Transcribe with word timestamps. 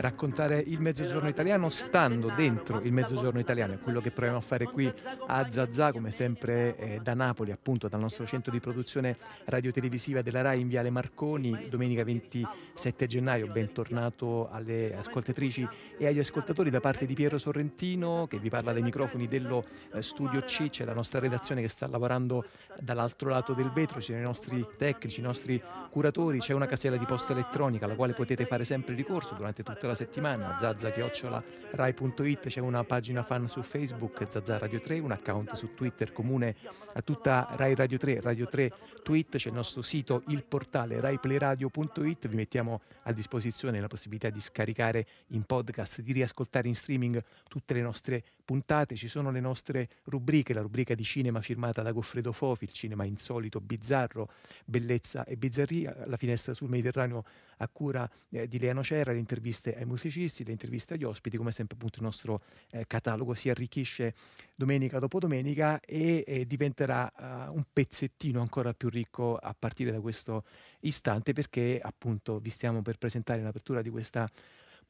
raccontare 0.00 0.62
il 0.66 0.80
mezzogiorno 0.80 1.28
italiano 1.28 1.68
stando 1.68 2.32
dentro 2.34 2.80
il 2.80 2.92
mezzogiorno 2.92 3.38
italiano, 3.38 3.74
è 3.74 3.78
quello 3.78 4.00
che 4.00 4.10
proviamo 4.10 4.38
a 4.38 4.42
fare 4.42 4.64
qui 4.64 4.92
a 5.26 5.50
Zazà, 5.50 5.92
come 5.92 6.10
sempre 6.10 6.76
eh, 6.76 7.00
da 7.02 7.14
Napoli, 7.14 7.52
appunto 7.52 7.88
dal 7.88 8.00
nostro 8.00 8.26
centro 8.26 8.50
di 8.50 8.60
produzione 8.60 9.16
radiotelevisiva 9.44 10.22
della 10.22 10.40
RAI 10.40 10.60
in 10.60 10.68
Viale 10.68 10.90
Marconi, 10.90 11.68
domenica 11.68 12.02
27 12.02 13.06
gennaio, 13.06 13.48
bentornato 13.48 14.48
alle 14.50 14.96
ascoltatrici 14.96 15.68
e 15.98 16.06
agli 16.06 16.18
ascoltatori 16.18 16.70
da 16.70 16.80
parte 16.80 17.04
di 17.04 17.14
Piero 17.14 17.36
Sorrentino 17.36 18.26
che 18.26 18.38
vi 18.38 18.48
parla 18.48 18.72
dai 18.72 18.82
microfoni 18.82 19.28
dello 19.28 19.64
eh, 19.92 20.02
Studio 20.02 20.40
C, 20.42 20.68
c'è 20.68 20.84
la 20.84 20.94
nostra 20.94 21.20
redazione 21.20 21.60
che 21.60 21.68
sta 21.68 21.86
lavorando 21.86 22.44
dall'altro 22.78 23.28
lato 23.28 23.52
del 23.52 23.70
vetro, 23.70 24.00
ci 24.00 24.06
sono 24.06 24.18
i 24.18 24.22
nostri 24.22 24.66
tecnici, 24.78 25.20
i 25.20 25.22
nostri 25.22 25.62
curatori, 25.90 26.38
c'è 26.38 26.54
una 26.54 26.66
casella 26.66 26.96
di 26.96 27.04
posta 27.04 27.32
elettronica 27.32 27.84
alla 27.84 27.94
quale 27.94 28.14
potete 28.14 28.46
fare 28.46 28.64
sempre 28.64 28.94
ricorso 28.94 29.34
durante 29.34 29.62
tutta 29.62 29.86
la 29.86 29.89
settimana, 29.94 30.56
zazza-rai.it, 30.58 32.46
c'è 32.48 32.60
una 32.60 32.84
pagina 32.84 33.22
fan 33.22 33.48
su 33.48 33.62
Facebook, 33.62 34.26
Zazza 34.28 34.58
Radio 34.58 34.80
3, 34.80 34.98
un 34.98 35.12
account 35.12 35.54
su 35.54 35.74
Twitter 35.74 36.12
comune 36.12 36.56
a 36.94 37.02
tutta 37.02 37.48
Rai 37.52 37.74
Radio 37.74 37.98
3, 37.98 38.20
Radio 38.20 38.46
3 38.46 38.72
Tweet, 39.02 39.36
c'è 39.36 39.48
il 39.48 39.54
nostro 39.54 39.82
sito, 39.82 40.22
il 40.28 40.44
portale 40.44 41.00
raiplayradio.it, 41.00 42.28
vi 42.28 42.36
mettiamo 42.36 42.80
a 43.02 43.12
disposizione 43.12 43.80
la 43.80 43.88
possibilità 43.88 44.30
di 44.30 44.40
scaricare 44.40 45.06
in 45.28 45.44
podcast, 45.44 46.00
di 46.00 46.12
riascoltare 46.12 46.68
in 46.68 46.74
streaming 46.74 47.22
tutte 47.48 47.74
le 47.74 47.82
nostre 47.82 48.22
puntate, 48.44 48.96
ci 48.96 49.08
sono 49.08 49.30
le 49.30 49.40
nostre 49.40 49.88
rubriche, 50.04 50.52
la 50.52 50.60
rubrica 50.60 50.94
di 50.94 51.04
cinema 51.04 51.40
firmata 51.40 51.82
da 51.82 51.92
Goffredo 51.92 52.32
Fofi, 52.32 52.64
il 52.64 52.72
cinema 52.72 53.04
insolito, 53.04 53.60
bizzarro, 53.60 54.28
bellezza 54.64 55.24
e 55.24 55.36
bizzarria, 55.36 55.96
la 56.06 56.16
finestra 56.16 56.52
sul 56.52 56.68
Mediterraneo 56.68 57.24
a 57.58 57.68
cura 57.68 58.08
eh, 58.30 58.48
di 58.48 58.58
Leano 58.58 58.82
Cerra, 58.82 59.12
le 59.12 59.18
interviste 59.18 59.76
ai 59.80 59.86
musicisti, 59.86 60.44
le 60.44 60.52
interviste 60.52 60.94
agli 60.94 61.04
ospiti, 61.04 61.36
come 61.36 61.50
sempre 61.52 61.76
appunto 61.76 61.98
il 61.98 62.04
nostro 62.04 62.42
eh, 62.70 62.86
catalogo 62.86 63.34
si 63.34 63.50
arricchisce 63.50 64.14
domenica 64.54 64.98
dopo 64.98 65.18
domenica 65.18 65.80
e 65.80 66.22
eh, 66.26 66.46
diventerà 66.46 67.10
uh, 67.16 67.54
un 67.54 67.64
pezzettino 67.72 68.40
ancora 68.40 68.74
più 68.74 68.88
ricco 68.88 69.36
a 69.36 69.54
partire 69.58 69.90
da 69.90 70.00
questo 70.00 70.44
istante 70.80 71.32
perché 71.32 71.80
appunto 71.82 72.38
vi 72.38 72.50
stiamo 72.50 72.82
per 72.82 72.98
presentare 72.98 73.40
in 73.40 73.46
apertura 73.46 73.80
di 73.82 73.90
questa 73.90 74.30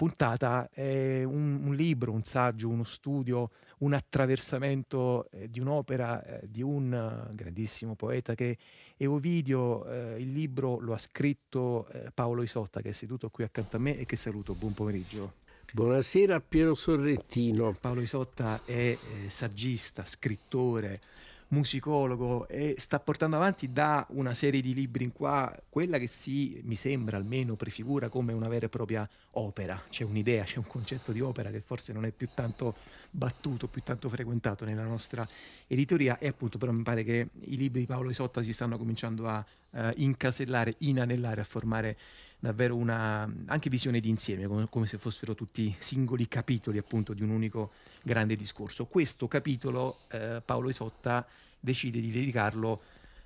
puntata 0.01 0.71
è 0.73 1.25
un, 1.25 1.61
un, 1.63 1.75
libro, 1.75 2.11
un 2.11 2.25
saggio, 2.25 2.71
uno 2.71 2.85
studio, 2.85 3.51
un 3.81 3.93
attraversamento 3.93 5.29
eh, 5.31 5.51
di 5.51 5.61
un'opera 5.61 6.25
eh, 6.25 6.49
di 6.49 6.63
un 6.63 6.91
uh, 6.91 7.35
grandissimo 7.35 7.97
poeta 7.97 8.35
che 8.35 8.57
è 8.97 9.07
Ovidio. 9.07 9.85
Eh, 9.85 10.21
il 10.21 10.33
libro 10.33 10.79
lo 10.81 10.95
ha 10.95 10.99
scritto 10.99 11.87
eh, 11.89 12.11
Paolo 12.15 12.43
Isotta 12.43 12.81
che 12.81 12.89
è 12.89 12.93
seduto 12.93 13.29
qui 13.29 13.45
accanto 13.45 13.77
a 13.77 13.79
me 13.79 13.99
e 13.99 14.07
che 14.07 14.17
saluto. 14.17 14.55
Buon 14.55 14.73
pomeriggio. 14.73 15.35
Buonasera 15.71 16.41
Piero 16.41 16.75
Sorrentino. 16.75 17.77
Paolo 17.79 18.01
Isotta 18.01 18.63
è 18.65 18.73
eh, 18.73 18.99
saggista, 19.29 20.07
scrittore, 20.07 21.03
musicologo 21.51 22.47
e 22.49 22.75
sta 22.79 23.01
portando 23.01 23.37
avanti 23.37 23.73
da 23.73 24.07
una 24.11 24.35
serie 24.35 24.61
di 24.61 24.75
libri 24.75 25.05
in 25.05 25.13
qua 25.13 25.53
quella 25.69 25.99
che 25.99 26.07
si, 26.07 26.61
mi 26.65 26.75
sembra 26.75 27.17
almeno, 27.17 27.55
prefigura 27.55 28.09
come 28.09 28.33
una 28.33 28.49
vera 28.49 28.67
e 28.67 28.69
propria 28.69 29.09
opera. 29.33 29.81
C'è 29.89 30.05
un'idea, 30.05 30.45
c'è 30.45 30.59
un 30.59 30.67
concetto 30.67 31.13
di 31.13 31.21
opera 31.21 31.51
che 31.51 31.61
forse 31.61 31.93
non 31.93 32.05
è 32.05 32.11
più 32.13 32.29
tanto 32.35 32.75
battuto, 33.11 33.67
più 33.67 33.83
tanto 33.83 34.09
frequentato 34.09 34.65
nella 34.65 34.85
nostra 34.85 35.27
editoria 35.67 36.19
e 36.19 36.29
appunto 36.29 36.59
però 36.59 36.73
mi 36.73 36.83
pare 36.83 37.03
che 37.05 37.29
i 37.41 37.57
libri 37.57 37.81
di 37.81 37.87
Paolo 37.87 38.11
Isotta 38.11 38.43
si 38.43 38.53
stanno 38.53 38.79
cominciando 38.79 39.29
a 39.29 39.45
uh, 39.71 39.89
incasellare, 39.97 40.75
inanellare, 40.79 41.41
a 41.41 41.45
formare 41.45 41.97
davvero 42.41 42.75
una 42.75 43.31
anche 43.47 43.69
visione 43.69 44.01
di 44.01 44.09
insieme, 44.09 44.47
come, 44.47 44.67
come, 44.69 44.87
se 44.87 44.99
fossero 44.99 45.35
tutti 45.35 45.75
singoli 45.79 46.27
capitoli 46.27 46.79
appunto 46.79 47.13
di 47.13 47.23
un 47.23 47.31
unico 47.31 47.73
grande 48.03 48.35
discorso. 48.35 48.87
Questo 48.87 49.29
capitolo 49.29 49.99
eh, 50.11 50.43
Paolo 50.45 50.71
Isotta 50.71 51.27
decide 51.61 52.01
di 52.01 52.11
dedicarlo 52.11 52.81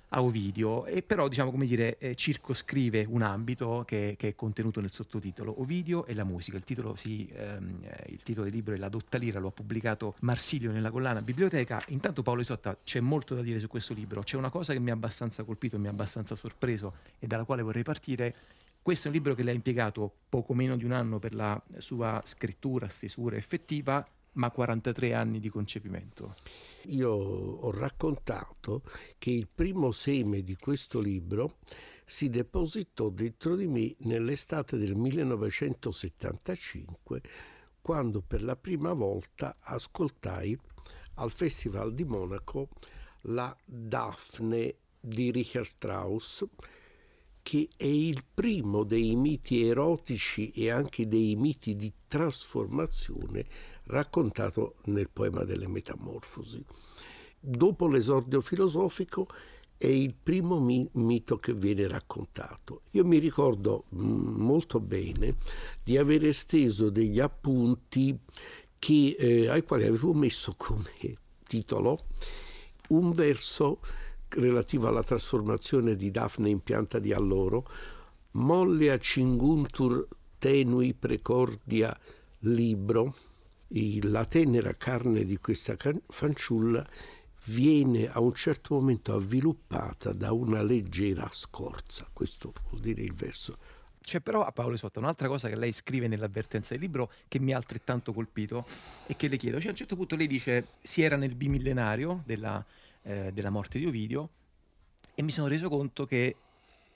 a 0.09 0.21
Ovidio. 0.21 0.85
E 0.85 1.01
però 1.01 1.27
diciamo 1.27 1.51
come 1.51 1.65
dire 1.65 1.97
eh, 1.97 2.15
circoscrive 2.15 3.05
un 3.07 3.21
ambito 3.21 3.83
che, 3.85 4.15
che, 4.17 4.29
è 4.29 4.35
contenuto 4.35 4.79
nel 4.81 4.91
sottotitolo 4.91 5.61
Ovidio 5.61 6.05
e 6.05 6.13
la 6.13 6.23
musica. 6.23 6.57
Il 6.57 6.63
titolo, 6.63 6.95
si, 6.95 7.29
ehm, 7.33 7.79
eh, 7.83 8.11
il 8.11 8.21
titolo 8.23 8.45
del 8.45 8.53
libro 8.53 8.73
è 8.73 8.77
La 8.77 8.89
dotta 8.89 9.17
lira 9.17 9.39
lo 9.39 9.47
ha 9.47 9.51
pubblicato 9.51 10.15
Marsilio 10.19 10.71
nella 10.71 10.91
collana 10.91 11.21
biblioteca. 11.21 11.83
Intanto 11.87 12.21
Paolo 12.21 12.41
Isotta 12.41 12.77
c'è 12.83 12.99
molto 12.99 13.35
da 13.35 13.41
dire 13.41 13.59
su 13.59 13.67
questo 13.67 13.93
libro. 13.93 14.21
C'è 14.21 14.37
una 14.37 14.49
cosa 14.49 14.73
che 14.73 14.79
mi 14.79 14.89
ha 14.89 14.93
abbastanza 14.93 15.43
colpito 15.43 15.79
mi 15.79 15.87
ha 15.87 15.91
abbastanza 15.91 16.35
sorpreso 16.35 16.93
e 17.19 17.27
dalla 17.27 17.43
quale 17.43 17.61
vorrei 17.61 17.83
partire. 17.83 18.33
Questo 18.81 19.07
è 19.07 19.09
un 19.09 19.15
libro 19.15 19.33
che 19.33 19.41
lei 19.41 19.53
ha 19.53 19.55
impiegato 19.55 20.13
poco 20.29 20.53
meno 20.53 20.75
di 20.77 20.85
un 20.85 20.91
anno 20.91 21.17
per 21.17 21.33
la 21.33 21.59
sua 21.77 22.21
scrittura, 22.23 22.87
stesura 22.87 23.35
effettiva, 23.35 24.07
ma 24.33 24.51
43 24.51 25.13
anni 25.15 25.39
di 25.39 25.49
concepimento. 25.49 26.31
Io 26.87 27.11
ho 27.11 27.71
raccontato 27.71 28.83
che 29.17 29.31
il 29.31 29.47
primo 29.53 29.91
seme 29.91 30.43
di 30.43 30.55
questo 30.55 30.99
libro 30.99 31.57
si 32.05 32.29
depositò 32.29 33.09
dentro 33.09 33.55
di 33.55 33.67
me 33.67 33.93
nell'estate 33.99 34.77
del 34.77 34.95
1975, 34.95 37.21
quando 37.81 38.21
per 38.21 38.43
la 38.43 38.55
prima 38.55 38.93
volta 38.93 39.57
ascoltai 39.59 40.57
al 41.15 41.31
Festival 41.31 41.93
di 41.93 42.03
Monaco 42.03 42.69
la 43.23 43.55
Daphne 43.65 44.75
di 44.99 45.31
Richard 45.31 45.65
Strauss, 45.65 46.45
che 47.45 47.69
è 47.77 47.85
il 47.85 48.23
primo 48.33 48.83
dei 48.83 49.15
miti 49.15 49.67
erotici 49.67 50.49
e 50.49 50.71
anche 50.71 51.07
dei 51.07 51.35
miti 51.35 51.75
di 51.75 51.93
trasformazione 52.07 53.45
raccontato 53.83 54.77
nel 54.85 55.11
poema 55.11 55.43
delle 55.43 55.67
Metamorfosi. 55.67 56.65
Dopo 57.39 57.85
l'esordio 57.85 58.41
filosofico 58.41 59.27
è 59.77 59.85
il 59.85 60.15
primo 60.15 60.59
mi- 60.59 60.89
mito 60.93 61.37
che 61.37 61.53
viene 61.53 61.87
raccontato. 61.87 62.81
Io 62.93 63.05
mi 63.05 63.19
ricordo 63.19 63.83
mm, 63.93 64.41
molto 64.41 64.79
bene 64.79 65.35
di 65.83 65.99
aver 65.99 66.25
esteso 66.25 66.89
degli 66.89 67.19
appunti 67.19 68.17
che, 68.79 69.15
eh, 69.19 69.49
ai 69.49 69.61
quali 69.61 69.83
avevo 69.83 70.13
messo 70.15 70.55
come 70.57 70.89
titolo 71.43 72.05
un 72.89 73.11
verso 73.11 73.81
relativo 74.29 74.87
alla 74.87 75.03
trasformazione 75.03 75.95
di 75.95 76.11
Daphne 76.11 76.49
in 76.49 76.61
pianta 76.61 76.99
di 76.99 77.13
alloro, 77.13 77.67
molle 78.31 78.99
cinguntur 78.99 80.07
tenui 80.37 80.93
precordia 80.93 81.97
libro, 82.39 83.15
la 84.03 84.25
tenera 84.25 84.73
carne 84.75 85.25
di 85.25 85.37
questa 85.37 85.75
fanciulla 86.07 86.85
viene 87.45 88.09
a 88.09 88.19
un 88.19 88.33
certo 88.33 88.75
momento 88.75 89.13
avviluppata 89.13 90.13
da 90.13 90.31
una 90.31 90.61
leggera 90.61 91.27
scorza. 91.31 92.07
Questo 92.11 92.53
vuol 92.69 92.81
dire 92.81 93.01
il 93.01 93.13
verso. 93.13 93.57
C'è 94.01 94.19
però 94.19 94.45
a 94.45 94.51
Paolo 94.51 94.77
Sotto 94.77 94.99
un'altra 94.99 95.27
cosa 95.27 95.49
che 95.49 95.55
lei 95.55 95.71
scrive 95.71 96.07
nell'avvertenza 96.07 96.73
del 96.73 96.83
libro 96.83 97.11
che 97.27 97.39
mi 97.39 97.53
ha 97.53 97.57
altrettanto 97.57 98.13
colpito 98.13 98.65
e 99.07 99.15
che 99.15 99.27
le 99.27 99.37
chiedo. 99.37 99.57
Cioè, 99.57 99.67
a 99.67 99.71
un 99.71 99.77
certo 99.77 99.95
punto 99.95 100.15
lei 100.15 100.27
dice 100.27 100.67
si 100.81 101.01
era 101.01 101.15
nel 101.15 101.33
bimillenario 101.33 102.21
della 102.23 102.63
eh, 103.05 103.31
della 103.31 103.49
morte 103.49 103.79
di 103.79 103.85
Ovidio 103.85 104.29
e 105.13 105.21
mi 105.21 105.31
sono 105.31 105.47
reso 105.47 105.69
conto 105.69 106.05
che 106.05 106.35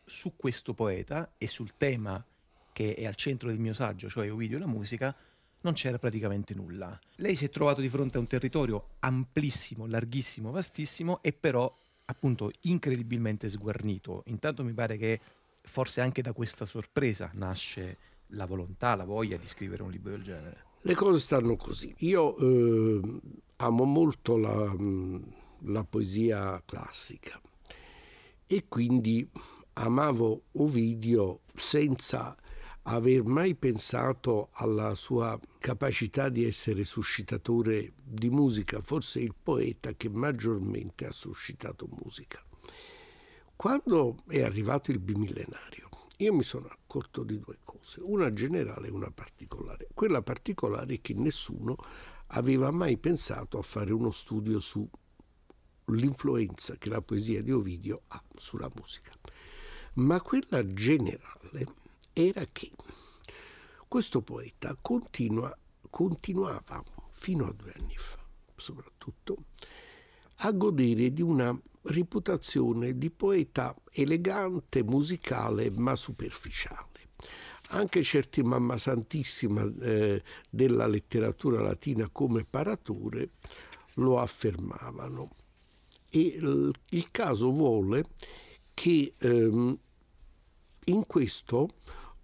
su 0.05 0.33
questo 0.35 0.73
poeta 0.73 1.33
e 1.37 1.47
sul 1.47 1.73
tema 1.77 2.23
che 2.73 2.95
è 2.95 3.05
al 3.05 3.15
centro 3.15 3.49
del 3.49 3.59
mio 3.59 3.73
saggio, 3.73 4.09
cioè 4.09 4.31
Ovidio 4.31 4.57
e 4.57 4.59
la 4.59 4.67
musica, 4.67 5.15
non 5.61 5.73
c'era 5.73 5.99
praticamente 5.99 6.53
nulla. 6.53 6.97
Lei 7.17 7.35
si 7.35 7.45
è 7.45 7.49
trovato 7.49 7.81
di 7.81 7.89
fronte 7.89 8.17
a 8.17 8.19
un 8.21 8.27
territorio 8.27 8.95
amplissimo, 8.99 9.85
larghissimo, 9.85 10.51
vastissimo 10.51 11.21
e 11.21 11.33
però 11.33 11.73
appunto 12.05 12.51
incredibilmente 12.61 13.49
sguarnito. 13.49 14.23
Intanto 14.27 14.63
mi 14.63 14.73
pare 14.73 14.97
che 14.97 15.19
forse 15.61 16.01
anche 16.01 16.21
da 16.21 16.33
questa 16.33 16.65
sorpresa 16.65 17.29
nasce 17.33 17.97
la 18.33 18.45
volontà, 18.45 18.95
la 18.95 19.05
voglia 19.05 19.37
di 19.37 19.45
scrivere 19.45 19.83
un 19.83 19.91
libro 19.91 20.11
del 20.11 20.23
genere. 20.23 20.65
Le 20.81 20.95
cose 20.95 21.19
stanno 21.19 21.55
così. 21.55 21.93
Io 21.99 22.37
eh, 22.37 23.01
amo 23.57 23.83
molto 23.83 24.37
la, 24.37 24.73
la 25.63 25.83
poesia 25.83 26.61
classica 26.65 27.39
e 28.45 28.65
quindi 28.67 29.29
amavo 29.73 30.43
Ovidio 30.53 31.41
senza 31.55 32.35
aver 32.83 33.23
mai 33.23 33.55
pensato 33.55 34.49
alla 34.53 34.95
sua 34.95 35.39
capacità 35.59 36.29
di 36.29 36.45
essere 36.45 36.83
suscitatore 36.83 37.93
di 38.03 38.29
musica, 38.29 38.81
forse 38.81 39.19
il 39.19 39.35
poeta 39.41 39.93
che 39.93 40.09
maggiormente 40.09 41.05
ha 41.05 41.11
suscitato 41.11 41.87
musica. 42.01 42.43
Quando 43.55 44.15
è 44.27 44.41
arrivato 44.41 44.89
il 44.89 44.99
bimillenario, 44.99 45.89
io 46.17 46.33
mi 46.33 46.43
sono 46.43 46.65
accorto 46.65 47.23
di 47.23 47.39
due 47.39 47.59
cose, 47.63 48.01
una 48.01 48.33
generale 48.33 48.87
e 48.87 48.91
una 48.91 49.11
particolare. 49.11 49.89
Quella 49.93 50.21
particolare 50.21 50.95
è 50.95 51.01
che 51.01 51.13
nessuno 51.13 51.75
aveva 52.27 52.71
mai 52.71 52.97
pensato 52.97 53.57
a 53.57 53.61
fare 53.61 53.93
uno 53.93 54.11
studio 54.11 54.59
su 54.59 54.89
l'influenza 55.95 56.75
che 56.77 56.89
la 56.89 57.01
poesia 57.01 57.41
di 57.41 57.51
Ovidio 57.51 58.03
ha 58.07 58.23
sulla 58.35 58.69
musica. 58.75 59.11
Ma 59.95 60.21
quella 60.21 60.65
generale 60.65 61.65
era 62.13 62.45
che 62.51 62.71
Questo 63.87 64.21
poeta 64.21 64.77
continua, 64.79 65.55
continuava 65.89 66.83
fino 67.09 67.47
a 67.47 67.53
due 67.53 67.73
anni 67.75 67.95
fa, 67.97 68.23
soprattutto, 68.55 69.35
a 70.41 70.51
godere 70.51 71.11
di 71.11 71.23
una 71.23 71.59
reputazione 71.83 72.97
di 72.97 73.09
poeta 73.09 73.75
elegante, 73.91 74.83
musicale, 74.83 75.71
ma 75.71 75.95
superficiale. 75.95 76.87
Anche 77.69 78.03
certi 78.03 78.41
mamma 78.43 78.77
santissima 78.77 79.67
eh, 79.81 80.23
della 80.49 80.87
letteratura 80.87 81.61
latina 81.61 82.09
come 82.09 82.45
Paratore 82.45 83.31
lo 83.95 84.19
affermavano. 84.19 85.29
E 86.09 86.19
il, 86.19 87.11
caso 87.11 87.51
vuole 87.51 88.05
che 88.73 89.13
ehm, 89.17 89.79
in 90.85 91.05
questo 91.05 91.67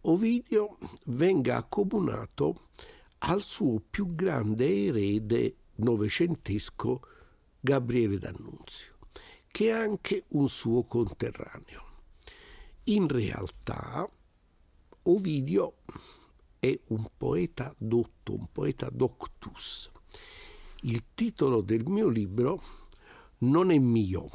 Ovidio 0.02 0.78
venga 1.06 1.58
accomunato 1.58 2.68
al 3.20 3.42
suo 3.42 3.82
più 3.90 4.14
grande 4.14 4.86
erede 4.86 5.56
novecentesco 5.76 7.02
Gabriele 7.60 8.20
D'Annunzio, 8.20 8.98
che 9.48 9.68
è 9.68 9.72
anche 9.72 10.26
un 10.30 10.48
suo 10.48 10.84
conterraneo. 10.84 11.84
In 12.86 13.08
realtà 13.08 14.08
Ovidio 15.04 15.78
è 16.60 16.80
un 16.90 17.08
poeta 17.18 17.74
dotto, 17.78 18.34
un 18.34 18.48
poeta 18.52 18.90
doctus. 18.92 19.90
Il 20.82 21.04
titolo 21.16 21.62
del 21.62 21.84
mio 21.88 22.08
libro 22.08 22.62
non 23.50 23.72
è 23.72 23.78
mio, 23.78 24.26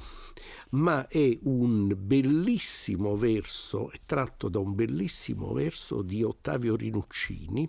ma 0.71 1.07
è 1.09 1.39
un 1.43 1.95
bellissimo 1.97 3.17
verso, 3.17 3.91
è 3.91 3.99
tratto 4.07 4.49
da 4.49 4.59
un 4.59 4.75
bellissimo 4.75 5.53
verso 5.53 6.03
di 6.03 6.23
Ottavio 6.23 6.77
Rinuccini, 6.77 7.69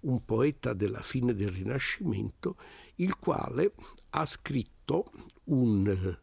un 0.00 0.24
poeta 0.24 0.72
della 0.72 1.00
fine 1.00 1.34
del 1.34 1.50
Rinascimento, 1.50 2.56
il 2.96 3.16
quale 3.16 3.72
ha 4.10 4.26
scritto 4.26 5.10
un 5.44 6.18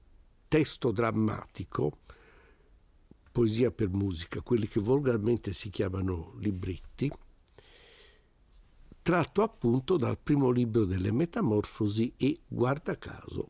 testo 0.48 0.92
drammatico, 0.92 2.00
poesia 3.32 3.72
per 3.72 3.90
musica, 3.90 4.42
quelli 4.42 4.68
che 4.68 4.80
volgarmente 4.80 5.52
si 5.54 5.70
chiamano 5.70 6.36
libretti, 6.40 7.12
tratto 9.02 9.44
appunto 9.44 9.98
dal 9.98 10.18
primo 10.18 10.50
libro 10.50 10.86
delle 10.86 11.12
Metamorfosi 11.12 12.14
e, 12.18 12.40
guarda 12.48 12.98
caso, 12.98 13.50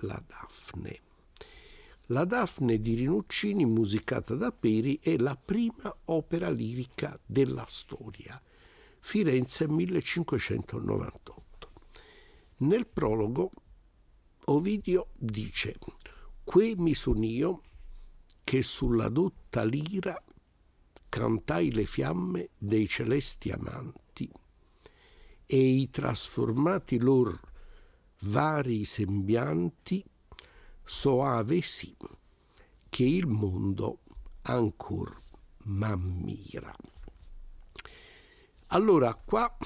la 0.00 0.22
Daphne. 0.26 1.00
La 2.10 2.24
Daphne 2.24 2.80
di 2.80 2.94
Rinuccini, 2.94 3.64
musicata 3.64 4.34
da 4.34 4.52
Peri, 4.52 4.98
è 5.02 5.16
la 5.16 5.36
prima 5.36 5.94
opera 6.06 6.50
lirica 6.50 7.18
della 7.24 7.64
storia. 7.68 8.40
Firenze 9.00 9.68
1598. 9.68 11.44
Nel 12.58 12.86
prologo 12.86 13.50
Ovidio 14.44 15.08
dice 15.14 15.76
Que 16.44 16.74
mi 16.76 16.94
son 16.94 17.24
io 17.24 17.62
che 18.44 18.62
sulla 18.62 19.08
dotta 19.08 19.64
lira 19.64 20.22
cantai 21.08 21.72
le 21.72 21.84
fiamme 21.84 22.50
dei 22.56 22.86
celesti 22.86 23.50
amanti 23.50 24.30
e 25.44 25.56
i 25.56 25.90
trasformati 25.90 27.00
lor 27.00 27.40
vari 28.20 28.84
sembianti 28.84 30.04
soave 30.82 31.60
sì 31.60 31.94
che 32.88 33.04
il 33.04 33.26
mondo 33.26 34.00
ancor 34.42 35.20
m'ammira. 35.64 36.74
Allora 38.68 39.14
qua 39.14 39.56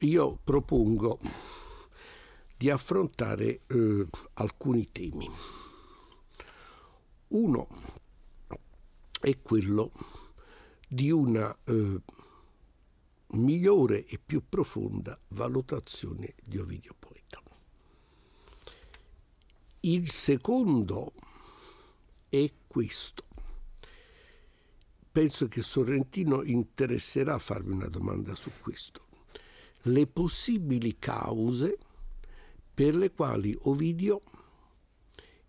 io 0.00 0.38
propongo 0.42 1.18
di 2.56 2.68
affrontare 2.68 3.60
eh, 3.66 4.06
alcuni 4.34 4.86
temi. 4.90 5.28
Uno 7.28 7.68
è 9.20 9.40
quello 9.40 9.92
di 10.88 11.10
una 11.10 11.56
eh, 11.64 12.00
migliore 13.28 14.04
e 14.04 14.18
più 14.18 14.42
profonda 14.48 15.18
valutazione 15.28 16.34
di 16.42 16.58
Ovidio 16.58 16.94
Poeta. 16.98 17.09
Il 19.80 20.10
secondo 20.10 21.14
è 22.28 22.52
questo. 22.66 23.24
Penso 25.10 25.48
che 25.48 25.62
Sorrentino 25.62 26.42
interesserà 26.42 27.34
a 27.34 27.38
farvi 27.38 27.72
una 27.72 27.88
domanda 27.88 28.34
su 28.34 28.50
questo. 28.60 29.06
Le 29.82 30.06
possibili 30.06 30.98
cause 30.98 31.78
per 32.74 32.94
le 32.94 33.10
quali 33.10 33.56
Ovidio 33.62 34.22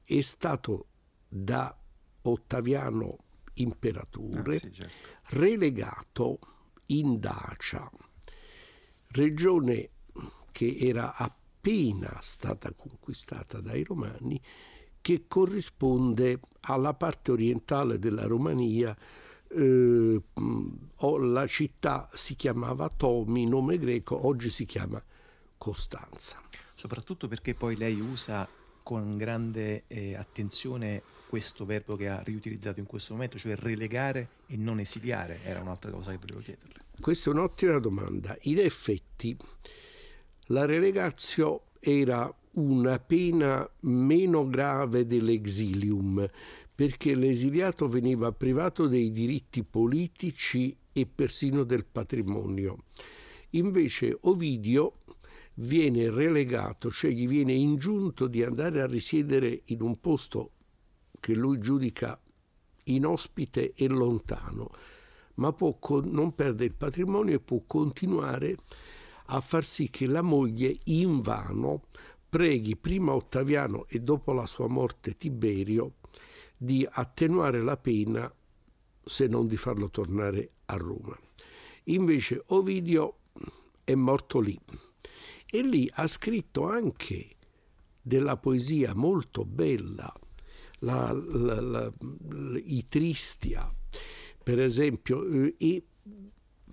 è 0.02 0.22
stato 0.22 0.88
da 1.28 1.78
Ottaviano 2.24 3.18
imperatore 3.56 4.56
ah, 4.56 4.60
sì, 4.60 4.72
certo. 4.72 5.10
relegato 5.38 6.40
in 6.88 7.20
Dacia, 7.20 7.90
regione 9.08 9.90
che 10.52 10.76
era 10.80 11.16
appena 11.62 12.18
stata 12.22 12.74
conquistata 12.74 13.62
dai 13.62 13.84
Romani, 13.84 14.42
che 15.00 15.26
corrisponde 15.28 16.40
alla 16.62 16.96
parte 16.96 17.32
orientale 17.32 18.00
della 18.00 18.26
Romania. 18.26 18.98
Eh, 19.48 20.22
la 21.20 21.48
città 21.48 22.10
si 22.14 22.36
chiamava 22.36 22.90
Tomi, 22.90 23.48
nome 23.48 23.78
greco, 23.78 24.26
oggi 24.26 24.50
si 24.50 24.66
chiama 24.66 25.02
Costanza. 25.58 26.38
Soprattutto 26.74 27.28
perché 27.28 27.54
poi 27.54 27.76
lei 27.76 28.00
usa 28.00 28.48
con 28.82 29.16
grande 29.16 29.84
eh, 29.86 30.16
attenzione 30.16 31.04
questo 31.30 31.66
verbo 31.66 31.96
che 31.96 32.10
ha 32.10 32.22
riutilizzato 32.24 32.80
in 32.80 32.88
questo 32.88 33.14
momento, 33.14 33.38
cioè 33.38 33.56
relegare 33.56 34.30
e 34.48 34.58
non 34.58 34.80
esiliare, 34.80 35.42
era 35.44 35.62
un'altra 35.62 35.92
cosa 35.92 36.10
che 36.10 36.18
volevo 36.18 36.40
chiederle. 36.40 36.80
Questa 37.00 37.30
è 37.30 37.34
un'ottima 37.34 37.78
domanda. 37.78 38.36
In 38.42 38.58
effetti 38.58 39.38
la 40.52 40.66
relegazio 40.66 41.68
era 41.80 42.34
una 42.54 43.00
pena 43.00 43.68
meno 43.82 44.48
grave 44.48 45.06
dell'exilium, 45.06 46.30
perché 46.76 47.16
l'esiliato 47.16 47.88
veniva 47.88 48.34
privato 48.34 48.88
dei 48.88 49.12
diritti 49.12 49.64
politici 49.64 50.76
e 50.92 51.06
persino 51.06 51.64
del 51.64 51.86
patrimonio. 51.86 52.84
Invece 53.52 54.18
Ovidio 54.22 55.04
viene 55.56 56.10
relegato, 56.10 56.92
cioè 56.92 57.12
gli 57.12 57.28
viene 57.28 57.54
ingiunto 57.54 58.28
di 58.28 58.44
andare 58.44 58.82
a 58.82 58.88
risiedere 58.88 59.62
in 59.66 59.82
un 59.82 60.02
posto 60.02 60.52
che 61.20 61.34
lui 61.34 61.60
giudica 61.60 62.20
inospite 62.86 63.72
e 63.74 63.88
lontano, 63.88 64.70
ma 65.36 65.54
può 65.54 65.78
non 66.04 66.36
perde 66.36 66.66
il 66.66 66.74
patrimonio 66.74 67.36
e 67.36 67.40
può 67.40 67.64
continuare 67.66 68.52
a 68.52 68.81
far 69.40 69.64
sì 69.64 69.90
che 69.90 70.08
la 70.08 70.22
moglie 70.22 70.76
invano 70.86 71.84
preghi 72.28 72.76
prima 72.76 73.14
Ottaviano 73.14 73.86
e 73.88 74.00
dopo 74.00 74.34
la 74.34 74.46
sua 74.46 74.68
morte 74.68 75.16
Tiberio 75.16 75.94
di 76.58 76.88
attenuare 76.90 77.62
la 77.62 77.78
pena 77.78 78.34
se 79.04 79.28
non 79.28 79.48
di 79.48 79.58
farlo 79.58 79.90
tornare 79.90 80.52
a 80.66 80.76
Roma. 80.76 81.18
Invece 81.86 82.44
Ovidio 82.48 83.18
è 83.84 83.96
morto 83.96 84.40
lì 84.40 84.60
e 85.46 85.62
lì 85.62 85.90
ha 85.94 86.08
scritto 86.08 86.68
anche 86.68 87.36
della 88.02 88.38
poesia 88.38 88.94
molto 88.96 89.46
bella, 89.46 90.12
la, 90.80 91.12
la, 91.12 91.60
la, 91.60 91.94
i 92.64 92.86
Tristia, 92.88 93.74
per 94.44 94.60
esempio, 94.60 95.26
eh, 95.26 95.56
e 95.58 95.86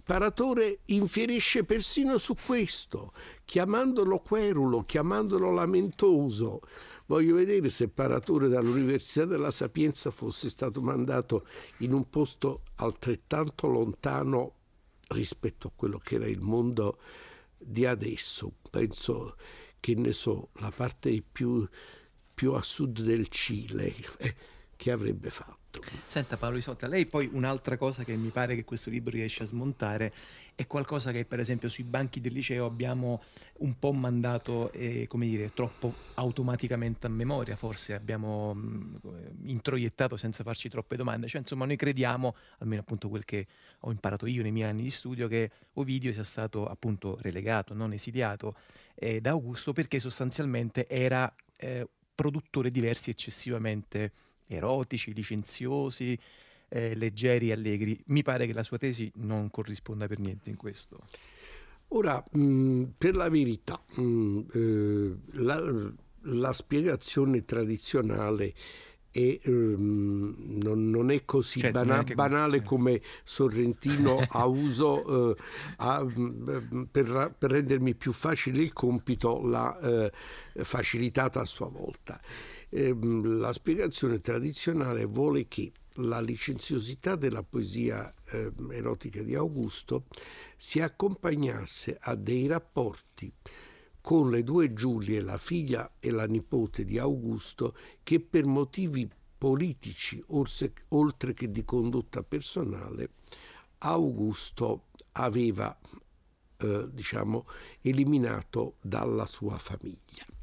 Paratore 0.08 0.78
infierisce 0.86 1.64
persino 1.64 2.16
su 2.16 2.34
questo, 2.34 3.12
chiamandolo 3.44 4.20
querulo, 4.20 4.80
chiamandolo 4.80 5.50
lamentoso. 5.50 6.62
Voglio 7.04 7.34
vedere 7.34 7.68
se 7.68 7.88
Paratore 7.88 8.48
dall'Università 8.48 9.26
della 9.26 9.50
Sapienza 9.50 10.10
fosse 10.10 10.48
stato 10.48 10.80
mandato 10.80 11.46
in 11.80 11.92
un 11.92 12.08
posto 12.08 12.62
altrettanto 12.76 13.66
lontano 13.66 14.54
rispetto 15.08 15.66
a 15.66 15.72
quello 15.76 15.98
che 15.98 16.14
era 16.14 16.26
il 16.26 16.40
mondo 16.40 17.00
di 17.58 17.84
adesso, 17.84 18.50
penso 18.70 19.36
che 19.78 19.94
ne 19.94 20.12
so, 20.12 20.48
la 20.54 20.72
parte 20.74 21.22
più, 21.30 21.68
più 22.32 22.54
a 22.54 22.62
sud 22.62 23.02
del 23.02 23.28
Cile, 23.28 23.94
che 24.78 24.92
avrebbe 24.92 25.28
fatto. 25.30 25.82
Senta 26.06 26.36
Paolo 26.36 26.56
Isotta, 26.56 26.86
lei 26.86 27.04
poi 27.04 27.28
un'altra 27.32 27.76
cosa 27.76 28.04
che 28.04 28.14
mi 28.14 28.28
pare 28.28 28.54
che 28.54 28.64
questo 28.64 28.90
libro 28.90 29.10
riesce 29.10 29.42
a 29.42 29.46
smontare 29.46 30.12
è 30.54 30.68
qualcosa 30.68 31.10
che 31.10 31.24
per 31.24 31.40
esempio 31.40 31.68
sui 31.68 31.82
banchi 31.82 32.20
del 32.20 32.32
liceo 32.32 32.64
abbiamo 32.64 33.20
un 33.58 33.76
po' 33.76 33.92
mandato, 33.92 34.70
eh, 34.70 35.06
come 35.08 35.26
dire, 35.26 35.52
troppo 35.52 35.92
automaticamente 36.14 37.08
a 37.08 37.10
memoria, 37.10 37.56
forse 37.56 37.92
abbiamo 37.92 38.54
mh, 38.54 39.00
mm, 39.04 39.48
introiettato 39.48 40.16
senza 40.16 40.44
farci 40.44 40.68
troppe 40.68 40.94
domande, 40.94 41.26
cioè 41.26 41.40
insomma 41.40 41.66
noi 41.66 41.76
crediamo, 41.76 42.36
almeno 42.58 42.82
appunto 42.82 43.08
quel 43.08 43.24
che 43.24 43.48
ho 43.80 43.90
imparato 43.90 44.26
io 44.26 44.42
nei 44.42 44.52
miei 44.52 44.70
anni 44.70 44.82
di 44.82 44.90
studio, 44.90 45.26
che 45.26 45.50
Ovidio 45.74 46.12
sia 46.12 46.24
stato 46.24 46.66
appunto 46.66 47.18
relegato, 47.20 47.74
non 47.74 47.92
esiliato 47.92 48.54
eh, 48.94 49.20
da 49.20 49.30
Augusto 49.30 49.72
perché 49.72 49.98
sostanzialmente 49.98 50.86
era 50.86 51.32
eh, 51.56 51.88
produttore 52.14 52.72
di 52.72 52.80
versi 52.80 53.10
eccessivamente 53.10 54.12
erotici, 54.48 55.14
licenziosi, 55.14 56.18
eh, 56.68 56.94
leggeri, 56.94 57.52
allegri. 57.52 57.98
Mi 58.06 58.22
pare 58.22 58.46
che 58.46 58.52
la 58.52 58.62
sua 58.62 58.78
tesi 58.78 59.10
non 59.16 59.50
corrisponda 59.50 60.06
per 60.06 60.18
niente 60.18 60.50
in 60.50 60.56
questo. 60.56 61.00
Ora, 61.88 62.22
mh, 62.32 62.40
mm, 62.40 62.84
per 62.98 63.16
la 63.16 63.30
verità, 63.30 63.82
mh, 63.94 64.02
mm, 64.02 64.40
eh, 64.52 65.16
la, 65.42 65.92
la, 66.22 66.52
spiegazione 66.52 67.46
tradizionale 67.46 68.52
è, 69.10 69.40
um, 69.46 70.34
non, 70.62 70.90
non, 70.90 71.10
è 71.10 71.24
così 71.24 71.60
certo, 71.60 71.78
bana- 71.78 72.02
banale 72.02 72.62
come 72.62 73.00
Sorrentino 73.24 74.18
ha 74.28 74.44
uso 74.44 75.30
uh, 75.30 75.34
ha, 75.76 76.04
mm, 76.04 76.82
per, 76.90 77.34
per, 77.38 77.50
rendermi 77.50 77.94
più 77.94 78.12
facile 78.12 78.60
il 78.60 78.74
compito, 78.74 79.40
l'ha 79.46 79.78
uh, 79.80 80.62
facilitata 80.62 81.40
a 81.40 81.46
sua 81.46 81.68
volta. 81.68 82.20
Ehm, 82.70 83.38
la 83.38 83.52
spiegazione 83.52 84.20
tradizionale 84.20 85.04
vuole 85.04 85.48
che 85.48 85.72
la 86.00 86.20
licenziosità 86.20 87.16
della 87.16 87.42
poesia 87.42 88.12
eh, 88.30 88.52
erotica 88.70 89.22
di 89.22 89.34
Augusto 89.34 90.04
si 90.56 90.80
accompagnasse 90.80 91.96
a 92.00 92.14
dei 92.14 92.46
rapporti 92.46 93.32
con 94.00 94.30
le 94.30 94.42
due 94.42 94.72
Giulie, 94.72 95.20
la 95.20 95.38
figlia 95.38 95.96
e 95.98 96.10
la 96.10 96.26
nipote 96.26 96.84
di 96.84 96.98
Augusto, 96.98 97.74
che 98.02 98.20
per 98.20 98.46
motivi 98.46 99.10
politici, 99.36 100.22
oltre 100.88 101.34
che 101.34 101.50
di 101.50 101.64
condotta 101.64 102.22
personale, 102.22 103.10
Augusto 103.78 104.86
aveva 105.12 105.76
eh, 106.58 106.88
diciamo, 106.90 107.46
eliminato 107.82 108.76
dalla 108.80 109.26
sua 109.26 109.58
famiglia. 109.58 110.37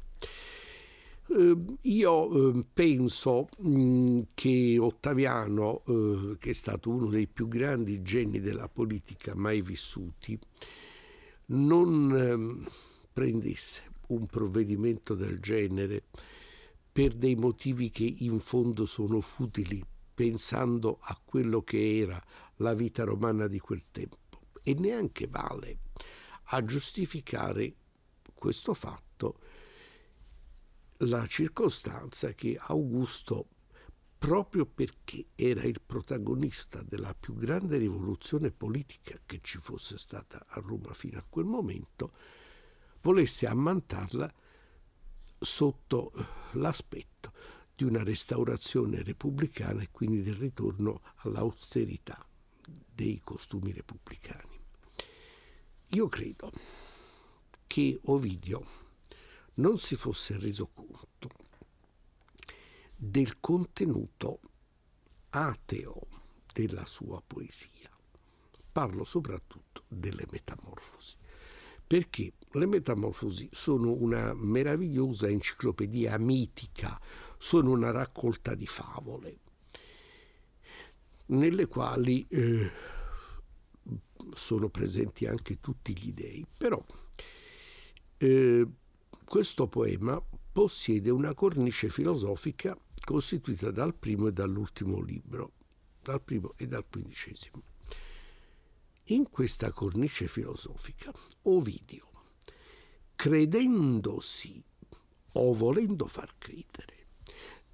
Eh, 1.28 1.56
io 1.82 2.50
eh, 2.54 2.64
penso 2.72 3.48
mm, 3.64 4.20
che 4.34 4.76
Ottaviano, 4.78 5.82
eh, 5.86 6.36
che 6.38 6.50
è 6.50 6.52
stato 6.52 6.90
uno 6.90 7.08
dei 7.08 7.26
più 7.26 7.48
grandi 7.48 8.02
geni 8.02 8.40
della 8.40 8.68
politica 8.68 9.34
mai 9.34 9.60
vissuti, 9.60 10.38
non 11.46 12.16
ehm, 12.16 12.68
prendesse 13.12 13.82
un 14.08 14.26
provvedimento 14.26 15.14
del 15.14 15.40
genere 15.40 16.04
per 16.92 17.14
dei 17.14 17.34
motivi 17.34 17.90
che 17.90 18.04
in 18.18 18.38
fondo 18.38 18.86
sono 18.86 19.20
futili, 19.20 19.84
pensando 20.14 20.98
a 21.00 21.20
quello 21.22 21.62
che 21.62 21.98
era 21.98 22.22
la 22.56 22.74
vita 22.74 23.04
romana 23.04 23.48
di 23.48 23.58
quel 23.58 23.84
tempo, 23.90 24.16
e 24.62 24.74
neanche 24.74 25.26
vale 25.28 25.78
a 26.50 26.64
giustificare 26.64 27.74
questo 28.32 28.72
fatto 28.72 29.05
la 31.00 31.26
circostanza 31.26 32.32
che 32.32 32.56
Augusto, 32.58 33.48
proprio 34.18 34.64
perché 34.64 35.26
era 35.34 35.62
il 35.62 35.80
protagonista 35.84 36.82
della 36.82 37.14
più 37.14 37.34
grande 37.34 37.76
rivoluzione 37.76 38.50
politica 38.50 39.18
che 39.26 39.40
ci 39.42 39.58
fosse 39.58 39.98
stata 39.98 40.44
a 40.48 40.60
Roma 40.60 40.92
fino 40.94 41.18
a 41.18 41.24
quel 41.28 41.44
momento, 41.44 42.12
volesse 43.02 43.46
ammantarla 43.46 44.32
sotto 45.38 46.12
l'aspetto 46.52 47.32
di 47.74 47.84
una 47.84 48.02
restaurazione 48.02 49.02
repubblicana 49.02 49.82
e 49.82 49.90
quindi 49.90 50.22
del 50.22 50.36
ritorno 50.36 51.02
all'austerità 51.16 52.26
dei 52.66 53.20
costumi 53.22 53.72
repubblicani. 53.72 54.58
Io 55.90 56.08
credo 56.08 56.50
che 57.66 58.00
Ovidio 58.04 58.85
non 59.56 59.78
si 59.78 59.96
fosse 59.96 60.38
reso 60.38 60.70
conto 60.72 61.28
del 62.96 63.40
contenuto 63.40 64.40
ateo 65.30 66.06
della 66.52 66.86
sua 66.86 67.22
poesia. 67.24 67.90
Parlo 68.72 69.04
soprattutto 69.04 69.84
delle 69.88 70.24
metamorfosi, 70.30 71.16
perché 71.86 72.32
le 72.52 72.66
metamorfosi 72.66 73.48
sono 73.52 73.92
una 73.92 74.32
meravigliosa 74.34 75.28
enciclopedia 75.28 76.18
mitica, 76.18 76.98
sono 77.38 77.70
una 77.70 77.90
raccolta 77.90 78.54
di 78.54 78.66
favole, 78.66 79.38
nelle 81.26 81.66
quali 81.66 82.26
eh, 82.28 82.70
sono 84.32 84.68
presenti 84.68 85.26
anche 85.26 85.60
tutti 85.60 85.96
gli 85.96 86.12
dei, 86.12 86.46
però 86.56 86.84
eh, 88.18 88.66
questo 89.26 89.66
poema 89.66 90.22
possiede 90.52 91.10
una 91.10 91.34
cornice 91.34 91.90
filosofica 91.90 92.78
costituita 93.04 93.72
dal 93.72 93.92
primo 93.96 94.28
e 94.28 94.32
dall'ultimo 94.32 95.00
libro, 95.00 95.52
dal 96.00 96.22
primo 96.22 96.54
e 96.56 96.68
dal 96.68 96.86
quindicesimo. 96.88 97.60
In 99.06 99.28
questa 99.28 99.72
cornice 99.72 100.28
filosofica, 100.28 101.12
Ovidio, 101.42 102.08
credendosi 103.16 104.62
o 105.32 105.52
volendo 105.52 106.06
far 106.06 106.32
credere 106.38 107.08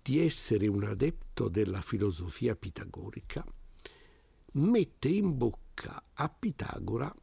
di 0.00 0.20
essere 0.20 0.66
un 0.68 0.84
adepto 0.84 1.48
della 1.48 1.82
filosofia 1.82 2.56
pitagorica, 2.56 3.44
mette 4.52 5.08
in 5.08 5.36
bocca 5.36 6.02
a 6.14 6.28
Pitagora 6.30 7.14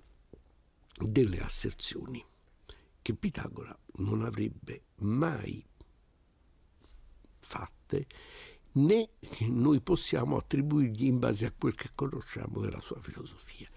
delle 0.99 1.39
asserzioni 1.39 2.23
che 3.09 3.15
Pitagora 3.15 3.75
non 3.97 4.23
avrebbe 4.23 4.83
mai 4.97 5.65
fatte 7.39 8.07
né 8.73 9.09
noi 9.47 9.81
possiamo 9.81 10.37
attribuirgli 10.37 11.05
in 11.05 11.17
base 11.17 11.47
a 11.47 11.53
quel 11.57 11.73
che 11.73 11.89
conosciamo 11.95 12.61
della 12.61 12.81
sua 12.81 13.01
filosofia. 13.01 13.67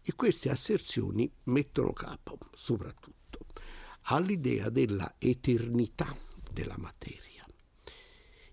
E 0.00 0.14
queste 0.14 0.48
asserzioni 0.48 1.30
mettono 1.44 1.92
capo 1.92 2.38
soprattutto 2.54 3.46
all'idea 4.04 4.70
della 4.70 5.16
eternità 5.18 6.16
della 6.50 6.78
materia 6.78 7.46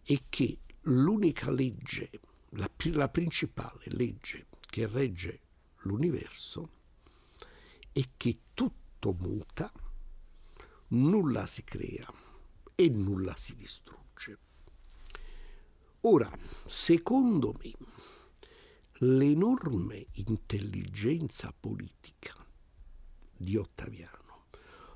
e 0.04 0.24
che 0.28 0.60
l'unica 0.82 1.50
legge, 1.50 2.10
la, 2.50 2.70
la 2.92 3.08
principale 3.08 3.86
legge 3.86 4.48
che 4.70 4.86
regge 4.86 5.42
l'universo 5.84 6.72
è 7.94 8.04
che 8.18 8.40
tutto 8.54 9.16
muta 9.18 9.72
nulla 10.90 11.46
si 11.46 11.64
crea 11.64 12.12
e 12.76 12.90
nulla 12.90 13.36
si 13.36 13.56
distrugge. 13.56 14.38
Ora, 16.02 16.32
secondo 16.66 17.54
me, 17.62 17.74
l'enorme 19.00 20.06
intelligenza 20.14 21.54
politica 21.58 22.34
di 23.36 23.56
Ottaviano 23.58 24.46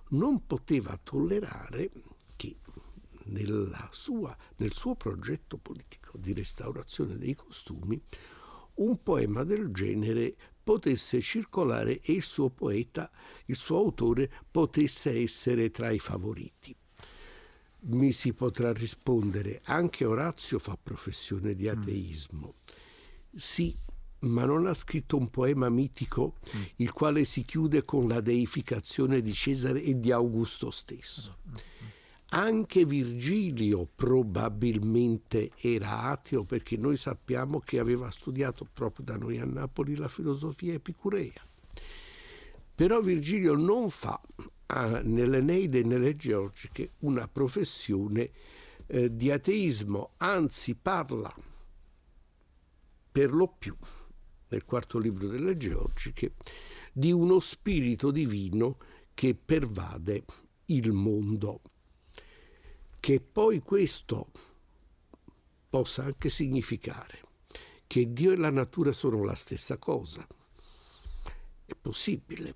non 0.10 0.46
poteva 0.46 0.98
tollerare 1.02 1.92
che 2.36 2.58
sua, 3.92 4.36
nel 4.58 4.74
suo 4.74 4.96
progetto 4.96 5.58
politico 5.58 6.18
di 6.18 6.34
restaurazione 6.34 7.18
dei 7.18 7.36
costumi 7.36 8.02
un 8.76 9.02
poema 9.02 9.44
del 9.44 9.72
genere 9.72 10.36
potesse 10.64 11.20
circolare 11.22 12.00
e 12.00 12.14
il 12.14 12.24
suo 12.24 12.50
poeta, 12.50 13.12
il 13.46 13.56
suo 13.56 13.78
autore, 13.78 14.32
potesse 14.50 15.22
essere 15.22 15.70
tra 15.70 15.92
i 15.92 16.00
favoriti. 16.00 16.76
Mi 17.86 18.12
si 18.14 18.34
potrà 18.34 18.72
rispondere, 18.72 19.62
anche 19.66 20.06
Orazio 20.06 20.58
fa 20.58 20.78
professione 20.82 21.54
di 21.54 21.66
mm. 21.66 21.70
ateismo. 21.70 22.54
Sì, 23.36 23.76
ma 24.20 24.46
non 24.46 24.68
ha 24.68 24.74
scritto 24.74 25.18
un 25.18 25.30
poema 25.30 25.68
mitico 25.70 26.36
mm. 26.56 26.62
il 26.78 26.94
quale 26.94 27.26
si 27.26 27.44
chiude 27.44 27.84
con 27.84 28.08
la 28.08 28.22
deificazione 28.22 29.22
di 29.22 29.34
Cesare 29.34 29.82
e 29.82 30.00
di 30.00 30.12
Augusto 30.12 30.72
stesso. 30.72 31.40
Anche 32.36 32.84
Virgilio 32.84 33.88
probabilmente 33.94 35.52
era 35.62 36.10
ateo 36.10 36.44
perché 36.44 36.78
noi 36.78 36.98
sappiamo 36.98 37.60
che 37.60 37.78
aveva 37.78 38.10
studiato 38.10 38.68
proprio 38.74 39.06
da 39.06 39.18
noi 39.18 39.38
a 39.38 39.46
Napoli 39.46 39.96
la 39.96 40.08
filosofia 40.08 40.74
epicurea. 40.74 41.46
Però 42.74 43.02
Virgilio 43.02 43.54
non 43.54 43.88
fa 43.92 44.20
ah, 44.66 45.02
nell'Eneide 45.04 45.80
e 45.80 45.84
nelle 45.84 46.16
Georgiche 46.16 46.94
una 47.02 47.28
professione 47.28 48.32
eh, 48.88 49.16
di 49.16 49.30
ateismo, 49.30 50.14
anzi 50.18 50.74
parla 50.74 51.32
per 53.12 53.32
lo 53.32 53.48
più 53.60 53.78
nel 54.50 54.66
quarto 54.66 54.98
libro 54.98 55.28
delle 55.28 55.56
Georgiche 55.56 56.34
di 56.92 57.12
uno 57.12 57.40
spirito 57.40 58.10
divino 58.10 58.78
che 59.14 59.36
pervade 59.36 60.24
il 60.66 60.92
mondo. 60.94 61.62
Che 63.04 63.20
poi 63.20 63.60
questo 63.60 64.28
possa 65.70 66.06
anche 66.06 66.30
significare 66.30 67.20
che 67.86 68.14
Dio 68.14 68.32
e 68.32 68.38
la 68.38 68.50
natura 68.50 68.94
sono 68.94 69.26
la 69.26 69.36
stessa 69.36 69.76
cosa. 69.76 70.26
È 71.66 71.74
possibile. 71.76 72.54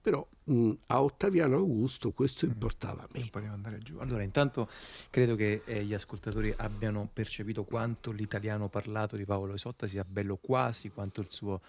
Però 0.00 0.24
mh, 0.44 0.70
a 0.86 1.02
Ottaviano 1.02 1.56
Augusto 1.56 2.12
questo 2.12 2.46
mm. 2.46 2.50
importava 2.50 3.04
meno. 3.10 3.26
Vogliamo 3.32 3.54
andare 3.54 3.78
giù. 3.80 3.98
Allora, 3.98 4.22
intanto 4.22 4.68
credo 5.10 5.34
che 5.34 5.62
eh, 5.64 5.82
gli 5.82 5.92
ascoltatori 5.92 6.54
abbiano 6.58 7.10
percepito 7.12 7.64
quanto 7.64 8.12
l'italiano 8.12 8.68
parlato 8.68 9.16
di 9.16 9.24
Paolo 9.24 9.54
Isotta 9.54 9.88
sia 9.88 10.04
bello 10.04 10.36
quasi 10.36 10.88
quanto 10.90 11.20
il 11.20 11.32
suo 11.32 11.60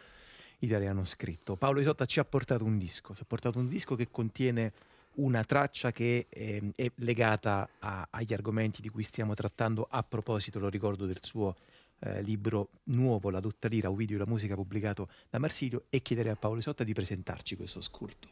italiano 0.60 1.06
scritto. 1.06 1.56
Paolo 1.56 1.80
Isotta 1.80 2.06
ci 2.06 2.20
ha 2.20 2.24
portato 2.24 2.64
un 2.64 2.78
disco, 2.78 3.16
ci 3.16 3.24
ha 3.24 3.26
portato 3.26 3.58
un 3.58 3.68
disco 3.68 3.96
che 3.96 4.10
contiene 4.12 4.74
una 5.20 5.44
traccia 5.44 5.92
che 5.92 6.28
eh, 6.30 6.72
è 6.76 6.92
legata 6.96 7.70
a, 7.80 8.08
agli 8.10 8.34
argomenti 8.34 8.82
di 8.82 8.90
cui 8.90 9.04
stiamo 9.04 9.34
trattando 9.34 9.88
a 9.90 10.04
proposito, 10.04 10.60
lo 10.60 10.70
ricordo, 10.70 11.06
del 11.06 11.20
suo 11.22 11.56
eh, 12.02 12.22
libro 12.22 12.70
nuovo, 12.86 13.30
La 13.30 13.40
dotta 13.40 13.68
lira, 13.68 13.90
Ovidio 13.90 14.16
e 14.16 14.20
la 14.20 14.26
musica, 14.26 14.56
pubblicato 14.56 15.10
da 15.30 15.40
Marsilio, 15.40 15.86
e 15.90 16.02
chiederei 16.02 16.32
a 16.32 16.36
Paolo 16.36 16.60
Isotta 16.60 16.84
di 16.84 16.94
presentarci 16.94 17.56
questo 17.56 17.82
scurto. 17.82 18.30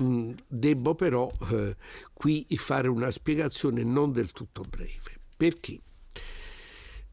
Mm, 0.00 0.32
devo 0.46 0.94
però 0.94 1.30
eh, 1.52 1.76
qui 2.12 2.46
fare 2.56 2.88
una 2.88 3.10
spiegazione 3.10 3.82
non 3.82 4.12
del 4.12 4.32
tutto 4.32 4.62
breve. 4.62 5.20
Perché? 5.36 5.80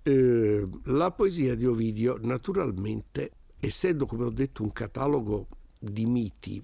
Eh, 0.04 0.68
la 0.86 1.12
poesia 1.12 1.56
di 1.56 1.66
Ovidio, 1.66 2.18
naturalmente, 2.22 3.32
essendo, 3.60 4.06
come 4.06 4.26
ho 4.26 4.32
detto, 4.32 4.64
un 4.64 4.72
catalogo 4.72 5.48
di 5.78 6.06
miti 6.06 6.64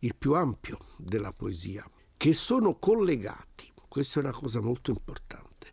il 0.00 0.14
più 0.14 0.34
ampio 0.34 0.78
della 0.96 1.32
poesia, 1.32 1.88
che 2.16 2.32
sono 2.32 2.78
collegati, 2.78 3.72
questa 3.88 4.20
è 4.20 4.22
una 4.22 4.32
cosa 4.32 4.60
molto 4.60 4.90
importante, 4.90 5.72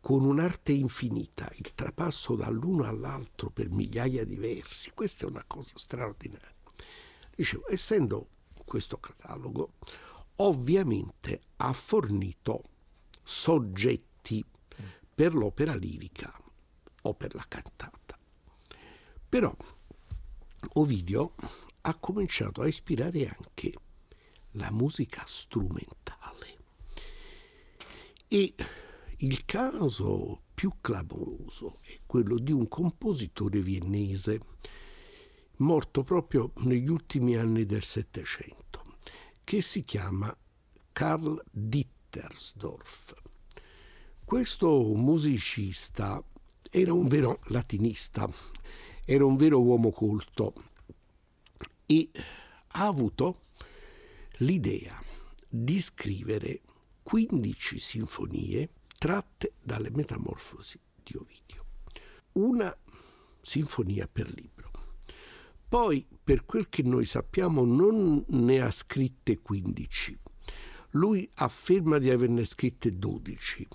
con 0.00 0.24
un'arte 0.24 0.72
infinita, 0.72 1.50
il 1.56 1.74
trapasso 1.74 2.36
dall'uno 2.36 2.84
all'altro 2.84 3.50
per 3.50 3.70
migliaia 3.70 4.24
di 4.24 4.36
versi, 4.36 4.92
questa 4.92 5.26
è 5.26 5.28
una 5.28 5.44
cosa 5.46 5.72
straordinaria. 5.74 6.54
Dicevo, 7.34 7.68
essendo 7.68 8.28
questo 8.64 8.98
catalogo, 8.98 9.74
ovviamente 10.36 11.40
ha 11.56 11.72
fornito 11.72 12.62
soggetti 13.22 14.44
per 15.14 15.34
l'opera 15.34 15.74
lirica 15.74 16.32
o 17.02 17.14
per 17.14 17.34
la 17.34 17.44
cantata. 17.48 18.18
Però 19.28 19.54
Ovidio 20.74 21.34
ha 21.88 21.94
cominciato 21.94 22.62
a 22.62 22.66
ispirare 22.66 23.28
anche 23.28 23.72
la 24.52 24.72
musica 24.72 25.22
strumentale. 25.24 26.56
E 28.26 28.54
il 29.18 29.44
caso 29.44 30.42
più 30.52 30.72
clamoroso 30.80 31.78
è 31.82 32.00
quello 32.04 32.38
di 32.38 32.50
un 32.50 32.66
compositore 32.66 33.60
viennese 33.60 34.40
morto 35.58 36.02
proprio 36.02 36.52
negli 36.64 36.88
ultimi 36.88 37.36
anni 37.36 37.64
del 37.64 37.84
Settecento, 37.84 38.96
che 39.44 39.62
si 39.62 39.84
chiama 39.84 40.36
Karl 40.90 41.40
Dittersdorf. 41.50 43.14
Questo 44.24 44.92
musicista 44.94 46.20
era 46.68 46.92
un 46.92 47.06
vero 47.06 47.38
latinista, 47.44 48.28
era 49.04 49.24
un 49.24 49.36
vero 49.36 49.62
uomo 49.62 49.92
colto 49.92 50.52
e 51.86 52.10
ha 52.68 52.86
avuto 52.86 53.42
l'idea 54.38 55.00
di 55.48 55.80
scrivere 55.80 56.60
15 57.02 57.78
sinfonie 57.78 58.70
tratte 58.98 59.52
dalle 59.62 59.90
Metamorfosi 59.90 60.78
di 61.02 61.16
Ovidio. 61.16 61.64
Una 62.32 62.76
sinfonia 63.40 64.08
per 64.10 64.32
libro. 64.34 64.70
Poi, 65.68 66.06
per 66.22 66.44
quel 66.44 66.68
che 66.68 66.82
noi 66.82 67.06
sappiamo, 67.06 67.64
non 67.64 68.24
ne 68.28 68.60
ha 68.60 68.70
scritte 68.70 69.38
15. 69.38 70.18
Lui 70.90 71.28
afferma 71.34 71.98
di 71.98 72.10
averne 72.10 72.44
scritte 72.44 72.96
12. 72.96 73.68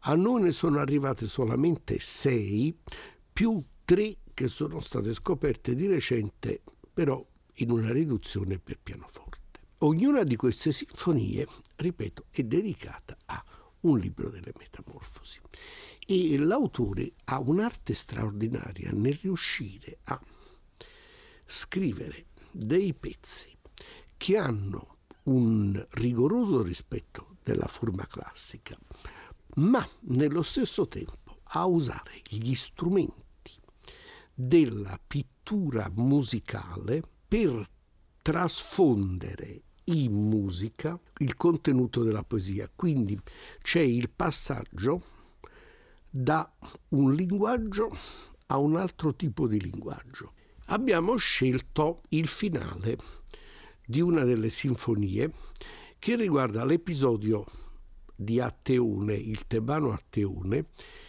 A 0.00 0.14
noi 0.14 0.42
ne 0.42 0.52
sono 0.52 0.78
arrivate 0.78 1.26
solamente 1.26 1.98
6, 1.98 2.78
più 3.32 3.62
3 3.84 4.16
che 4.34 4.48
sono 4.48 4.78
state 4.80 5.12
scoperte 5.12 5.74
di 5.74 5.86
recente, 5.86 6.62
però 6.92 7.24
in 7.58 7.70
una 7.70 7.92
riduzione 7.92 8.58
per 8.58 8.78
pianoforte. 8.82 9.36
Ognuna 9.78 10.24
di 10.24 10.36
queste 10.36 10.72
sinfonie, 10.72 11.46
ripeto, 11.76 12.26
è 12.30 12.42
dedicata 12.42 13.16
a 13.26 13.44
un 13.80 13.98
libro 13.98 14.28
delle 14.28 14.52
metamorfosi 14.58 15.40
e 16.04 16.36
l'autore 16.38 17.12
ha 17.26 17.38
un'arte 17.38 17.94
straordinaria 17.94 18.90
nel 18.92 19.18
riuscire 19.22 19.98
a 20.04 20.20
scrivere 21.46 22.26
dei 22.50 22.92
pezzi 22.94 23.56
che 24.16 24.36
hanno 24.36 24.96
un 25.24 25.86
rigoroso 25.90 26.62
rispetto 26.62 27.36
della 27.42 27.66
forma 27.66 28.06
classica, 28.06 28.76
ma 29.56 29.86
nello 30.00 30.42
stesso 30.42 30.88
tempo 30.88 31.40
a 31.50 31.64
usare 31.66 32.20
gli 32.28 32.54
strumenti 32.54 33.54
della 34.34 34.98
pittura 35.06 35.90
musicale 35.94 37.02
per 37.28 37.68
trasfondere 38.22 39.62
in 39.84 40.12
musica 40.12 40.98
il 41.18 41.36
contenuto 41.36 42.02
della 42.02 42.24
poesia. 42.24 42.70
Quindi 42.74 43.18
c'è 43.60 43.80
il 43.80 44.08
passaggio 44.10 45.02
da 46.08 46.50
un 46.90 47.12
linguaggio 47.12 47.90
a 48.46 48.56
un 48.56 48.76
altro 48.76 49.14
tipo 49.14 49.46
di 49.46 49.60
linguaggio. 49.60 50.32
Abbiamo 50.66 51.16
scelto 51.16 52.02
il 52.10 52.26
finale 52.26 52.96
di 53.86 54.00
una 54.00 54.24
delle 54.24 54.50
sinfonie 54.50 55.32
che 55.98 56.16
riguarda 56.16 56.64
l'episodio 56.64 57.44
di 58.14 58.40
Atteone, 58.40 59.14
il 59.14 59.46
tebano 59.46 59.92
Atteone, 59.92 60.66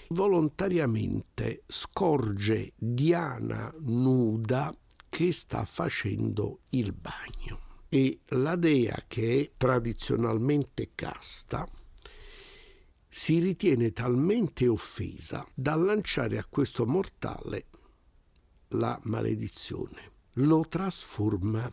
volontariamente 0.10 1.64
scorge 1.68 2.74
Diana 2.78 3.74
nuda 3.80 4.74
che 5.10 5.34
sta 5.34 5.66
facendo 5.66 6.62
il 6.70 6.94
bagno. 6.94 7.68
E 7.90 8.22
la 8.28 8.56
dea, 8.56 9.04
che 9.08 9.42
è 9.42 9.52
tradizionalmente 9.58 10.92
casta, 10.94 11.68
si 13.08 13.40
ritiene 13.40 13.92
talmente 13.92 14.68
offesa 14.68 15.46
da 15.56 15.76
lanciare 15.76 16.38
a 16.38 16.46
questo 16.48 16.86
mortale 16.86 17.66
la 18.70 19.00
maledizione. 19.06 20.12
Lo 20.34 20.66
trasforma 20.70 21.70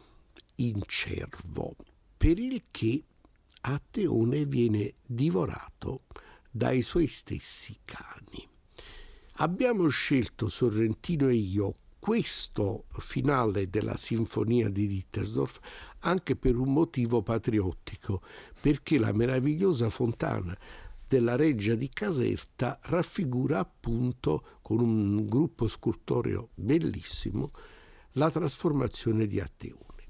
in 0.57 0.83
cervo, 0.87 1.77
per 2.17 2.39
il 2.39 2.65
che 2.71 3.05
Ateone 3.61 4.47
viene 4.47 4.95
divorato 5.05 6.05
dai 6.51 6.81
suoi 6.81 7.07
stessi 7.07 7.77
cani. 7.85 8.49
Abbiamo 9.39 9.89
scelto 9.89 10.49
Sorrentino 10.49 11.29
e 11.29 11.35
io 11.35 11.77
questo 12.07 12.85
finale 12.99 13.69
della 13.69 13.97
sinfonia 13.97 14.69
di 14.69 14.87
Dittersdorf 14.87 15.59
anche 16.03 16.37
per 16.37 16.57
un 16.57 16.73
motivo 16.73 17.21
patriottico, 17.21 18.23
perché 18.61 18.97
la 18.97 19.13
meravigliosa 19.13 19.91
fontana 19.91 20.57
della 21.09 21.35
reggia 21.35 21.75
di 21.75 21.89
Caserta 21.89 22.79
raffigura 22.85 23.59
appunto 23.59 24.59
con 24.63 24.79
un 24.79 25.27
gruppo 25.27 25.67
scultoreo 25.67 26.51
bellissimo 26.55 27.51
la 28.13 28.31
trasformazione 28.31 29.27
di 29.27 29.41
Atteone. 29.41 30.05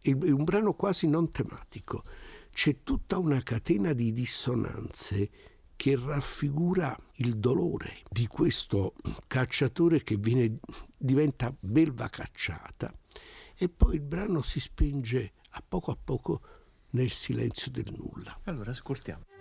È 0.00 0.10
un 0.10 0.42
brano 0.42 0.74
quasi 0.74 1.06
non 1.06 1.30
tematico, 1.30 2.02
c'è 2.50 2.78
tutta 2.82 3.18
una 3.18 3.40
catena 3.44 3.92
di 3.92 4.12
dissonanze 4.12 5.30
che 5.76 5.96
raffigura 5.96 6.96
il 7.16 7.36
dolore 7.36 7.98
di 8.10 8.26
questo 8.26 8.94
cacciatore 9.26 10.02
che 10.02 10.16
viene, 10.16 10.58
diventa 10.96 11.54
belva 11.58 12.08
cacciata 12.08 12.92
e 13.54 13.68
poi 13.68 13.96
il 13.96 14.00
brano 14.00 14.42
si 14.42 14.58
spinge 14.58 15.32
a 15.50 15.62
poco 15.66 15.90
a 15.90 15.98
poco 16.02 16.40
nel 16.90 17.10
silenzio 17.10 17.70
del 17.70 17.94
nulla. 17.96 18.40
Allora 18.44 18.70
ascoltiamo. 18.70 19.35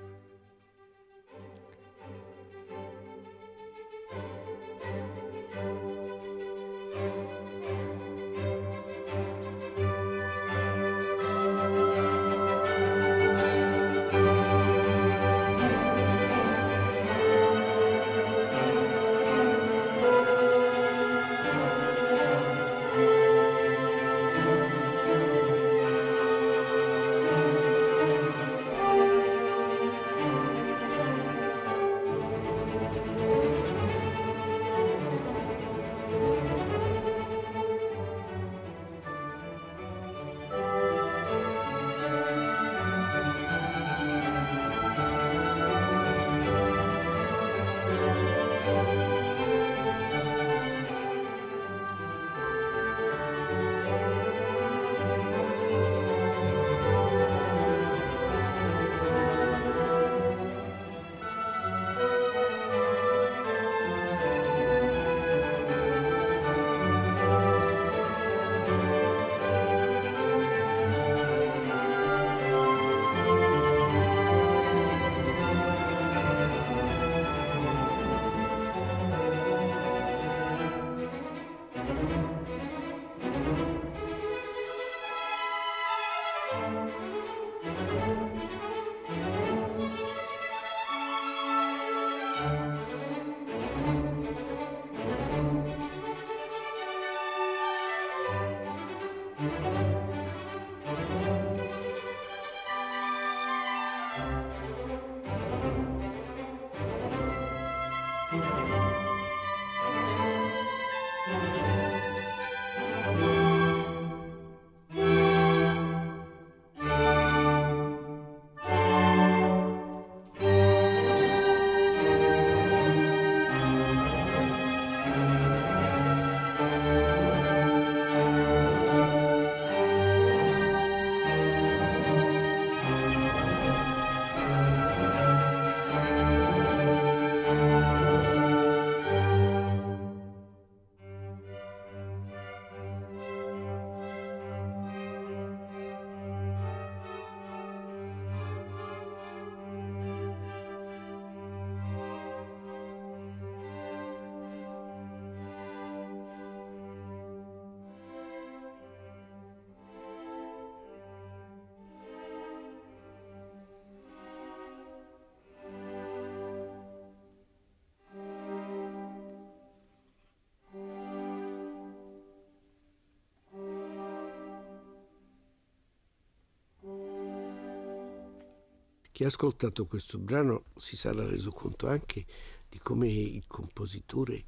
Chi 179.15 179.23
ha 179.23 179.27
ascoltato 179.27 179.85
questo 179.85 180.17
brano 180.17 180.65
si 180.75 180.97
sarà 180.97 181.25
reso 181.25 181.49
conto 181.49 181.87
anche 181.87 182.25
di 182.67 182.77
come 182.79 183.09
il 183.09 183.45
compositore 183.47 184.43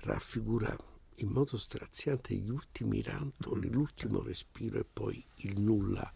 raffigura 0.00 0.76
in 1.20 1.28
modo 1.28 1.56
straziante 1.56 2.34
gli 2.34 2.50
ultimi 2.50 3.00
rantoli, 3.00 3.70
l'ultimo 3.70 4.20
respiro 4.20 4.78
e 4.78 4.84
poi 4.84 5.24
il 5.36 5.58
nulla 5.58 6.12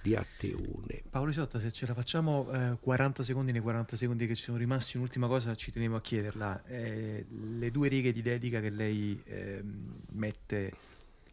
di 0.00 0.14
Atteune. 0.14 1.02
Paolo 1.10 1.30
Isotta, 1.30 1.58
se 1.58 1.72
ce 1.72 1.86
la 1.86 1.94
facciamo 1.94 2.48
eh, 2.52 2.78
40 2.78 3.24
secondi 3.24 3.50
nei 3.50 3.60
40 3.60 3.96
secondi 3.96 4.28
che 4.28 4.36
ci 4.36 4.44
sono 4.44 4.58
rimasti, 4.58 4.96
un'ultima 4.96 5.26
cosa 5.26 5.52
ci 5.56 5.72
tenevo 5.72 5.96
a 5.96 6.00
chiederla. 6.00 6.64
Eh, 6.66 7.26
le 7.28 7.70
due 7.72 7.88
righe 7.88 8.12
di 8.12 8.22
dedica 8.22 8.60
che 8.60 8.70
lei 8.70 9.20
eh, 9.24 9.64
mette 10.12 10.72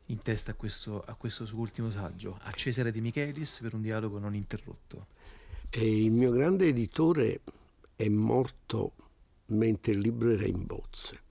in 0.08 0.18
testa 0.24 0.54
a 0.54 0.56
questo, 0.56 1.04
a 1.04 1.14
questo, 1.14 1.46
suo 1.46 1.60
ultimo 1.60 1.92
saggio, 1.92 2.40
a 2.42 2.52
Cesare 2.52 2.92
De 2.92 3.00
Michelis 3.00 3.60
per 3.62 3.76
un 3.76 3.84
dialogo 3.84 4.18
non 4.18 4.34
interrotto. 4.34 5.12
Il 5.82 6.12
mio 6.12 6.30
grande 6.30 6.68
editore 6.68 7.42
è 7.96 8.08
morto 8.08 8.94
mentre 9.48 9.94
il 9.94 10.00
libro 10.00 10.30
era 10.30 10.46
in 10.46 10.68
bozze. 10.68 11.22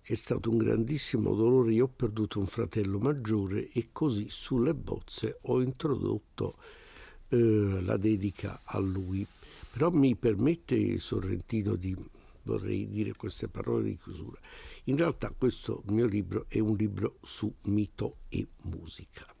È 0.00 0.14
stato 0.14 0.48
un 0.48 0.56
grandissimo 0.56 1.34
dolore, 1.34 1.74
io 1.74 1.84
ho 1.84 1.92
perduto 1.94 2.38
un 2.38 2.46
fratello 2.46 2.98
maggiore 2.98 3.68
e 3.68 3.88
così 3.92 4.28
sulle 4.30 4.72
bozze 4.72 5.40
ho 5.42 5.60
introdotto 5.60 6.56
eh, 7.28 7.36
la 7.82 7.98
dedica 7.98 8.60
a 8.64 8.78
lui. 8.78 9.26
Però 9.72 9.90
mi 9.90 10.16
permette 10.16 10.98
Sorrentino 10.98 11.74
di, 11.74 11.94
vorrei 12.44 12.88
dire 12.88 13.12
queste 13.12 13.48
parole 13.48 13.84
di 13.84 13.98
chiusura. 13.98 14.40
In 14.84 14.96
realtà 14.96 15.34
questo 15.36 15.82
mio 15.88 16.06
libro 16.06 16.46
è 16.48 16.60
un 16.60 16.76
libro 16.76 17.18
su 17.20 17.52
mito 17.64 18.20
e 18.30 18.46
musica 18.62 19.35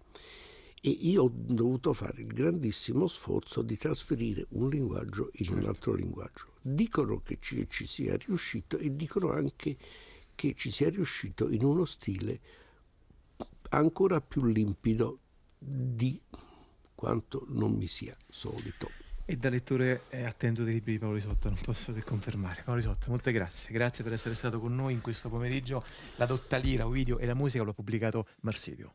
e 0.80 0.90
io 0.90 1.24
ho 1.24 1.32
dovuto 1.32 1.92
fare 1.92 2.20
il 2.20 2.26
grandissimo 2.26 3.06
sforzo 3.06 3.62
di 3.62 3.76
trasferire 3.76 4.46
un 4.50 4.68
linguaggio 4.68 5.30
in 5.34 5.54
un 5.54 5.64
altro 5.64 5.94
linguaggio. 5.94 6.54
Dicono 6.60 7.20
che 7.22 7.38
ci, 7.40 7.66
ci 7.68 7.86
sia 7.86 8.16
riuscito 8.16 8.76
e 8.78 8.94
dicono 8.94 9.30
anche 9.30 9.76
che 10.34 10.54
ci 10.54 10.70
sia 10.70 10.90
riuscito 10.90 11.50
in 11.50 11.64
uno 11.64 11.84
stile 11.84 12.40
ancora 13.70 14.20
più 14.20 14.44
limpido 14.44 15.20
di 15.58 16.20
quanto 16.94 17.44
non 17.48 17.72
mi 17.72 17.88
sia 17.88 18.16
solito. 18.28 18.90
E 19.28 19.36
da 19.36 19.48
lettore 19.48 20.02
attento 20.24 20.62
dei 20.62 20.74
libri 20.74 20.92
di 20.92 20.98
Paolo 21.00 21.16
Isotta, 21.16 21.48
non 21.48 21.58
posso 21.60 21.92
che 21.92 22.04
confermare. 22.04 22.62
Paolo 22.64 22.78
Isotta, 22.78 23.06
molte 23.08 23.32
grazie. 23.32 23.72
Grazie 23.72 24.04
per 24.04 24.12
essere 24.12 24.36
stato 24.36 24.60
con 24.60 24.72
noi 24.72 24.92
in 24.92 25.00
questo 25.00 25.28
pomeriggio. 25.28 25.82
La 26.14 26.26
dotta 26.26 26.56
lira, 26.58 26.86
Ovidio 26.86 27.18
e 27.18 27.26
la 27.26 27.34
musica 27.34 27.64
l'ho 27.64 27.72
pubblicato 27.72 28.28
Marsilio. 28.42 28.94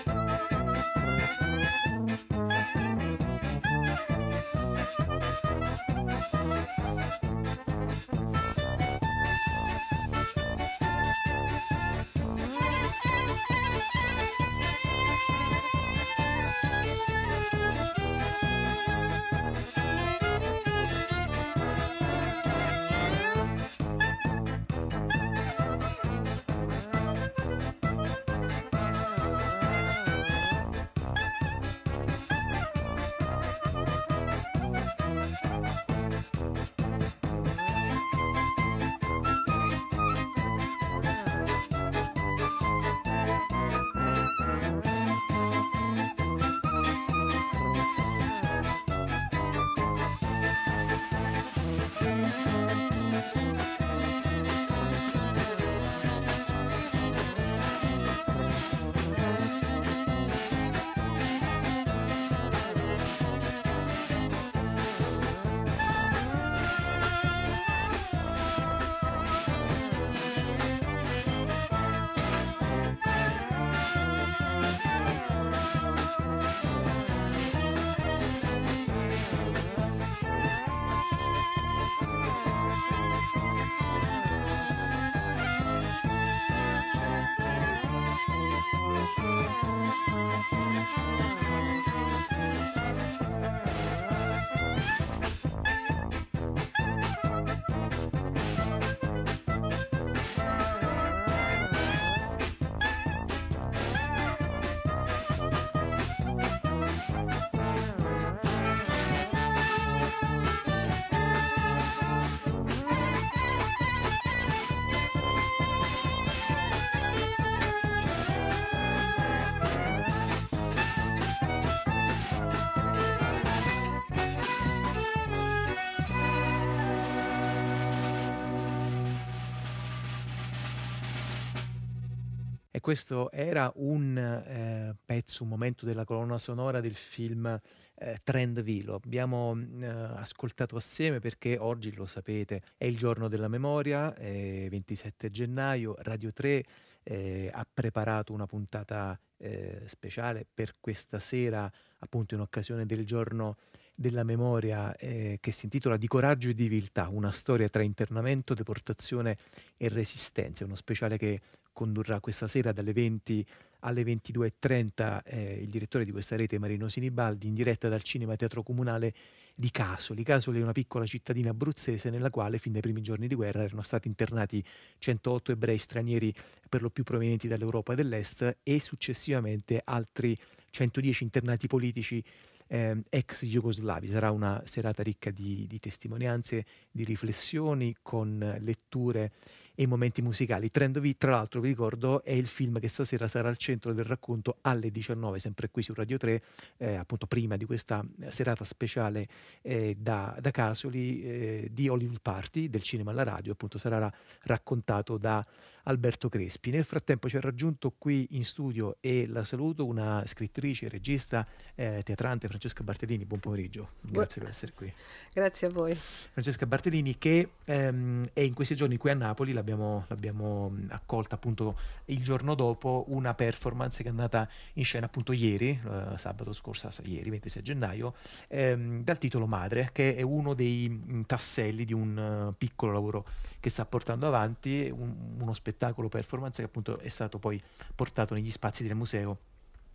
questo 132.79 133.31
era 133.31 133.71
un 133.75 134.17
eh, 134.17 134.95
pezzo, 135.03 135.43
un 135.43 135.49
momento 135.49 135.85
della 135.85 136.05
colonna 136.05 136.37
sonora 136.37 136.79
del 136.79 136.95
film 136.95 137.59
eh, 137.95 138.19
Trend 138.23 138.63
Lo 138.83 138.95
abbiamo 138.95 139.57
eh, 139.59 139.85
ascoltato 139.85 140.77
assieme 140.77 141.19
perché 141.19 141.57
oggi, 141.59 141.93
lo 141.93 142.05
sapete, 142.05 142.61
è 142.77 142.85
il 142.85 142.97
giorno 142.97 143.27
della 143.27 143.49
memoria, 143.49 144.13
27 144.13 145.29
gennaio, 145.29 145.95
Radio 145.99 146.31
3 146.31 146.65
eh, 147.03 147.49
ha 147.51 147.65
preparato 147.71 148.33
una 148.33 148.45
puntata 148.45 149.19
eh, 149.37 149.83
speciale 149.85 150.45
per 150.51 150.75
questa 150.79 151.19
sera, 151.19 151.71
appunto 151.99 152.35
in 152.35 152.41
occasione 152.41 152.85
del 152.85 153.05
giorno 153.05 153.57
della 154.01 154.23
memoria 154.23 154.93
eh, 154.97 155.37
che 155.39 155.51
si 155.53 155.65
intitola 155.65 155.95
Di 155.95 156.07
coraggio 156.07 156.49
e 156.49 156.53
di 156.53 156.67
viltà, 156.67 157.07
una 157.09 157.31
storia 157.31 157.69
tra 157.69 157.83
internamento, 157.83 158.53
deportazione 158.53 159.37
e 159.77 159.87
resistenza, 159.87 160.65
uno 160.65 160.75
speciale 160.75 161.17
che 161.17 161.39
condurrà 161.71 162.19
questa 162.19 162.49
sera 162.49 162.73
dalle 162.73 162.91
20 162.91 163.45
alle 163.81 164.03
22.30 164.03 165.21
eh, 165.23 165.59
il 165.61 165.69
direttore 165.69 166.05
di 166.05 166.11
questa 166.11 166.35
rete 166.35 166.59
Marino 166.59 166.87
Sinibaldi 166.87 167.47
in 167.47 167.53
diretta 167.53 167.87
dal 167.87 168.03
Cinema 168.03 168.35
Teatro 168.35 168.63
Comunale 168.63 169.13
di 169.55 169.71
Casoli. 169.71 170.23
Casoli 170.23 170.59
è 170.59 170.63
una 170.63 170.71
piccola 170.71 171.05
cittadina 171.05 171.51
abruzzese 171.51 172.09
nella 172.09 172.29
quale 172.29 172.57
fin 172.57 172.73
dai 172.73 172.81
primi 172.81 173.01
giorni 173.01 173.27
di 173.27 173.35
guerra 173.35 173.63
erano 173.63 173.81
stati 173.81 174.07
internati 174.07 174.63
108 174.99 175.51
ebrei 175.51 175.77
stranieri 175.77 176.33
per 176.69 176.81
lo 176.81 176.89
più 176.89 177.03
provenienti 177.03 177.47
dall'Europa 177.47 177.95
dell'Est 177.95 178.57
e 178.61 178.79
successivamente 178.79 179.81
altri 179.83 180.37
110 180.71 181.23
internati 181.23 181.67
politici 181.67 182.23
eh, 182.71 183.03
ex 183.09 183.45
jugoslavi. 183.45 184.07
Sarà 184.07 184.31
una 184.31 184.61
serata 184.63 185.03
ricca 185.03 185.29
di, 185.29 185.67
di 185.67 185.79
testimonianze, 185.79 186.65
di 186.89 187.03
riflessioni 187.03 187.97
con 188.01 188.57
letture 188.61 189.31
e 189.75 189.87
momenti 189.87 190.21
musicali. 190.21 190.69
Trend 190.69 190.99
V, 190.99 191.15
tra 191.17 191.31
l'altro, 191.31 191.59
vi 191.59 191.69
ricordo, 191.69 192.23
è 192.23 192.31
il 192.31 192.47
film 192.47 192.79
che 192.79 192.87
stasera 192.87 193.27
sarà 193.27 193.49
al 193.49 193.57
centro 193.57 193.93
del 193.93 194.05
racconto 194.05 194.57
alle 194.61 194.91
19, 194.91 195.39
sempre 195.39 195.69
qui 195.69 195.81
su 195.81 195.93
Radio 195.93 196.17
3, 196.17 196.43
eh, 196.77 196.95
appunto 196.95 197.25
prima 197.25 197.57
di 197.57 197.65
questa 197.65 198.05
serata 198.27 198.63
speciale 198.63 199.27
eh, 199.61 199.95
da, 199.97 200.37
da, 200.39 200.51
Casoli 200.51 201.23
eh, 201.23 201.69
di 201.71 201.89
Hollywood 201.89 202.21
Party, 202.21 202.69
del 202.69 202.83
cinema 202.83 203.11
alla 203.11 203.23
radio, 203.23 203.53
appunto 203.53 203.77
sarà 203.77 204.11
raccontato 204.43 205.17
da 205.17 205.45
Alberto 205.83 206.29
Crespi. 206.29 206.71
Nel 206.71 206.83
frattempo 206.83 207.29
ci 207.29 207.37
ha 207.37 207.41
raggiunto 207.41 207.93
qui 207.97 208.27
in 208.31 208.45
studio 208.45 208.97
e 208.99 209.27
la 209.27 209.43
saluto 209.43 209.85
una 209.85 210.23
scrittrice, 210.25 210.89
regista, 210.89 211.45
eh, 211.75 212.01
teatrante 212.03 212.47
Francesca 212.47 212.83
Bartellini. 212.83 213.25
Buon 213.25 213.39
pomeriggio, 213.39 213.89
grazie 214.01 214.41
Bu- 214.41 214.45
per 214.45 214.49
essere 214.49 214.71
qui. 214.73 214.93
Grazie 215.33 215.67
a 215.67 215.69
voi. 215.69 215.95
Francesca 215.95 216.65
Bartellini 216.65 217.17
che 217.17 217.49
ehm, 217.65 218.29
è 218.33 218.41
in 218.41 218.53
questi 218.53 218.75
giorni 218.75 218.97
qui 218.97 219.09
a 219.09 219.15
Napoli, 219.15 219.53
l'abbiamo, 219.53 220.05
l'abbiamo 220.07 220.75
accolta 220.89 221.35
appunto 221.35 221.77
il 222.05 222.21
giorno 222.23 222.55
dopo 222.55 223.05
una 223.07 223.33
performance 223.33 224.01
che 224.01 224.07
è 224.07 224.11
andata 224.11 224.47
in 224.73 224.83
scena 224.83 225.07
appunto 225.07 225.33
ieri, 225.33 225.69
eh, 225.69 226.17
sabato 226.17 226.53
scorso, 226.53 226.89
ieri 227.03 227.29
26 227.29 227.63
gennaio, 227.63 228.13
ehm, 228.47 229.03
dal 229.03 229.17
titolo 229.17 229.47
Madre, 229.47 229.89
che 229.91 230.15
è 230.15 230.21
uno 230.21 230.53
dei 230.53 231.23
tasselli 231.25 231.85
di 231.85 231.93
un 231.93 232.47
uh, 232.49 232.53
piccolo 232.57 232.91
lavoro 232.91 233.25
che 233.59 233.69
sta 233.69 233.85
portando 233.85 234.27
avanti, 234.27 234.91
un, 234.93 235.37
uno 235.39 235.53
spettacolo 235.53 235.70
performance 235.73 236.61
che 236.61 236.67
appunto 236.67 236.99
è 236.99 237.09
stato 237.09 237.37
poi 237.39 237.61
portato 237.95 238.33
negli 238.33 238.51
spazi 238.51 238.85
del 238.85 238.95
museo 238.95 239.37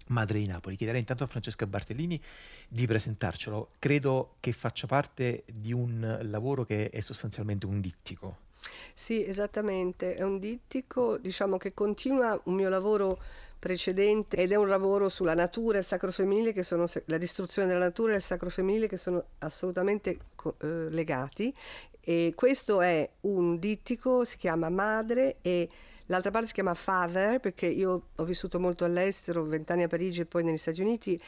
Madre 0.09 0.39
di 0.39 0.47
Napoli. 0.47 0.77
Chiederei 0.77 1.01
intanto 1.01 1.25
a 1.25 1.27
Francesca 1.27 1.67
Bartellini 1.67 2.21
di 2.69 2.87
presentarcelo. 2.87 3.71
Credo 3.79 4.37
che 4.41 4.53
faccia 4.53 4.87
parte 4.87 5.45
di 5.53 5.73
un 5.73 6.19
lavoro 6.23 6.65
che 6.65 6.91
è 6.91 7.01
sostanzialmente 7.01 7.67
un 7.67 7.81
dittico. 7.81 8.45
Sì, 8.95 9.25
esattamente, 9.27 10.15
è 10.15 10.23
un 10.23 10.39
dittico, 10.39 11.19
diciamo 11.19 11.57
che 11.57 11.75
continua 11.75 12.41
un 12.45 12.55
mio 12.55 12.69
lavoro 12.69 13.19
precedente 13.59 14.37
ed 14.37 14.53
è 14.53 14.55
un 14.55 14.69
lavoro 14.69 15.09
sulla 15.09 15.35
natura 15.35 15.77
e 15.77 15.81
il 15.81 15.87
sacro 15.87 16.13
femminile 16.13 16.53
che 16.53 16.63
sono 16.63 16.85
la 17.07 17.19
distruzione 17.19 17.67
della 17.67 17.81
natura 17.81 18.13
e 18.13 18.17
il 18.17 18.23
sacro 18.23 18.51
femminile 18.51 18.87
che 18.87 18.97
sono 18.97 19.25
assolutamente 19.39 20.19
eh, 20.61 20.67
legati 20.91 21.53
e 22.09 22.35
questo 22.37 22.83
è 22.83 23.11
un 23.23 23.59
dittico, 23.59 24.25
si 24.25 24.37
chiama 24.37 24.69
Madre 24.69 25.39
e 25.43 25.69
l'altra 26.07 26.31
parte 26.31 26.47
si 26.47 26.53
chiama 26.53 26.73
Father 26.75 27.41
perché 27.41 27.67
io 27.67 28.11
ho 28.15 28.25
vissuto 28.25 28.61
molto 28.61 28.85
all'estero, 28.85 29.43
vent'anni 29.43 29.83
a 29.83 29.89
Parigi 29.89 30.21
e 30.21 30.27
poi 30.27 30.45
negli 30.45 30.57
Stati 30.57 30.83
Uniti 30.83 31.21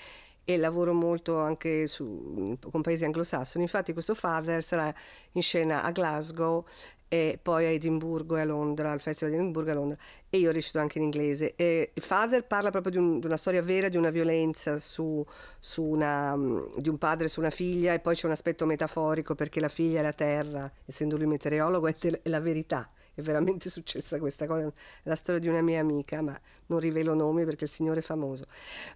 e 0.45 0.57
lavoro 0.57 0.93
molto 0.95 1.41
anche 1.41 1.89
su, 1.89 2.57
con 2.71 2.81
paesi 2.81 3.05
anglosassoni. 3.05 3.65
Infatti 3.65 3.93
questo 3.93 4.15
Father 4.15 4.63
sarà 4.63 4.95
in 5.33 5.43
scena 5.43 5.83
a 5.83 5.91
Glasgow 5.91 6.65
e 7.09 7.39
poi 7.41 7.65
a 7.65 7.71
Edimburgo 7.71 8.37
e 8.37 8.43
a 8.43 8.45
Londra, 8.45 8.91
al 8.93 9.01
Festival 9.01 9.33
di 9.33 9.39
Edimburgo 9.39 9.71
e 9.71 9.73
a 9.73 9.75
Londra, 9.75 9.99
e 10.29 10.39
io 10.39 10.51
recito 10.53 10.79
anche 10.79 10.99
in 10.99 11.05
inglese. 11.05 11.55
E 11.57 11.93
Father 11.97 12.45
parla 12.45 12.71
proprio 12.71 12.93
di, 12.93 12.99
un, 12.99 13.19
di, 13.19 13.27
una 13.27 13.37
storia 13.37 13.63
vera, 13.63 13.89
di 13.89 13.97
una 13.97 14.11
violenza 14.11 14.79
su, 14.79 15.25
su 15.59 15.83
una, 15.83 16.37
di 16.77 16.89
un 16.89 16.99
padre 16.99 17.29
su 17.29 17.41
una 17.41 17.51
figlia, 17.51 17.95
e 17.95 18.01
poi 18.01 18.15
c'è 18.15 18.27
un 18.27 18.33
aspetto 18.33 18.67
metaforico 18.67 19.35
perché 19.35 19.59
la 19.61 19.69
figlia 19.69 20.01
è 20.01 20.03
la 20.03 20.13
terra, 20.13 20.71
essendo 20.85 21.17
lui 21.17 21.27
meteorologo, 21.27 21.87
è, 21.87 21.95
te- 21.95 22.21
è 22.23 22.29
la 22.29 22.41
verità. 22.41 22.91
È 23.15 23.21
veramente 23.23 23.69
successa 23.71 24.19
questa 24.19 24.47
cosa, 24.47 24.71
la 25.03 25.17
storia 25.17 25.41
di 25.41 25.49
una 25.49 25.63
mia 25.63 25.81
amica, 25.81 26.21
ma 26.21 26.39
non 26.67 26.79
rivelo 26.79 27.15
nomi 27.15 27.45
perché 27.45 27.65
il 27.65 27.71
signore 27.71 28.01
è 28.01 28.03
famoso. 28.03 28.47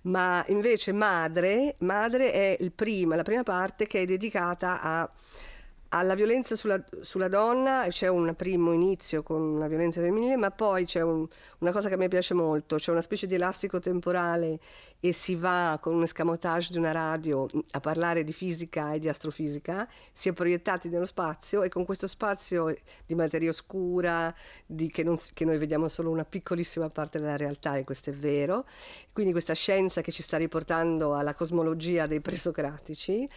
Ma 0.03 0.45
invece 0.49 0.93
Madre, 0.93 1.77
Madre 1.79 2.31
è 2.33 2.71
prima, 2.75 3.17
la 3.17 3.23
prima 3.25 3.43
parte 3.43 3.87
che 3.87 4.03
è 4.03 4.07
dedicata 4.07 4.81
a 4.81 5.11
alla 5.95 6.15
violenza 6.15 6.57
sulla, 6.57 6.83
sulla, 7.03 7.29
donna 7.29 7.87
c'è 7.89 8.09
un 8.09 8.35
primo 8.35 8.73
inizio 8.73 9.23
con 9.23 9.41
una 9.41 9.69
violenza 9.69 10.01
femminile, 10.01 10.37
ma 10.37 10.51
poi 10.51 10.85
c'è 10.87 11.03
un, 11.03 11.27
una 11.59 11.71
cosa 11.71 11.89
che 11.89 11.95
a 11.95 11.97
me 11.99 12.09
piace 12.09 12.33
molto, 12.33 12.77
c'è 12.77 12.91
una 12.91 13.03
specie 13.03 13.27
di 13.27 13.35
elastico 13.35 13.79
temporale 13.79 14.59
e 15.01 15.13
si 15.13 15.35
va 15.35 15.79
con 15.81 15.95
un 15.95 16.05
escamotage 16.05 16.69
di 16.71 16.79
una 16.79 16.93
radio 16.93 17.47
a 17.73 17.81
parlare 17.81 18.25
di 18.25 18.33
fisica 18.33 18.95
e 18.95 19.01
di 19.01 19.09
astrofisica, 19.09 19.87
si 20.13 20.31
è 20.31 20.33
proiettati 20.33 20.89
nello 20.89 21.05
spazio 21.05 21.63
e 21.63 21.69
con 21.69 21.85
questo 21.85 22.07
spazio 22.07 22.75
di 23.05 23.15
materia 23.15 23.51
oscura, 23.51 24.35
di, 24.65 24.91
che, 24.91 25.03
non, 25.03 25.17
che 25.35 25.45
noi 25.45 25.59
vediamo 25.59 25.89
solo 25.89 26.09
una 26.09 26.25
piccolissima 26.25 26.89
parte 26.89 27.19
della 27.19 27.37
realtà 27.37 27.77
e 27.77 27.85
questo 27.85 28.11
è 28.11 28.13
vero, 28.15 28.65
quindi 29.13 29.33
questa 29.33 29.55
scienza 29.55 30.01
che 30.01 30.11
ci 30.11 30.23
sta 30.23 30.39
riportando 30.39 31.15
alla 31.15 31.35
cosmologia 31.35 32.07
dei 32.07 32.21
presocratici 32.21 33.29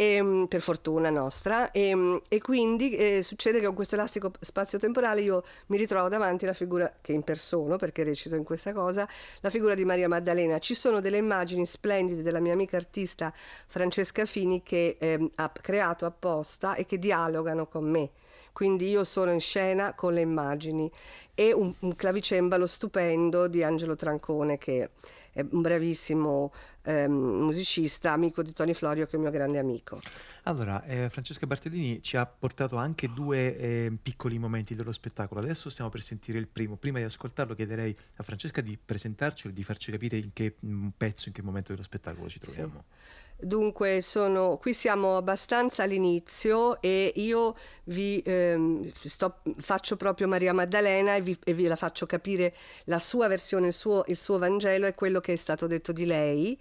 e, 0.00 0.14
ehm, 0.14 0.46
per 0.46 0.62
fortuna 0.62 1.10
nostra, 1.10 1.70
e, 1.72 1.88
ehm, 1.88 2.22
e 2.28 2.40
quindi 2.40 2.96
eh, 2.96 3.22
succede 3.22 3.60
che 3.60 3.66
con 3.66 3.74
questo 3.74 3.96
elastico 3.96 4.32
spazio-temporale 4.40 5.20
io 5.20 5.42
mi 5.66 5.76
ritrovo 5.76 6.08
davanti 6.08 6.46
la 6.46 6.54
figura, 6.54 6.90
che 7.02 7.12
impersono 7.12 7.76
perché 7.76 8.02
recito 8.02 8.34
in 8.34 8.44
questa 8.44 8.72
cosa, 8.72 9.06
la 9.40 9.50
figura 9.50 9.74
di 9.74 9.84
Maria 9.84 10.08
Maddalena. 10.08 10.58
Ci 10.58 10.72
sono 10.74 11.00
delle 11.00 11.18
immagini 11.18 11.66
splendide 11.66 12.22
della 12.22 12.40
mia 12.40 12.54
amica 12.54 12.78
artista 12.78 13.30
Francesca 13.66 14.24
Fini 14.24 14.62
che 14.62 14.96
eh, 14.98 15.30
ha 15.34 15.50
creato 15.50 16.06
apposta 16.06 16.76
e 16.76 16.86
che 16.86 16.98
dialogano 16.98 17.66
con 17.66 17.84
me. 17.84 18.10
Quindi 18.52 18.88
io 18.88 19.04
sono 19.04 19.32
in 19.32 19.40
scena 19.40 19.94
con 19.94 20.14
le 20.14 20.22
immagini. 20.22 20.90
E 21.34 21.52
un, 21.52 21.72
un 21.78 21.94
clavicembalo 21.94 22.66
stupendo 22.66 23.48
di 23.48 23.62
Angelo 23.62 23.96
Trancone 23.96 24.58
che 24.58 24.90
è 25.32 25.44
un 25.50 25.60
bravissimo 25.60 26.52
ehm, 26.82 27.12
musicista, 27.12 28.12
amico 28.12 28.42
di 28.42 28.52
Tony 28.52 28.74
Florio 28.74 29.06
che 29.06 29.12
è 29.12 29.16
un 29.16 29.22
mio 29.22 29.30
grande 29.30 29.58
amico. 29.58 30.00
Allora, 30.44 30.84
eh, 30.84 31.08
Francesca 31.10 31.46
Bartellini 31.46 32.02
ci 32.02 32.16
ha 32.16 32.26
portato 32.26 32.76
anche 32.76 33.12
due 33.12 33.56
eh, 33.56 33.92
piccoli 34.00 34.38
momenti 34.38 34.74
dello 34.74 34.92
spettacolo. 34.92 35.40
Adesso 35.40 35.70
stiamo 35.70 35.90
per 35.90 36.02
sentire 36.02 36.38
il 36.38 36.48
primo. 36.48 36.76
Prima 36.76 36.98
di 36.98 37.04
ascoltarlo 37.04 37.54
chiederei 37.54 37.96
a 38.16 38.22
Francesca 38.22 38.60
di 38.60 38.78
presentarcelo 38.82 39.52
e 39.52 39.54
di 39.54 39.62
farci 39.62 39.90
capire 39.90 40.16
in 40.16 40.32
che 40.32 40.56
mm, 40.64 40.88
pezzo, 40.96 41.28
in 41.28 41.34
che 41.34 41.42
momento 41.42 41.72
dello 41.72 41.84
spettacolo 41.84 42.28
ci 42.28 42.38
troviamo. 42.38 42.84
Sì. 42.86 43.28
Dunque, 43.42 44.00
sono, 44.02 44.58
qui 44.58 44.74
siamo 44.74 45.16
abbastanza 45.16 45.82
all'inizio 45.84 46.80
e 46.80 47.12
io 47.16 47.54
vi 47.84 48.22
ehm, 48.24 48.90
sto, 48.92 49.38
faccio 49.56 49.96
proprio 49.96 50.28
Maria 50.28 50.52
Maddalena 50.52 51.14
e 51.14 51.22
vi, 51.22 51.36
e 51.44 51.54
vi, 51.54 51.66
la 51.66 51.76
faccio 51.76 52.06
capire 52.06 52.54
la 52.84 52.98
sua 52.98 53.28
versione, 53.28 53.68
il 53.68 53.72
suo, 53.72 54.04
il 54.08 54.16
suo 54.16 54.38
Vangelo 54.38 54.86
e 54.86 54.94
quello 54.94 55.20
che 55.20 55.32
è 55.32 55.36
stato 55.36 55.66
detto 55.66 55.92
di 55.92 56.04
lei. 56.04 56.58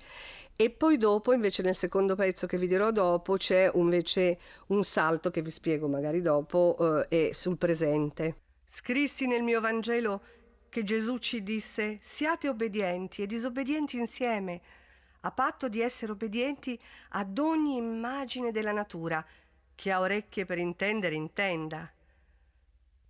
E 0.56 0.70
poi 0.70 0.98
dopo, 0.98 1.34
invece, 1.34 1.64
nel 1.64 1.76
secondo 1.76 2.16
pezzo 2.16 2.46
che 2.46 2.58
vi 2.58 2.68
dirò 2.68 2.92
dopo, 2.92 3.38
c'è 3.38 3.72
invece 3.76 4.38
un 4.68 4.84
salto 4.84 5.32
che 5.32 5.42
vi 5.42 5.52
spiego 5.52 5.88
magari 5.88 6.22
dopo 6.22 7.06
eh, 7.10 7.32
sul 7.34 7.58
presente. 7.58 8.36
Scrissi 8.66 9.26
nel 9.26 9.42
mio 9.42 9.62
Vangelo 9.62 10.22
che 10.70 10.84
Gesù 10.84 11.18
ci 11.18 11.44
disse: 11.44 11.98
siate 12.02 12.48
obbedienti 12.48 13.22
e 13.22 13.26
disobbedienti 13.26 13.98
insieme 13.98 14.62
a 15.22 15.32
patto 15.32 15.68
di 15.68 15.82
essere 15.82 16.12
obbedienti 16.12 16.80
ad 17.10 17.38
ogni 17.38 17.76
immagine 17.76 18.52
della 18.52 18.72
natura. 18.72 19.26
Chi 19.76 19.90
ha 19.90 20.00
orecchie 20.00 20.46
per 20.46 20.58
intendere, 20.58 21.16
intenda. 21.16 21.92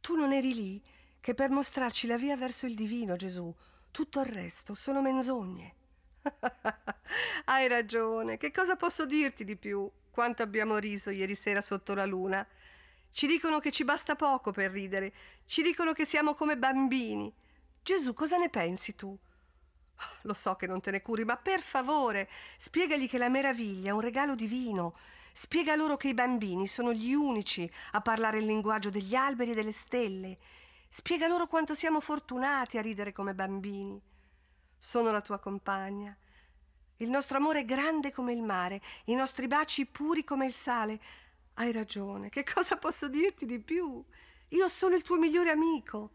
Tu 0.02 0.15
non 0.15 0.32
eri 0.32 0.54
lì 0.54 0.82
che 1.19 1.34
per 1.34 1.50
mostrarci 1.50 2.08
la 2.08 2.17
via 2.17 2.38
verso 2.38 2.65
il 2.65 2.76
divino, 2.76 3.15
Gesù. 3.15 3.54
Tutto 3.91 4.19
il 4.22 4.28
resto 4.28 4.76
sono 4.76 5.02
menzogne. 5.02 5.76
Hai 7.45 7.67
ragione. 7.67 8.38
Che 8.38 8.52
cosa 8.52 8.76
posso 8.76 9.06
dirti 9.06 9.43
di 9.43 9.56
più? 9.56 9.89
Quanto 10.12 10.43
abbiamo 10.43 10.78
riso 10.78 11.10
ieri 11.10 11.36
sera 11.36 11.62
sotto 11.62 11.93
la 11.93 12.06
luna. 12.06 12.45
Ci 13.12 13.28
dicono 13.28 13.60
che 13.60 13.72
ci 13.72 13.84
basta 13.84 14.15
poco 14.15 14.52
per 14.52 14.72
ridere. 14.72 15.13
Ci 15.45 15.62
dicono 15.62 15.93
che 15.93 16.06
siamo 16.06 16.34
come 16.36 16.58
bambini. 16.58 17.34
Gesù, 17.82 18.13
cosa 18.13 18.38
ne 18.38 18.50
pensi 18.50 18.95
tu? 18.95 19.17
Lo 20.23 20.33
so 20.33 20.55
che 20.55 20.67
non 20.67 20.81
te 20.81 20.91
ne 20.91 21.01
curi, 21.01 21.23
ma 21.25 21.38
per 21.38 21.62
favore, 21.62 22.29
spiegagli 22.57 23.07
che 23.09 23.17
la 23.17 23.29
meraviglia 23.29 23.89
è 23.89 23.93
un 23.93 24.01
regalo 24.01 24.35
divino. 24.35 24.95
Spiega 25.33 25.75
loro 25.75 25.95
che 25.95 26.09
i 26.09 26.13
bambini 26.13 26.67
sono 26.67 26.91
gli 26.91 27.13
unici 27.13 27.69
a 27.91 28.01
parlare 28.01 28.39
il 28.39 28.45
linguaggio 28.45 28.89
degli 28.89 29.15
alberi 29.15 29.51
e 29.51 29.55
delle 29.55 29.71
stelle. 29.71 30.38
Spiega 30.89 31.27
loro 31.27 31.47
quanto 31.47 31.75
siamo 31.75 31.99
fortunati 31.99 32.77
a 32.77 32.81
ridere 32.81 33.13
come 33.13 33.33
bambini. 33.33 34.01
Sono 34.77 35.12
la 35.12 35.21
tua 35.21 35.39
compagna. 35.39 36.17
Il 36.97 37.09
nostro 37.09 37.38
amore 37.38 37.62
è 37.62 37.65
grande 37.65 38.12
come 38.12 38.33
il 38.33 38.41
mare, 38.41 38.81
i 39.05 39.13
nostri 39.13 39.47
baci 39.47 39.85
puri 39.85 40.23
come 40.23 40.45
il 40.45 40.51
sale. 40.51 40.99
Hai 41.53 41.71
ragione, 41.71 42.29
che 42.29 42.43
cosa 42.43 42.75
posso 42.77 43.07
dirti 43.07 43.45
di 43.45 43.59
più? 43.59 44.03
Io 44.49 44.67
sono 44.67 44.95
il 44.95 45.03
tuo 45.03 45.17
migliore 45.17 45.51
amico. 45.51 46.12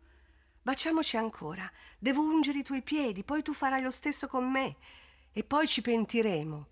Baciamoci 0.64 1.18
ancora. 1.18 1.70
Devo 1.98 2.22
ungere 2.22 2.60
i 2.60 2.62
tuoi 2.62 2.80
piedi, 2.80 3.22
poi 3.22 3.42
tu 3.42 3.52
farai 3.52 3.82
lo 3.82 3.90
stesso 3.90 4.26
con 4.28 4.50
me. 4.50 4.76
E 5.30 5.44
poi 5.44 5.66
ci 5.66 5.82
pentiremo 5.82 6.68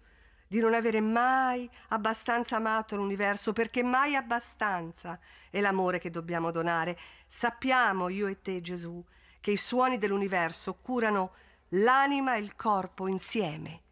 di 0.49 0.61
non 0.61 0.73
avere 0.73 1.03
mai 1.03 1.69
abbastanza 1.89 2.57
amato 2.57 2.97
l'universo, 2.97 3.53
perché 3.53 3.83
mai 3.83 4.17
abbastanza 4.17 5.21
è 5.51 5.61
l'amore 5.61 5.99
che 5.99 6.09
dobbiamo 6.09 6.51
donare. 6.51 6.99
Sappiamo, 7.27 8.09
io 8.09 8.29
e 8.29 8.41
te, 8.41 8.63
Gesù, 8.63 9.05
che 9.41 9.51
i 9.51 9.59
suoni 9.59 9.99
dell'universo 9.99 10.73
curano 10.77 11.33
l'anima 11.71 12.37
e 12.37 12.39
il 12.39 12.57
corpo 12.57 13.09
insieme. 13.09 13.83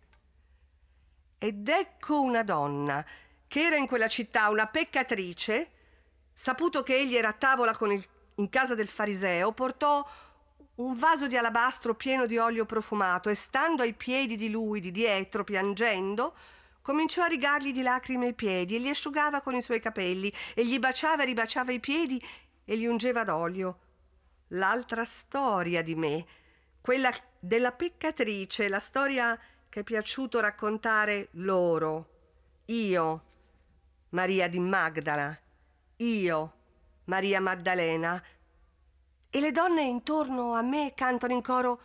Ed 1.36 1.68
ecco 1.68 2.22
una 2.22 2.42
donna 2.42 3.04
che 3.46 3.60
era 3.60 3.76
in 3.76 3.86
quella 3.86 4.08
città 4.08 4.48
una 4.48 4.66
peccatrice, 4.66 5.70
saputo 6.32 6.82
che 6.82 6.96
egli 6.96 7.16
era 7.16 7.28
a 7.28 7.34
tavola 7.34 7.76
con 7.76 7.92
il 7.92 8.08
in 8.40 8.48
casa 8.48 8.74
del 8.74 8.88
fariseo, 8.88 9.53
portò 9.53 10.05
un 10.76 10.98
vaso 10.98 11.26
di 11.26 11.37
alabastro 11.37 11.94
pieno 11.94 12.26
di 12.26 12.38
olio 12.38 12.64
profumato 12.64 13.29
e 13.29 13.35
stando 13.35 13.83
ai 13.83 13.92
piedi 13.92 14.35
di 14.37 14.50
lui 14.50 14.81
di 14.81 14.90
dietro, 14.90 15.44
piangendo, 15.44 16.35
cominciò 16.81 17.22
a 17.22 17.26
rigargli 17.26 17.72
di 17.72 17.83
lacrime 17.83 18.29
i 18.29 18.35
piedi 18.35 18.76
e 18.76 18.79
li 18.79 18.88
asciugava 18.88 19.42
con 19.42 19.55
i 19.55 19.62
suoi 19.62 19.81
capelli 19.81 20.33
e 20.55 20.64
gli 20.64 20.79
baciava 20.79 21.22
e 21.22 21.26
ribaciava 21.26 21.72
i 21.72 21.81
piedi 21.81 22.20
e 22.64 22.74
li 22.76 22.87
ungeva 22.87 23.24
d'olio. 23.24 23.79
L'altra 24.48 25.05
storia 25.05 25.83
di 25.83 25.94
me, 25.94 26.26
quella 26.81 27.12
della 27.38 27.72
peccatrice, 27.72 28.68
la 28.68 28.81
storia 28.81 29.38
che 29.68 29.81
è 29.81 29.85
piaciuto 29.85 30.40
raccontare 30.40 31.29
loro. 31.33 32.09
Io, 32.66 33.24
Maria 34.11 34.48
di 34.48 34.59
Magdala, 34.59 35.38
io, 35.96 36.55
Maria 37.11 37.40
Maddalena, 37.40 38.23
e 39.29 39.40
le 39.40 39.51
donne 39.51 39.83
intorno 39.83 40.55
a 40.55 40.62
me 40.62 40.92
cantano 40.94 41.33
in 41.33 41.42
coro 41.42 41.81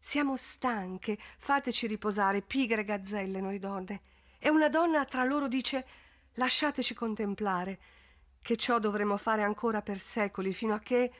Siamo 0.00 0.36
stanche, 0.36 1.18
fateci 1.38 1.86
riposare, 1.86 2.40
pigre 2.40 2.84
gazzelle 2.84 3.40
noi 3.40 3.58
donne. 3.58 4.00
E 4.38 4.48
una 4.48 4.68
donna 4.68 5.04
tra 5.04 5.24
loro 5.24 5.48
dice 5.48 5.84
Lasciateci 6.34 6.94
contemplare, 6.94 7.78
che 8.40 8.56
ciò 8.56 8.78
dovremo 8.78 9.16
fare 9.16 9.42
ancora 9.42 9.82
per 9.82 9.98
secoli, 9.98 10.52
fino 10.52 10.72
a 10.72 10.78
che... 10.78 11.12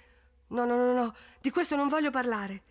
No, 0.48 0.64
no, 0.64 0.76
no, 0.76 0.92
no, 0.92 1.14
di 1.40 1.50
questo 1.50 1.76
non 1.76 1.88
voglio 1.88 2.10
parlare. 2.10 2.62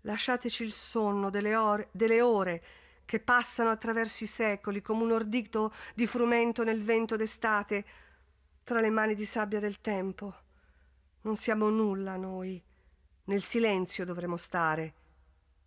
Lasciateci 0.00 0.64
il 0.64 0.72
sonno 0.72 1.28
delle 1.30 1.54
ore, 1.54 1.88
delle 1.92 2.22
ore 2.22 2.64
che 3.04 3.20
passano 3.20 3.70
attraverso 3.70 4.24
i 4.24 4.26
secoli 4.26 4.80
come 4.80 5.02
un 5.02 5.12
ordito 5.12 5.72
di 5.94 6.06
frumento 6.06 6.64
nel 6.64 6.82
vento 6.82 7.14
d'estate 7.14 7.84
tra 8.64 8.80
le 8.80 8.90
mani 8.90 9.14
di 9.14 9.24
sabbia 9.24 9.60
del 9.60 9.80
tempo. 9.80 10.34
Non 11.22 11.36
siamo 11.36 11.68
nulla 11.68 12.16
noi. 12.16 12.62
Nel 13.24 13.42
silenzio 13.42 14.04
dovremo 14.04 14.36
stare, 14.36 14.94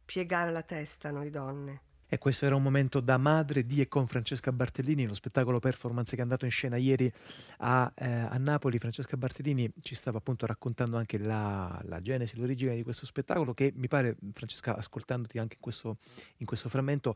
piegare 0.06 0.52
la 0.52 0.64
testa 0.64 1.12
noi 1.12 1.30
donne. 1.30 1.82
E 2.14 2.20
questo 2.20 2.46
era 2.46 2.56
un 2.56 2.62
momento 2.62 3.00
da 3.00 3.18
madre 3.18 3.66
di 3.66 3.82
e 3.82 3.88
con 3.88 4.06
Francesca 4.06 4.52
Bartellini, 4.52 5.08
lo 5.08 5.16
spettacolo 5.16 5.58
performance 5.58 6.12
che 6.12 6.20
è 6.20 6.22
andato 6.22 6.46
in 6.46 6.52
scena 6.52 6.76
ieri 6.76 7.12
a, 7.58 7.92
eh, 7.96 8.06
a 8.06 8.38
Napoli. 8.38 8.78
Francesca 8.78 9.18
Bartellini 9.18 9.68
ci 9.82 9.96
stava 9.96 10.20
appunto 10.20 10.46
raccontando 10.46 10.96
anche 10.96 11.18
la, 11.18 11.76
la, 11.86 12.02
genesi, 12.02 12.38
l'origine 12.38 12.76
di 12.76 12.84
questo 12.84 13.08
spettacolo 13.08 13.56
che 13.56 13.74
mi 13.76 13.88
pare, 13.88 14.16
Francesca, 14.32 14.76
ascoltandoti 14.76 15.40
anche 15.40 15.56
in 15.56 15.62
questo, 15.62 15.98
in 16.38 16.46
questo 16.46 16.70
frammento, 16.70 17.16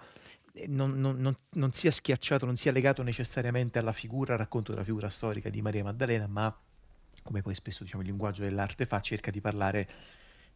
non, 0.67 1.00
non, 1.00 1.17
non, 1.17 1.38
non, 1.52 1.72
sia 1.72 1.91
schiacciato, 1.91 2.46
non 2.46 2.56
sia 2.56 2.72
legato 2.72 3.04
necessariamente 3.04 3.80
alla 3.80 3.93
figura, 3.93 4.34
al 4.34 4.39
racconto 4.39 4.72
della 4.72 4.84
figura 4.84 5.10
storica 5.10 5.50
di 5.50 5.62
Maria 5.62 5.84
Maddalena, 5.84 6.28
ma 6.28 6.56
come 7.24 7.41
poi 7.41 7.54
spesso 7.56 7.84
diciamo 7.84 8.02
il 8.02 8.10
linguaggio 8.10 8.41
dell'arte 8.41 8.86
fa, 8.86 9.00
cerca 9.02 9.32
di 9.32 9.41
parlare 9.41 9.89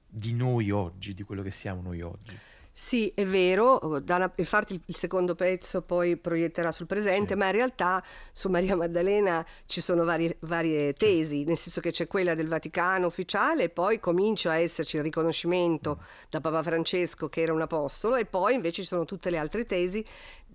di 0.07 0.33
noi 0.33 0.71
oggi, 0.71 1.13
di 1.13 1.23
quello 1.23 1.41
che 1.41 1.51
siamo 1.51 1.81
noi 1.81 2.01
oggi. 2.01 2.37
Sì, 2.73 3.11
è 3.13 3.25
vero, 3.25 3.99
Dana, 4.01 4.31
infatti 4.37 4.81
il 4.85 4.95
secondo 4.95 5.35
pezzo 5.35 5.81
poi 5.81 6.15
proietterà 6.15 6.71
sul 6.71 6.85
presente, 6.85 7.33
sì. 7.33 7.35
ma 7.35 7.47
in 7.47 7.51
realtà 7.51 8.01
su 8.31 8.47
Maria 8.47 8.77
Maddalena 8.77 9.45
ci 9.65 9.81
sono 9.81 10.05
varie, 10.05 10.37
varie 10.41 10.93
tesi, 10.93 11.43
nel 11.43 11.57
senso 11.57 11.81
che 11.81 11.91
c'è 11.91 12.07
quella 12.07 12.33
del 12.33 12.47
Vaticano 12.47 13.07
ufficiale 13.07 13.63
e 13.63 13.69
poi 13.69 13.99
comincia 13.99 14.51
a 14.51 14.57
esserci 14.57 14.95
il 14.95 15.03
riconoscimento 15.03 15.97
mm. 15.99 16.05
da 16.29 16.39
Papa 16.39 16.63
Francesco 16.63 17.27
che 17.27 17.41
era 17.41 17.51
un 17.51 17.61
apostolo 17.61 18.15
e 18.15 18.25
poi 18.25 18.53
invece 18.53 18.83
ci 18.83 18.87
sono 18.87 19.03
tutte 19.03 19.29
le 19.29 19.37
altre 19.37 19.65
tesi 19.65 20.03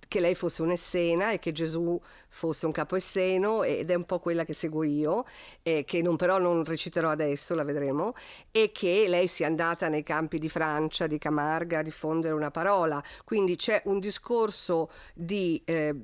che 0.09 0.21
lei 0.21 0.35
fosse 0.35 0.63
un'essena 0.63 1.33
e 1.33 1.39
che 1.39 1.53
Gesù 1.53 2.01
fosse 2.29 2.67
un 2.67 2.73
capoesseno 2.73 3.63
ed 3.63 3.91
è 3.91 3.95
un 3.95 4.05
po' 4.05 4.19
quella 4.19 4.45
che 4.45 4.55
seguo 4.55 4.83
io, 4.83 5.25
eh, 5.63 5.85
che 5.85 6.03
non, 6.03 6.17
però 6.17 6.39
non 6.39 6.65
reciterò 6.65 7.11
adesso, 7.11 7.55
la 7.55 7.65
vedremo, 7.65 8.15
e 8.51 8.73
che 8.73 9.07
lei 9.09 9.27
sia 9.27 9.47
andata 9.47 9.89
nei 9.89 10.03
campi 10.03 10.39
di 10.39 10.49
Francia, 10.49 11.07
di 11.07 11.19
Camarga 11.19 11.79
a 11.79 11.83
diffondere 11.83 12.35
una 12.35 12.51
parola. 12.51 13.03
Quindi 13.25 13.57
c'è 13.57 13.83
un 13.85 13.99
discorso 13.99 14.91
di, 15.15 15.61
eh, 15.65 15.95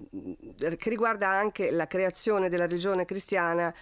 che 0.76 0.90
riguarda 0.90 1.28
anche 1.28 1.70
la 1.70 1.86
creazione 1.86 2.48
della 2.48 2.66
religione 2.66 3.04
cristiana 3.04 3.72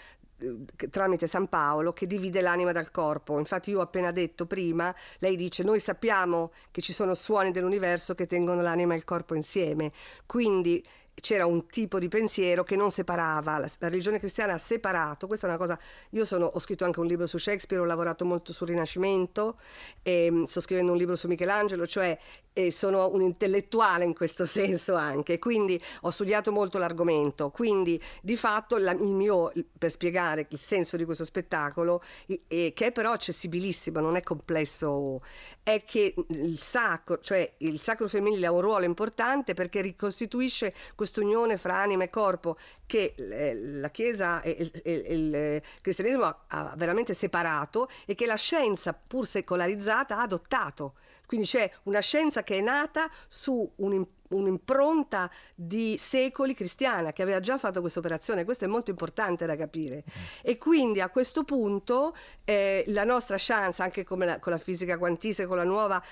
tramite 0.91 1.26
San 1.26 1.49
Paolo 1.49 1.93
che 1.93 2.07
divide 2.07 2.41
l'anima 2.41 2.72
dal 2.72 2.91
corpo. 2.91 3.38
Infatti 3.38 3.70
io 3.70 3.78
ho 3.78 3.82
appena 3.82 4.11
detto 4.11 4.47
prima, 4.47 4.95
lei 5.18 5.36
dice 5.36 5.62
noi 5.62 5.80
sappiamo 5.80 6.53
che 6.70 6.80
ci 6.80 6.93
sono 6.93 7.14
suoni 7.14 7.51
dell'universo 7.51 8.14
che 8.14 8.26
tengono 8.26 8.62
l'anima 8.62 8.95
e 8.95 8.97
il 8.97 9.05
corpo 9.05 9.34
insieme. 9.34 9.93
Quindi 10.26 10.84
c'era 11.20 11.47
un 11.47 11.66
tipo 11.66 11.99
di 11.99 12.09
pensiero 12.09 12.64
che 12.64 12.76
non 12.76 12.91
separava, 12.91 13.59
la, 13.59 13.68
la, 13.78 13.88
religione 13.88 14.18
cristiana 14.18 14.55
ha 14.55 14.59
separato, 14.59 15.26
questa 15.26 15.47
è 15.47 15.51
una 15.51 15.59
cosa, 15.59 15.78
io 16.11 16.24
sono, 16.24 16.47
ho 16.47 16.59
scritto 16.59 16.84
anche 16.84 17.01
un 17.01 17.07
libro 17.07 17.26
su 17.26 17.38
Shakespeare, 17.38 17.82
ho 17.82 17.86
lavorato 17.86 18.24
molto 18.24 18.53
sul 18.53 18.68
Rinascimento, 18.68 19.59
e, 20.03 20.45
sto 20.47 20.61
scrivendo 20.61 20.93
un 20.93 20.99
libro 20.99 21.14
su 21.14 21.28
Michelangelo, 21.28 21.86
cioè 21.86 22.18
e 22.53 22.71
sono 22.71 23.09
un 23.13 23.23
intellettuale 23.23 24.05
in 24.05 24.15
questo 24.15 24.45
senso 24.45 24.95
anche, 24.95 25.39
quindi 25.39 25.81
ho 26.03 26.11
studiato 26.11 26.53
molto 26.53 26.79
l'argomento, 26.79 27.51
quindi 27.51 28.01
di 28.23 28.37
fatto 28.37 28.77
la, 28.77 28.93
il 28.93 29.15
mio, 29.15 29.53
per 29.79 29.91
spiegare 29.91 30.47
il 30.51 30.59
senso 30.59 30.97
di 30.97 31.05
questo 31.05 31.25
spettacolo, 31.25 32.03
e, 32.47 32.73
che 32.75 32.87
è 32.87 32.93
però 32.93 33.13
accessibilissimo, 33.13 34.01
non 34.01 34.17
è 34.17 34.23
complesso, 34.23 35.23
è 35.63 35.85
che 35.85 36.15
il 36.29 36.59
sacro, 36.59 37.19
cioè 37.21 37.55
il 37.59 37.81
sacro 37.81 38.09
femminile 38.09 38.47
ha 38.47 38.53
un 38.53 38.61
ruolo 38.61 38.85
importante 38.85 39.55
perché 39.55 39.81
ricostituisce 39.81 40.75
questa 40.95 41.21
unione 41.21 41.57
fra 41.57 41.77
anima 41.77 42.05
e 42.05 42.11
corpo 42.11 42.57
che 42.87 43.15
eh, 43.17 43.55
la 43.55 43.91
Chiesa 43.91 44.43
e 44.43 44.71
il, 44.85 45.05
il 45.09 45.63
cristianesimo 45.81 46.37
ha 46.49 46.75
veramente 46.77 47.15
separato 47.15 47.89
e 48.07 48.15
che 48.15 48.27
la 48.27 48.35
scienza, 48.35 48.93
pur 48.93 49.27
secolarizzata, 49.27 50.19
ha 50.19 50.23
adottato. 50.23 50.95
Quindi 51.31 51.47
c'è 51.47 51.70
una 51.85 52.01
scienza 52.01 52.43
che 52.43 52.59
è 52.59 52.61
nata 52.61 53.09
su 53.28 53.72
un, 53.76 54.05
un'impronta 54.31 55.31
di 55.55 55.97
secoli 55.97 56.55
cristiana 56.55 57.12
che 57.12 57.22
aveva 57.22 57.39
già 57.39 57.57
fatto 57.57 57.81
questa 57.81 58.01
operazione, 58.01 58.45
questo 58.45 58.64
è 58.64 58.66
molto 58.66 58.91
importante 58.91 59.47
da 59.47 59.55
capire. 59.55 60.03
E 60.43 60.57
quindi 60.57 61.01
a 61.01 61.09
questo 61.09 61.45
punto 61.45 62.16
eh, 62.43 62.83
la 62.89 63.05
nostra 63.05 63.37
chance, 63.39 63.81
anche 63.81 64.05
la, 64.09 64.41
con 64.41 64.51
la 64.51 64.59
fisica 64.59 64.99
quantistica, 64.99 65.47
con 65.47 65.57
la, 65.57 65.62
nuova, 65.62 66.03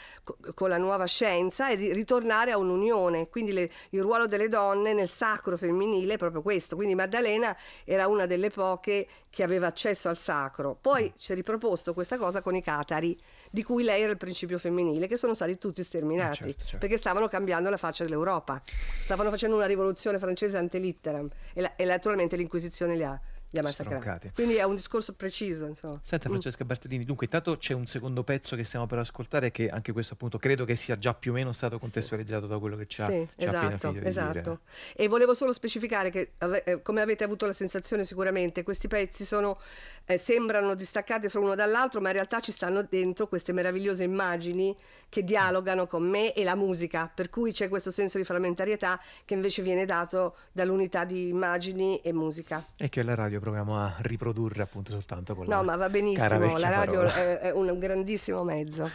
con 0.54 0.68
la 0.68 0.78
nuova 0.78 1.06
scienza, 1.06 1.68
è 1.68 1.76
di 1.76 1.92
ritornare 1.92 2.52
a 2.52 2.56
un'unione. 2.56 3.28
Quindi 3.28 3.50
le, 3.50 3.68
il 3.90 4.02
ruolo 4.02 4.26
delle 4.26 4.48
donne 4.48 4.92
nel 4.92 5.08
sacro 5.08 5.56
femminile 5.56 6.14
è 6.14 6.16
proprio 6.16 6.42
questo. 6.42 6.76
Quindi 6.76 6.94
Maddalena 6.94 7.56
era 7.82 8.06
una 8.06 8.26
delle 8.26 8.50
poche 8.50 9.08
che 9.30 9.42
aveva 9.42 9.66
accesso 9.66 10.08
al 10.08 10.16
sacro. 10.16 10.78
Poi 10.80 11.12
ci 11.16 11.32
è 11.32 11.34
riproposto 11.34 11.92
questa 11.92 12.16
cosa 12.18 12.40
con 12.40 12.54
i 12.54 12.62
catari 12.62 13.20
di 13.51 13.62
cui 13.62 13.82
lei 13.82 14.03
era 14.03 14.12
il 14.12 14.18
principio 14.18 14.59
femminile, 14.59 15.07
che 15.07 15.16
sono 15.16 15.34
stati 15.34 15.59
tutti 15.59 15.82
sterminati, 15.82 16.42
eh 16.42 16.46
certo, 16.46 16.62
certo. 16.62 16.78
perché 16.78 16.96
stavano 16.96 17.28
cambiando 17.28 17.70
la 17.70 17.76
faccia 17.76 18.05
dell'Europa, 18.05 18.61
stavano 19.03 19.30
facendo 19.30 19.57
una 19.57 19.66
rivoluzione 19.66 20.18
francese 20.18 20.57
ante 20.57 20.78
litteram 20.78 21.28
e, 21.55 21.61
la, 21.61 21.76
e 21.76 21.84
naturalmente 21.84 22.36
l'Inquisizione 22.36 22.96
li 22.96 23.05
ha 23.05 23.20
li 23.51 23.59
ha 23.59 23.62
massacrati. 23.62 24.30
Quindi 24.34 24.57
è 24.57 24.64
un 24.64 24.74
discorso 24.74 25.14
preciso. 25.14 25.66
Insomma. 25.66 25.99
Senta 26.03 26.28
mm. 26.28 26.32
Francesca. 26.32 26.64
Bartolini, 26.64 27.05
dunque 27.05 27.26
intanto 27.26 27.57
c'è 27.57 27.72
un 27.72 27.86
secondo 27.86 28.22
pezzo 28.24 28.57
che 28.57 28.64
stiamo 28.64 28.86
per 28.86 28.99
ascoltare 28.99 29.51
che 29.51 29.68
anche 29.68 29.92
questo 29.92 30.14
appunto 30.14 30.38
credo 30.38 30.64
che 30.64 30.76
sia 30.76 30.96
già 30.96 31.14
più 31.14 31.30
o 31.30 31.34
meno 31.34 31.53
stato 31.53 31.78
contestualizzato 31.78 32.44
sì. 32.44 32.49
da 32.49 32.59
quello 32.59 32.76
che 32.76 32.86
ci 32.86 33.01
ha, 33.01 33.07
sì, 33.07 33.26
ci 33.36 33.44
esatto, 33.44 33.88
ha 33.88 33.94
esatto. 34.03 34.61
E 34.94 35.09
volevo 35.09 35.34
solo 35.34 35.53
specificare 35.53 36.11
che 36.11 36.32
eh, 36.64 36.82
come 36.82 37.01
avete 37.01 37.24
avuto 37.24 37.46
la 37.46 37.53
sensazione 37.53 38.05
sicuramente 38.05 38.62
questi 38.62 38.88
pezzi 38.88 39.24
sono, 39.24 39.59
eh, 40.05 40.18
sembrano 40.18 40.74
distaccati 40.74 41.28
fra 41.28 41.40
uno 41.40 41.55
dall'altro 41.55 42.01
ma 42.01 42.09
in 42.09 42.14
realtà 42.14 42.40
ci 42.40 42.53
stanno 42.53 42.82
dentro 42.82 43.28
queste 43.28 43.53
meravigliose 43.53 44.03
immagini 44.03 44.76
che 45.09 45.24
dialogano 45.24 45.86
con 45.86 46.03
me 46.07 46.32
e 46.34 46.44
la 46.44 46.55
musica, 46.55 47.11
per 47.12 47.30
cui 47.30 47.53
c'è 47.53 47.68
questo 47.68 47.90
senso 47.90 48.18
di 48.18 48.24
frammentarietà 48.24 49.01
che 49.24 49.34
invece 49.34 49.62
viene 49.62 49.84
dato 49.84 50.36
dall'unità 50.53 51.05
di 51.05 51.28
immagini 51.28 51.99
e 52.01 52.12
musica. 52.12 52.64
E 52.76 52.88
che 52.88 53.03
la 53.03 53.14
radio 53.14 53.38
radio 53.39 53.41
proviamo 53.41 53.78
a 53.78 53.95
riprodurre 54.01 54.62
appunto 54.62 54.93
soltanto 54.93 55.34
con 55.34 55.45
no, 55.45 55.51
la 55.51 55.57
No, 55.57 55.62
ma 55.62 55.76
va 55.76 55.89
benissimo, 55.89 56.59
la 56.59 56.70
radio 56.70 57.03
è, 57.03 57.39
è, 57.39 57.53
un 57.53 57.78
grandissimo 57.78 58.43
mezzo. 58.43 58.91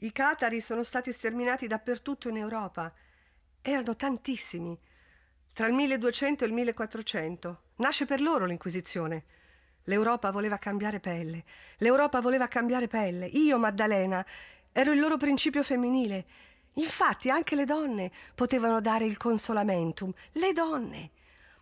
I 0.00 0.12
catari 0.12 0.60
sono 0.60 0.82
stati 0.82 1.12
sterminati 1.12 1.66
dappertutto 1.66 2.28
in 2.28 2.36
Europa. 2.36 2.92
Erano 3.62 3.96
tantissimi. 3.96 4.78
Tra 5.52 5.66
il 5.66 5.72
1200 5.72 6.44
e 6.44 6.46
il 6.46 6.52
1400. 6.52 7.60
Nasce 7.76 8.04
per 8.04 8.20
loro 8.20 8.44
l'Inquisizione. 8.44 9.24
L'Europa 9.84 10.30
voleva 10.30 10.58
cambiare 10.58 11.00
pelle. 11.00 11.44
L'Europa 11.78 12.20
voleva 12.20 12.46
cambiare 12.48 12.88
pelle. 12.88 13.26
Io, 13.26 13.58
Maddalena, 13.58 14.24
ero 14.72 14.92
il 14.92 15.00
loro 15.00 15.16
principio 15.16 15.62
femminile. 15.62 16.26
Infatti 16.74 17.30
anche 17.30 17.54
le 17.54 17.64
donne 17.64 18.10
potevano 18.34 18.80
dare 18.80 19.06
il 19.06 19.16
consolamentum. 19.16 20.12
Le 20.32 20.52
donne. 20.52 21.10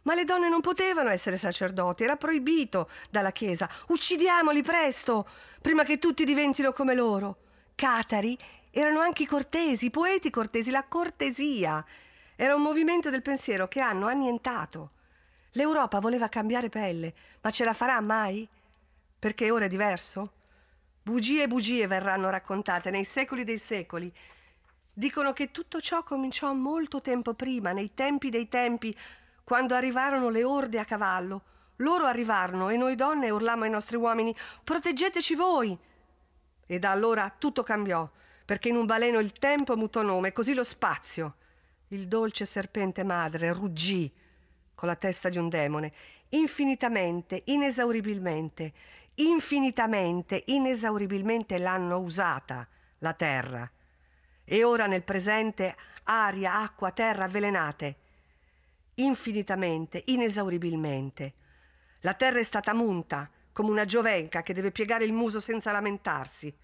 Ma 0.05 0.15
le 0.15 0.25
donne 0.25 0.49
non 0.49 0.61
potevano 0.61 1.11
essere 1.11 1.37
sacerdoti, 1.37 2.05
era 2.05 2.17
proibito 2.17 2.89
dalla 3.11 3.33
Chiesa. 3.33 3.69
Uccidiamoli 3.89 4.63
presto, 4.63 5.29
prima 5.61 5.85
che 5.85 5.99
tutti 5.99 6.25
diventino 6.25 6.73
come 6.73 6.95
loro. 6.95 7.39
Catari 7.75 8.39
erano 8.71 9.01
anche 9.01 9.25
i 9.25 9.27
cortesi, 9.27 9.87
i 9.87 9.91
poeti 9.91 10.31
cortesi, 10.31 10.71
la 10.71 10.85
cortesia. 10.85 11.85
Era 12.37 12.55
un 12.55 12.63
movimento 12.63 13.11
del 13.11 13.23
pensiero 13.23 13.69
che 13.69 13.81
hanno 13.81 14.07
annientato. 14.07 14.91
L'Europa 15.53 16.01
voleva 16.01 16.29
cambiare 16.29 16.69
pelle, 16.69 17.15
ma 17.41 17.51
ce 17.51 17.65
la 17.65 17.73
farà 17.73 18.01
mai? 18.01 18.49
Perché 19.19 19.51
ora 19.51 19.67
è 19.67 19.69
diverso? 19.69 20.33
Bugie 21.03 21.43
e 21.45 21.49
bugie 21.49 21.87
verranno 21.87 22.29
raccontate 22.29 22.91
nei 22.91 23.05
secoli 23.05 23.45
dei 23.45 23.59
secoli. 23.59 24.13
Dicono 24.93 25.33
che 25.33 25.51
tutto 25.51 25.81
ciò 25.81 26.03
cominciò 26.03 26.53
molto 26.53 27.01
tempo 27.01 27.35
prima, 27.35 27.73
nei 27.73 27.95
tempi 27.95 28.31
dei 28.31 28.49
tempi, 28.49 28.97
quando 29.45 29.75
arrivarono 29.75 30.31
le 30.31 30.43
orde 30.43 30.79
a 30.79 30.85
cavallo. 30.85 31.43
Loro 31.77 32.07
arrivarono 32.07 32.71
e 32.71 32.77
noi 32.77 32.95
donne 32.95 33.31
urlammo 33.31 33.65
ai 33.65 33.71
nostri 33.71 33.97
uomini: 33.97 34.35
Proteggeteci 34.65 35.35
voi! 35.35 35.79
E 36.67 36.79
da 36.79 36.91
allora 36.91 37.33
tutto 37.37 37.63
cambiò, 37.63 38.09
perché 38.45 38.71
in 38.71 38.77
un 38.77 38.87
baleno 38.87 39.19
il 39.19 39.33
tempo 39.33 39.77
mutò 39.77 40.03
nome, 40.03 40.33
così 40.33 40.55
lo 40.55 40.65
spazio. 40.65 41.37
Il 41.89 42.09
dolce 42.09 42.47
serpente 42.47 43.05
madre 43.05 43.53
ruggì 43.53 44.13
con 44.75 44.89
la 44.89 44.97
testa 44.97 45.29
di 45.29 45.39
un 45.39 45.49
demone, 45.49 45.93
infinitamente, 46.31 47.43
inesauribilmente, 47.47 48.73
infinitamente, 49.17 50.43
inesauribilmente 50.47 51.59
l'hanno 51.59 51.99
usata 51.99 52.67
la 52.99 53.13
terra. 53.13 53.71
E 54.45 54.65
ora 54.65 54.87
nel 54.87 55.05
presente 55.05 55.77
aria, 56.05 56.55
acqua, 56.61 56.91
terra 56.91 57.25
avvelenate. 57.25 57.97
Infinitamente, 58.97 60.03
inesauribilmente. 60.07 61.35
La 62.01 62.15
terra 62.15 62.39
è 62.39 62.45
stata 62.45 62.73
munta, 62.73 63.29
come 63.53 63.71
una 63.71 63.85
giovenca 63.85 64.43
che 64.43 64.55
deve 64.55 64.71
piegare 64.71 65.05
il 65.05 65.13
muso 65.13 65.41
senza 65.41 65.73
lamentarsi. 65.73 66.55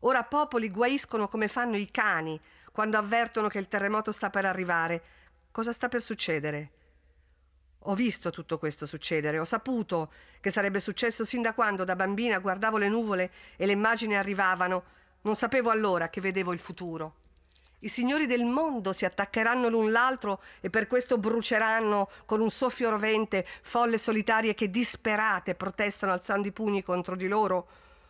Ora 0.00 0.24
popoli 0.24 0.70
guaiscono 0.70 1.28
come 1.28 1.48
fanno 1.48 1.76
i 1.76 1.90
cani 1.90 2.40
quando 2.72 2.96
avvertono 2.96 3.48
che 3.48 3.58
il 3.58 3.68
terremoto 3.68 4.10
sta 4.12 4.30
per 4.30 4.46
arrivare. 4.46 5.02
Cosa 5.50 5.72
sta 5.72 5.88
per 5.88 6.00
succedere? 6.00 6.70
Ho 7.84 7.94
visto 7.94 8.30
tutto 8.30 8.58
questo 8.58 8.86
succedere, 8.86 9.38
ho 9.38 9.44
saputo 9.44 10.12
che 10.40 10.50
sarebbe 10.50 10.80
successo 10.80 11.24
sin 11.24 11.42
da 11.42 11.54
quando 11.54 11.84
da 11.84 11.96
bambina 11.96 12.38
guardavo 12.38 12.78
le 12.78 12.88
nuvole 12.88 13.30
e 13.56 13.66
le 13.66 13.72
immagini 13.72 14.16
arrivavano. 14.16 14.84
Non 15.22 15.34
sapevo 15.34 15.70
allora 15.70 16.08
che 16.08 16.20
vedevo 16.20 16.52
il 16.52 16.58
futuro. 16.58 17.19
I 17.82 17.88
signori 17.88 18.26
del 18.26 18.44
mondo 18.44 18.92
si 18.92 19.06
attaccheranno 19.06 19.68
l'un 19.68 19.90
l'altro 19.90 20.42
e 20.60 20.68
per 20.68 20.86
questo 20.86 21.16
bruceranno 21.16 22.10
con 22.26 22.40
un 22.42 22.50
soffio 22.50 22.90
rovente 22.90 23.46
folle 23.62 23.96
solitarie 23.96 24.54
che 24.54 24.68
disperate 24.68 25.54
protestano 25.54 26.12
alzando 26.12 26.48
i 26.48 26.52
pugni 26.52 26.82
contro 26.82 27.16
di 27.16 27.26
loro. 27.26 27.68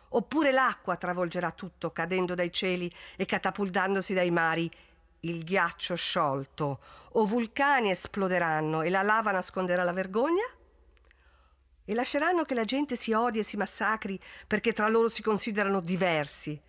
Oppure 0.09 0.51
l'acqua 0.51 0.97
travolgerà 0.97 1.51
tutto, 1.51 1.91
cadendo 1.91 2.35
dai 2.35 2.51
cieli 2.51 2.93
e 3.15 3.23
catapultandosi 3.25 4.13
dai 4.13 4.29
mari 4.29 4.69
il 5.21 5.43
ghiaccio 5.43 5.95
sciolto 5.95 6.79
o 7.11 7.25
vulcani 7.25 7.91
esploderanno 7.91 8.81
e 8.81 8.89
la 8.89 9.03
lava 9.03 9.31
nasconderà 9.31 9.83
la 9.83 9.93
vergogna? 9.93 10.43
E 11.85 11.93
lasceranno 11.93 12.43
che 12.43 12.55
la 12.55 12.65
gente 12.65 12.97
si 12.97 13.13
odi 13.13 13.39
e 13.39 13.43
si 13.43 13.55
massacri 13.55 14.19
perché 14.47 14.73
tra 14.73 14.89
loro 14.89 15.07
si 15.07 15.21
considerano 15.21 15.79
diversi. 15.79 16.61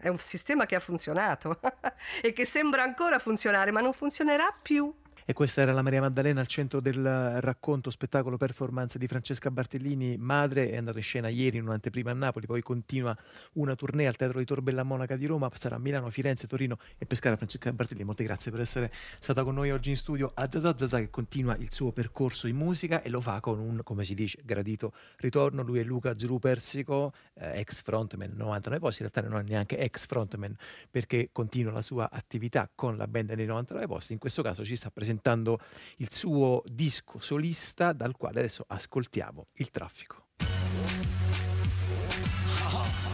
È 0.00 0.08
un 0.08 0.18
sistema 0.18 0.64
che 0.64 0.76
ha 0.76 0.80
funzionato 0.80 1.60
e 2.22 2.32
che 2.32 2.46
sembra 2.46 2.82
ancora 2.82 3.18
funzionare, 3.18 3.70
ma 3.70 3.80
non 3.80 3.92
funzionerà 3.92 4.52
più. 4.62 4.92
E 5.30 5.32
questa 5.32 5.60
era 5.60 5.72
la 5.72 5.82
Maria 5.82 6.00
Maddalena 6.00 6.40
al 6.40 6.48
centro 6.48 6.80
del 6.80 7.40
racconto, 7.40 7.90
spettacolo, 7.90 8.36
performance 8.36 8.98
di 8.98 9.06
Francesca 9.06 9.48
Bartellini, 9.48 10.16
madre, 10.18 10.70
è 10.70 10.76
andata 10.76 10.98
in 10.98 11.04
scena 11.04 11.28
ieri 11.28 11.58
in 11.58 11.68
un'anteprima 11.68 12.10
a 12.10 12.14
Napoli, 12.14 12.46
poi 12.46 12.62
continua 12.62 13.16
una 13.52 13.76
tournée 13.76 14.08
al 14.08 14.16
Teatro 14.16 14.40
di 14.40 14.44
Tor 14.44 14.60
Bella 14.60 14.82
Monaca 14.82 15.14
di 15.14 15.26
Roma, 15.26 15.48
sarà 15.52 15.76
a 15.76 15.78
Milano, 15.78 16.10
Firenze, 16.10 16.48
Torino 16.48 16.78
e 16.98 17.06
Pescara. 17.06 17.36
Francesca 17.36 17.72
Bartellini, 17.72 18.06
molte 18.06 18.24
grazie 18.24 18.50
per 18.50 18.60
essere 18.60 18.90
stata 19.20 19.44
con 19.44 19.54
noi 19.54 19.70
oggi 19.70 19.90
in 19.90 19.96
studio 19.96 20.32
a 20.34 20.48
Zazà 20.50 20.76
Zazà 20.76 20.98
che 20.98 21.10
continua 21.10 21.54
il 21.58 21.72
suo 21.72 21.92
percorso 21.92 22.48
in 22.48 22.56
musica 22.56 23.00
e 23.00 23.08
lo 23.08 23.20
fa 23.20 23.38
con 23.38 23.60
un, 23.60 23.82
come 23.84 24.02
si 24.02 24.14
dice, 24.14 24.40
gradito 24.42 24.92
ritorno. 25.18 25.62
Lui 25.62 25.78
è 25.78 25.84
Luca 25.84 26.18
Zulu 26.18 26.40
Persico, 26.40 27.12
eh, 27.34 27.60
ex 27.60 27.82
frontman 27.82 28.32
99 28.34 28.80
posti, 28.80 29.02
in 29.04 29.10
realtà 29.12 29.32
non 29.32 29.46
è 29.46 29.48
neanche 29.48 29.78
ex 29.78 30.06
frontman 30.06 30.56
perché 30.90 31.28
continua 31.30 31.70
la 31.70 31.82
sua 31.82 32.10
attività 32.10 32.68
con 32.74 32.96
la 32.96 33.06
band 33.06 33.34
dei 33.34 33.46
99 33.46 33.86
posti, 33.86 34.12
in 34.12 34.18
questo 34.18 34.42
caso 34.42 34.64
ci 34.64 34.74
sta 34.74 34.90
presentando 34.90 35.18
presentando 35.20 35.58
il 35.98 36.10
suo 36.10 36.62
disco 36.66 37.20
solista 37.20 37.92
dal 37.92 38.16
quale 38.16 38.40
adesso 38.40 38.64
ascoltiamo 38.66 39.48
il 39.54 39.70
traffico. 39.70 40.26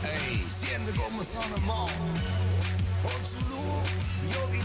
Ehi, 0.02 0.48
siente 0.48 0.92
come 0.94 1.24
sono 1.24 1.56
mo. 1.64 1.88
Ozzulu, 3.02 3.82
io 4.30 4.46
vi 4.46 4.58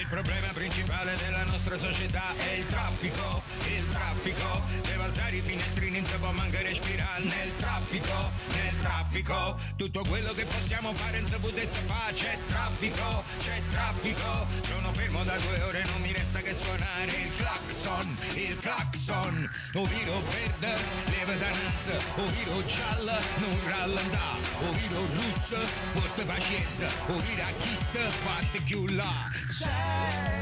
il 0.00 0.06
problema 0.08 0.48
principale 0.52 1.16
della 1.16 1.44
nostra 1.44 1.78
società 1.78 2.34
è 2.36 2.52
il 2.52 2.66
traffico, 2.66 3.42
il 3.66 3.88
traffico. 3.90 4.62
Devo 4.82 5.04
alzare 5.04 5.36
i 5.36 5.40
finestrini, 5.40 6.00
non 6.00 6.06
si 6.06 6.16
può 6.16 6.32
manca 6.32 6.60
respirare 6.62 7.22
nel 7.22 7.56
traffico, 7.56 8.30
nel 8.54 8.80
traffico. 8.80 9.56
Tutto 9.76 10.02
quello 10.08 10.32
che 10.32 10.44
possiamo 10.44 10.92
fare 10.94 11.20
non 11.20 11.28
si 11.28 11.78
fare, 11.86 12.12
c'è 12.12 12.38
traffico, 12.48 13.24
c'è 13.38 13.62
traffico. 13.70 14.46
Sono 14.62 14.92
fermo 14.92 15.22
da 15.24 15.36
due 15.36 15.62
ore, 15.62 15.84
non 15.84 16.00
mi 16.00 16.12
resta 16.12 16.40
che 16.40 16.54
suonare 16.54 17.12
il 17.12 17.30
clacson, 17.36 18.16
il 18.34 18.58
clacson. 18.58 19.50
O 19.74 19.84
viro 19.84 20.20
verde, 20.30 20.74
leva 21.06 21.34
da 21.34 21.48
nazza, 21.48 21.96
o 22.16 22.26
viro 22.26 22.66
gialla, 22.66 23.18
non 23.38 23.58
rallentà, 23.66 24.36
o 24.60 24.72
viro 24.72 25.06
russo, 25.22 25.58
porta 25.92 26.24
pazienza, 26.24 26.86
o 27.06 27.16
viro 27.18 27.42
a 27.42 28.10
fatte 28.10 28.62
chiulla. 28.64 29.30
C'è 29.50 29.83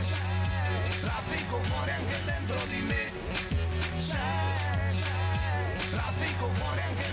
c'è, 0.03 1.01
traffico 1.01 1.59
fuori 1.62 1.90
anche 1.90 2.18
dentro 2.24 2.66
di 2.66 2.80
me. 2.82 3.12
C'è, 3.97 4.16
traffico 5.90 6.49
fuori 6.53 6.80
anche 6.80 6.95
dentro 6.95 7.07
di 7.07 7.07
me. 7.07 7.12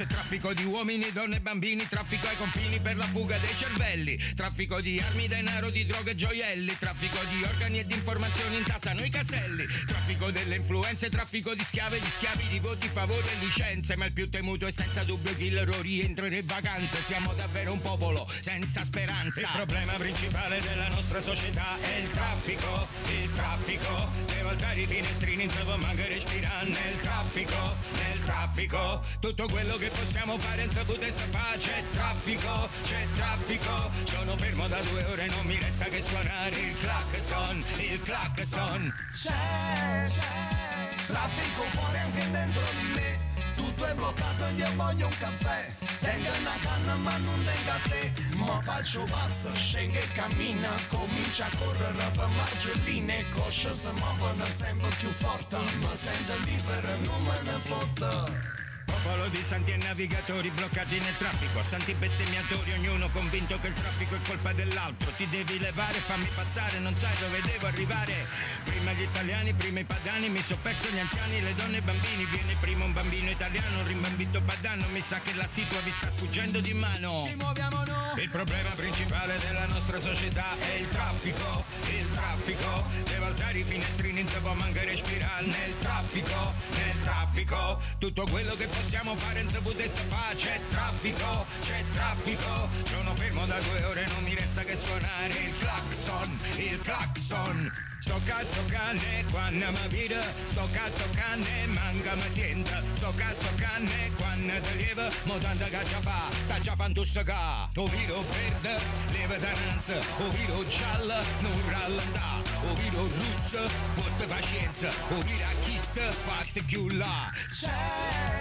C'è 0.00 0.06
traffico 0.06 0.54
di 0.54 0.64
uomini, 0.64 1.12
donne, 1.12 1.40
bambini, 1.40 1.86
traffico 1.86 2.26
ai 2.26 2.36
confini 2.36 2.80
per 2.80 2.96
la 2.96 3.04
fuga 3.04 3.36
dei 3.36 3.54
cervelli, 3.54 4.18
traffico 4.34 4.80
di 4.80 4.98
armi, 4.98 5.26
denaro, 5.26 5.68
di 5.68 5.84
droghe 5.84 6.12
e 6.12 6.14
gioielli, 6.14 6.74
traffico 6.78 7.18
di 7.28 7.42
organi 7.42 7.80
e 7.80 7.84
di 7.84 7.92
informazioni 7.92 8.56
intasano 8.56 9.04
i 9.04 9.10
caselli, 9.10 9.66
traffico 9.86 10.30
delle 10.30 10.54
influenze, 10.54 11.10
traffico 11.10 11.52
di 11.52 11.62
schiave, 11.62 12.00
di 12.00 12.08
schiavi, 12.08 12.46
di 12.46 12.60
voti, 12.60 12.88
favori 12.90 13.28
e 13.28 13.44
licenze, 13.44 13.94
ma 13.94 14.06
il 14.06 14.12
più 14.14 14.30
temuto 14.30 14.66
è 14.66 14.72
senza 14.72 15.04
dubbio 15.04 15.36
chi 15.36 15.50
loro 15.50 15.78
rientrano 15.82 16.34
in 16.34 16.46
vacanze, 16.46 17.02
siamo 17.02 17.34
davvero 17.34 17.74
un 17.74 17.82
popolo 17.82 18.26
senza 18.40 18.82
speranza. 18.86 19.40
Il 19.42 19.48
problema 19.52 19.92
principale 19.98 20.62
della 20.62 20.88
nostra 20.88 21.20
società 21.20 21.78
è 21.78 21.96
il 21.98 22.10
traffico, 22.10 22.88
il 23.20 23.30
traffico, 23.34 24.08
devo 24.24 24.48
alzare 24.48 24.80
i 24.80 24.86
finestrini, 24.86 25.46
non 25.66 25.78
manca 25.80 26.06
respirare 26.06 26.66
nel 26.70 27.00
traffico, 27.02 27.76
nel 27.92 28.24
traffico, 28.24 29.04
tutto 29.20 29.46
quello 29.46 29.76
che 29.76 29.89
possiamo 29.96 30.38
fare 30.38 30.66
non 30.66 30.84
potesse 30.84 31.24
fare 31.30 31.58
c'è 31.58 31.84
traffico, 31.92 32.68
c'è 32.82 33.06
traffico. 33.14 33.90
Sono 34.04 34.36
fermo 34.36 34.66
da 34.68 34.80
due 34.90 35.04
ore 35.04 35.26
non 35.26 35.44
mi 35.46 35.58
resta 35.60 35.86
che 35.86 36.02
suonare 36.02 36.56
il 36.56 36.78
clacson, 36.78 37.64
il 37.78 38.02
clacson. 38.02 38.94
C'è, 39.14 40.06
c'è 40.06 41.06
traffico 41.06 41.62
fuori 41.70 41.98
anche 41.98 42.30
dentro 42.30 42.62
di 42.78 42.86
me. 42.94 43.28
Tutto 43.56 43.84
è 43.84 43.94
bloccato 43.94 44.46
e 44.46 44.52
io 44.52 44.68
voglio 44.76 45.06
un 45.06 45.18
caffè. 45.18 45.68
Tengo 45.98 46.28
una 46.40 46.56
canna 46.62 46.94
ma 46.96 47.16
non 47.18 47.44
tengo 47.44 47.70
a 47.70 47.88
te. 47.88 48.12
Ma 48.36 48.60
faccio 48.60 49.04
pazzo, 49.04 49.52
scende 49.54 50.02
e 50.02 50.08
cammina. 50.14 50.70
Comincia 50.88 51.46
a 51.46 51.56
correre 51.58 52.10
per 52.12 52.28
margelline 52.28 53.24
Cosce 53.32 53.74
si 53.74 53.88
muovono 53.94 54.44
sempre 54.44 54.88
più 54.98 55.08
forte. 55.08 55.56
Ma 55.82 55.94
sento 55.94 56.32
libero, 56.44 56.96
non 57.04 57.22
me 57.22 57.40
ne 57.42 57.58
fotta 57.60 58.59
Popolo 58.90 59.28
di 59.28 59.42
santi 59.44 59.70
e 59.70 59.76
navigatori 59.76 60.50
bloccati 60.50 60.98
nel 60.98 61.14
traffico, 61.16 61.62
santi 61.62 61.92
bestemmiatori, 61.92 62.72
ognuno 62.72 63.08
convinto 63.10 63.58
che 63.60 63.68
il 63.68 63.74
traffico 63.74 64.16
è 64.16 64.18
colpa 64.26 64.52
dell'altro. 64.52 65.10
Ti 65.10 65.26
devi 65.28 65.60
levare, 65.60 65.98
fammi 65.98 66.28
passare, 66.34 66.78
non 66.80 66.96
sai 66.96 67.14
dove 67.20 67.40
devo 67.42 67.66
arrivare. 67.66 68.26
Prima 68.64 68.92
gli 68.92 69.02
italiani, 69.02 69.54
prima 69.54 69.78
i 69.78 69.84
padani, 69.84 70.28
mi 70.28 70.42
so 70.42 70.58
perso 70.60 70.88
gli 70.90 70.98
anziani, 70.98 71.40
le 71.40 71.54
donne 71.54 71.76
e 71.76 71.78
i 71.78 71.82
bambini. 71.82 72.24
Viene 72.24 72.56
prima 72.60 72.84
un 72.84 72.92
bambino 72.92 73.30
italiano, 73.30 73.78
un 73.78 73.86
rimbambito 73.86 74.42
padano, 74.42 74.84
mi 74.92 75.02
sa 75.02 75.20
che 75.22 75.34
la 75.34 75.46
situa 75.46 75.78
vi 75.80 75.92
sta 75.92 76.10
sfuggendo 76.10 76.58
di 76.60 76.74
mano. 76.74 77.26
Ci 77.26 77.34
muoviamo 77.36 77.84
noi! 77.84 78.22
Il 78.22 78.30
problema 78.30 78.70
principale 78.70 79.38
della 79.38 79.66
nostra 79.66 80.00
società 80.00 80.58
è 80.58 80.74
il 80.74 80.88
traffico, 80.88 81.64
il 81.86 82.10
traffico. 82.12 82.84
Devo 83.04 83.26
alzare 83.26 83.58
i 83.58 83.62
finestrini, 83.62 84.22
non 84.22 84.32
si 84.32 84.38
può 84.40 84.52
manca 84.54 84.82
respirare 84.82 85.46
nel 85.46 85.78
traffico, 85.78 86.52
nel 86.74 87.02
traffico. 87.02 87.78
Tutto 87.98 88.26
quello 88.28 88.54
che 88.54 88.66
possiamo 88.80 89.14
fare 89.14 89.42
non 89.42 89.52
si 89.52 89.58
potesse 89.60 90.02
fare 90.08 90.34
c'è 90.34 90.58
traffico, 90.70 91.46
c'è 91.60 91.84
traffico. 91.92 92.68
Sono 92.84 93.14
fermo 93.14 93.44
da 93.44 93.58
due 93.60 93.84
ore 93.84 94.06
non 94.06 94.22
mi 94.22 94.34
resta 94.34 94.62
che 94.62 94.76
suonare 94.76 95.34
il 95.34 95.54
clacson, 95.58 96.38
il 96.56 96.80
clacson. 96.80 97.72
Sto 98.00 98.18
cazzo 98.24 98.64
cane 98.68 99.24
quando 99.30 99.66
mi 99.70 99.88
vede, 99.88 100.22
sto 100.44 100.66
cazzo 100.72 101.04
cane 101.14 101.66
manca 101.66 102.14
mi 102.14 102.32
sente, 102.32 102.82
sto 102.94 103.12
cazzo 103.14 103.48
cane 103.56 104.10
quando 104.16 104.54
ti 104.54 104.86
leva, 104.86 105.06
mo 105.24 105.36
tanta 105.36 105.68
caccia 105.68 106.00
fa, 106.00 106.22
sta 106.44 106.60
già 106.60 106.74
fantussacà. 106.74 107.68
O 107.76 107.86
viro 107.86 108.24
verde, 108.32 108.80
leva 109.12 109.36
dananza, 109.36 109.96
o 109.96 110.30
viro 110.30 110.66
giallo, 110.66 111.22
non 111.40 111.60
rallenta, 111.68 112.40
o 112.62 112.74
viro 112.74 113.02
russo, 113.02 113.68
porta 113.94 114.24
pazienza, 114.24 114.88
o 114.88 115.20
viro 115.20 115.44
a 115.44 115.54
chista, 115.90 116.12
fatte 116.12 116.62
più 116.62 116.88
là. 116.90 117.30
C'è, 117.50 117.68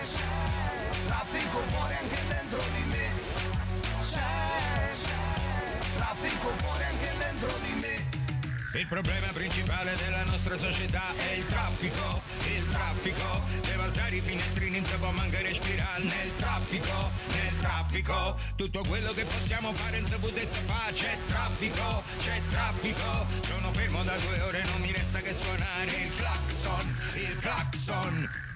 c'è, 0.06 1.06
traffico 1.08 1.62
fuori 1.68 1.96
anche 1.96 2.22
dentro 2.28 2.62
di 2.76 2.84
me. 2.84 3.14
C'è, 4.00 4.94
c'è, 5.04 5.96
traffico 5.96 6.52
fuori 6.58 6.84
anche 6.84 7.12
dentro 7.18 7.58
di 7.64 7.74
me. 7.80 7.89
Il 8.72 8.86
problema 8.88 9.26
principale 9.34 9.96
della 9.96 10.24
nostra 10.26 10.56
società 10.56 11.02
è 11.16 11.34
il 11.34 11.46
traffico, 11.48 12.22
il 12.46 12.70
traffico, 12.70 13.44
deve 13.62 13.82
alzare 13.82 14.16
i 14.16 14.22
finestrini, 14.22 14.80
non 14.80 14.86
si 14.86 14.96
può 14.98 15.10
manca 15.10 15.42
respirare. 15.42 16.04
Nel 16.04 16.36
traffico, 16.36 17.12
nel 17.34 17.60
traffico, 17.60 18.38
tutto 18.56 18.84
quello 18.88 19.12
che 19.14 19.26
possiamo 19.26 19.74
fare 19.74 20.00
non 20.00 20.08
si 20.08 20.18
potesse 20.20 20.60
fare, 20.66 20.94
c'è 20.94 21.18
traffico, 21.26 22.04
c'è 22.20 22.42
traffico, 22.52 23.26
sono 23.42 23.74
fermo 23.74 24.04
da 24.04 24.16
due 24.18 24.40
ore, 24.42 24.64
non 24.66 24.82
mi 24.82 24.92
resta 24.92 25.20
che 25.20 25.34
suonare 25.34 25.92
il 25.92 26.16
clacson, 26.16 26.98
il 27.16 27.38
clacson. 27.40 28.49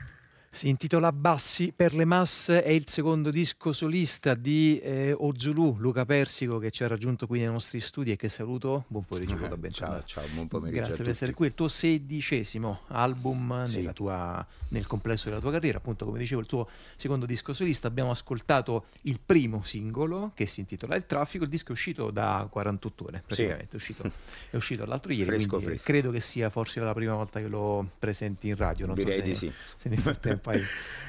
Si 0.53 0.69
intitola 0.69 1.11
Bassi 1.11 1.73
per 1.75 1.95
le 1.95 2.05
masse, 2.05 2.61
è 2.61 2.69
il 2.69 2.87
secondo 2.87 3.31
disco 3.31 3.73
solista 3.73 4.35
di 4.35 4.79
eh, 4.83 5.11
Ozulu, 5.11 5.77
Luca 5.79 6.05
Persico 6.05 6.59
che 6.59 6.69
ci 6.69 6.83
ha 6.83 6.87
raggiunto 6.87 7.25
qui 7.25 7.39
nei 7.39 7.47
nostri 7.47 7.79
studi 7.79 8.11
e 8.11 8.15
che 8.15 8.29
saluto. 8.29 8.85
Buon 8.87 9.03
pomeriggio 9.03 9.35
Luca, 9.35 9.57
ben 9.57 9.71
ciao, 9.71 10.03
ciao, 10.03 10.23
buon 10.31 10.47
pomeriggio. 10.47 10.81
Grazie 10.81 10.97
per 10.97 11.09
essere 11.09 11.33
qui. 11.33 11.47
Il 11.47 11.55
tuo 11.55 11.67
sedicesimo 11.67 12.81
album 12.89 13.63
sì. 13.63 13.89
tua, 13.95 14.45
nel 14.67 14.85
complesso 14.85 15.27
della 15.27 15.41
tua 15.41 15.49
carriera, 15.49 15.79
appunto 15.79 16.05
come 16.05 16.19
dicevo 16.19 16.41
il 16.41 16.47
tuo 16.47 16.69
secondo 16.97 17.25
disco 17.25 17.51
solista. 17.51 17.87
Abbiamo 17.87 18.11
ascoltato 18.11 18.85
il 19.01 19.19
primo 19.25 19.63
singolo 19.63 20.33
che 20.35 20.45
si 20.45 20.59
intitola 20.59 20.95
Il 20.95 21.07
traffico, 21.07 21.45
il 21.45 21.49
disco 21.49 21.69
è 21.69 21.71
uscito 21.71 22.11
da 22.11 22.47
48 22.47 23.05
ore 23.05 23.23
praticamente, 23.25 23.65
sì. 23.69 23.73
è, 23.73 23.75
uscito, 23.75 24.11
è 24.51 24.55
uscito 24.55 24.85
l'altro 24.85 25.11
ieri, 25.13 25.25
fresco, 25.25 25.59
fresco. 25.59 25.83
credo 25.83 26.11
che 26.11 26.19
sia 26.19 26.51
forse 26.51 26.79
la 26.79 26.93
prima 26.93 27.15
volta 27.15 27.39
che 27.39 27.47
lo 27.47 27.89
presenti 27.97 28.49
in 28.49 28.55
radio. 28.55 28.85
Non 28.85 28.93
Direi 28.93 29.13
so 29.13 29.19
se, 29.19 29.25
di 29.25 29.35
sì. 29.35 29.51
se 29.77 29.89
nel 29.89 29.97
frattempo 29.97 30.41
hai, 30.51 30.63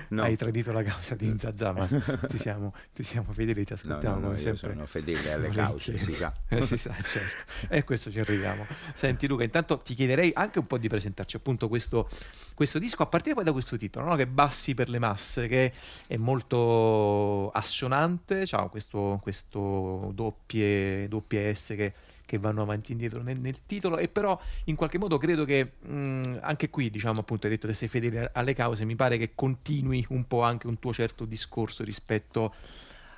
no. 0.09 0.23
hai, 0.23 0.37
tradito 0.37 0.73
la 0.73 0.83
causa 0.83 1.15
di 1.15 1.33
Zazà, 1.37 1.73
ma 1.73 1.87
ti 2.29 2.39
siamo, 2.39 2.73
ti 2.95 3.03
siamo 3.03 3.33
fedeli, 3.33 3.65
ti 3.65 3.73
ascoltiamo 3.73 4.15
no, 4.15 4.21
no, 4.21 4.27
come 4.29 4.39
sempre. 4.39 4.73
sono 4.73 4.87
fedele 4.87 5.33
alle 5.33 5.49
cause, 5.51 5.99
si 5.99 6.13
sa. 6.13 6.33
Eh, 6.49 6.63
si 6.63 6.77
sa, 6.77 6.95
certo. 7.03 7.53
E 7.69 7.85
questo 7.85 8.11
ci 8.11 8.21
arriviamo. 8.21 8.67
Senti 8.95 9.27
Luca, 9.27 9.45
intanto 9.45 9.79
ti 9.79 9.95
chiederei 9.95 10.33
anche 10.35 10.59
un 10.59 10.67
po' 10.67 10.79
di 10.79 10.89
presentarci 10.89 11.37
appunto 11.37 11.69
questo, 11.69 12.09
questo 12.55 12.79
disco, 12.79 13.03
a 13.03 13.07
partire 13.07 13.35
poi 13.35 13.45
da 13.45 13.53
questo 13.53 13.77
titolo, 13.77 14.07
no? 14.07 14.17
che 14.17 14.27
Bassi 14.27 14.75
per 14.75 14.89
le 14.89 14.99
masse, 14.99 15.49
che 15.49 15.73
è 16.07 16.17
molto 16.17 17.51
assonante, 17.51 18.45
ha 18.51 18.69
questo, 18.69 19.19
questo 19.23 20.11
doppie, 20.15 21.09
doppie 21.09 21.55
S 21.55 21.75
che 21.77 21.93
che 22.25 22.39
vanno 22.39 22.63
avanti 22.63 22.91
e 22.91 22.93
indietro 22.93 23.23
nel, 23.23 23.39
nel, 23.39 23.65
titolo 23.67 23.99
e 23.99 24.09
però 24.09 24.39
in 24.65 24.77
qualche 24.77 24.99
modo 24.99 25.19
credo 25.19 25.45
che 25.45 25.73
mh, 25.81 26.39
anche 26.41 26.71
qui 26.71 26.91
diciamo 26.91 27.21
appunto 27.21 27.47
hai 27.47 27.53
detto 27.53 27.67
che 27.67 27.75
sei 27.75 27.89
fedele 27.89 28.31
alle 28.33 28.55
cause 28.55 28.85
mi 28.85 28.97
pare 28.97 29.19
che 29.19 29.33
continui 29.35 30.05
un 30.11 30.27
po' 30.27 30.43
anche 30.43 30.67
un 30.67 30.79
tuo 30.79 30.93
certo 30.93 31.25
discorso 31.25 31.85
rispetto 31.85 32.55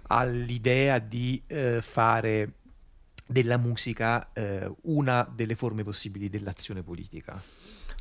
all'idea 0.08 0.98
di 0.98 1.42
eh, 1.46 1.80
fare 1.80 2.52
della 3.26 3.56
musica 3.56 4.32
eh, 4.32 4.70
una 4.82 5.28
delle 5.34 5.56
forme 5.56 5.82
possibili 5.82 6.28
dell'azione 6.28 6.82
politica 6.82 7.42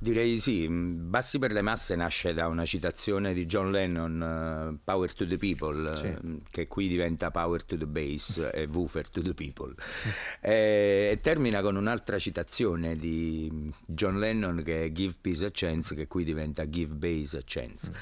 Direi 0.06 0.38
sì, 0.38 0.68
Bassi 0.70 1.40
per 1.40 1.52
le 1.52 1.64
masse 1.64 1.96
nasce 1.96 2.36
da 2.36 2.48
una 2.48 2.64
citazione 2.64 3.34
di 3.34 3.48
John 3.48 3.72
Lennon, 3.72 4.76
uh, 4.76 4.80
Power 4.84 5.12
to 5.12 5.26
the 5.26 5.38
People, 5.38 5.96
sì. 5.98 6.06
uh, 6.06 6.42
che 6.52 6.68
qui 6.68 6.88
diventa 6.88 7.32
Power 7.32 7.66
to 7.66 7.76
the 7.76 7.88
Bass 7.88 8.52
e 8.54 8.66
Woofer 8.72 9.10
to 9.10 9.24
the 9.24 9.34
People. 9.34 9.74
e, 10.42 11.10
e, 11.12 11.20
termina 11.24 11.64
con 11.64 11.76
un'altra 11.76 12.20
citazione 12.20 12.96
di 12.96 13.74
John 13.84 14.20
Lennon 14.20 14.62
che 14.64 14.84
è 14.84 14.92
Give 14.92 15.16
Peace 15.20 15.44
a 15.44 15.50
Chance, 15.52 15.96
che 15.96 16.06
qui 16.06 16.24
diventa 16.24 16.70
Give 16.70 16.94
Bass 16.94 17.34
a 17.34 17.42
Chance. 17.44 17.90
Mm. 17.90 17.96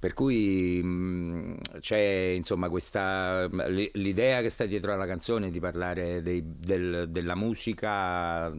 Per 0.00 0.14
cui 0.14 0.82
mh, 0.82 1.80
c'è 1.80 2.32
insomma 2.34 2.70
questa 2.70 3.46
l'idea 3.66 4.40
che 4.40 4.48
sta 4.48 4.64
dietro 4.64 4.94
alla 4.94 5.04
canzone 5.04 5.50
di 5.50 5.60
parlare 5.60 6.22
dei, 6.22 6.42
del, 6.42 7.10
della 7.10 7.34
musica 7.34 8.50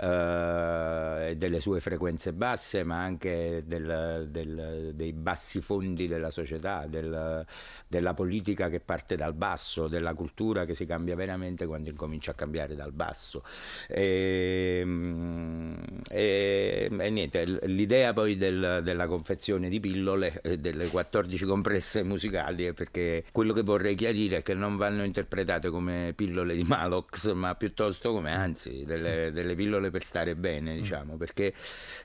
eh, 0.00 1.34
delle 1.36 1.60
sue 1.60 1.80
frequenze 1.80 2.32
basse, 2.32 2.84
ma 2.84 3.02
anche 3.02 3.64
del, 3.66 4.28
del, 4.30 4.92
dei 4.94 5.12
bassi 5.12 5.60
fondi 5.60 6.06
della 6.06 6.30
società, 6.30 6.86
della 6.86 8.14
politica 8.14 8.68
che 8.68 8.80
parte 8.80 9.16
dal 9.16 9.34
basso, 9.34 9.88
della 9.88 10.14
cultura 10.14 10.64
che 10.64 10.74
si 10.74 10.84
cambia 10.84 11.16
veramente 11.16 11.66
quando 11.66 11.90
incomincia 11.90 12.30
a 12.30 12.34
cambiare 12.34 12.74
dal 12.74 12.92
basso. 12.92 13.42
E, 13.88 14.84
e, 16.10 16.88
e 16.90 17.10
niente, 17.10 17.44
l'idea 17.66 18.12
poi 18.12 18.36
della 18.36 19.06
confezione 19.06 19.68
di 19.68 19.80
pillole 19.80 20.40
eh, 20.42 20.56
delle 20.56 20.88
14 20.88 21.44
compresse 21.44 22.02
musicali 22.02 22.72
perché 22.72 23.24
quello 23.32 23.52
che 23.52 23.62
vorrei 23.62 23.94
chiarire 23.94 24.38
è 24.38 24.42
che 24.42 24.54
non 24.54 24.76
vanno 24.76 25.04
interpretate 25.04 25.70
come 25.70 26.12
pillole 26.14 26.54
di 26.54 26.62
Malox 26.64 27.32
ma 27.32 27.54
piuttosto 27.54 28.12
come 28.12 28.32
anzi 28.32 28.84
delle, 28.84 29.30
delle 29.32 29.54
pillole 29.54 29.87
per 29.90 30.02
stare 30.02 30.34
bene 30.34 30.74
diciamo 30.74 31.16
perché 31.16 31.52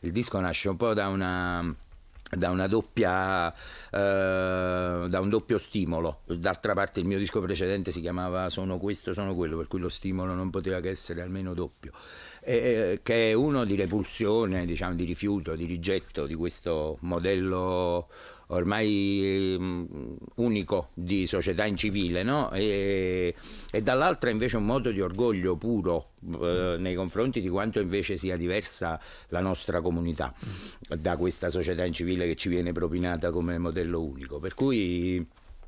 il 0.02 0.12
disco 0.12 0.40
nasce 0.40 0.70
un 0.70 0.78
po' 0.78 0.94
da 0.94 1.08
una 1.08 1.76
da, 2.36 2.50
una 2.50 2.68
doppia, 2.68 3.54
eh, 3.54 5.06
da 5.10 5.20
un 5.20 5.30
doppio 5.30 5.58
stimolo. 5.58 6.22
D'altra 6.26 6.74
parte 6.74 7.00
il 7.00 7.06
mio 7.06 7.18
disco 7.18 7.42
precedente 7.42 7.92
si 7.92 8.02
chiamava 8.02 8.50
Sono 8.50 8.78
questo, 8.78 9.14
sono 9.14 9.36
quello, 9.36 9.58
per 9.58 9.68
cui 9.68 9.80
lo 9.80 9.90
stimolo 9.90 10.34
non 10.34 10.50
poteva 10.50 10.80
che 10.80 10.90
essere 10.90 11.22
almeno 11.22 11.54
doppio. 11.54 11.92
E, 12.42 13.00
che 13.04 13.32
è 13.32 13.34
uno 13.34 13.66
di 13.66 13.76
repulsione, 13.76 14.66
diciamo, 14.66 14.96
di 14.96 15.06
rifiuto, 15.06 15.56
di 15.56 15.66
rigetto 15.66 16.26
di 16.26 16.36
questo 16.36 16.98
modello 17.02 18.10
ormai 18.54 19.56
um, 19.58 20.18
unico 20.36 20.90
di 20.94 21.28
società 21.28 21.66
incivile, 21.66 22.24
no? 22.24 22.52
e, 22.52 23.34
e, 23.72 23.82
dall'altra 23.82 24.30
invece 24.30 24.58
un 24.58 24.66
modo 24.66 24.92
di 24.92 25.02
orgoglio 25.02 25.56
puro 25.56 26.12
eh, 26.42 26.76
nei 26.80 26.96
confronti 26.96 27.42
di 27.42 27.50
quanto 27.50 27.80
invece 27.80 28.18
sia 28.18 28.38
diversa 28.38 29.00
la 29.30 29.42
nostra 29.42 29.82
comunità 29.82 30.34
da 30.98 31.18
questa 31.18 31.50
società 31.50 31.86
incivile 31.86 32.26
che 32.26 32.36
ci 32.36 32.50
viene 32.50 32.72
propinata 32.72 33.32
come 33.32 33.58
modello 33.58 34.02
unico. 34.02 34.40
Per 34.40 34.54
cui 34.54 35.26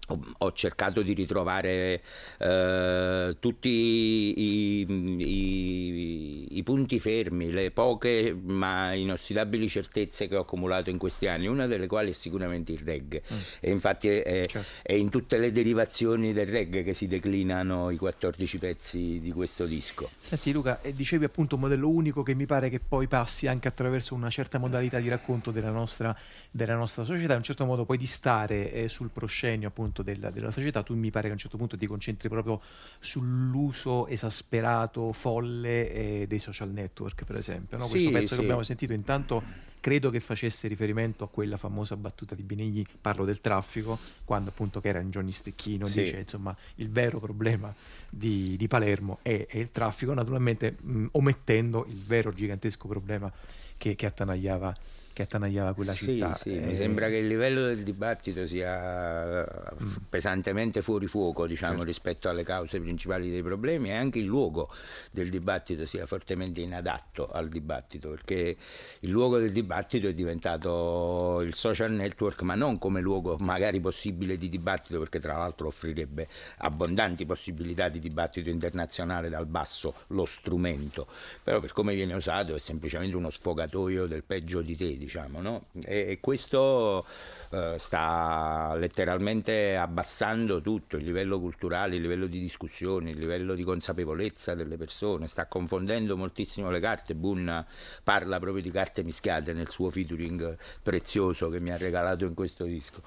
ho 0.08 0.52
cercato 0.54 1.02
di 1.02 1.14
ritrovare 1.14 2.02
eh, 2.38 3.36
tutti 3.40 3.70
i, 3.70 4.86
i, 5.18 6.58
i, 6.58 6.64
punti 6.64 7.00
fermi, 7.00 7.52
le 7.52 7.72
poche 7.72 8.36
ma 8.40 8.94
inossidabili 8.94 9.68
certezze 9.68 10.28
che 10.28 10.36
ho 10.36 10.42
accumulato 10.42 10.90
in 10.90 10.98
questi 10.98 11.28
anni, 11.28 11.48
una 11.48 11.66
delle 11.66 11.88
quali 11.88 12.12
è 12.12 12.14
sicuramente 12.14 12.72
il 12.72 12.80
reggae. 12.80 13.24
Mm. 13.32 13.38
E 13.60 13.72
infatti 13.72 14.10
è, 14.10 14.46
certo. 14.48 14.68
è, 14.84 14.94
in 14.94 15.10
tutte 15.10 15.38
le 15.38 15.52
derivazioni 15.52 16.34
del 16.34 16.48
reggae 16.48 16.84
che 16.84 16.94
si 16.94 17.08
declinano 17.08 17.90
i 17.90 17.98
14 17.98 18.58
pezzi 18.60 19.20
di 19.20 19.32
questo 19.32 19.66
disco. 19.66 20.10
Senti 20.20 20.52
Luca, 20.52 20.80
dicevi 20.94 21.26
appunto 21.26 21.56
un 21.56 21.62
modello 21.62 21.90
unico 21.90 22.22
che 22.22 22.36
mi 22.36 22.46
pare 22.46 22.70
che 22.70 22.80
poi 22.80 23.08
passi 23.08 23.48
anche 23.48 23.68
attraverso 23.68 24.14
una 24.14 24.30
certa 24.30 24.60
modalità 24.60 25.00
di 25.00 25.10
racconto 25.10 25.52
della 25.52 25.72
nostra, 25.72 26.16
della 26.52 26.76
nostra 26.76 27.04
società, 27.04 27.32
in 27.34 27.40
un 27.40 27.44
certo 27.44 27.66
modo 27.66 27.86
poi 27.86 27.98
di 27.98 28.06
stare 28.06 28.72
eh, 28.72 28.90
sul 28.90 29.10
proscenio 29.10 29.68
appunto 29.68 29.95
appunto 29.96 30.02
della, 30.04 30.30
della, 30.30 30.52
società, 30.52 30.84
tu 30.84 30.96
mi 30.96 31.10
pare 31.10 31.24
che 31.26 31.30
a 31.30 31.34
un 31.34 31.40
certo 31.40 31.58
punto 31.58 31.78
ti 31.78 31.86
concentri 31.88 32.28
proprio 32.28 32.62
sull'uso 33.00 34.08
esasperato, 34.08 35.14
folle 35.14 35.92
eh, 35.92 36.26
dei 36.28 36.40
social 36.40 36.70
network, 36.72 37.24
per 37.24 37.38
esempio. 37.38 37.78
No? 37.78 37.88
Questo 37.88 38.08
sì, 38.08 38.14
pezzo 38.14 38.28
sì. 38.28 38.36
che 38.36 38.42
abbiamo 38.42 38.64
sentito 38.64 38.94
intanto 38.94 39.74
credo 39.80 40.10
che 40.10 40.20
facesse 40.20 40.68
riferimento 40.68 41.24
a 41.24 41.30
quella 41.30 41.58
famosa 41.58 41.96
battuta 41.96 42.34
di 42.34 42.42
Benigni, 42.42 42.84
parlo 43.00 43.24
del 43.24 43.40
traffico, 43.40 44.00
quando 44.24 44.50
appunto 44.50 44.82
che 44.82 44.88
era 44.88 45.00
in 45.00 45.12
Johnny 45.12 45.30
Stecchino, 45.30 45.86
sì. 45.86 46.02
dice 46.02 46.18
insomma 46.18 46.56
il 46.76 46.90
vero 46.90 47.20
problema 47.20 47.72
di, 48.10 48.58
di 48.58 48.68
Palermo 48.68 49.20
è, 49.22 49.46
è, 49.48 49.58
il 49.58 49.70
traffico, 49.70 50.14
naturalmente 50.16 50.76
mh, 50.82 51.06
omettendo 51.12 51.86
il 51.88 52.02
vero 52.04 52.34
gigantesco 52.34 52.88
problema 52.88 53.32
che, 53.78 53.94
che 53.94 54.06
attanagliava 54.08 54.74
che 55.16 55.22
attanagliava 55.22 55.74
quella 55.74 55.94
sì, 55.94 56.04
città. 56.04 56.36
Sì, 56.36 56.60
mi 56.60 56.76
sembra 56.76 57.08
che 57.08 57.16
il 57.16 57.28
livello 57.28 57.68
del 57.68 57.84
dibattito 57.84 58.46
sia 58.48 59.46
mm. 59.46 59.96
pesantemente 60.10 60.82
fuori 60.82 61.08
fuoco 61.08 61.48
diciamo, 61.48 61.76
certo. 61.76 61.86
rispetto 61.86 62.28
alle 62.28 62.44
cause 62.44 62.82
principali 62.82 63.32
dei 63.32 63.42
problemi 63.42 63.92
e 63.92 63.94
anche 63.94 64.20
il 64.20 64.26
luogo 64.26 64.70
del 65.12 65.30
dibattito 65.30 65.86
sia 65.86 66.06
fortemente 66.06 66.60
inadatto 66.60 67.30
al 67.32 67.48
dibattito, 67.48 68.10
perché 68.10 68.58
il 69.00 69.10
luogo 69.10 69.38
del 69.38 69.54
dibattito 69.54 70.10
è 70.10 70.14
diventato 70.14 71.40
il 71.40 71.54
social 71.54 71.94
network, 71.94 72.42
ma 72.42 72.56
non 72.56 72.78
come 72.78 73.00
luogo 73.00 73.38
magari 73.40 73.80
possibile 73.80 74.38
di 74.38 74.50
dibattito, 74.50 75.00
perché 75.00 75.22
tra 75.22 75.38
l'altro 75.38 75.68
offrirebbe 75.68 76.28
abbondanti 76.58 77.26
possibilità 77.26 77.88
di 77.88 78.00
dibattito 78.00 78.50
internazionale 78.50 79.30
dal 79.30 79.46
basso, 79.46 79.94
lo 80.08 80.26
strumento, 80.26 81.08
però 81.42 81.62
per 81.62 81.72
come 81.72 81.96
viene 81.96 82.16
usato 82.16 82.54
è 82.54 82.60
semplicemente 82.60 83.16
uno 83.16 83.30
sfogatoio 83.30 84.08
del 84.08 84.26
peggio 84.26 84.60
di 84.60 84.76
te 84.76 85.04
diciamo, 85.06 85.40
no? 85.40 85.66
e, 85.86 86.10
e, 86.10 86.20
questo 86.20 87.06
eh, 87.52 87.76
sta 87.78 88.74
letteralmente 88.76 89.76
abbassando 89.76 90.62
tutto, 90.62 90.98
il 90.98 91.04
livello 91.04 91.40
culturale, 91.40 91.96
il 91.96 92.02
livello 92.02 92.28
di 92.28 92.40
discussione, 92.40 93.12
il 93.12 93.18
livello 93.18 93.54
di 93.54 93.64
consapevolezza 93.64 94.56
delle 94.56 94.78
persone, 94.78 95.28
sta 95.28 95.46
confondendo 95.46 96.18
moltissimo 96.18 96.70
le 96.70 96.80
carte. 96.80 97.16
Boone 97.16 97.66
parla 98.04 98.40
proprio 98.40 98.64
di 98.64 98.72
carte 98.72 99.04
mischiate 99.04 99.54
nel 99.54 99.70
suo 99.70 99.90
featuring 99.90 100.58
prezioso 100.82 101.50
che 101.50 101.60
mi 101.60 101.72
ha 101.72 101.78
regalato 101.78 102.26
in 102.26 102.34
questo 102.34 102.66
disco. 102.66 103.02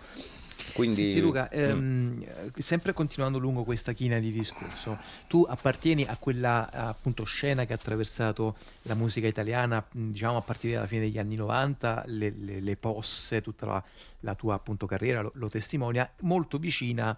Quindi... 0.73 0.97
Senti 0.97 1.21
Luca, 1.21 1.51
mm. 1.55 1.59
ehm, 1.59 2.53
sempre 2.57 2.93
continuando 2.93 3.39
lungo 3.39 3.65
questa 3.65 3.93
china 3.93 4.19
di 4.19 4.31
discorso, 4.31 4.99
tu 5.27 5.45
appartieni 5.49 6.05
a 6.05 6.17
quella 6.17 6.71
appunto 6.71 7.25
scena 7.25 7.65
che 7.65 7.73
ha 7.73 7.77
attraversato 7.77 8.57
la 8.83 8.95
musica 8.95 9.27
italiana, 9.27 9.85
diciamo 9.91 10.37
a 10.37 10.43
partire 10.43 10.75
dalla 10.75 10.87
fine 10.87 11.03
degli 11.03 11.19
anni 11.19 11.37
90, 11.37 12.05
le, 12.07 12.33
le, 12.37 12.61
le 12.61 12.77
posse, 12.77 13.43
tutta 13.43 13.67
la, 13.67 13.85
la 14.21 14.35
tua 14.35 14.55
appunto 14.55 14.87
carriera 14.87 15.21
lo, 15.21 15.33
lo 15.35 15.49
testimonia, 15.49 16.11
molto 16.21 16.59
vicina 16.59 17.17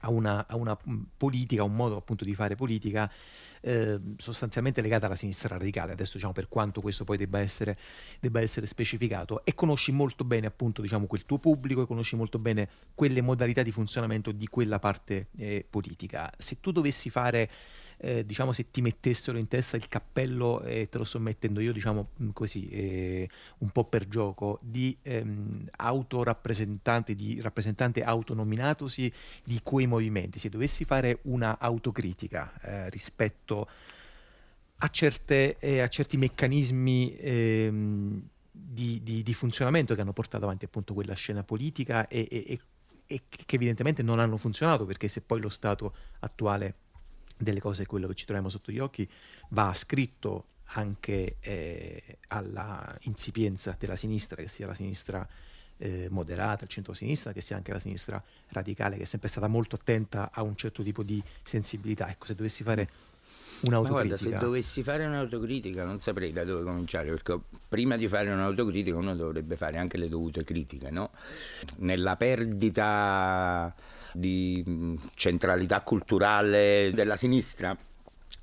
a 0.00 0.10
una, 0.10 0.46
a 0.48 0.56
una 0.56 0.76
politica, 1.16 1.62
a 1.62 1.64
un 1.64 1.74
modo 1.74 1.96
appunto 1.96 2.24
di 2.24 2.34
fare 2.34 2.56
politica 2.56 3.10
eh, 3.62 3.98
sostanzialmente 4.16 4.82
legata 4.82 5.06
alla 5.06 5.16
sinistra 5.16 5.56
radicale, 5.56 5.92
adesso 5.92 6.14
diciamo 6.14 6.32
per 6.32 6.48
quanto 6.48 6.80
questo 6.80 7.04
poi 7.04 7.16
debba 7.16 7.38
essere, 7.38 7.76
debba 8.20 8.40
essere 8.40 8.66
specificato, 8.66 9.44
e 9.44 9.54
conosci 9.54 9.92
molto 9.92 10.24
bene 10.24 10.46
appunto 10.46 10.82
diciamo 10.82 11.06
quel 11.06 11.24
tuo 11.24 11.38
pubblico 11.38 11.82
e 11.82 11.86
conosci 11.86 12.16
molto 12.16 12.38
bene 12.38 12.68
quelle 12.94 13.22
modalità 13.22 13.62
di 13.62 13.72
funzionamento 13.72 14.32
di 14.32 14.46
quella 14.48 14.78
parte 14.78 15.28
eh, 15.36 15.64
politica. 15.68 16.30
Se 16.36 16.58
tu 16.60 16.72
dovessi 16.72 17.08
fare 17.08 17.50
eh, 18.02 18.26
diciamo 18.26 18.52
se 18.52 18.70
ti 18.70 18.82
mettessero 18.82 19.38
in 19.38 19.46
testa 19.46 19.76
il 19.76 19.86
cappello, 19.86 20.62
e 20.62 20.88
te 20.88 20.98
lo 20.98 21.04
sto 21.04 21.20
mettendo 21.20 21.60
io 21.60 21.72
diciamo 21.72 22.08
mm, 22.20 22.30
così, 22.30 22.68
eh, 22.68 23.28
un 23.58 23.70
po' 23.70 23.84
per 23.84 24.08
gioco, 24.08 24.58
di 24.60 24.96
ehm, 25.02 25.68
autorappresentante, 25.76 27.14
di 27.14 27.40
rappresentante 27.40 28.02
autonominatosi 28.02 29.10
di 29.44 29.60
quei 29.62 29.86
movimenti, 29.86 30.40
se 30.40 30.48
dovessi 30.48 30.84
fare 30.84 31.20
una 31.22 31.58
autocritica 31.60 32.52
eh, 32.60 32.90
rispetto 32.90 33.68
a, 34.78 34.88
certe, 34.88 35.58
eh, 35.60 35.78
a, 35.78 35.86
certi 35.86 36.16
meccanismi 36.16 37.16
ehm, 37.16 38.22
di, 38.50 39.00
di, 39.00 39.22
di, 39.22 39.34
funzionamento 39.34 39.94
che 39.94 40.00
hanno 40.00 40.12
portato 40.12 40.44
avanti 40.44 40.64
appunto 40.64 40.92
quella 40.92 41.14
scena 41.14 41.44
politica 41.44 42.08
e, 42.08 42.26
e, 42.28 42.60
e 43.06 43.22
che 43.28 43.54
evidentemente 43.54 44.02
non 44.02 44.18
hanno 44.18 44.36
funzionato 44.38 44.86
perché 44.86 45.06
se 45.06 45.20
poi 45.20 45.40
lo 45.40 45.48
Stato 45.48 45.94
attuale 46.18 46.74
delle 47.42 47.60
cose, 47.60 47.86
quello 47.86 48.06
che 48.08 48.14
ci 48.14 48.24
troviamo 48.24 48.48
sotto 48.48 48.72
gli 48.72 48.78
occhi, 48.78 49.08
va 49.50 49.68
ascritto 49.68 50.46
anche 50.74 51.36
eh, 51.40 52.18
alla 52.28 52.96
insipienza 53.02 53.76
della 53.78 53.96
sinistra, 53.96 54.36
che 54.36 54.48
sia 54.48 54.66
la 54.66 54.74
sinistra 54.74 55.26
eh, 55.78 56.08
moderata, 56.10 56.64
il 56.64 56.70
centro-sinistra, 56.70 57.32
che 57.32 57.40
sia 57.40 57.56
anche 57.56 57.72
la 57.72 57.80
sinistra 57.80 58.22
radicale, 58.48 58.96
che 58.96 59.02
è 59.02 59.06
sempre 59.06 59.28
stata 59.28 59.48
molto 59.48 59.76
attenta 59.76 60.30
a 60.32 60.42
un 60.42 60.56
certo 60.56 60.82
tipo 60.82 61.02
di 61.02 61.22
sensibilità. 61.42 62.08
Ecco, 62.08 62.26
se 62.26 62.34
dovessi 62.34 62.62
fare 62.62 62.88
un'autocritica. 63.62 63.80
Ma 63.82 63.88
guarda, 63.88 64.16
se 64.16 64.36
dovessi 64.38 64.82
fare 64.82 65.04
un'autocritica 65.04 65.84
non 65.84 66.00
saprei 66.00 66.32
da 66.32 66.44
dove 66.44 66.62
cominciare, 66.64 67.08
perché 67.10 67.38
prima 67.68 67.96
di 67.96 68.08
fare 68.08 68.30
un'autocritica 68.30 68.96
uno 68.96 69.14
dovrebbe 69.14 69.56
fare 69.56 69.78
anche 69.78 69.96
le 69.96 70.08
dovute 70.08 70.44
critiche, 70.44 70.90
no? 70.90 71.10
Nella 71.78 72.16
perdita 72.16 73.74
di 74.12 74.98
centralità 75.14 75.80
culturale 75.80 76.90
della 76.94 77.16
sinistra 77.16 77.76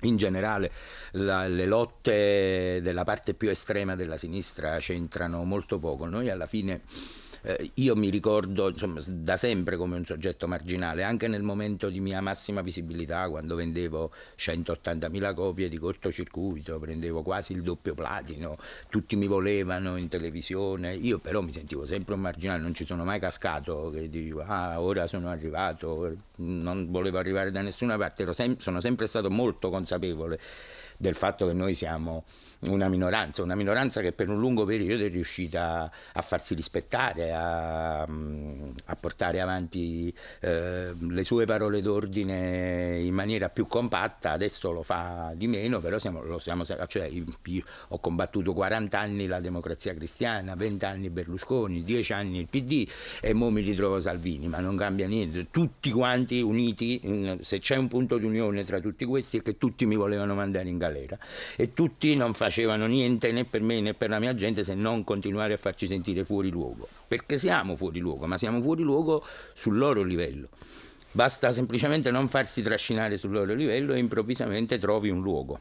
in 0.02 0.16
generale 0.16 0.72
la, 1.12 1.46
le 1.46 1.66
lotte 1.66 2.80
della 2.82 3.04
parte 3.04 3.34
più 3.34 3.50
estrema 3.50 3.96
della 3.96 4.16
sinistra 4.16 4.78
c'entrano 4.78 5.44
molto 5.44 5.78
poco. 5.78 6.06
Noi 6.06 6.30
alla 6.30 6.46
fine 6.46 6.82
eh, 7.42 7.70
io 7.74 7.96
mi 7.96 8.10
ricordo 8.10 8.68
insomma, 8.68 9.00
da 9.06 9.36
sempre 9.36 9.76
come 9.76 9.96
un 9.96 10.04
soggetto 10.04 10.46
marginale, 10.46 11.02
anche 11.02 11.28
nel 11.28 11.42
momento 11.42 11.88
di 11.88 12.00
mia 12.00 12.20
massima 12.20 12.60
visibilità, 12.60 13.28
quando 13.28 13.54
vendevo 13.54 14.10
180.000 14.36 15.34
copie 15.34 15.68
di 15.68 15.78
cortocircuito, 15.78 16.78
prendevo 16.78 17.22
quasi 17.22 17.52
il 17.52 17.62
doppio 17.62 17.94
platino, 17.94 18.58
tutti 18.88 19.16
mi 19.16 19.26
volevano 19.26 19.96
in 19.96 20.08
televisione, 20.08 20.94
io 20.94 21.18
però 21.18 21.40
mi 21.40 21.52
sentivo 21.52 21.84
sempre 21.84 22.14
un 22.14 22.20
marginale, 22.20 22.60
non 22.60 22.74
ci 22.74 22.84
sono 22.84 23.04
mai 23.04 23.18
cascato 23.18 23.90
che 23.90 24.08
dicevo 24.08 24.42
ah 24.42 24.80
ora 24.80 25.06
sono 25.06 25.28
arrivato, 25.28 26.14
non 26.36 26.90
volevo 26.90 27.18
arrivare 27.18 27.50
da 27.50 27.62
nessuna 27.62 27.96
parte, 27.96 28.30
sem- 28.32 28.58
sono 28.58 28.80
sempre 28.80 29.06
stato 29.06 29.30
molto 29.30 29.70
consapevole 29.70 30.38
del 30.96 31.14
fatto 31.14 31.46
che 31.46 31.52
noi 31.54 31.74
siamo 31.74 32.24
una 32.68 32.88
minoranza, 32.88 33.42
una 33.42 33.54
minoranza 33.54 34.00
che 34.00 34.12
per 34.12 34.28
un 34.28 34.38
lungo 34.38 34.64
periodo 34.64 35.04
è 35.04 35.08
riuscita 35.08 35.90
a 36.12 36.22
farsi 36.22 36.54
rispettare, 36.54 37.32
a, 37.32 38.02
a 38.02 38.96
portare 39.00 39.40
avanti 39.40 40.12
eh, 40.40 40.94
le 40.98 41.24
sue 41.24 41.46
parole 41.46 41.80
d'ordine 41.80 42.98
in 43.00 43.14
maniera 43.14 43.48
più 43.48 43.66
compatta, 43.66 44.32
adesso 44.32 44.70
lo 44.72 44.82
fa 44.82 45.32
di 45.34 45.46
meno, 45.46 45.80
però 45.80 45.98
siamo, 45.98 46.22
lo 46.22 46.38
siamo, 46.38 46.64
cioè, 46.64 47.04
io 47.06 47.24
ho 47.88 47.98
combattuto 47.98 48.52
40 48.52 48.98
anni 48.98 49.26
la 49.26 49.40
democrazia 49.40 49.94
cristiana, 49.94 50.54
20 50.54 50.84
anni 50.84 51.10
Berlusconi, 51.10 51.82
10 51.82 52.12
anni 52.12 52.38
il 52.40 52.48
PD 52.48 52.86
e 53.22 53.32
ora 53.32 53.50
mi 53.50 53.62
ritrovo 53.62 54.00
Salvini, 54.00 54.48
ma 54.48 54.58
non 54.58 54.76
cambia 54.76 55.06
niente, 55.06 55.48
tutti 55.50 55.90
quanti 55.90 56.40
uniti, 56.42 57.38
se 57.40 57.58
c'è 57.58 57.76
un 57.76 57.88
punto 57.88 58.18
di 58.18 58.26
unione 58.26 58.64
tra 58.64 58.80
tutti 58.80 59.04
questi 59.04 59.38
è 59.38 59.42
che 59.42 59.56
tutti 59.56 59.86
mi 59.86 59.96
volevano 59.96 60.34
mandare 60.34 60.68
in 60.68 60.76
galera 60.76 61.18
e 61.56 61.72
tutti 61.72 62.14
non 62.14 62.32
facevano 62.34 62.49
facevano 62.50 62.86
niente 62.86 63.30
né 63.30 63.44
per 63.44 63.62
me 63.62 63.80
né 63.80 63.94
per 63.94 64.10
la 64.10 64.18
mia 64.18 64.34
gente 64.34 64.64
se 64.64 64.74
non 64.74 65.04
continuare 65.04 65.54
a 65.54 65.56
farci 65.56 65.86
sentire 65.86 66.24
fuori 66.24 66.50
luogo. 66.50 66.88
Perché 67.06 67.38
siamo 67.38 67.76
fuori 67.76 68.00
luogo, 68.00 68.26
ma 68.26 68.36
siamo 68.36 68.60
fuori 68.60 68.82
luogo 68.82 69.24
sul 69.54 69.78
loro 69.78 70.02
livello. 70.02 70.48
Basta 71.12 71.52
semplicemente 71.52 72.10
non 72.10 72.28
farsi 72.28 72.62
trascinare 72.62 73.16
sul 73.16 73.30
loro 73.30 73.54
livello 73.54 73.94
e 73.94 73.98
improvvisamente 73.98 74.78
trovi 74.78 75.08
un 75.10 75.22
luogo. 75.22 75.60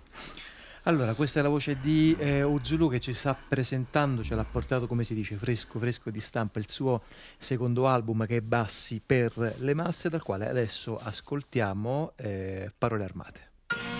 Allora, 0.83 1.13
questa 1.13 1.39
è 1.39 1.43
la 1.43 1.49
voce 1.49 1.77
di 1.79 2.15
eh, 2.17 2.41
Uzulu 2.41 2.89
che 2.89 2.99
ci 2.99 3.13
sta 3.13 3.35
presentando, 3.35 4.23
ce 4.23 4.33
l'ha 4.33 4.45
portato, 4.45 4.87
come 4.87 5.03
si 5.03 5.13
dice, 5.13 5.35
fresco, 5.35 5.77
fresco 5.77 6.09
di 6.09 6.19
stampa, 6.19 6.57
il 6.57 6.69
suo 6.69 7.03
secondo 7.37 7.87
album 7.87 8.25
che 8.25 8.37
è 8.37 8.41
Bassi 8.41 9.01
per 9.05 9.55
le 9.59 9.73
masse, 9.75 10.09
dal 10.09 10.23
quale 10.23 10.49
adesso 10.49 10.97
ascoltiamo 10.97 12.13
eh, 12.15 12.71
Parole 12.75 13.03
Armate. 13.03 13.98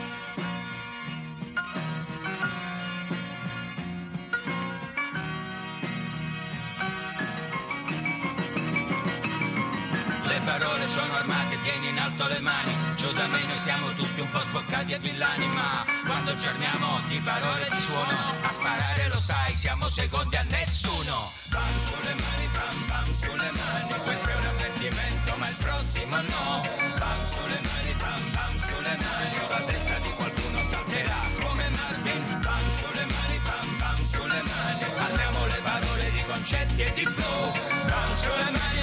Parole 10.59 10.87
sono 10.87 11.13
armate, 11.15 11.57
tieni 11.61 11.87
in 11.87 11.97
alto 11.97 12.27
le 12.27 12.39
mani, 12.39 12.75
giù 12.95 13.11
da 13.13 13.27
me 13.27 13.41
noi 13.45 13.59
siamo 13.59 13.93
tutti 13.93 14.19
un 14.19 14.29
po' 14.29 14.41
sboccati 14.41 14.91
e 14.91 14.99
villani, 14.99 15.47
ma 15.47 15.85
quando 16.05 16.31
aggiorniamo 16.31 16.99
di 17.07 17.17
parole 17.19 17.67
di 17.71 17.79
suono, 17.79 18.17
a 18.41 18.51
sparare 18.51 19.07
lo 19.07 19.19
sai, 19.19 19.55
siamo 19.55 19.87
secondi 19.87 20.35
a 20.35 20.43
nessuno. 20.43 21.31
Bam 21.47 21.73
sulle 21.87 22.13
mani, 22.13 22.47
bam 22.51 22.87
bam 22.87 23.13
sulle 23.13 23.51
mani, 23.51 23.93
questo 24.03 24.29
è 24.29 24.35
un 24.35 24.45
avvertimento, 24.45 25.35
ma 25.37 25.47
il 25.47 25.55
prossimo 25.55 26.15
no. 26.15 26.67
Bam 26.97 27.25
sulle 27.25 27.59
mani, 27.63 27.93
bam 27.97 28.31
bam 28.33 28.59
sulle 28.59 28.97
mani, 28.99 29.47
la 29.47 29.61
testa 29.63 29.97
di 29.99 30.11
qualcuno 30.11 30.63
salterà 30.63 31.19
come 31.41 31.69
Marvin. 31.69 32.39
Bam 32.41 32.65
sulle 32.75 33.05
mani, 33.05 33.39
bam 33.47 33.77
bam 33.77 34.03
sulle 34.03 34.41
mani, 34.43 34.83
parliamo 34.93 35.45
le 35.45 35.59
parole 35.63 36.11
di 36.11 36.23
concetti 36.27 36.81
e 36.81 36.93
di 36.93 37.05
flow. 37.05 37.51
Bam 37.87 38.15
sulle 38.15 38.51
mani, 38.51 38.78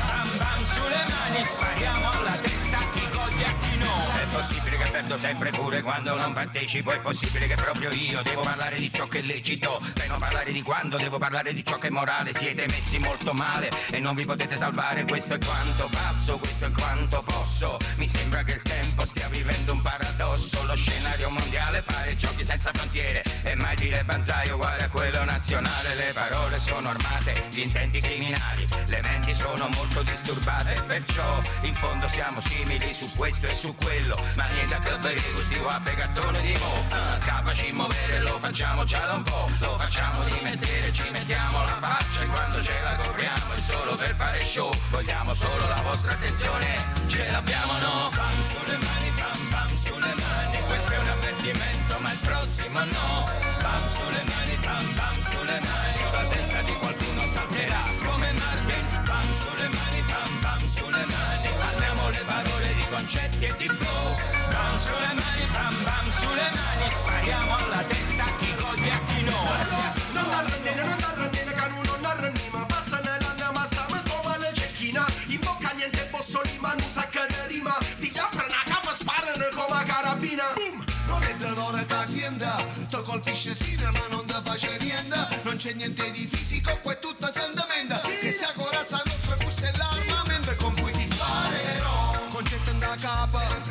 coglie 1.44 1.86
a 1.86 2.40
chi 2.40 2.45
perdo 4.96 5.18
sempre 5.18 5.50
pure 5.50 5.82
quando 5.82 6.16
non 6.16 6.32
partecipo 6.32 6.90
È 6.90 6.98
possibile 7.00 7.46
che 7.46 7.54
proprio 7.54 7.90
io 7.90 8.22
devo 8.22 8.40
parlare 8.40 8.78
di 8.78 8.90
ciò 8.90 9.06
che 9.06 9.18
è 9.18 9.22
lecito. 9.22 9.78
Per 9.92 10.08
non 10.08 10.18
parlare 10.18 10.52
di 10.52 10.62
quando 10.62 10.96
devo 10.96 11.18
parlare 11.18 11.52
di 11.52 11.62
ciò 11.62 11.76
che 11.76 11.88
è 11.88 11.90
morale. 11.90 12.32
Siete 12.32 12.66
messi 12.66 12.98
molto 12.98 13.34
male 13.34 13.70
e 13.90 13.98
non 13.98 14.14
vi 14.14 14.24
potete 14.24 14.56
salvare. 14.56 15.04
Questo 15.04 15.34
è 15.34 15.38
quanto 15.38 15.88
passo, 15.90 16.38
questo 16.38 16.66
è 16.66 16.70
quanto 16.70 17.22
posso. 17.22 17.76
Mi 17.96 18.08
sembra 18.08 18.42
che 18.42 18.52
il 18.52 18.62
tempo 18.62 19.04
stia 19.04 19.28
vivendo 19.28 19.72
un 19.72 19.82
paradosso. 19.82 20.64
Lo 20.64 20.74
scenario 20.74 21.28
mondiale 21.28 21.82
pare 21.82 22.16
giochi 22.16 22.42
senza 22.44 22.72
frontiere. 22.72 23.22
E 23.42 23.54
mai 23.54 23.76
dire 23.76 24.02
banzai 24.02 24.48
uguale 24.48 24.84
a 24.84 24.88
quello 24.88 25.24
nazionale. 25.24 25.94
Le 25.94 26.12
parole 26.14 26.58
sono 26.58 26.88
armate, 26.88 27.44
gli 27.50 27.60
intenti 27.60 28.00
criminali. 28.00 28.66
Le 28.86 29.00
menti 29.02 29.34
sono 29.34 29.68
molto 29.68 30.02
disturbate. 30.02 30.82
Perciò 30.86 31.40
in 31.62 31.76
fondo 31.76 32.08
siamo 32.08 32.40
simili 32.40 32.94
su 32.94 33.10
questo 33.14 33.46
e 33.46 33.52
su 33.52 33.74
quello. 33.74 34.18
Ma 34.36 34.46
niente 34.46 34.74
a 34.74 34.80
che 34.86 34.96
bere 34.98 35.20
gusti 35.32 35.58
o 35.58 35.66
a 35.66 35.80
pegattone 35.82 36.40
di 36.40 36.56
mo. 36.58 36.72
Uh, 36.90 37.18
Capaci 37.18 37.72
muovere 37.72 38.18
lo 38.20 38.38
facciamo 38.38 38.84
già 38.84 39.04
da 39.06 39.14
un 39.14 39.22
po' 39.22 39.50
Lo 39.58 39.78
facciamo 39.78 40.24
di 40.24 40.38
mestiere, 40.42 40.92
ci 40.92 41.08
mettiamo 41.10 41.58
la 41.60 41.78
faccia. 41.80 42.22
E 42.22 42.26
quando 42.26 42.62
ce 42.62 42.80
la 42.82 42.96
copriamo 42.96 43.52
è 43.54 43.60
solo 43.60 43.96
per 43.96 44.14
fare 44.14 44.42
show. 44.42 44.70
Vogliamo 44.90 45.34
solo 45.34 45.66
la 45.66 45.80
vostra 45.82 46.12
attenzione, 46.12 46.84
ce 47.06 47.30
l'abbiamo 47.30 47.72
no? 47.78 48.10
Pam 48.14 48.38
sulle 48.46 48.78
mani, 48.78 49.10
pam 49.16 49.48
pam 49.50 49.76
sulle 49.76 50.14
mani. 50.14 50.58
Questo 50.66 50.92
è 50.92 50.98
un 50.98 51.08
avvertimento 51.08 51.98
ma 51.98 52.12
il 52.12 52.18
prossimo 52.18 52.78
no. 52.78 53.30
Pam 53.58 53.88
sulle 53.88 54.22
mani, 54.24 54.56
pam 54.62 54.94
pam 54.94 55.22
sulle 55.22 55.60
mani. 55.60 55.94
La 56.12 56.24
testa 56.30 56.60
di 56.62 56.72
qualcuno 56.78 57.26
salterà 57.26 57.82
come 58.04 58.32
Marvin. 58.32 59.02
Pam 59.04 59.34
sulle 59.34 59.68
mani, 59.68 60.02
pam 60.06 60.38
pam 60.40 60.66
sulle 60.66 61.04
mani 61.06 61.45
concetti 62.90 63.44
e 63.44 63.54
di 63.56 63.68
flow. 63.68 64.14
Pam 64.50 64.78
sulle 64.78 65.12
mani, 65.14 65.46
pam 65.52 65.74
pam 65.84 66.10
sulle 66.10 66.50
mani. 66.54 66.90
Spariamo 66.90 67.56
alla 67.56 67.82
testa 67.84 68.24
a 68.24 68.36
chi 68.36 68.54
coglie 68.56 68.88
e 68.88 68.92
a 68.92 69.00
chi 69.06 69.22
no. 69.22 69.40
Non 70.12 70.32
arrendine, 70.32 70.84
non 70.84 70.96
nu 71.16 71.35
da 93.32 93.65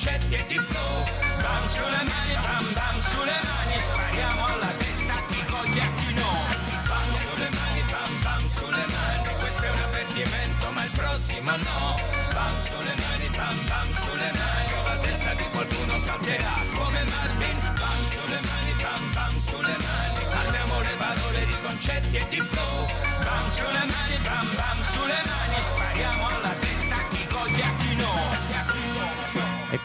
concetti 0.00 0.34
e 0.34 0.44
di 0.48 0.54
flow 0.54 1.04
Pam 1.42 1.68
sulle 1.68 2.02
mani, 2.08 2.34
pam 2.40 2.66
pam 2.72 3.00
sulle 3.00 3.38
mani 3.44 3.76
Spariamo 3.78 4.46
alla 4.46 4.72
testa 4.78 5.12
a 5.12 5.24
chi 5.26 5.44
coglie 5.44 5.80
e 5.80 5.84
a 5.84 5.94
chi 5.94 6.12
no 6.14 6.32
Pam 6.88 7.10
sulle 7.20 7.48
mani, 7.52 7.82
pam 7.92 8.12
pam 8.22 8.48
sulle 8.48 8.86
mani 8.96 9.28
Questo 9.40 9.62
è 9.62 9.70
un 9.70 9.78
avvertimento 9.78 10.70
ma 10.72 10.84
il 10.84 10.90
prossimo 10.96 11.50
no 11.50 12.00
Pam 12.32 12.56
sulle 12.64 12.94
mani, 12.96 13.28
pam 13.36 13.58
pam 13.68 13.88
sulle 13.92 14.30
mani 14.40 14.72
O 14.72 14.82
la 14.88 14.96
testa 15.04 15.34
di 15.34 15.44
qualcuno 15.52 15.98
salterà 15.98 16.56
come 16.72 17.04
Marvin 17.04 17.58
Pam 17.60 18.00
sulle 18.08 18.40
mani, 18.40 18.72
pam 18.80 19.04
pam 19.12 19.38
sulle 19.38 19.76
mani 19.84 20.24
Parliamo 20.32 20.80
le 20.80 20.94
parole 20.96 21.44
di 21.44 21.56
concetti 21.60 22.16
e 22.16 22.26
di 22.30 22.40
flow 22.40 22.88
Pam 23.20 23.50
sulle 23.50 23.84
mani, 23.84 24.16
pam 24.24 24.48
pam 24.56 24.82
sulle 24.82 25.20
mani 25.28 25.60
Spariamo 25.60 26.26
alla 26.26 26.48
testa 26.48 26.69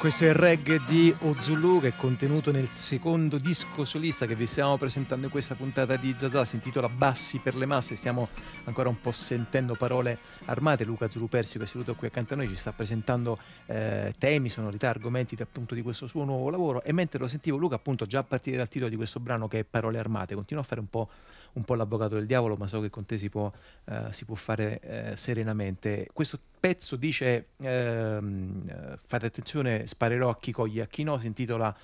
questo 0.05 0.25
è 0.25 0.27
il 0.27 0.35
reggae 0.35 0.81
di 0.85 1.15
Ozulu 1.21 1.81
che 1.81 1.87
è 1.87 1.93
contenuto 1.95 2.51
nel 2.51 2.69
secondo 2.69 3.39
disco 3.39 3.85
solista 3.85 4.27
che 4.27 4.35
vi 4.35 4.45
stiamo 4.45 4.77
presentando 4.77 5.25
in 5.25 5.31
questa 5.31 5.55
puntata 5.55 5.95
di 5.95 6.13
Zazà, 6.15 6.45
si 6.45 6.53
intitola 6.53 6.87
Bassi 6.87 7.39
per 7.39 7.55
le 7.55 7.65
masse, 7.65 7.95
stiamo 7.95 8.29
ancora 8.65 8.87
un 8.87 9.01
po' 9.01 9.11
sentendo 9.11 9.73
parole 9.73 10.19
armate, 10.45 10.83
Luca 10.83 11.09
Zulu 11.09 11.27
Persio 11.27 11.57
che 11.57 11.65
è 11.65 11.67
seduto 11.67 11.95
qui 11.95 12.05
accanto 12.05 12.35
a 12.35 12.37
noi 12.37 12.47
ci 12.49 12.55
sta 12.55 12.71
presentando 12.71 13.39
eh, 13.65 14.13
temi, 14.19 14.47
sonorità, 14.47 14.89
argomenti 14.89 15.35
appunto 15.41 15.73
di 15.73 15.81
questo 15.81 16.05
suo 16.05 16.23
nuovo 16.23 16.51
lavoro. 16.51 16.83
E 16.83 16.93
mentre 16.93 17.17
lo 17.17 17.27
sentivo 17.27 17.57
Luca 17.57 17.73
appunto 17.73 18.05
già 18.05 18.19
a 18.19 18.23
partire 18.23 18.57
dal 18.57 18.69
titolo 18.69 18.91
di 18.91 18.95
questo 18.95 19.19
brano 19.19 19.47
che 19.47 19.57
è 19.57 19.63
Parole 19.63 19.97
armate, 19.97 20.35
continua 20.35 20.61
a 20.61 20.67
fare 20.67 20.81
un 20.81 20.87
po', 20.87 21.09
un 21.55 21.63
po 21.63 21.75
l'avvocato 21.75 22.15
del 22.15 22.25
diavolo 22.25 22.55
ma 22.55 22.67
so 22.67 22.81
che 22.81 22.89
con 22.89 23.05
te 23.05 23.17
si 23.17 23.29
può, 23.29 23.51
eh, 23.85 24.07
si 24.11 24.25
può 24.25 24.35
fare 24.35 24.79
eh, 24.79 25.17
serenamente. 25.17 26.07
Questo 26.13 26.39
pezzo 26.59 26.95
dice 26.95 27.47
ehm, 27.57 28.63
eh, 28.67 28.97
fate 29.05 29.25
attenzione 29.25 29.87
sparerò 29.87 30.29
a 30.29 30.37
chi 30.37 30.51
coglie 30.51 30.83
a 30.83 30.87
chi 30.87 31.03
no 31.03 31.19
si 31.19 31.27
intitola 31.27 31.75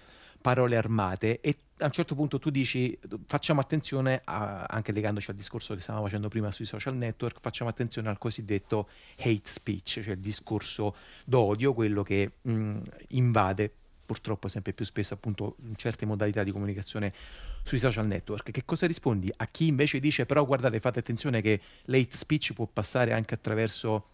parole 0.41 0.75
armate 0.75 1.39
e 1.39 1.55
a 1.77 1.85
un 1.85 1.91
certo 1.91 2.15
punto 2.15 2.39
tu 2.39 2.49
dici 2.49 2.97
facciamo 3.25 3.59
attenzione 3.59 4.21
a- 4.23 4.63
anche 4.63 4.91
legandoci 4.91 5.29
al 5.29 5.35
discorso 5.35 5.75
che 5.75 5.81
stavamo 5.81 6.05
facendo 6.05 6.29
prima 6.29 6.51
sui 6.51 6.65
social 6.65 6.95
network 6.95 7.39
facciamo 7.39 7.69
attenzione 7.69 8.09
al 8.09 8.17
cosiddetto 8.17 8.89
hate 9.17 9.41
speech 9.43 10.01
cioè 10.01 10.13
il 10.13 10.19
discorso 10.19 10.95
d'odio 11.25 11.73
quello 11.73 12.01
che 12.01 12.31
mh, 12.41 12.79
invade 13.09 13.71
purtroppo 14.03 14.47
sempre 14.47 14.73
più 14.73 14.83
spesso 14.83 15.13
appunto 15.13 15.55
certe 15.75 16.05
modalità 16.05 16.43
di 16.43 16.51
comunicazione 16.51 17.13
sui 17.63 17.77
social 17.77 18.07
network. 18.07 18.51
Che 18.51 18.65
cosa 18.65 18.87
rispondi 18.87 19.31
a 19.35 19.47
chi 19.47 19.67
invece 19.67 19.99
dice 19.99 20.25
però 20.25 20.45
guardate 20.45 20.79
fate 20.79 20.99
attenzione 20.99 21.41
che 21.41 21.59
l'hate 21.85 22.17
speech 22.17 22.53
può 22.53 22.67
passare 22.67 23.13
anche 23.13 23.33
attraverso 23.33 24.05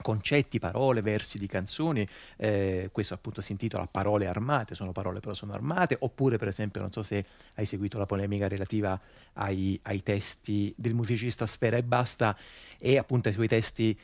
concetti, 0.00 0.58
parole, 0.58 1.02
versi 1.02 1.38
di 1.38 1.46
canzoni, 1.46 2.06
eh, 2.36 2.88
questo 2.92 3.14
appunto 3.14 3.40
si 3.40 3.52
intitola 3.52 3.86
Parole 3.86 4.26
armate, 4.26 4.74
sono 4.74 4.92
parole 4.92 5.20
però 5.20 5.34
sono 5.34 5.52
armate, 5.52 5.96
oppure 5.98 6.38
per 6.38 6.48
esempio 6.48 6.80
non 6.80 6.92
so 6.92 7.02
se 7.02 7.24
hai 7.54 7.66
seguito 7.66 7.98
la 7.98 8.06
polemica 8.06 8.48
relativa 8.48 8.98
ai, 9.34 9.78
ai 9.82 10.02
testi 10.02 10.72
del 10.76 10.94
musicista 10.94 11.46
Sfera 11.46 11.76
e 11.76 11.82
Basta 11.82 12.36
e 12.78 12.96
appunto 12.98 13.28
ai 13.28 13.34
suoi 13.34 13.48
testi 13.48 13.98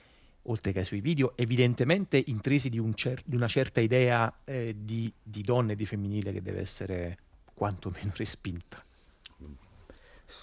oltre 0.47 0.73
che 0.73 0.81
ai 0.81 0.85
suoi 0.85 1.01
video, 1.01 1.35
evidentemente 1.37 2.23
intrisi 2.27 2.69
di, 2.69 2.79
un 2.79 2.95
cer- 2.95 3.23
di 3.25 3.35
una 3.37 3.49
certa 3.49 3.81
idea 3.81 4.41
eh, 4.45 4.75
di, 4.79 5.11
di 5.23 5.43
donna 5.43 5.73
e 5.73 5.77
di 5.77 5.87
femminile 5.87 6.33
che 6.33 6.43
deve 6.43 6.61
essere 6.61 7.19
quantomeno 7.55 8.13
respinta. 8.17 8.83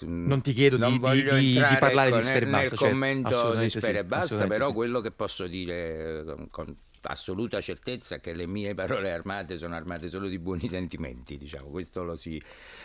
Non 0.04 0.40
ti 0.42 0.52
chiedo 0.52 0.76
di- 0.76 0.82
Non 0.82 1.12
di- 1.12 1.22
di- 1.22 1.52
di 1.54 1.76
parlare 1.78 2.10
di 2.10 2.16
ecco, 2.16 2.24
Sfera 2.24 2.46
e 2.46 2.48
nel, 2.48 2.68
certo, 2.68 2.76
commento 2.86 3.54
di 3.56 3.68
Sfera 3.68 3.98
sì, 4.26 4.46
però 4.46 4.68
sì. 4.68 4.72
quello 4.72 5.00
che 5.00 5.10
posso 5.10 5.46
dire 5.46 6.20
eh, 6.20 6.24
con, 6.24 6.48
con 6.50 6.76
assoluta 7.02 7.60
certezza 7.60 8.18
che 8.20 8.32
le 8.32 8.46
mie 8.46 8.74
parole 8.74 9.12
armate 9.12 9.58
sono 9.58 9.74
armate 9.74 10.08
solo 10.08 10.28
di 10.28 10.38
buoni 10.38 10.68
sentimenti, 10.68 11.36
diciamo. 11.36 11.68
Questo 11.68 12.02
lo 12.02 12.16
si 12.16 12.40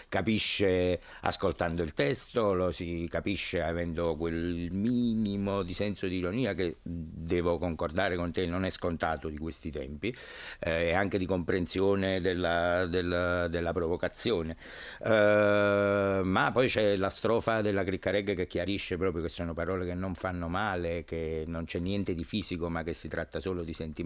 capisce 0.09 0.99
ascoltando 1.21 1.83
il 1.83 1.93
testo, 1.93 2.53
lo 2.53 2.71
si 2.71 3.07
capisce 3.09 3.61
avendo 3.61 4.15
quel 4.15 4.69
minimo 4.71 5.63
di 5.63 5.73
senso 5.73 6.07
di 6.07 6.17
ironia 6.17 6.53
che 6.53 6.77
devo 6.81 7.57
concordare 7.57 8.15
con 8.15 8.31
te, 8.31 8.45
non 8.45 8.63
è 8.65 8.69
scontato 8.69 9.29
di 9.29 9.37
questi 9.37 9.71
tempi, 9.71 10.15
eh, 10.59 10.87
e 10.87 10.93
anche 10.93 11.17
di 11.17 11.25
comprensione 11.25 12.21
della, 12.21 12.85
della- 12.85 13.47
della 13.47 13.73
provocazione. 13.73 14.57
Eh, 15.03 16.21
ma 16.23 16.51
poi 16.53 16.67
c'è 16.67 16.95
la 16.95 17.09
strofa 17.09 17.61
della 17.61 17.83
Criccaregga 17.83 18.33
che 18.33 18.47
chiarisce 18.47 18.97
proprio 18.97 19.21
che 19.21 19.29
sono 19.29 19.53
parole 19.53 19.85
che 19.85 19.93
non 19.93 20.13
fanno 20.15 20.47
male, 20.47 21.03
che 21.03 21.43
non 21.47 21.65
c'è 21.65 21.79
niente 21.79 22.13
di 22.13 22.23
fisico, 22.23 22.69
ma 22.69 22.83
che 22.83 22.93
si 22.93 23.07
tratta 23.07 23.39
solo 23.39 23.63
di 23.63 23.73
sentimenti. 23.73 24.03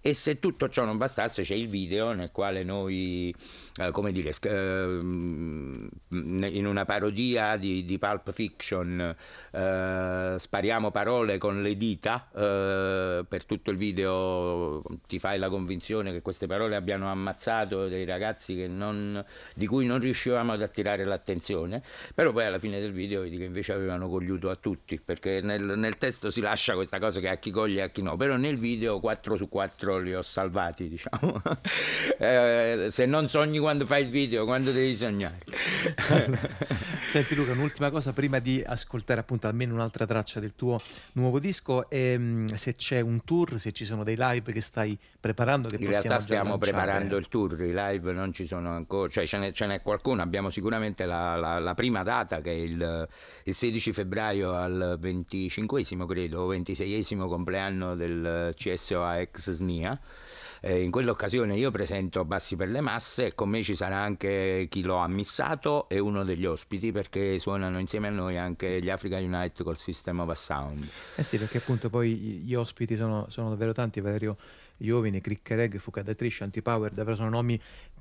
E 0.00 0.14
se 0.14 0.38
tutto 0.38 0.68
ciò 0.68 0.84
non 0.84 0.96
bastasse, 0.96 1.42
c'è 1.42 1.54
il 1.54 1.68
video 1.68 2.12
nel 2.12 2.30
quale 2.32 2.62
noi, 2.62 3.34
eh, 3.80 3.90
come 3.90 4.12
dire, 4.12 4.32
mh, 4.42 5.88
in 6.10 6.66
una 6.66 6.84
parodia 6.84 7.56
di, 7.56 7.84
di 7.84 7.98
Pulp 7.98 8.32
Fiction 8.32 9.14
eh, 9.52 10.34
spariamo 10.38 10.90
parole 10.90 11.38
con 11.38 11.62
le 11.62 11.76
dita, 11.76 12.28
eh, 12.34 13.24
per 13.28 13.44
tutto 13.44 13.70
il 13.70 13.76
video 13.76 14.82
ti 15.06 15.18
fai 15.18 15.38
la 15.38 15.48
convinzione 15.48 16.12
che 16.12 16.22
queste 16.22 16.46
parole 16.46 16.76
abbiano 16.76 17.10
ammazzato 17.10 17.88
dei 17.88 18.04
ragazzi 18.04 18.66
non, 18.66 19.24
di 19.54 19.66
cui 19.66 19.86
non 19.86 19.98
riuscivamo 19.98 20.52
ad 20.52 20.62
attirare 20.62 21.04
l'attenzione, 21.04 21.82
però 22.14 22.32
poi 22.32 22.44
alla 22.44 22.58
fine 22.58 22.80
del 22.80 22.92
video 22.92 23.22
vedi 23.22 23.36
che 23.36 23.44
invece 23.44 23.72
avevano 23.72 24.08
cogliuto 24.08 24.50
a 24.50 24.56
tutti, 24.56 25.00
perché 25.00 25.40
nel, 25.40 25.62
nel 25.76 25.96
testo 25.96 26.30
si 26.30 26.40
lascia 26.40 26.74
questa 26.74 26.98
cosa 26.98 27.20
che 27.20 27.28
a 27.28 27.36
chi 27.36 27.50
coglie 27.50 27.80
e 27.80 27.82
a 27.82 27.90
chi 27.90 28.02
no, 28.02 28.16
però 28.16 28.36
nel 28.36 28.56
video 28.56 29.00
4 29.10 29.36
su 29.36 29.48
4 29.48 29.98
li 29.98 30.14
ho 30.14 30.22
salvati, 30.22 30.88
diciamo. 30.88 31.42
eh, 32.18 32.86
se 32.90 33.06
non 33.06 33.28
sogni 33.28 33.58
quando 33.58 33.84
fai 33.84 34.02
il 34.02 34.08
video, 34.08 34.44
quando 34.44 34.70
devi 34.70 34.94
sognare. 34.94 35.38
Senti 37.10 37.34
Luca, 37.34 37.50
un'ultima 37.50 37.90
cosa 37.90 38.12
prima 38.12 38.38
di 38.38 38.62
ascoltare 38.64 39.18
appunto 39.18 39.48
almeno 39.48 39.74
un'altra 39.74 40.06
traccia 40.06 40.38
del 40.38 40.54
tuo 40.54 40.80
nuovo 41.14 41.40
disco, 41.40 41.90
ehm, 41.90 42.54
se 42.54 42.74
c'è 42.74 43.00
un 43.00 43.24
tour, 43.24 43.58
se 43.58 43.72
ci 43.72 43.84
sono 43.84 44.04
dei 44.04 44.14
live 44.16 44.52
che 44.52 44.60
stai 44.60 44.96
preparando 45.18 45.66
che 45.66 45.74
In 45.74 45.88
realtà 45.88 46.20
stiamo 46.20 46.56
preparando 46.56 47.16
il 47.16 47.26
tour, 47.26 47.60
i 47.62 47.72
live 47.74 48.12
non 48.12 48.32
ci 48.32 48.46
sono 48.46 48.70
ancora, 48.70 49.08
cioè 49.08 49.26
ce 49.26 49.38
n'è, 49.38 49.50
ce 49.50 49.66
n'è 49.66 49.82
qualcuno, 49.82 50.22
abbiamo 50.22 50.50
sicuramente 50.50 51.04
la, 51.04 51.34
la- 51.34 51.58
la 51.58 51.74
prima 51.74 52.04
data 52.04 52.40
che 52.40 52.52
è 52.52 52.54
il, 52.54 53.08
il 53.42 53.54
16 53.54 53.92
febbraio 53.92 54.54
al 54.54 54.96
25 55.00 55.82
credo, 56.06 56.42
o 56.42 56.46
26 56.46 57.04
compleanno 57.26 57.96
del 57.96 58.54
CSOA 59.00 59.20
ex 59.20 59.50
SNIA. 59.50 59.98
Eh, 60.62 60.82
in 60.82 60.90
quell'occasione 60.90 61.56
io 61.56 61.70
presento 61.70 62.22
Bassi 62.26 62.54
per 62.54 62.68
le 62.68 62.82
masse 62.82 63.26
e 63.26 63.34
con 63.34 63.48
me 63.48 63.62
ci 63.62 63.74
sarà 63.74 63.96
anche 63.96 64.66
chi 64.68 64.82
lo 64.82 64.96
ha 64.96 65.08
missato 65.08 65.88
e 65.88 65.98
uno 65.98 66.22
degli 66.22 66.44
ospiti 66.44 66.92
perché 66.92 67.38
suonano 67.38 67.78
insieme 67.78 68.08
a 68.08 68.10
noi 68.10 68.36
anche 68.36 68.82
gli 68.82 68.90
Africa 68.90 69.16
Unite 69.16 69.64
col 69.64 69.78
System 69.78 70.20
of 70.20 70.28
a 70.28 70.34
Sound. 70.34 70.86
Eh 71.16 71.22
sì, 71.22 71.38
perché 71.38 71.58
appunto 71.58 71.88
poi 71.88 72.14
gli 72.14 72.54
ospiti 72.54 72.94
sono, 72.94 73.24
sono 73.30 73.48
davvero 73.48 73.72
tanti, 73.72 74.02
Valerio 74.02 74.36
Iovine, 74.78 75.22
Cricchereg, 75.22 75.78
Fucadatrice, 75.78 76.44
Antipower, 76.44 76.92
davvero 76.92 77.16
sono 77.16 77.30
nomi 77.30 77.58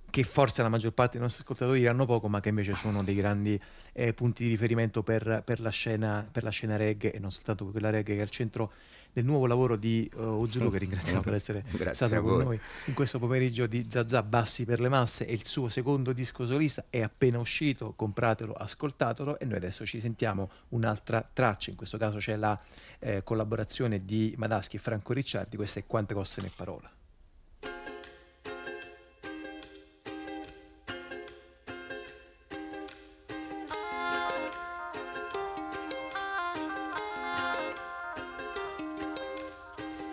che 0.09 0.23
forse 0.23 0.61
la 0.61 0.69
maggior 0.69 0.91
parte 0.91 1.13
dei 1.13 1.21
nostri 1.21 1.43
ascoltatori 1.43 1.79
diranno 1.79 2.05
poco, 2.05 2.27
ma 2.27 2.41
che 2.41 2.49
invece 2.49 2.75
sono 2.75 3.03
dei 3.03 3.15
grandi 3.15 3.59
eh, 3.93 4.13
punti 4.13 4.43
di 4.43 4.49
riferimento 4.49 5.03
per, 5.03 5.43
per 5.45 5.61
la 5.61 5.69
scena, 5.69 6.27
per 6.29 6.43
la 6.43 6.49
scena 6.49 6.75
reggae 6.75 7.13
e 7.13 7.19
non 7.19 7.31
soltanto 7.31 7.65
quella 7.65 7.89
reggae 7.89 8.15
che 8.15 8.19
è 8.19 8.23
al 8.23 8.29
centro 8.29 8.71
del 9.11 9.25
nuovo 9.25 9.45
lavoro 9.45 9.75
di 9.75 10.09
uh, 10.15 10.21
Ozulu, 10.21 10.71
che 10.71 10.77
ringraziamo 10.77 11.21
per 11.21 11.33
essere 11.35 11.63
Grazie 11.71 12.07
stato 12.07 12.21
con 12.21 12.43
noi 12.43 12.59
in 12.85 12.93
questo 12.93 13.19
pomeriggio 13.19 13.67
di 13.67 13.85
Zazà 13.89 14.23
Bassi 14.23 14.65
per 14.65 14.79
le 14.79 14.89
masse. 14.89 15.25
E 15.25 15.33
il 15.33 15.45
suo 15.45 15.69
secondo 15.69 16.13
disco 16.13 16.45
solista 16.45 16.85
è 16.89 17.01
appena 17.01 17.39
uscito, 17.39 17.93
compratelo, 17.95 18.53
ascoltatelo 18.53 19.39
e 19.39 19.45
noi 19.45 19.57
adesso 19.57 19.85
ci 19.85 19.99
sentiamo 19.99 20.49
un'altra 20.69 21.27
traccia, 21.31 21.69
in 21.69 21.75
questo 21.75 21.97
caso 21.97 22.17
c'è 22.17 22.35
la 22.35 22.59
eh, 22.99 23.23
collaborazione 23.23 24.05
di 24.05 24.33
Madaschi 24.37 24.75
e 24.75 24.79
Franco 24.79 25.13
Ricciardi, 25.13 25.55
questa 25.55 25.79
è 25.79 25.85
Quante 25.85 26.13
cosse 26.13 26.41
ne 26.41 26.51
parola. 26.55 26.98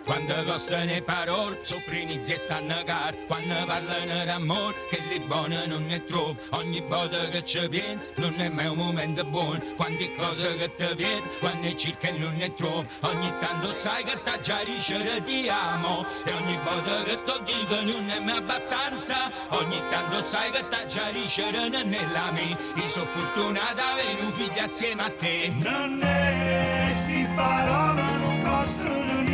Quando 0.07 0.41
costano 0.45 0.85
le 0.85 1.01
parole, 1.01 1.59
sopprinizzi 1.63 2.31
e 2.31 2.37
stanno 2.37 2.81
cari. 2.85 3.17
Quando 3.27 3.65
parlano 3.65 4.23
d'amore, 4.23 4.75
che 4.89 5.01
li 5.09 5.19
buone 5.19 5.65
non 5.65 5.85
ne 5.85 6.01
trovo. 6.05 6.33
Ogni 6.51 6.79
volta 6.79 7.27
che 7.27 7.43
ci 7.43 7.67
pensi, 7.67 8.13
non 8.15 8.33
è 8.39 8.47
mai 8.47 8.67
un 8.67 8.77
momento 8.77 9.25
buono. 9.25 9.59
Quante 9.75 10.15
cose 10.15 10.55
che 10.55 10.73
ti 10.75 10.85
vedo, 10.95 11.29
quando 11.41 11.75
cerchi 11.75 12.17
non 12.17 12.33
ne 12.37 12.53
trovo. 12.53 12.85
Ogni 13.01 13.33
tanto 13.41 13.67
sai 13.73 14.05
che 14.05 14.17
ti 14.23 14.31
già 14.41 14.63
dicere 14.63 15.21
ti 15.23 15.49
amo. 15.49 16.05
E 16.23 16.31
ogni 16.31 16.57
volta 16.63 17.03
che 17.03 17.19
ti 17.25 17.43
dico 17.43 17.75
non 17.81 18.09
è 18.09 18.19
mai 18.19 18.37
abbastanza. 18.37 19.29
Ogni 19.49 19.81
tanto 19.89 20.23
sai 20.23 20.51
che 20.51 20.65
ti 20.69 20.87
già 20.87 21.11
dicere 21.11 21.67
non 21.67 21.93
è 21.93 22.05
la 22.13 22.31
mia. 22.31 22.57
Io 22.75 22.87
sono 22.87 23.07
fortunata 23.07 23.91
avere 23.91 24.21
un 24.21 24.31
figlio 24.31 24.63
assieme 24.63 25.03
a 25.03 25.09
te. 25.09 25.53
Non 25.53 26.01
è 26.01 26.91
sti 26.93 27.27
parole 27.35 28.01
non 28.17 28.41
costano 28.41 29.26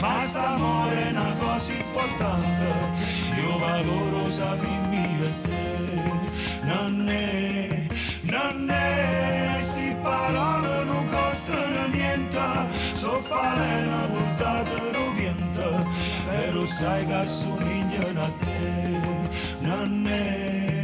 ma 0.00 0.20
st'amore 0.22 1.06
è 1.06 1.10
una 1.10 1.34
cosa 1.38 1.72
importante. 1.72 2.66
Io 3.40 3.58
valoro 3.58 4.30
sapimi 4.30 5.20
e 5.22 5.40
te. 5.40 5.64
Non 6.62 7.08
è, 7.08 7.86
non 8.22 8.70
è 8.70 9.58
sti 9.60 9.94
parole 10.02 10.84
non 10.84 11.06
costano 11.06 11.86
niente, 11.88 12.40
so 12.92 13.20
fare 13.20 13.84
una 13.86 14.06
portata 14.06 14.76
viento, 15.14 15.86
però 16.28 16.66
sai 16.66 17.06
che 17.06 17.12
assomigliano 17.12 18.24
a 18.24 18.32
te. 18.40 19.00
Non 19.60 20.06
è. 20.06 20.74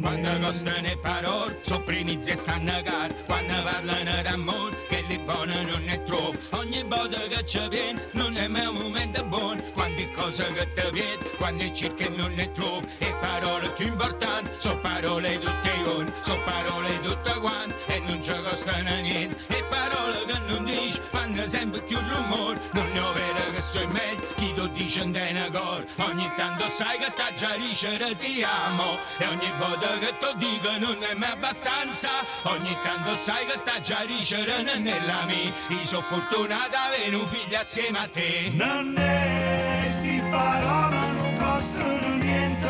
Quando 0.00 0.46
costano 0.46 0.80
le 0.82 0.98
parole, 1.00 1.58
sopprimizzi 1.62 2.30
e 2.30 2.36
stanno 2.36 2.82
cari. 2.82 3.14
Quando 3.26 3.62
parlano 3.62 4.22
d'amore, 4.22 4.76
buone 5.24 5.62
non 5.64 5.82
ne 5.84 6.02
trovo. 6.04 6.34
Ogni 6.50 6.82
volta 6.84 7.18
che 7.28 7.44
ci 7.44 7.60
pensi, 7.68 8.08
non 8.12 8.36
è 8.36 8.46
mai 8.46 8.66
un 8.66 8.76
momento 8.76 9.24
buono. 9.24 9.60
Quante 9.72 10.10
cose 10.10 10.52
che 10.52 10.72
ti 10.72 10.90
vedo, 10.92 11.30
quando 11.36 11.72
cerchi 11.72 12.08
non 12.08 12.32
ne 12.34 12.50
trovo. 12.52 12.86
E 12.98 13.14
parole 13.20 13.68
più 13.70 13.86
importanti, 13.86 14.50
sono 14.58 14.78
parole 14.80 15.38
tutte 15.38 15.70
io, 15.70 16.04
sono 16.20 16.42
parole 16.42 17.00
tutte 17.00 17.32
quante. 17.40 17.74
E 17.86 17.98
non 18.00 18.22
ci 18.22 18.32
costano 18.42 18.94
niente. 19.00 19.36
E 19.48 19.64
parole 19.64 20.24
che 20.26 20.38
non 20.46 20.64
dici, 20.64 21.00
fanno 21.10 21.46
sempre 21.48 21.80
più 21.82 21.98
rumore. 21.98 22.60
Non 22.72 22.96
ho 22.96 23.12
vero 23.12 23.50
che 23.52 23.62
so 23.62 23.86
meglio, 23.88 24.26
chi 24.36 24.54
lo 24.56 24.66
dice 24.68 25.02
in 25.02 25.10
una 25.10 25.50
cor. 25.50 25.84
Ogni 25.96 26.30
tanto 26.36 26.68
sai 26.68 26.98
che 26.98 27.12
ti 27.14 27.34
già 27.34 27.56
dicere 27.56 28.16
ti 28.16 28.42
amo. 28.42 28.98
E 29.18 29.26
ogni 29.26 29.52
volta 29.58 29.98
che 29.98 30.16
ti 30.18 30.36
dico 30.36 30.78
non 30.78 31.02
è 31.02 31.14
mai 31.14 31.30
abbastanza. 31.30 32.10
Ogni 32.44 32.76
tanto 32.82 33.16
sai 33.16 33.46
che 33.46 33.60
ti 33.62 33.82
già 33.82 34.04
dicere 34.04 34.62
non 34.62 34.86
la 35.14 35.24
mia. 35.26 35.52
Io 35.68 35.84
sono 35.84 36.02
fortunata 36.02 36.84
avere 36.84 37.14
un 37.14 37.26
figlio 37.26 37.58
assieme 37.58 37.98
a 37.98 38.08
te. 38.08 38.50
Non 38.52 38.96
è 38.96 39.86
sti 39.88 40.22
parole 40.30 40.96
non 41.12 41.36
costano 41.36 42.16
niente, 42.16 42.68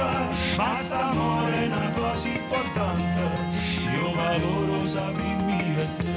ma 0.57 0.77
st'amore 0.79 1.63
è 1.63 1.67
una 1.67 1.91
cosa 1.95 2.29
importante. 2.29 3.23
Io 3.97 4.13
valoro 4.13 4.87
sapimi 4.87 5.77
e 5.77 5.89
te. 5.97 6.13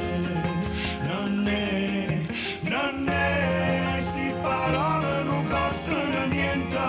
Non 1.08 1.48
è, 1.48 2.22
non 2.64 3.08
è 3.08 3.98
sti 4.00 4.34
parole 4.42 5.24
non 5.24 5.46
costano 5.48 6.26
niente, 6.26 6.80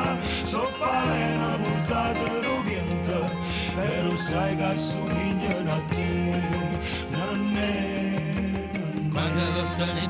so 0.43 0.63
fare 0.79 1.35
una 1.37 1.57
portata 1.63 2.37
viento, 2.63 3.31
però 3.75 4.17
sai 4.17 4.57
che 4.57 4.65
assomigliano 4.65 5.73
a 5.73 5.83
te. 5.95 6.58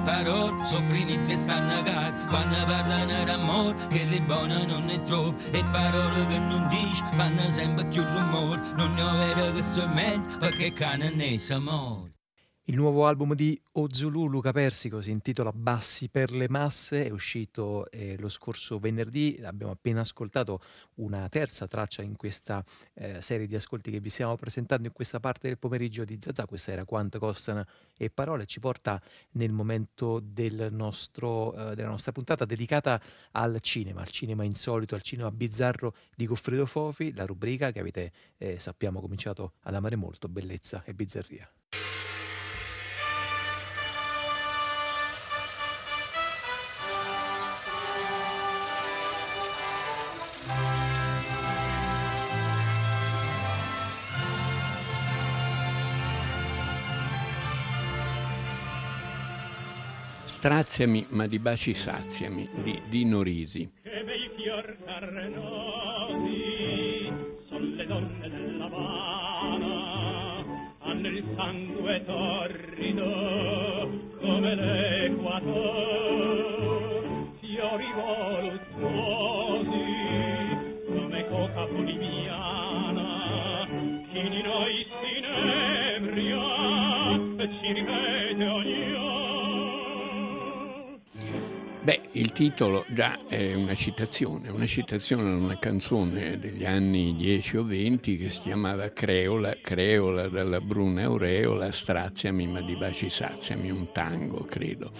Parole, 0.08 0.64
sopprimizzi 0.64 1.32
e 1.32 1.36
stanno 1.36 1.82
cari. 1.82 2.14
Quando 2.28 2.56
parlano 2.64 3.24
d'amore, 3.24 3.76
che 3.88 4.04
le 4.04 4.20
buone 4.22 4.64
non 4.64 4.84
ne 4.84 5.02
trovo. 5.02 5.34
E 5.50 5.62
parole 5.70 6.26
che 6.26 6.38
non 6.38 6.66
dici, 6.68 7.04
fanno 7.12 7.50
sempre 7.50 7.84
più 7.86 8.02
rumore. 8.02 8.60
Non 8.74 8.94
ne 8.94 9.02
ho 9.02 9.12
vero 9.12 9.52
che 9.52 9.62
so 9.62 9.86
meglio, 9.88 10.38
perché 10.38 10.72
cane 10.72 11.10
ne 11.10 11.38
sa 11.38 11.56
amore. 11.56 12.07
Il 12.68 12.76
nuovo 12.76 13.06
album 13.06 13.34
di 13.34 13.58
Ozulu 13.72 14.26
Luca 14.26 14.52
Persico 14.52 15.00
si 15.00 15.10
intitola 15.10 15.52
Bassi 15.52 16.10
per 16.10 16.30
le 16.30 16.50
masse, 16.50 17.06
è 17.06 17.10
uscito 17.10 17.90
eh, 17.90 18.14
lo 18.18 18.28
scorso 18.28 18.78
venerdì, 18.78 19.40
abbiamo 19.42 19.72
appena 19.72 20.02
ascoltato 20.02 20.60
una 20.96 21.26
terza 21.30 21.66
traccia 21.66 22.02
in 22.02 22.14
questa 22.16 22.62
eh, 22.92 23.22
serie 23.22 23.46
di 23.46 23.54
ascolti 23.54 23.90
che 23.90 24.00
vi 24.00 24.10
stiamo 24.10 24.36
presentando 24.36 24.86
in 24.86 24.92
questa 24.92 25.18
parte 25.18 25.48
del 25.48 25.56
pomeriggio 25.56 26.04
di 26.04 26.18
Zazà, 26.20 26.44
questa 26.44 26.72
era 26.72 26.84
Quanto 26.84 27.18
costano 27.18 27.64
e 27.96 28.10
parole, 28.10 28.44
ci 28.44 28.60
porta 28.60 29.00
nel 29.30 29.50
momento 29.50 30.20
del 30.20 30.68
nostro, 30.70 31.54
eh, 31.70 31.74
della 31.74 31.88
nostra 31.88 32.12
puntata 32.12 32.44
dedicata 32.44 33.00
al 33.30 33.60
cinema, 33.62 34.02
al 34.02 34.10
cinema 34.10 34.44
insolito, 34.44 34.94
al 34.94 35.00
cinema 35.00 35.30
bizzarro 35.30 35.94
di 36.14 36.26
Goffredo 36.26 36.66
Fofi, 36.66 37.14
la 37.14 37.24
rubrica 37.24 37.72
che 37.72 37.80
avete 37.80 38.12
eh, 38.36 38.58
sappiamo 38.58 39.00
cominciato 39.00 39.54
ad 39.62 39.74
amare 39.74 39.96
molto, 39.96 40.28
bellezza 40.28 40.84
e 40.84 40.92
bizzarria. 40.92 41.50
Straziami, 60.38 61.06
ma 61.08 61.26
di 61.26 61.40
baci 61.40 61.74
saziami, 61.74 62.48
di 62.62 62.80
Dino 62.88 63.22
Risi. 63.22 63.68
Che 63.82 64.04
bei 64.04 64.30
fior 64.36 64.76
carnosi 64.84 66.32
son 67.48 67.74
le 67.74 67.84
donne 67.84 68.30
dell'Havana 68.30 70.44
sangue 71.34 72.04
torrido 72.04 73.90
come 74.20 74.54
l'equatore, 74.54 75.42
fiori 77.40 77.92
voluttuosi 77.96 79.86
come 80.86 81.28
coca 81.28 81.66
boliviana, 81.66 83.66
chi 84.12 84.22
di 84.22 84.42
noi 84.42 84.86
si 84.86 85.18
inebria 85.18 86.46
e 87.42 87.48
ci 87.58 87.72
ripete 87.72 88.07
Beh, 91.88 92.02
il 92.12 92.32
titolo 92.32 92.84
già 92.90 93.20
è 93.26 93.54
una 93.54 93.74
citazione, 93.74 94.50
una 94.50 94.66
citazione 94.66 95.22
da 95.22 95.36
una 95.36 95.58
canzone 95.58 96.38
degli 96.38 96.66
anni 96.66 97.16
10 97.16 97.56
o 97.56 97.64
20 97.64 98.18
che 98.18 98.28
si 98.28 98.40
chiamava 98.40 98.90
Creola, 98.90 99.56
Creola 99.58 100.28
dalla 100.28 100.60
bruna 100.60 101.04
aureola, 101.04 101.72
straziami 101.72 102.46
ma 102.46 102.60
di 102.60 102.76
baci 102.76 103.08
saziami, 103.08 103.70
un 103.70 103.90
tango 103.90 104.44
credo. 104.44 104.92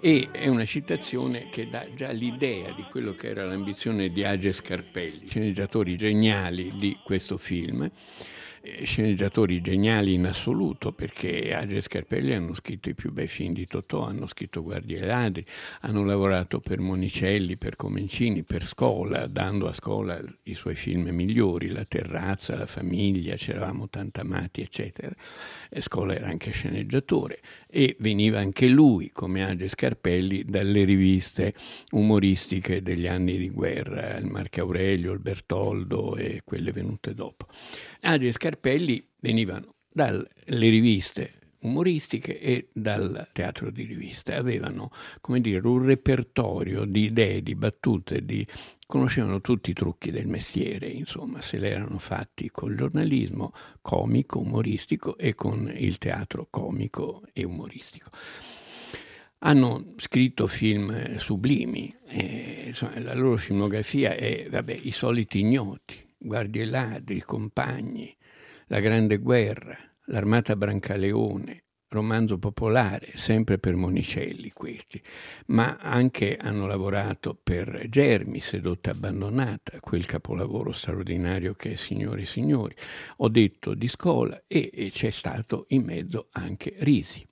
E 0.00 0.30
è 0.32 0.48
una 0.48 0.64
citazione 0.64 1.50
che 1.50 1.68
dà 1.68 1.86
già 1.94 2.10
l'idea 2.10 2.72
di 2.72 2.84
quello 2.90 3.14
che 3.14 3.28
era 3.28 3.44
l'ambizione 3.44 4.08
di 4.08 4.24
Age 4.24 4.52
Scarpelli, 4.54 5.28
sceneggiatori 5.28 5.96
geniali 5.96 6.72
di 6.74 6.98
questo 7.04 7.36
film 7.36 7.88
sceneggiatori 8.84 9.60
geniali 9.60 10.14
in 10.14 10.26
assoluto 10.26 10.92
perché 10.92 11.54
Age 11.54 11.76
e 11.76 11.80
Scarpelli 11.82 12.32
hanno 12.32 12.54
scritto 12.54 12.88
i 12.88 12.94
più 12.94 13.12
bei 13.12 13.26
film 13.26 13.52
di 13.52 13.66
Totò, 13.66 14.06
hanno 14.06 14.26
scritto 14.26 14.62
Guardie 14.62 15.00
e 15.00 15.06
Ladri, 15.06 15.44
hanno 15.80 16.04
lavorato 16.04 16.60
per 16.60 16.80
Monicelli, 16.80 17.56
per 17.56 17.76
Comencini, 17.76 18.42
per 18.42 18.64
Scola, 18.64 19.26
dando 19.26 19.68
a 19.68 19.74
Scola 19.74 20.18
i 20.44 20.54
suoi 20.54 20.74
film 20.74 21.08
migliori, 21.10 21.68
La 21.68 21.84
terrazza, 21.84 22.56
La 22.56 22.66
famiglia, 22.66 23.36
C'eravamo 23.36 23.88
tanto 23.90 24.20
amati, 24.20 24.62
eccetera. 24.62 25.14
E 25.68 25.80
Scola 25.82 26.14
era 26.14 26.28
anche 26.28 26.50
sceneggiatore 26.50 27.40
e 27.68 27.96
veniva 27.98 28.38
anche 28.38 28.68
lui, 28.68 29.10
come 29.10 29.44
Age 29.44 29.68
Scarpelli, 29.68 30.44
dalle 30.44 30.84
riviste 30.84 31.54
umoristiche 31.90 32.82
degli 32.82 33.06
anni 33.06 33.36
di 33.36 33.50
guerra, 33.50 34.16
il 34.16 34.26
Marco 34.26 34.60
Aurelio, 34.60 35.12
il 35.12 35.18
Bertoldo 35.18 36.16
e 36.16 36.42
quelle 36.44 36.72
venute 36.72 37.14
dopo. 37.14 37.46
Age 38.00 38.28
e 38.28 38.32
Scarpelli 38.54 39.04
venivano 39.20 39.74
dalle 39.88 40.28
riviste 40.46 41.40
umoristiche 41.64 42.38
e 42.38 42.68
dal 42.72 43.28
teatro 43.32 43.70
di 43.70 43.84
riviste. 43.84 44.34
Avevano, 44.34 44.90
come 45.20 45.40
dire, 45.40 45.66
un 45.66 45.84
repertorio 45.84 46.84
di 46.84 47.04
idee, 47.04 47.42
di 47.42 47.54
battute, 47.54 48.24
di... 48.24 48.46
conoscevano 48.86 49.40
tutti 49.40 49.70
i 49.70 49.72
trucchi 49.72 50.10
del 50.10 50.28
mestiere, 50.28 50.88
insomma, 50.88 51.40
se 51.40 51.58
l'erano 51.58 51.98
fatti 51.98 52.50
col 52.50 52.76
giornalismo 52.76 53.52
comico, 53.80 54.38
umoristico 54.38 55.16
e 55.16 55.34
con 55.34 55.72
il 55.74 55.98
teatro 55.98 56.46
comico 56.50 57.22
e 57.32 57.44
umoristico. 57.44 58.10
Hanno 59.38 59.94
scritto 59.96 60.46
film 60.46 61.16
sublimi, 61.16 61.94
e, 62.06 62.64
insomma, 62.66 63.00
la 63.00 63.14
loro 63.14 63.36
filmografia 63.36 64.14
è, 64.14 64.46
vabbè, 64.50 64.78
i 64.82 64.92
soliti 64.92 65.40
ignoti, 65.40 66.12
Guardie 66.18 66.64
ladri, 66.64 67.20
compagni, 67.20 68.14
La 68.68 68.80
grande 68.80 69.18
guerra, 69.18 69.76
L'armata 70.06 70.56
Brancaleone, 70.56 71.64
romanzo 71.88 72.38
popolare, 72.38 73.12
sempre 73.14 73.58
per 73.58 73.74
Monicelli 73.74 74.50
questi, 74.52 75.02
ma 75.46 75.76
anche 75.76 76.36
hanno 76.36 76.66
lavorato 76.66 77.38
per 77.40 77.86
Germi, 77.90 78.40
Sedotta 78.40 78.90
abbandonata, 78.90 79.80
quel 79.80 80.06
capolavoro 80.06 80.72
straordinario 80.72 81.54
che 81.54 81.72
è 81.72 81.74
Signori 81.74 82.22
e 82.22 82.26
Signori. 82.26 82.74
Ho 83.18 83.28
detto 83.28 83.74
di 83.74 83.86
scuola 83.86 84.42
e, 84.46 84.70
e 84.72 84.90
c'è 84.90 85.10
stato 85.10 85.66
in 85.68 85.84
mezzo 85.84 86.28
anche 86.32 86.74
Risi 86.78 87.26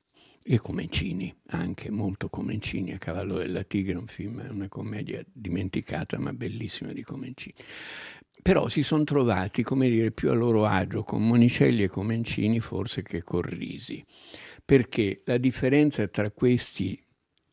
e 0.44 0.58
Comencini, 0.58 1.34
anche 1.48 1.90
molto 1.90 2.28
Comencini, 2.28 2.92
A 2.92 2.98
cavallo 2.98 3.38
della 3.38 3.62
tigre, 3.62 3.96
un 3.96 4.06
film, 4.06 4.44
una 4.50 4.68
commedia 4.68 5.24
dimenticata 5.32 6.18
ma 6.18 6.32
bellissima 6.32 6.92
di 6.92 7.02
Comencini. 7.02 7.54
Però 8.42 8.66
si 8.66 8.82
sono 8.82 9.04
trovati, 9.04 9.62
come 9.62 9.88
dire, 9.88 10.10
più 10.10 10.30
a 10.30 10.34
loro 10.34 10.66
agio 10.66 11.04
con 11.04 11.24
Monicelli 11.24 11.84
e 11.84 11.88
Comencini 11.88 12.58
forse 12.58 13.02
che 13.02 13.22
con 13.22 13.42
Risi, 13.42 14.04
perché 14.64 15.22
la 15.26 15.38
differenza 15.38 16.08
tra 16.08 16.28
questi 16.32 17.00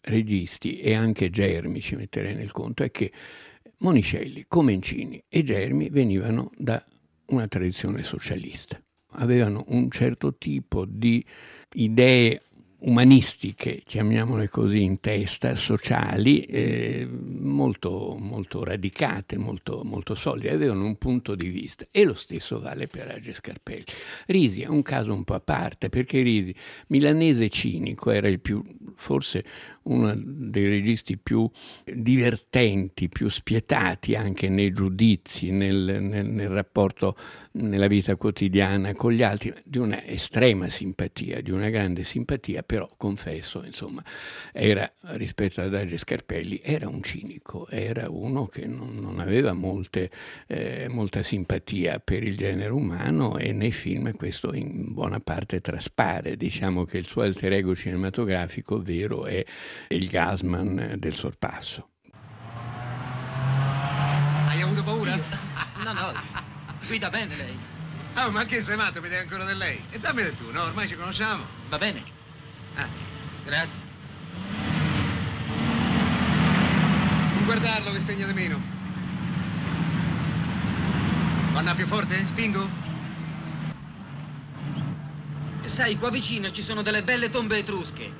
registi 0.02 0.80
e 0.80 0.96
anche 0.96 1.30
Germi, 1.30 1.80
ci 1.80 1.96
metterei 1.96 2.34
nel 2.34 2.52
conto, 2.52 2.82
è 2.82 2.90
che 2.90 3.12
Monicelli, 3.78 4.46
Comencini 4.48 5.24
e 5.30 5.44
Germi 5.44 5.90
venivano 5.90 6.50
da 6.58 6.84
una 7.28 7.48
tradizione 7.48 8.02
socialista, 8.02 8.82
avevano 9.12 9.66
un 9.68 9.92
certo 9.92 10.38
tipo 10.38 10.86
di 10.86 11.24
idee 11.74 12.42
umanistiche, 12.82 13.82
chiamiamole 13.84 14.48
così, 14.48 14.84
in 14.84 15.00
testa, 15.00 15.56
sociali, 15.56 16.44
eh, 16.44 17.08
molto, 17.08 18.16
molto 18.18 18.64
radicate, 18.64 19.38
molto, 19.38 19.82
molto 19.84 20.16
solide, 20.16 20.52
avevano 20.52 20.86
un 20.86 20.98
punto 20.98 21.36
di 21.36 21.50
vista 21.50 21.86
e 21.92 22.06
lo 22.06 22.14
stesso 22.14 22.60
vale 22.60 22.88
per 22.88 23.10
Age 23.10 23.34
Scarpelli. 23.34 23.86
Risi 24.28 24.62
è 24.62 24.68
un 24.68 24.82
caso 24.82 25.14
un 25.14 25.24
po' 25.24 25.34
a 25.34 25.42
parte 25.42 25.90
perché 25.90 26.22
Risi, 26.22 26.56
milanese 26.88 27.50
cinico, 27.50 28.12
era 28.12 28.28
il 28.28 28.40
più, 28.40 28.64
forse 28.96 29.44
uno 29.90 30.14
dei 30.16 30.66
registi 30.66 31.18
più 31.18 31.50
divertenti, 31.84 33.10
più 33.10 33.30
spietati 33.30 34.16
anche 34.16 34.50
nei 34.50 34.72
giudizi, 34.72 35.52
nel, 35.52 35.98
nel, 36.02 36.26
nel 36.26 36.50
rapporto 36.50 37.16
nella 37.52 37.88
vita 37.88 38.16
quotidiana 38.16 38.94
con 38.94 39.12
gli 39.12 39.24
altri, 39.24 39.54
di 39.64 39.80
una 39.80 40.06
estrema 40.06 40.70
simpatia, 40.70 41.42
di 41.42 41.52
una 41.52 41.70
grande 41.70 42.04
simpatia, 42.04 42.62
però 42.64 42.88
confesso, 42.96 43.64
insomma, 43.64 44.04
era 44.54 44.92
rispetto 45.16 45.62
ad 45.62 45.74
Age 45.74 45.98
Scarpelli, 45.98 46.62
era 46.64 46.88
un 46.88 47.02
cinico, 47.02 47.68
era 47.70 48.10
uno 48.10 48.46
che 48.46 48.66
non, 48.66 48.98
non 49.00 49.20
aveva 49.20 49.54
molte, 49.54 50.12
eh, 50.48 50.88
molta 50.90 51.24
simpatia 51.24 52.00
per 52.00 52.24
il 52.24 52.38
genere 52.38 52.72
umano 52.72 53.38
e 53.38 53.52
nei 53.52 53.72
film 53.72 54.16
questo 54.16 54.54
in 54.54 54.94
buona 54.94 55.20
parte 55.20 55.60
traspare. 55.60 56.38
Diciamo 56.38 56.86
che 56.86 56.98
il 56.98 57.06
suo 57.06 57.24
alter 57.24 57.54
ego 57.54 57.74
cinematografico 57.74 58.80
vero 58.80 59.26
è 59.26 59.44
il 59.88 60.08
Gasman 60.10 60.96
del 60.98 61.16
sorpasso. 61.16 61.90
Hai 64.48 64.62
avuto 64.62 64.84
paura? 64.84 65.16
No, 65.84 65.94
no, 65.94 66.12
guida 66.88 67.10
bene 67.10 67.36
lei. 67.36 67.58
Oh, 68.16 68.32
ma 68.32 68.44
che 68.46 68.62
sei 68.62 68.76
matto, 68.76 69.00
mi 69.02 69.08
dai 69.10 69.20
ancora 69.20 69.46
del 69.46 69.58
lei? 69.58 69.82
E 69.92 70.00
dammi 70.00 70.24
del 70.24 70.36
tu, 70.36 70.52
no? 70.52 70.64
Ormai 70.64 70.88
ci 70.88 70.96
conosciamo. 70.96 71.46
Va 71.70 71.78
bene. 71.78 72.04
Ah, 72.76 72.88
Grazie. 73.46 73.82
non 77.34 77.46
guardarlo 77.46 77.92
che 77.92 78.00
segna 78.00 78.26
di 78.26 78.34
meno. 78.34 78.62
Vanna 81.54 81.74
più 81.74 81.88
forte? 81.88 82.26
Spingo? 82.26 82.68
Sai, 85.62 85.98
qua 85.98 86.10
vicino 86.10 86.52
ci 86.52 86.62
sono 86.62 86.82
delle 86.82 87.04
belle 87.04 87.30
tombe 87.30 87.58
etrusche. 87.58 88.12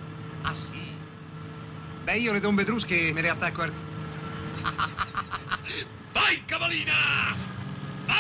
Ah, 0.44 0.54
sì? 0.54 0.89
Beh, 2.10 2.18
io 2.18 2.34
le 2.34 2.40
tombe 2.40 2.64
etrusche 2.64 3.14
me 3.14 3.22
le 3.22 3.30
attacco 3.30 3.62
al... 3.62 3.72
Vai, 6.12 6.44
cavalina! 6.44 6.92
Ma 8.08 8.16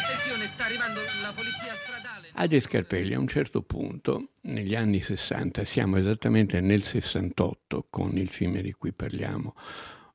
attenzione, 0.00 0.46
sta 0.46 0.66
arrivando 0.66 1.00
la 1.22 1.32
polizia 1.32 1.74
stradale. 1.74 2.30
Age 2.34 2.60
Scarpelli 2.60 3.14
a 3.14 3.18
un 3.18 3.26
certo 3.26 3.62
punto, 3.62 4.34
negli 4.42 4.76
anni 4.76 5.00
60, 5.00 5.64
siamo 5.64 5.96
esattamente 5.96 6.60
nel 6.60 6.84
68 6.84 7.88
con 7.90 8.16
il 8.16 8.28
film 8.28 8.60
di 8.60 8.70
cui 8.70 8.92
parliamo 8.92 9.56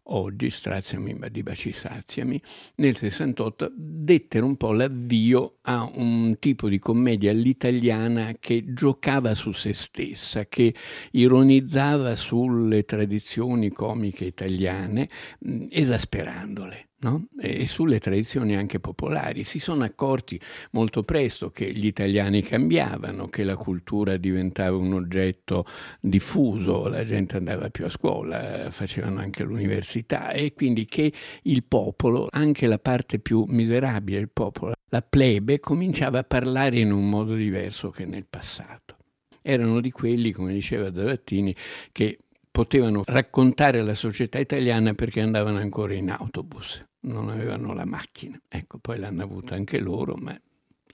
oggi, 0.04 0.50
Straziami 0.50 1.14
ma 1.14 1.28
di 1.28 1.44
baci 1.44 1.72
saziami, 1.72 2.42
nel 2.76 2.96
68 2.96 3.72
dettero 3.76 4.46
un 4.46 4.58
po' 4.58 4.72
l'avvio 4.72 5.58
a 5.62 5.90
un 5.96 6.38
tipo 6.40 6.68
di 6.70 6.80
commedia 6.80 7.32
all'italiana 7.32 8.34
che 8.40 8.74
giocava 8.74 9.36
su 9.36 9.52
se 9.52 9.74
stessa, 9.74 10.46
che 10.46 10.74
ironizzava 11.12 12.16
sulle 12.16 12.84
tradizioni 12.84 13.70
comiche 13.72 14.26
italiane, 14.26 15.10
mh, 15.40 15.68
esasperandole. 15.70 16.91
No? 17.04 17.26
E 17.40 17.66
sulle 17.66 17.98
tradizioni 17.98 18.56
anche 18.56 18.80
popolari. 18.80 19.44
Si 19.44 19.58
sono 19.58 19.84
accorti 19.84 20.40
molto 20.72 21.02
presto 21.02 21.50
che 21.50 21.72
gli 21.72 21.88
italiani 21.88 22.44
cambiavano, 22.44 23.28
che 23.28 23.44
la 23.44 23.56
cultura 23.56 24.18
diventava 24.18 24.78
un 24.78 24.94
oggetto 24.94 25.66
diffuso, 26.00 26.88
la 26.88 27.04
gente 27.04 27.38
andava 27.38 27.72
più 27.72 27.86
a 27.86 27.90
scuola, 27.90 28.70
facevano 28.70 29.20
anche 29.20 29.44
l'università 29.44 30.30
e 30.30 30.54
quindi 30.54 30.86
che 30.86 31.12
il 31.44 31.64
popolo, 31.64 32.28
anche 32.30 32.68
la 32.68 32.78
parte 32.78 33.18
più 33.18 33.46
miserabile 33.48 34.20
del 34.20 34.30
popolo, 34.30 34.74
la 34.90 35.02
plebe, 35.02 35.60
cominciava 35.60 36.20
a 36.20 36.24
parlare 36.24 36.78
in 36.78 36.92
un 36.92 37.10
modo 37.10 37.34
diverso 37.34 37.90
che 37.90 38.06
nel 38.06 38.28
passato. 38.30 38.98
Erano 39.42 39.82
di 39.82 39.90
quelli, 39.90 40.32
come 40.32 40.54
diceva 40.54 40.94
Zavattini, 40.94 41.56
che 41.92 42.20
potevano 42.52 43.02
raccontare 43.06 43.82
la 43.82 43.96
società 43.96 44.38
italiana 44.38 44.94
perché 44.94 45.22
andavano 45.22 45.58
ancora 45.58 45.94
in 45.94 46.12
autobus, 46.12 46.84
non 47.02 47.30
avevano 47.30 47.74
la 47.74 47.86
macchina. 47.86 48.40
Ecco, 48.48 48.78
poi 48.80 49.00
l'hanno 49.00 49.24
avuta 49.24 49.56
anche 49.56 49.80
loro, 49.80 50.16
ma 50.16 50.40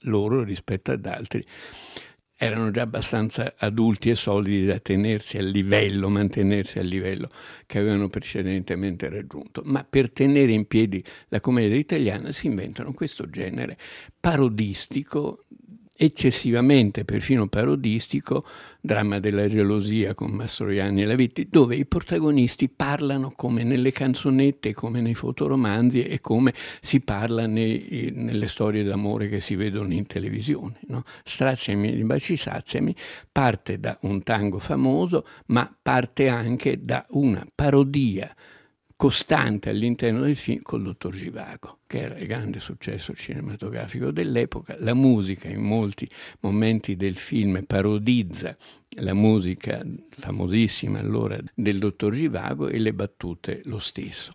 loro 0.02 0.42
rispetto 0.42 0.92
ad 0.92 1.06
altri 1.06 1.42
erano 2.40 2.70
già 2.70 2.82
abbastanza 2.82 3.54
adulti 3.56 4.10
e 4.10 4.14
solidi 4.14 4.64
da 4.64 4.78
tenersi 4.78 5.38
al 5.38 5.46
livello, 5.46 6.08
mantenersi 6.08 6.78
al 6.78 6.86
livello 6.86 7.28
che 7.66 7.78
avevano 7.78 8.08
precedentemente 8.08 9.08
raggiunto. 9.08 9.62
Ma 9.64 9.84
per 9.84 10.12
tenere 10.12 10.52
in 10.52 10.66
piedi 10.66 11.02
la 11.28 11.40
commedia 11.40 11.76
italiana 11.76 12.30
si 12.30 12.46
inventano 12.46 12.92
questo 12.92 13.28
genere 13.28 13.76
parodistico 14.20 15.44
eccessivamente 16.00 17.04
perfino 17.04 17.48
parodistico, 17.48 18.44
Dramma 18.80 19.18
della 19.18 19.48
gelosia 19.48 20.14
con 20.14 20.30
Mastroianni 20.30 21.02
e 21.02 21.04
Lavitti, 21.06 21.48
dove 21.50 21.74
i 21.74 21.84
protagonisti 21.84 22.68
parlano 22.68 23.32
come 23.34 23.64
nelle 23.64 23.90
canzonette, 23.90 24.72
come 24.72 25.00
nei 25.00 25.16
fotoromanzi 25.16 26.04
e 26.04 26.20
come 26.20 26.54
si 26.80 27.00
parla 27.00 27.46
nei, 27.46 28.12
nelle 28.14 28.46
storie 28.46 28.84
d'amore 28.84 29.28
che 29.28 29.40
si 29.40 29.56
vedono 29.56 29.92
in 29.92 30.06
televisione. 30.06 30.78
No? 30.86 31.02
Straziami 31.24 31.92
di 31.92 32.04
baci 32.04 32.36
saziami 32.36 32.94
parte 33.32 33.80
da 33.80 33.98
un 34.02 34.22
tango 34.22 34.60
famoso, 34.60 35.26
ma 35.46 35.76
parte 35.82 36.28
anche 36.28 36.80
da 36.80 37.04
una 37.10 37.44
parodia 37.52 38.32
costante 38.98 39.68
all'interno 39.68 40.22
del 40.22 40.34
film 40.34 40.60
col 40.60 40.82
dottor 40.82 41.14
Givago, 41.14 41.78
che 41.86 42.00
era 42.00 42.16
il 42.16 42.26
grande 42.26 42.58
successo 42.58 43.14
cinematografico 43.14 44.10
dell'epoca. 44.10 44.74
La 44.80 44.92
musica 44.92 45.46
in 45.46 45.60
molti 45.60 46.08
momenti 46.40 46.96
del 46.96 47.14
film 47.14 47.62
parodizza 47.64 48.56
la 48.96 49.14
musica 49.14 49.86
famosissima 50.08 50.98
allora 50.98 51.38
del 51.54 51.78
dottor 51.78 52.12
Givago 52.12 52.66
e 52.66 52.80
le 52.80 52.92
battute 52.92 53.60
lo 53.66 53.78
stesso. 53.78 54.32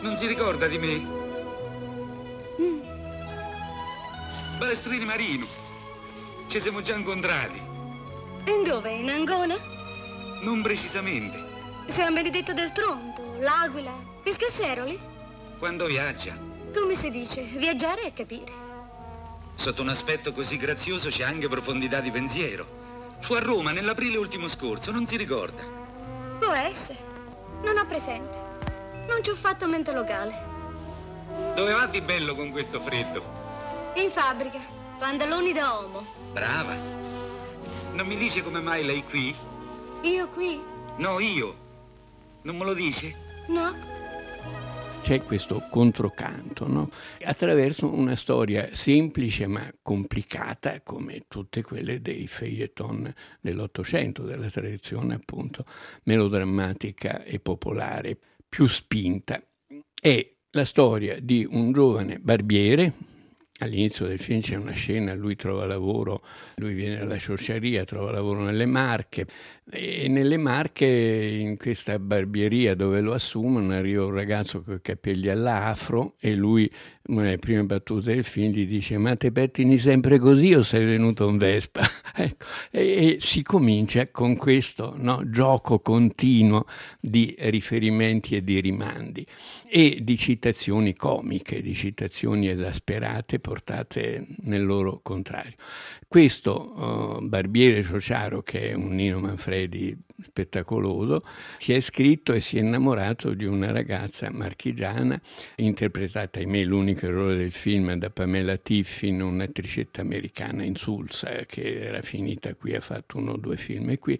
Non 0.00 0.16
si 0.16 0.26
ricorda 0.26 0.68
di 0.68 0.78
me? 0.78 1.06
Balestrini 4.58 5.04
Marino. 5.04 5.46
Ci 6.46 6.60
siamo 6.60 6.82
già 6.82 6.94
incontrati. 6.94 7.60
E 8.44 8.62
dove? 8.64 8.90
In 8.92 9.10
Angona? 9.10 9.56
Non 10.42 10.62
precisamente. 10.62 11.36
San 11.86 12.14
Benedetto 12.14 12.52
del 12.52 12.70
Tronto, 12.72 13.36
l'Aquila, 13.40 13.92
Pescasseroli? 14.22 14.98
Quando 15.58 15.86
viaggia. 15.86 16.36
Come 16.72 16.94
si 16.94 17.10
dice, 17.10 17.42
viaggiare 17.42 18.02
e 18.02 18.12
capire. 18.12 18.52
Sotto 19.56 19.82
un 19.82 19.88
aspetto 19.88 20.32
così 20.32 20.56
grazioso 20.56 21.08
c'è 21.08 21.24
anche 21.24 21.48
profondità 21.48 22.00
di 22.00 22.10
pensiero. 22.10 23.16
Fu 23.20 23.34
a 23.34 23.40
Roma 23.40 23.72
nell'aprile 23.72 24.16
ultimo 24.16 24.46
scorso, 24.46 24.92
non 24.92 25.06
si 25.06 25.16
ricorda. 25.16 25.62
Può 26.38 26.52
essere. 26.52 26.98
Non 27.64 27.76
ho 27.76 27.86
presente. 27.86 28.47
Non 29.08 29.22
ci 29.22 29.30
ho 29.30 29.36
fatto 29.36 29.66
mente 29.66 29.90
locale. 29.90 30.34
Dove 31.56 31.72
va 31.72 31.86
di 31.86 32.02
bello 32.02 32.34
con 32.34 32.50
questo 32.50 32.78
freddo? 32.82 33.22
In 33.94 34.10
fabbrica, 34.10 34.60
pantaloni 34.98 35.52
da 35.52 35.72
uomo. 35.80 36.06
Brava. 36.32 36.74
Non 37.94 38.06
mi 38.06 38.16
dice 38.16 38.42
come 38.42 38.60
mai 38.60 38.84
lei 38.84 39.02
qui? 39.02 39.34
Io 40.02 40.28
qui? 40.28 40.60
No, 40.98 41.18
io. 41.20 41.56
Non 42.42 42.58
me 42.58 42.64
lo 42.66 42.74
dice? 42.74 43.14
No. 43.48 43.74
C'è 45.00 45.22
questo 45.22 45.66
controcanto, 45.70 46.68
no? 46.68 46.90
attraverso 47.24 47.90
una 47.90 48.14
storia 48.14 48.74
semplice 48.74 49.46
ma 49.46 49.72
complicata 49.80 50.82
come 50.82 51.22
tutte 51.28 51.62
quelle 51.62 52.02
dei 52.02 52.26
feuilleton 52.26 53.14
dell'Ottocento, 53.40 54.24
della 54.24 54.50
tradizione 54.50 55.14
appunto 55.14 55.64
melodrammatica 56.02 57.22
e 57.22 57.40
popolare, 57.40 58.18
più 58.48 58.66
spinta. 58.66 59.42
È 60.00 60.34
la 60.50 60.64
storia 60.64 61.18
di 61.20 61.46
un 61.48 61.72
giovane 61.72 62.18
barbiere, 62.18 62.94
All'inizio 63.60 64.06
del 64.06 64.20
film 64.20 64.40
c'è 64.40 64.54
una 64.54 64.72
scena, 64.72 65.14
lui 65.14 65.34
trova 65.34 65.66
lavoro, 65.66 66.22
lui 66.56 66.74
viene 66.74 66.96
dalla 66.96 67.18
ciorciaria, 67.18 67.84
trova 67.84 68.12
lavoro 68.12 68.44
nelle 68.44 68.66
Marche 68.66 69.26
e 69.68 70.06
nelle 70.06 70.36
Marche 70.36 70.86
in 70.86 71.56
questa 71.56 71.98
barbieria 71.98 72.76
dove 72.76 73.00
lo 73.00 73.12
assumono 73.12 73.72
arriva 73.72 74.04
un 74.04 74.12
ragazzo 74.12 74.62
con 74.62 74.74
i 74.74 74.80
capelli 74.80 75.28
all'afro 75.28 76.14
e 76.20 76.36
lui 76.36 76.70
una 77.08 77.22
delle 77.22 77.38
prime 77.38 77.64
battute 77.64 78.14
del 78.14 78.24
film 78.24 78.52
gli 78.52 78.66
dice 78.66 78.98
ma 78.98 79.16
te 79.16 79.32
pettini 79.32 79.78
sempre 79.78 80.18
così 80.18 80.54
o 80.54 80.62
sei 80.62 80.84
venuto 80.84 81.28
in 81.28 81.38
Vespa? 81.38 81.82
ecco. 82.14 82.46
e, 82.70 82.80
e, 82.80 83.16
si 83.18 83.42
comincia 83.42 84.08
con 84.08 84.36
questo 84.36 84.94
no, 84.96 85.28
gioco 85.30 85.80
continuo 85.80 86.66
di 87.00 87.34
riferimenti 87.38 88.36
e 88.36 88.44
di 88.44 88.60
rimandi 88.60 89.26
e 89.66 89.98
di 90.02 90.16
citazioni 90.16 90.94
comiche, 90.94 91.62
di 91.62 91.74
citazioni 91.74 92.48
esasperate 92.48 93.38
portate 93.38 94.26
nel 94.42 94.64
loro 94.64 95.00
contrario. 95.02 95.54
Questo 96.10 97.18
uh, 97.18 97.28
Barbiere 97.28 97.82
Ciociaro, 97.82 98.40
che 98.40 98.70
è 98.70 98.72
un 98.72 98.94
Nino 98.94 99.20
Manfredi 99.20 99.94
spettacoloso, 100.20 101.22
si 101.58 101.74
è 101.74 101.80
scritto 101.80 102.32
e 102.32 102.40
si 102.40 102.56
è 102.56 102.62
innamorato 102.62 103.34
di 103.34 103.44
una 103.44 103.70
ragazza 103.72 104.30
marchigiana, 104.30 105.20
interpretata, 105.56 106.38
ahimè, 106.38 106.64
l'unico 106.64 107.04
errore 107.04 107.36
del 107.36 107.52
film 107.52 107.92
da 107.96 108.08
Pamela 108.08 108.56
Tiffin, 108.56 109.20
un'attricetta 109.20 110.00
americana 110.00 110.64
insulsa, 110.64 111.44
che 111.44 111.82
era 111.82 112.00
finita 112.00 112.54
qui, 112.54 112.74
ha 112.74 112.80
fatto 112.80 113.18
uno 113.18 113.32
o 113.32 113.36
due 113.36 113.58
film 113.58 113.98
qui, 113.98 114.18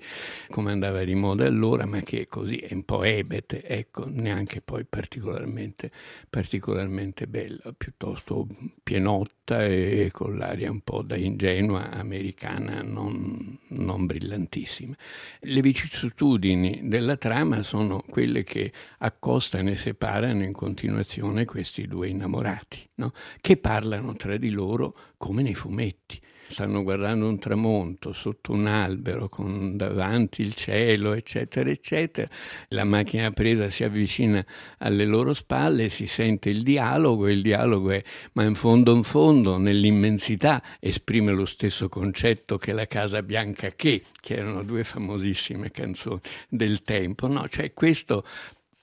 come 0.50 0.70
andava 0.72 1.02
di 1.04 1.14
moda 1.14 1.46
allora, 1.46 1.86
ma 1.86 2.02
che 2.02 2.26
così 2.28 2.58
è 2.58 2.74
un 2.74 2.84
po' 2.84 3.02
ebete, 3.02 3.64
ecco, 3.64 4.04
neanche 4.06 4.60
poi 4.60 4.84
particolarmente, 4.84 5.90
particolarmente 6.28 7.26
bella, 7.26 7.72
piuttosto 7.74 8.46
pienotta 8.82 9.64
e 9.64 10.10
con 10.12 10.36
l'aria 10.36 10.70
un 10.70 10.82
po' 10.82 11.00
da 11.00 11.16
ingenua 11.16 11.77
americana, 11.86 12.82
non, 12.82 13.58
non 13.68 14.06
brillantissima. 14.06 14.94
Le 15.40 15.60
vicissitudini 15.60 16.80
della 16.84 17.16
trama 17.16 17.62
sono 17.62 18.02
quelle 18.08 18.44
che 18.44 18.72
accostano 18.98 19.70
e 19.70 19.76
separano 19.76 20.42
in 20.42 20.52
continuazione 20.52 21.44
questi 21.44 21.86
due 21.86 22.08
innamorati, 22.08 22.88
no? 22.96 23.12
che 23.40 23.56
parlano 23.56 24.14
tra 24.16 24.36
di 24.36 24.50
loro 24.50 24.96
come 25.16 25.42
nei 25.42 25.54
fumetti 25.54 26.20
stanno 26.48 26.82
guardando 26.82 27.28
un 27.28 27.38
tramonto 27.38 28.12
sotto 28.12 28.52
un 28.52 28.66
albero 28.66 29.28
con 29.28 29.76
davanti 29.76 30.42
il 30.42 30.54
cielo, 30.54 31.12
eccetera, 31.12 31.68
eccetera. 31.70 32.28
La 32.68 32.84
macchina 32.84 33.30
presa 33.30 33.70
si 33.70 33.84
avvicina 33.84 34.44
alle 34.78 35.04
loro 35.04 35.34
spalle, 35.34 35.88
si 35.88 36.06
sente 36.06 36.50
il 36.50 36.62
dialogo 36.62 37.26
e 37.26 37.32
il 37.32 37.42
dialogo 37.42 37.90
è 37.90 38.02
ma 38.32 38.44
in 38.44 38.54
fondo 38.54 38.94
in 38.94 39.02
fondo, 39.02 39.58
nell'immensità, 39.58 40.62
esprime 40.80 41.32
lo 41.32 41.44
stesso 41.44 41.88
concetto 41.88 42.56
che 42.58 42.72
la 42.72 42.86
Casa 42.86 43.22
Bianca 43.22 43.70
che, 43.70 44.04
che 44.20 44.34
erano 44.34 44.62
due 44.62 44.84
famosissime 44.84 45.70
canzoni 45.70 46.20
del 46.48 46.82
tempo, 46.82 47.26
no? 47.26 47.48
Cioè 47.48 47.72
questo 47.74 48.24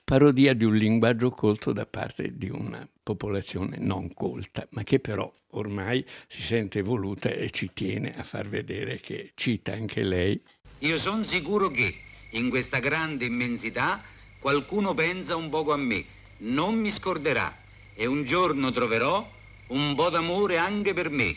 parodia 0.06 0.54
di 0.54 0.64
un 0.64 0.76
linguaggio 0.76 1.30
colto 1.30 1.72
da 1.72 1.84
parte 1.84 2.36
di 2.36 2.48
una 2.48 2.88
popolazione 3.02 3.78
non 3.80 4.14
colta, 4.14 4.64
ma 4.70 4.84
che 4.84 5.00
però 5.00 5.28
ormai 5.50 6.06
si 6.28 6.42
sente 6.42 6.80
voluta 6.80 7.28
e 7.28 7.50
ci 7.50 7.70
tiene 7.74 8.16
a 8.16 8.22
far 8.22 8.48
vedere 8.48 9.00
che 9.00 9.32
cita 9.34 9.72
anche 9.72 10.04
lei. 10.04 10.40
Io 10.78 11.00
sono 11.00 11.24
sicuro 11.24 11.72
che 11.72 11.92
in 12.30 12.50
questa 12.50 12.78
grande 12.78 13.24
immensità 13.24 14.00
qualcuno 14.38 14.94
pensa 14.94 15.34
un 15.34 15.48
poco 15.48 15.72
a 15.72 15.76
me, 15.76 16.04
non 16.38 16.76
mi 16.76 16.92
scorderà 16.92 17.64
e 17.92 18.06
un 18.06 18.22
giorno 18.22 18.70
troverò 18.70 19.28
un 19.66 19.92
po' 19.96 20.08
d'amore 20.08 20.56
anche 20.56 20.94
per 20.94 21.10
me. 21.10 21.34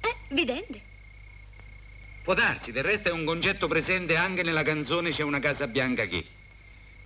Eh, 0.00 0.16
vidente. 0.28 0.87
Può 2.28 2.36
darsi, 2.36 2.72
del 2.72 2.84
resto 2.84 3.08
è 3.08 3.12
un 3.12 3.24
concetto 3.24 3.68
presente 3.68 4.14
anche 4.14 4.42
nella 4.42 4.60
canzone 4.62 5.12
C'è 5.12 5.22
una 5.22 5.38
casa 5.38 5.66
bianca 5.66 6.04
che. 6.04 6.22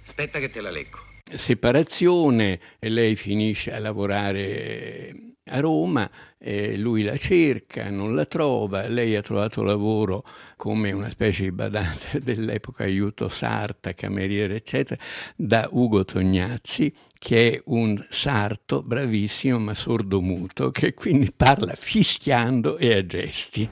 Aspetta 0.05 0.41
che 0.41 0.51
te 0.51 0.61
la 0.61 0.73
leggo. 0.73 0.99
separazione 1.33 2.59
lei 2.81 3.15
finisce 3.15 3.73
a 3.73 3.79
lavorare 3.79 5.15
a 5.45 5.61
Roma, 5.61 6.11
eh, 6.39 6.77
lui 6.77 7.05
la 7.05 7.17
cerca, 7.17 7.89
non 7.89 8.17
la 8.17 8.25
trova, 8.25 8.89
lei 8.89 9.15
ha 9.15 9.23
trovato 9.23 9.63
lavoro 9.63 10.25
come 10.57 10.91
una 10.91 11.09
specie 11.09 11.45
di 11.45 11.53
badante 11.53 12.19
dell'epoca, 12.23 12.83
aiuto 12.83 13.29
sarta, 13.29 13.95
cameriere, 13.95 14.57
eccetera, 14.57 15.01
da 15.37 15.69
Ugo 15.71 16.05
Tognazzi, 16.05 16.93
che 17.17 17.53
è 17.53 17.63
un 17.67 18.05
sarto 18.09 18.83
bravissimo 18.83 19.61
ma 19.61 19.75
sordomuto, 19.75 20.73
che 20.73 20.95
quindi 20.95 21.31
parla 21.31 21.75
fischiando 21.77 22.77
e 22.77 22.97
a 22.97 23.07
gesti. 23.07 23.71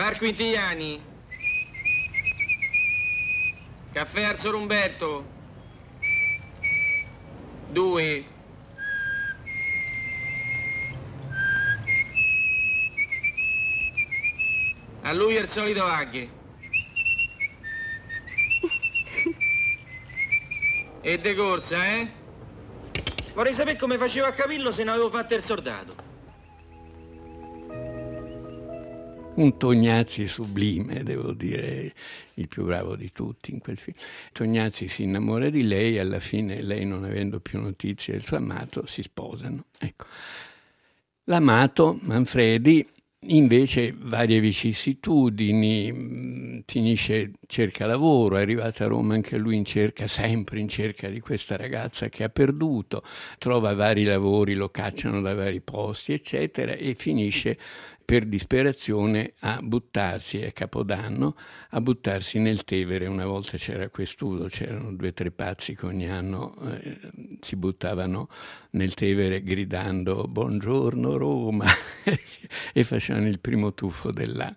Bar 0.00 0.16
Quintiani. 0.16 0.98
Caffè 3.92 4.22
al 4.22 4.38
Sorumberto. 4.38 5.26
Due. 7.68 8.24
A 15.02 15.12
lui 15.12 15.34
il 15.34 15.50
solito 15.50 15.84
aghe. 15.84 16.30
E 21.02 21.18
de 21.18 21.34
corsa, 21.34 21.86
eh? 21.86 22.10
Vorrei 23.34 23.52
sapere 23.52 23.76
come 23.76 23.98
facevo 23.98 24.26
a 24.26 24.32
capirlo 24.32 24.72
se 24.72 24.82
non 24.82 24.94
avevo 24.94 25.10
fatto 25.10 25.34
il 25.34 25.44
soldato. 25.44 25.99
Un 29.34 29.56
Tognazzi 29.56 30.26
sublime, 30.26 31.02
devo 31.02 31.32
dire, 31.32 31.92
il 32.34 32.48
più 32.48 32.64
bravo 32.64 32.96
di 32.96 33.12
tutti 33.12 33.52
in 33.52 33.60
quel 33.60 33.78
film. 33.78 33.96
Tognazzi 34.32 34.88
si 34.88 35.04
innamora 35.04 35.50
di 35.50 35.62
lei, 35.62 35.98
alla 35.98 36.20
fine 36.20 36.62
lei 36.62 36.84
non 36.84 37.04
avendo 37.04 37.40
più 37.40 37.60
notizie 37.60 38.14
del 38.14 38.22
suo 38.22 38.36
amato 38.36 38.86
si 38.86 39.02
sposano. 39.02 39.64
Ecco. 39.78 40.06
L'amato, 41.24 41.98
Manfredi, 42.02 42.86
invece 43.24 43.94
varie 43.96 44.40
vicissitudini, 44.40 46.62
finisce, 46.66 47.32
cerca 47.46 47.86
lavoro, 47.86 48.36
è 48.36 48.40
arrivato 48.40 48.82
a 48.82 48.86
Roma 48.86 49.14
anche 49.14 49.36
lui 49.36 49.56
in 49.56 49.64
cerca, 49.64 50.06
sempre 50.06 50.58
in 50.58 50.68
cerca 50.68 51.08
di 51.08 51.20
questa 51.20 51.56
ragazza 51.56 52.08
che 52.08 52.24
ha 52.24 52.30
perduto, 52.30 53.04
trova 53.38 53.74
vari 53.74 54.04
lavori, 54.04 54.54
lo 54.54 54.70
cacciano 54.70 55.20
da 55.20 55.34
vari 55.34 55.60
posti, 55.60 56.14
eccetera, 56.14 56.72
e 56.72 56.94
finisce 56.94 57.58
per 58.10 58.24
disperazione 58.24 59.34
a 59.42 59.60
buttarsi 59.62 60.42
a 60.42 60.50
Capodanno, 60.50 61.36
a 61.68 61.80
buttarsi 61.80 62.40
nel 62.40 62.64
Tevere. 62.64 63.06
Una 63.06 63.24
volta 63.24 63.56
c'era 63.56 63.88
quest'udo, 63.88 64.46
c'erano 64.46 64.92
due 64.94 65.10
o 65.10 65.12
tre 65.12 65.30
pazzi 65.30 65.76
che 65.76 65.86
ogni 65.86 66.10
anno 66.10 66.56
eh, 66.60 66.98
si 67.38 67.54
buttavano 67.54 68.28
nel 68.70 68.94
Tevere 68.94 69.44
gridando 69.44 70.24
buongiorno 70.24 71.16
Roma 71.16 71.66
e 72.74 72.82
facevano 72.82 73.28
il 73.28 73.38
primo 73.38 73.74
tuffo 73.74 74.10
dell'anno. 74.10 74.56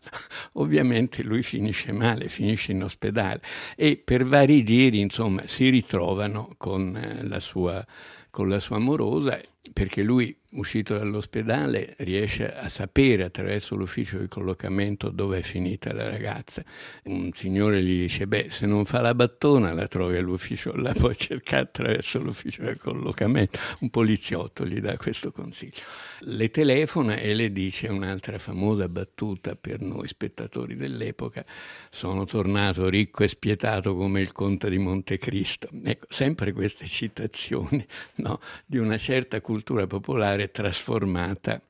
Ovviamente 0.53 1.21
lui 1.21 1.43
finisce 1.43 1.91
male, 1.91 2.29
finisce 2.29 2.71
in 2.71 2.81
ospedale 2.81 3.43
e 3.75 4.01
per 4.03 4.25
vari 4.25 4.63
giri 4.63 4.99
insomma 4.99 5.45
si 5.45 5.69
ritrovano 5.69 6.55
con 6.57 6.95
eh, 6.95 7.23
la 7.27 7.39
sua 7.39 7.85
con 8.31 8.49
la 8.49 8.59
sua 8.59 8.77
amorosa 8.77 9.39
perché 9.71 10.01
lui 10.01 10.35
uscito 10.53 10.97
dall'ospedale 10.97 11.95
riesce 11.99 12.53
a 12.53 12.69
sapere 12.69 13.23
attraverso 13.23 13.75
l'ufficio 13.75 14.17
di 14.17 14.27
collocamento 14.27 15.09
dove 15.09 15.39
è 15.39 15.41
finita 15.41 15.93
la 15.93 16.09
ragazza. 16.09 16.63
Un 17.03 17.31
signore 17.33 17.81
gli 17.81 18.01
dice, 18.01 18.27
beh, 18.27 18.47
se 18.49 18.65
non 18.65 18.85
fa 18.85 19.01
la 19.01 19.15
battona 19.15 19.73
la 19.73 19.87
trovi 19.87 20.17
all'ufficio, 20.17 20.73
la 20.75 20.93
puoi 20.93 21.15
cercare 21.15 21.63
attraverso 21.63 22.19
l'ufficio 22.19 22.63
di 22.63 22.77
collocamento. 22.77 23.59
Un 23.79 23.89
poliziotto 23.89 24.65
gli 24.65 24.79
dà 24.79 24.97
questo 24.97 25.31
consiglio. 25.31 25.81
Le 26.25 26.49
telefona 26.49 27.17
e 27.17 27.33
le 27.33 27.51
dice 27.51 27.89
un'altra 27.89 28.39
famosa 28.39 28.87
battuta 28.87 29.55
per 29.55 29.81
noi 29.81 30.07
spettatori 30.07 30.77
dell'epoca, 30.77 31.43
sono 31.89 32.23
tornato 32.23 32.87
ricco 32.87 33.23
e 33.23 33.27
spietato 33.27 33.93
come 33.93 34.21
il 34.21 34.31
conte 34.31 34.69
di 34.69 34.77
Montecristo. 34.77 35.67
Ecco, 35.83 36.05
sempre 36.09 36.53
queste 36.53 36.85
citazioni 36.85 37.85
no, 38.23 38.39
di 38.65 38.77
una 38.77 38.97
certa 38.97 39.41
cultura 39.41 39.85
popolare 39.85 40.49
trasformata 40.49 41.61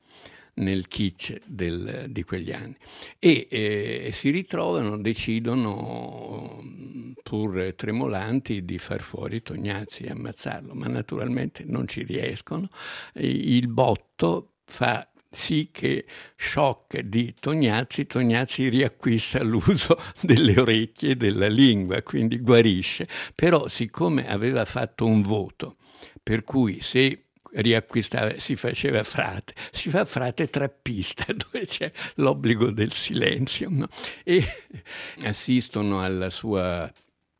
nel 0.54 0.86
kitsch 0.88 1.38
del, 1.46 2.06
di 2.08 2.22
quegli 2.22 2.52
anni. 2.52 2.76
E 3.18 3.46
eh, 3.50 4.10
si 4.12 4.30
ritrovano, 4.30 5.00
decidono, 5.00 6.62
pur 7.22 7.74
tremolanti, 7.76 8.64
di 8.64 8.78
far 8.78 9.00
fuori 9.00 9.42
Tognazzi 9.42 10.04
e 10.04 10.10
ammazzarlo, 10.10 10.74
ma 10.74 10.86
naturalmente 10.86 11.64
non 11.66 11.88
ci 11.88 12.02
riescono. 12.02 12.68
Il 13.14 13.68
botto 13.68 14.50
fa 14.66 15.08
sì 15.34 15.70
che 15.72 16.06
shock 16.36 17.00
di 17.00 17.34
Tognazzi, 17.38 18.06
Tognazzi 18.06 18.68
riacquista 18.68 19.42
l'uso 19.42 19.98
delle 20.22 20.58
orecchie 20.58 21.10
e 21.10 21.16
della 21.16 21.48
lingua, 21.48 22.02
quindi 22.02 22.38
guarisce. 22.38 23.08
Però 23.34 23.68
siccome 23.68 24.28
aveva 24.28 24.64
fatto 24.64 25.04
un 25.04 25.22
voto, 25.22 25.76
per 26.22 26.44
cui 26.44 26.80
se 26.80 27.24
riacquistava, 27.54 28.38
si 28.38 28.56
faceva 28.56 29.02
frate, 29.02 29.54
si 29.70 29.90
fa 29.90 30.04
frate 30.04 30.48
trappista 30.50 31.24
dove 31.32 31.66
c'è 31.66 31.90
l'obbligo 32.16 32.70
del 32.70 32.92
silenzio 32.92 33.68
no? 33.70 33.88
e 34.22 34.44
assistono 35.22 36.02
alla 36.02 36.30
sua 36.30 36.90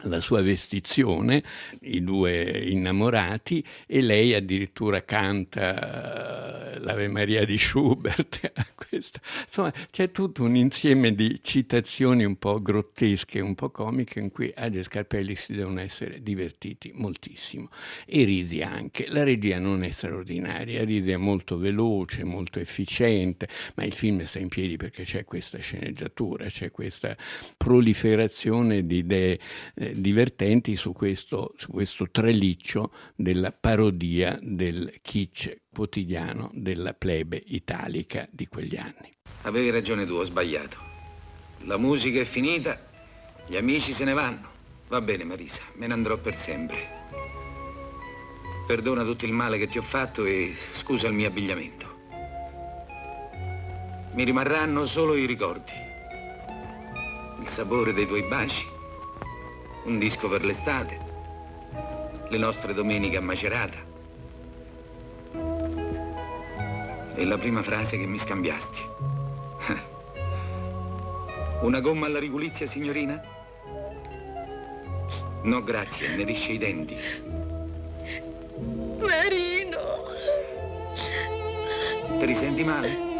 la 0.04 0.20
sua 0.20 0.42
vestizione, 0.42 1.42
i 1.82 2.02
due 2.02 2.42
innamorati, 2.68 3.64
e 3.86 4.00
lei 4.00 4.34
addirittura 4.34 5.04
canta 5.04 6.78
l'Ave 6.78 7.08
Maria 7.08 7.44
di 7.44 7.58
Schubert. 7.58 8.52
Insomma, 8.90 9.72
c'è 9.90 10.10
tutto 10.10 10.44
un 10.44 10.54
insieme 10.54 11.14
di 11.14 11.40
citazioni 11.42 12.24
un 12.24 12.36
po' 12.36 12.60
grottesche, 12.62 13.40
un 13.40 13.54
po' 13.54 13.70
comiche, 13.70 14.20
in 14.20 14.30
cui 14.30 14.52
Age 14.54 14.80
e 14.80 14.82
Scarpelli 14.84 15.34
si 15.34 15.54
devono 15.54 15.80
essere 15.80 16.22
divertiti 16.22 16.92
moltissimo. 16.94 17.70
E 18.06 18.24
Risi 18.24 18.62
anche. 18.62 19.06
La 19.08 19.24
regia 19.24 19.58
non 19.58 19.82
è 19.82 19.90
straordinaria, 19.90 20.84
Risi 20.84 21.10
è 21.10 21.16
molto 21.16 21.58
veloce, 21.58 22.24
molto 22.24 22.60
efficiente, 22.60 23.48
ma 23.74 23.84
il 23.84 23.92
film 23.92 24.22
sta 24.22 24.38
in 24.38 24.48
piedi 24.48 24.76
perché 24.76 25.02
c'è 25.02 25.24
questa 25.24 25.58
sceneggiatura, 25.58 26.46
c'è 26.46 26.70
questa 26.70 27.16
proliferazione 27.56 28.86
di 28.86 28.98
idee 28.98 29.38
eh, 29.74 29.93
divertenti 30.00 30.76
su 30.76 30.92
questo, 30.92 31.54
su 31.56 31.70
questo 31.70 32.10
traliccio 32.10 32.92
della 33.14 33.52
parodia 33.52 34.38
del 34.40 34.98
kitsch 35.00 35.62
quotidiano 35.72 36.50
della 36.52 36.94
plebe 36.94 37.42
italica 37.46 38.26
di 38.30 38.46
quegli 38.46 38.76
anni. 38.76 39.12
Avevi 39.42 39.70
ragione 39.70 40.06
tu, 40.06 40.14
ho 40.14 40.24
sbagliato. 40.24 40.76
La 41.64 41.76
musica 41.76 42.20
è 42.20 42.24
finita, 42.24 42.80
gli 43.46 43.56
amici 43.56 43.92
se 43.92 44.04
ne 44.04 44.12
vanno. 44.12 44.52
Va 44.88 45.00
bene 45.00 45.24
Marisa, 45.24 45.60
me 45.74 45.86
ne 45.86 45.92
andrò 45.92 46.18
per 46.18 46.38
sempre. 46.38 47.02
Perdona 48.66 49.04
tutto 49.04 49.24
il 49.24 49.32
male 49.32 49.58
che 49.58 49.68
ti 49.68 49.78
ho 49.78 49.82
fatto 49.82 50.24
e 50.24 50.54
scusa 50.72 51.08
il 51.08 51.14
mio 51.14 51.28
abbigliamento. 51.28 51.92
Mi 54.14 54.24
rimarranno 54.24 54.86
solo 54.86 55.14
i 55.16 55.26
ricordi. 55.26 55.72
Il 57.40 57.48
sapore 57.48 57.92
dei 57.92 58.06
tuoi 58.06 58.22
baci, 58.22 58.64
un 59.84 59.98
disco 59.98 60.28
per 60.28 60.44
l'estate, 60.44 60.98
le 62.28 62.38
nostre 62.38 62.72
domeniche 62.72 63.18
a 63.18 63.20
Macerata 63.20 63.92
e 67.14 67.24
la 67.24 67.38
prima 67.38 67.62
frase 67.62 67.98
che 67.98 68.06
mi 68.06 68.18
scambiasti. 68.18 68.80
Una 71.60 71.80
gomma 71.80 72.06
alla 72.06 72.18
rigulizia, 72.18 72.66
signorina? 72.66 73.22
No, 75.42 75.62
grazie, 75.62 76.16
ne 76.16 76.24
risce 76.24 76.52
i 76.52 76.58
denti. 76.58 76.96
Marino! 78.98 79.78
Ti 82.18 82.24
risenti 82.24 82.64
male? 82.64 83.13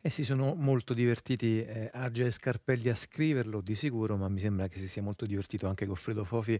E 0.00 0.10
si 0.10 0.22
sono 0.22 0.54
molto 0.54 0.94
divertiti 0.94 1.60
eh, 1.60 1.90
Age 1.92 2.26
e 2.26 2.30
Scarpelli 2.30 2.88
a 2.88 2.94
scriverlo, 2.94 3.60
di 3.60 3.74
sicuro, 3.74 4.16
ma 4.16 4.28
mi 4.28 4.38
sembra 4.38 4.68
che 4.68 4.78
si 4.78 4.86
sia 4.86 5.02
molto 5.02 5.26
divertito 5.26 5.66
anche 5.66 5.86
Goffredo 5.86 6.22
Fofi 6.22 6.58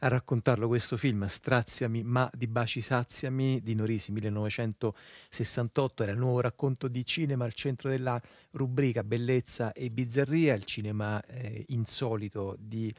a 0.00 0.08
raccontarlo. 0.08 0.68
Questo 0.68 0.98
film, 0.98 1.26
Straziami 1.26 2.02
ma 2.02 2.30
di 2.36 2.46
baci 2.46 2.82
saziami 2.82 3.62
di 3.62 3.74
Norisi 3.74 4.12
1968, 4.12 6.02
era 6.02 6.12
il 6.12 6.18
nuovo 6.18 6.42
racconto 6.42 6.86
di 6.88 7.06
cinema 7.06 7.46
al 7.46 7.54
centro 7.54 7.88
della 7.88 8.20
rubrica 8.50 9.02
Bellezza 9.02 9.72
e 9.72 9.90
Bizzarria, 9.90 10.52
il 10.52 10.64
cinema 10.64 11.24
eh, 11.24 11.64
insolito 11.68 12.54
di 12.60 12.92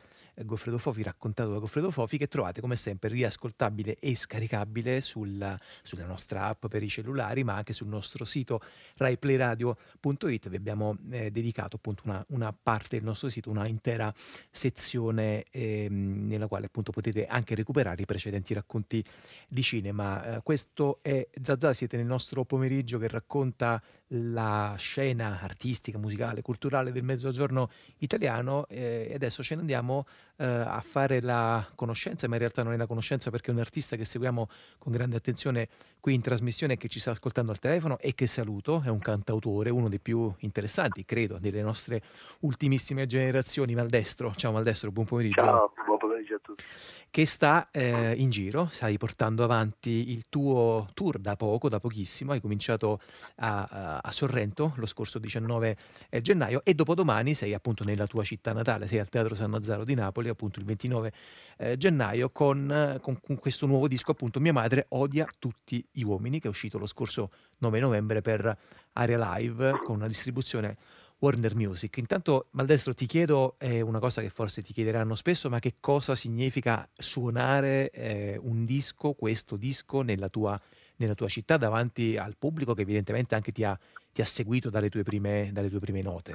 Goffredo 0.43 0.77
Fofi, 0.77 1.03
raccontato 1.03 1.51
da 1.51 1.59
Goffredo 1.59 1.91
Fofi, 1.91 2.17
che 2.17 2.27
trovate 2.27 2.61
come 2.61 2.75
sempre 2.75 3.09
riascoltabile 3.09 3.95
e 3.95 4.15
scaricabile 4.15 5.01
sulla, 5.01 5.59
sulla 5.83 6.05
nostra 6.05 6.47
app 6.47 6.67
per 6.67 6.83
i 6.83 6.89
cellulari, 6.89 7.43
ma 7.43 7.55
anche 7.55 7.73
sul 7.73 7.87
nostro 7.87 8.25
sito 8.25 8.59
raiplayradio.it. 8.97 10.49
Vi 10.49 10.55
abbiamo 10.55 10.97
eh, 11.11 11.31
dedicato 11.31 11.77
appunto 11.77 12.03
una, 12.05 12.23
una, 12.29 12.53
parte 12.53 12.97
del 12.97 13.05
nostro 13.05 13.29
sito, 13.29 13.49
una 13.49 13.67
intera 13.67 14.13
sezione 14.51 15.45
eh, 15.51 15.87
nella 15.89 16.47
quale 16.47 16.65
appunto 16.65 16.91
potete 16.91 17.25
anche 17.27 17.55
recuperare 17.55 18.01
i 18.01 18.05
precedenti 18.05 18.53
racconti 18.53 19.03
di 19.47 19.61
cinema. 19.61 20.37
Eh, 20.37 20.41
questo 20.43 20.99
è 21.01 21.27
Zazà, 21.41 21.73
siete 21.73 21.97
nel 21.97 22.05
nostro 22.05 22.43
pomeriggio 22.45 22.97
che 22.97 23.07
racconta 23.07 23.81
la 24.09 24.75
scena 24.77 25.39
artistica, 25.41 25.97
musicale, 25.97 26.41
culturale 26.41 26.91
del 26.91 27.03
mezzogiorno 27.03 27.69
italiano 27.97 28.67
eh, 28.67 29.07
e 29.09 29.13
adesso 29.15 29.43
ce 29.43 29.55
ne 29.55 29.61
andiamo 29.61 30.05
eh, 30.37 30.45
a 30.45 30.81
fare 30.81 31.21
la 31.21 31.65
conoscenza, 31.75 32.27
ma 32.27 32.33
in 32.35 32.39
realtà 32.39 32.63
non 32.63 32.73
è 32.73 32.77
la 32.77 32.87
conoscenza 32.87 33.29
perché 33.29 33.51
è 33.51 33.53
un 33.53 33.59
artista 33.59 33.95
che 33.95 34.05
seguiamo 34.05 34.47
con 34.77 34.91
grande 34.91 35.15
attenzione 35.15 35.67
qui 35.99 36.13
in 36.13 36.21
trasmissione 36.21 36.77
che 36.77 36.87
ci 36.87 36.99
sta 36.99 37.11
ascoltando 37.11 37.51
al 37.51 37.59
telefono 37.59 37.97
e 37.99 38.13
che 38.13 38.27
saluto, 38.27 38.81
è 38.83 38.89
un 38.89 38.99
cantautore, 38.99 39.69
uno 39.69 39.89
dei 39.89 39.99
più 39.99 40.31
interessanti, 40.39 41.05
credo, 41.05 41.37
delle 41.39 41.61
nostre 41.61 42.01
ultimissime 42.41 43.05
generazioni, 43.05 43.73
Maldestro. 43.73 44.33
Ciao 44.35 44.51
Maldestro, 44.51 44.91
buon 44.91 45.05
pomeriggio. 45.05 45.41
Ciao, 45.41 45.73
buon 45.85 45.97
pomeriggio 45.97 46.35
a 46.35 46.39
tutti. 46.41 46.63
Che 47.09 47.25
sta 47.25 47.69
eh, 47.71 48.13
in 48.17 48.29
giro, 48.29 48.67
stai 48.71 48.97
portando 48.97 49.43
avanti 49.43 50.11
il 50.11 50.25
tuo 50.27 50.89
tour 50.93 51.17
da 51.17 51.35
poco, 51.37 51.69
da 51.69 51.79
pochissimo, 51.79 52.33
hai 52.33 52.41
cominciato 52.41 52.99
a, 53.37 53.99
a 54.01 54.11
Sorrento 54.11 54.73
lo 54.75 54.85
scorso 54.85 55.17
19 55.17 55.77
eh, 56.09 56.21
gennaio 56.21 56.61
e 56.63 56.73
dopodomani 56.73 57.33
sei 57.33 57.53
appunto 57.53 57.83
nella 57.83 58.05
tua 58.05 58.23
città 58.23 58.53
natale, 58.53 58.87
sei 58.87 58.99
al 58.99 59.09
Teatro 59.09 59.35
San 59.35 59.51
Nazzaro 59.51 59.83
di 59.83 59.93
Napoli 59.93 60.24
appunto 60.29 60.59
il 60.59 60.65
29 60.65 61.13
eh, 61.57 61.77
gennaio 61.77 62.29
con, 62.29 62.99
con, 63.01 63.19
con, 63.19 63.39
questo 63.39 63.65
nuovo 63.65 63.87
disco 63.87 64.11
appunto 64.11 64.39
Mia 64.39 64.53
madre 64.53 64.85
odia 64.89 65.27
tutti 65.39 65.85
gli 65.91 66.03
uomini 66.03 66.39
che 66.39 66.47
è 66.47 66.49
uscito 66.49 66.77
lo 66.77 66.87
scorso 66.87 67.31
9 67.59 67.79
novembre 67.79 68.21
per 68.21 68.57
Area 68.93 69.35
Live 69.37 69.79
con 69.83 69.95
una 69.95 70.07
distribuzione 70.07 70.77
Warner 71.19 71.55
Music. 71.55 71.97
Intanto 71.97 72.47
Maldestro 72.51 72.93
ti 72.93 73.05
chiedo 73.05 73.55
eh, 73.59 73.81
una 73.81 73.99
cosa 73.99 74.21
che 74.21 74.29
forse 74.29 74.61
ti 74.61 74.73
chiederanno 74.73 75.15
spesso, 75.15 75.49
ma 75.49 75.59
che 75.59 75.75
cosa 75.79 76.15
significa 76.15 76.87
suonare 76.93 77.89
eh, 77.89 78.37
un 78.41 78.65
disco, 78.65 79.13
questo 79.13 79.55
disco 79.55 80.01
nella 80.01 80.29
tua, 80.29 80.59
nella 80.97 81.15
tua, 81.15 81.27
città 81.27 81.57
davanti 81.57 82.17
al 82.17 82.35
pubblico 82.37 82.73
che 82.73 82.81
evidentemente 82.81 83.35
anche 83.35 83.51
ti 83.51 83.63
ha, 83.63 83.77
ti 84.11 84.21
ha 84.21 84.25
seguito 84.25 84.69
dalle 84.69 84.89
tue 84.89 85.03
prime, 85.03 85.49
dalle 85.51 85.69
tue 85.69 85.79
prime 85.79 86.01
note? 86.01 86.31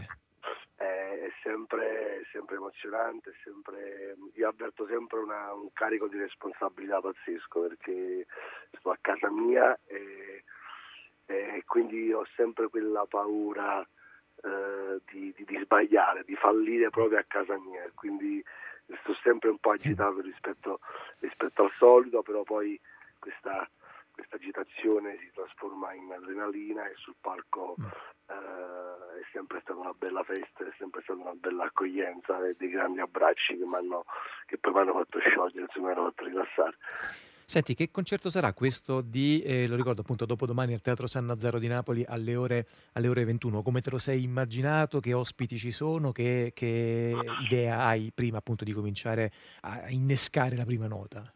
Eh, 0.76 0.84
è 0.84 1.30
sempre, 1.42 2.22
sempre 2.32 2.56
emozionante, 2.70 3.34
sempre, 3.42 4.16
io 4.34 4.48
avverto 4.48 4.86
sempre 4.86 5.18
una, 5.18 5.52
un 5.52 5.72
carico 5.72 6.06
di 6.06 6.18
responsabilità 6.18 7.00
pazzesco 7.00 7.60
perché 7.60 8.26
sto 8.78 8.90
a 8.90 8.98
casa 9.00 9.30
mia 9.30 9.78
e, 9.86 10.44
e 11.26 11.62
quindi 11.66 12.12
ho 12.12 12.24
sempre 12.36 12.68
quella 12.68 13.04
paura 13.06 13.86
eh, 14.42 15.00
di, 15.10 15.34
di, 15.36 15.44
di, 15.44 15.58
sbagliare, 15.62 16.24
di 16.24 16.36
fallire 16.36 16.90
proprio 16.90 17.18
a 17.18 17.24
casa 17.26 17.58
mia, 17.58 17.90
quindi 17.94 18.42
sto 19.00 19.14
sempre 19.22 19.50
un 19.50 19.58
po' 19.58 19.72
agitato 19.72 20.20
rispetto, 20.20 20.80
rispetto 21.18 21.64
al 21.64 21.70
solito, 21.72 22.22
però 22.22 22.42
poi 22.42 22.80
questa, 23.18 23.68
questa, 24.20 24.36
agitazione 24.36 25.16
si 25.20 25.30
trasforma 25.32 25.92
in 25.94 26.12
adrenalina 26.12 26.84
e 26.86 26.94
sul 26.96 27.14
palco 27.20 27.76
eh, 27.78 29.20
è 29.20 29.24
sempre 29.32 29.60
stata 29.62 29.78
una 29.78 29.94
bella 29.96 30.22
festa, 30.22 30.64
è 30.64 30.72
sempre 30.78 31.00
stata 31.02 31.20
una 31.20 31.34
bella 31.34 31.64
accoglienza 31.64 32.46
e 32.46 32.54
dei 32.58 32.68
grandi 32.68 33.00
abbracci 33.00 33.56
che, 33.56 33.64
che 34.46 34.58
poi 34.58 34.72
mi 34.72 34.78
hanno 34.80 34.92
fatto 34.92 35.18
sciogliere, 35.20 35.62
insomma 35.62 35.88
mi 35.88 35.94
hanno 35.94 36.08
fatto 36.10 36.24
rilassare. 36.24 36.76
Senti, 37.50 37.74
che 37.74 37.90
concerto 37.90 38.30
sarà 38.30 38.52
questo 38.52 39.00
di, 39.00 39.42
eh, 39.42 39.66
lo 39.66 39.74
ricordo 39.74 40.02
appunto 40.02 40.24
dopodomani 40.24 40.72
al 40.72 40.82
Teatro 40.82 41.08
San 41.08 41.26
Nazzaro 41.26 41.58
di 41.58 41.66
Napoli 41.66 42.04
alle 42.06 42.36
ore, 42.36 42.66
alle 42.92 43.08
ore 43.08 43.24
21, 43.24 43.62
come 43.62 43.80
te 43.80 43.90
lo 43.90 43.98
sei 43.98 44.22
immaginato, 44.22 45.00
che 45.00 45.14
ospiti 45.14 45.58
ci 45.58 45.72
sono, 45.72 46.12
che, 46.12 46.52
che 46.54 47.12
idea 47.42 47.86
hai 47.86 48.12
prima 48.14 48.38
appunto 48.38 48.62
di 48.62 48.70
cominciare 48.70 49.32
a 49.62 49.90
innescare 49.90 50.54
la 50.54 50.64
prima 50.64 50.86
nota? 50.86 51.34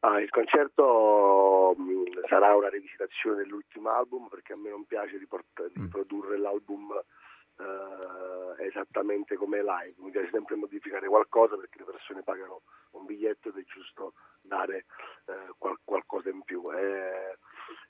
Ah, 0.00 0.20
il 0.20 0.30
concerto 0.30 1.74
mh, 1.76 1.82
mm, 1.82 2.04
sarà 2.28 2.54
una 2.54 2.68
rivisitazione 2.68 3.36
dell'ultimo 3.36 3.90
album 3.90 4.28
perché 4.28 4.52
a 4.52 4.56
me 4.56 4.70
non 4.70 4.84
piace 4.84 5.18
riport- 5.18 5.62
mm. 5.62 5.82
riprodurre 5.82 6.38
l'album 6.38 6.92
eh, 7.58 8.64
esattamente 8.66 9.34
come 9.34 9.62
live, 9.62 9.94
mi 9.98 10.10
piace 10.10 10.30
sempre 10.30 10.54
modificare 10.54 11.08
qualcosa 11.08 11.56
perché 11.56 11.78
le 11.78 11.84
persone 11.84 12.22
pagano 12.22 12.62
un 12.92 13.06
biglietto 13.06 13.48
ed 13.48 13.56
è 13.56 13.64
giusto 13.64 14.14
dare 14.40 14.86
eh, 15.26 15.52
qual- 15.58 15.80
qualcosa 15.84 16.28
in 16.30 16.42
più. 16.42 16.70
Eh, 16.72 17.36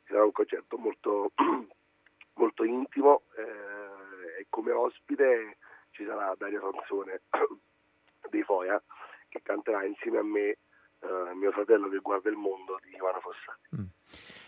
sarà 0.07 0.25
un 0.25 0.33
concerto 0.33 0.79
molto, 0.79 1.33
molto 2.35 2.65
intimo 2.65 3.25
eh, 3.37 4.41
e 4.41 4.47
come 4.49 4.73
ospite 4.73 5.59
ci 5.91 6.07
sarà 6.07 6.35
Dario 6.39 6.61
Sansone 6.61 7.21
di 8.31 8.43
Foia 8.43 8.83
che 9.29 9.43
canterà 9.43 9.85
insieme 9.85 10.19
a 10.19 10.25
me 10.25 10.57
Uh, 11.01 11.37
mio 11.37 11.53
fratello 11.53 11.89
che 11.89 11.99
guarda 11.99 12.29
il 12.29 12.37
mondo 12.37 12.79
di 12.83 12.95
Ivano 12.95 13.21
Fossati. 13.21 13.77
Mm. 13.77 13.87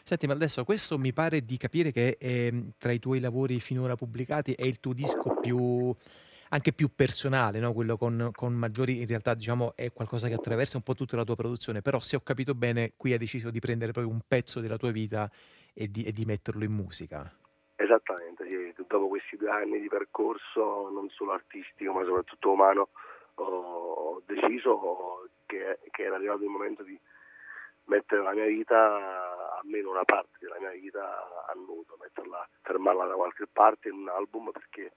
Senti, 0.03 0.27
ma 0.27 0.33
adesso 0.33 0.65
questo 0.65 0.99
mi 0.99 1.13
pare 1.13 1.45
di 1.45 1.57
capire 1.57 1.93
che 1.93 2.17
è, 2.19 2.53
tra 2.79 2.91
i 2.91 2.99
tuoi 2.99 3.21
lavori 3.21 3.61
finora 3.61 3.95
pubblicati 3.95 4.55
è 4.55 4.65
il 4.65 4.81
tuo 4.81 4.93
disco 4.93 5.39
più 5.41 5.95
anche 6.53 6.73
più 6.73 6.93
personale, 6.95 7.61
no? 7.61 7.73
quello 7.73 7.97
con, 7.97 8.31
con, 8.33 8.53
maggiori, 8.53 9.01
in 9.01 9.07
realtà 9.07 9.35
diciamo 9.35 9.73
è 9.77 9.93
qualcosa 9.93 10.29
che 10.29 10.35
attraversa 10.35 10.77
un 10.77 10.83
po' 10.83 10.95
tutta 10.95 11.17
la 11.17 11.25
tua 11.25 11.37
produzione, 11.37 11.81
però 11.81 12.01
se 12.01 12.17
ho 12.17 12.21
capito 12.21 12.55
bene 12.55 12.93
qui 12.97 13.13
hai 13.13 13.19
deciso 13.19 13.51
di 13.51 13.61
prendere 13.61 13.93
proprio 13.93 14.13
un 14.13 14.21
pezzo 14.27 14.61
della 14.61 14.77
tua 14.77 14.91
vita 14.91 15.31
e 15.73 15.89
di, 15.89 16.05
e 16.05 16.13
di 16.13 16.25
metterlo 16.25 16.65
in 16.65 16.73
musica. 16.73 17.33
Esattamente, 17.77 18.51
sì. 18.51 18.75
dopo 18.87 19.09
questi 19.09 19.37
due 19.37 19.51
anni 19.51 19.81
di 19.81 19.89
percorso, 19.89 20.91
non 20.91 21.09
solo 21.11 21.33
artistico 21.33 21.93
ma 21.93 22.05
soprattutto 22.05 22.51
umano, 22.51 22.89
ho 23.37 24.21
deciso 24.27 25.29
che, 25.51 25.81
che 25.91 26.05
era 26.05 26.15
arrivato 26.15 26.45
il 26.45 26.49
momento 26.49 26.85
di 26.85 26.99
mettere 27.87 28.23
la 28.23 28.33
mia 28.33 28.47
vita, 28.47 29.59
almeno 29.59 29.91
una 29.91 30.05
parte 30.05 30.39
della 30.39 30.61
mia 30.61 30.71
vita 30.71 31.45
a 31.47 31.53
nudo, 31.55 31.97
metterla, 31.99 32.49
fermarla 32.63 33.07
da 33.07 33.15
qualche 33.15 33.47
parte 33.51 33.89
in 33.89 33.97
un 33.97 34.09
album 34.09 34.53
perché 34.53 34.93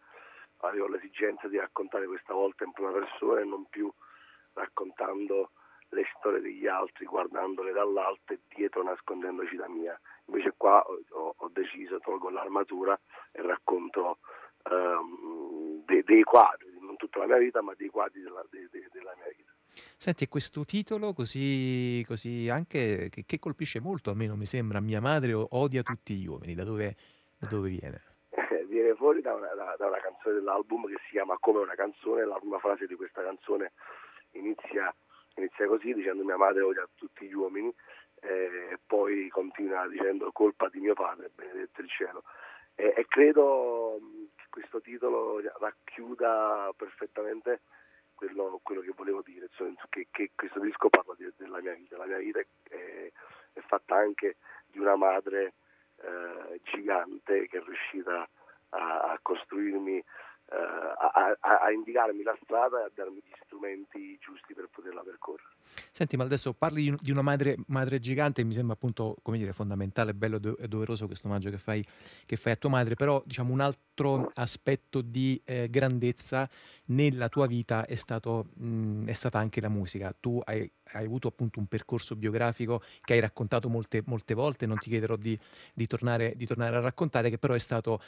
avevo 0.58 0.88
l'esigenza 0.88 1.48
di 1.48 1.58
raccontare 1.58 2.06
questa 2.06 2.34
volta 2.34 2.64
in 2.64 2.72
prima 2.72 2.92
persona 2.92 3.42
e 3.42 3.46
non 3.46 3.66
più 3.66 3.92
raccontando 4.54 5.52
le 5.90 6.06
storie 6.18 6.42
degli 6.42 6.68
altri, 6.68 7.06
guardandole 7.06 7.72
dall'alto 7.72 8.34
e 8.34 8.40
dietro 8.48 8.84
nascondendoci 8.84 9.56
la 9.56 9.68
mia. 9.68 10.00
Invece 10.26 10.54
qua 10.56 10.84
ho, 10.86 11.36
ho 11.36 11.50
deciso, 11.50 12.00
tolgo 12.00 12.30
l'armatura 12.30 13.00
e 13.32 13.42
racconto 13.42 14.20
um, 14.70 15.84
dei, 15.86 16.04
dei, 16.04 16.24
quadri, 16.24 16.78
non 16.80 16.96
tutta 16.96 17.20
la 17.20 17.26
mia 17.26 17.38
vita, 17.38 17.62
ma 17.62 17.74
dei 17.76 17.90
quadri 17.90 18.22
della, 18.22 18.44
de, 18.50 18.68
de, 18.72 18.88
della 18.92 19.14
mia 19.18 19.34
vita. 19.36 19.53
Senti, 19.98 20.28
questo 20.28 20.66
titolo 20.66 21.14
così, 21.14 22.04
così 22.08 22.50
anche 22.50 23.10
che, 23.10 23.24
che, 23.26 23.40
colpisce 23.40 23.80
molto, 23.80 24.10
almeno 24.10 24.36
mi 24.36 24.45
sembra, 24.45 24.80
mia 24.80 25.02
madre 25.02 25.34
odia 25.34 25.82
tutti 25.82 26.16
gli 26.16 26.28
uomini, 26.28 26.54
da 26.54 26.64
dove, 26.64 26.95
da 27.38 27.48
dove 27.48 27.70
viene? 27.70 28.02
viene 28.68 28.95
fuori 28.95 29.22
da 29.22 29.34
una, 29.34 29.54
da, 29.54 29.76
da 29.78 29.88
una, 29.88 30.00
canzone 30.00 30.36
dell'album 30.36 30.88
che 30.88 31.00
si 31.06 31.12
chiama 31.12 31.38
Come 31.40 31.60
una 31.60 31.76
canzone, 31.76 32.26
la 32.26 32.38
prima 32.40 32.60
frase 32.60 32.88
di 32.88 32.95
questa 32.95 33.24
canzone 33.24 33.74
inizia, 34.32 34.94
inizia 35.36 35.68
così 35.68 35.94
dicendo 35.94 36.24
mia 36.24 36.38
madre 36.38 36.62
odia 36.62 36.88
tutti 36.95 37.28
gli 37.28 37.34
uomini 37.34 37.74
eh, 38.22 38.70
e 38.72 38.80
poi 38.86 39.30
continua 39.30 39.88
dicendo 39.88 40.32
colpa 40.32 40.70
di 40.70 40.80
mio 40.80 40.94
padre, 40.94 41.30
benedetto 41.34 41.82
il 41.82 41.90
cielo. 41.90 42.24
E, 42.76 42.94
e 42.98 43.06
credo 43.08 44.00
che 44.36 44.45
questo 44.50 44.82
titolo 44.82 45.40
racchiuda 45.60 46.72
perfettamente 46.76 47.62
quello, 48.24 48.60
quello 48.64 48.82
che 48.82 48.94
volevo 48.95 49.22
dire, 49.22 49.50
cioè 49.56 49.72
che, 49.90 50.08
che, 50.12 50.32
questo 50.36 50.60
disco 50.60 50.90
parla 50.90 51.14
di, 51.18 51.30
della 51.38 51.60
mia 51.62 51.74
vita, 51.74 51.98
la 51.98 52.06
mia 52.06 52.18
vita 52.18 52.40
è, 52.40 53.12
è 53.54 53.60
fatta 53.68 53.95
anche 53.95 54.38
di 54.68 54.80
una 54.80 54.95
madre 54.95 55.54
eh, 55.98 56.60
gigante 56.64 57.48
che 57.48 57.58
è 57.58 57.64
riuscita 57.64 58.28
a, 58.70 59.00
a 59.12 59.20
costruirmi 59.22 60.04
a, 60.58 61.36
a, 61.40 61.60
a 61.64 61.72
indicarmi 61.72 62.24
la 62.24 62.38
strada 62.44 62.82
e 62.82 62.84
a 62.86 62.92
darmi 62.94 63.22
gli 63.24 63.34
strumenti 63.46 64.18
giusti 64.20 64.54
per 64.54 64.70
poterla 64.70 65.02
percorrere. 65.02 65.52
Senti, 65.92 66.18
ma 66.18 66.24
adesso 66.24 66.54
parli 66.54 66.94
di- 67.00 67.12
una 67.12 67.22
madre, 67.22 67.56
madre 67.68 68.00
gigante 68.00 68.44
mi 68.44 68.54
sembra 68.54 68.74
appunto, 68.74 69.16
come 69.22 69.38
dire, 69.38 69.54
fondamentale, 69.54 70.14
bello 70.14 70.40
e 70.58 70.68
doveroso 70.68 71.08
questo 71.08 71.28
omaggio 71.28 71.50
che 71.50 71.58
fai, 71.58 71.86
che 72.26 72.36
fai 72.36 72.54
a 72.54 72.56
tua 72.56 72.70
madre, 72.70 72.96
però 72.96 73.22
diciamo 73.26 73.54
un 73.54 73.62
altro 73.62 74.32
aspetto 74.36 75.02
di 75.02 75.42
eh, 75.46 75.70
grandezza 75.70 76.50
nella 76.86 77.30
tua 77.30 77.48
vita 77.48 77.86
è, 77.86 77.96
stato, 77.96 78.48
mh, 78.56 79.06
è 79.06 79.14
stata 79.14 79.40
anche 79.40 79.62
la 79.62 79.70
musica. 79.70 80.14
Tu 80.20 80.40
hai, 80.44 80.70
hai 80.94 81.06
avuto 81.06 81.28
appunto 81.28 81.60
un 81.60 81.68
percorso 81.68 82.16
biografico 82.16 82.82
che 83.04 83.14
hai 83.14 83.20
raccontato 83.20 83.70
molte, 83.70 84.04
molte 84.06 84.34
volte, 84.34 84.66
non 84.66 84.78
ti 84.78 84.90
chiederò 84.90 85.16
di, 85.16 85.38
di 85.74 85.88
tornare, 85.88 86.34
di 86.36 86.46
tornare 86.46 86.76
a 86.76 86.80
raccontare, 86.80 87.30
che 87.30 87.38
però 87.38 87.54
è 87.54 87.60
stato 87.60 88.02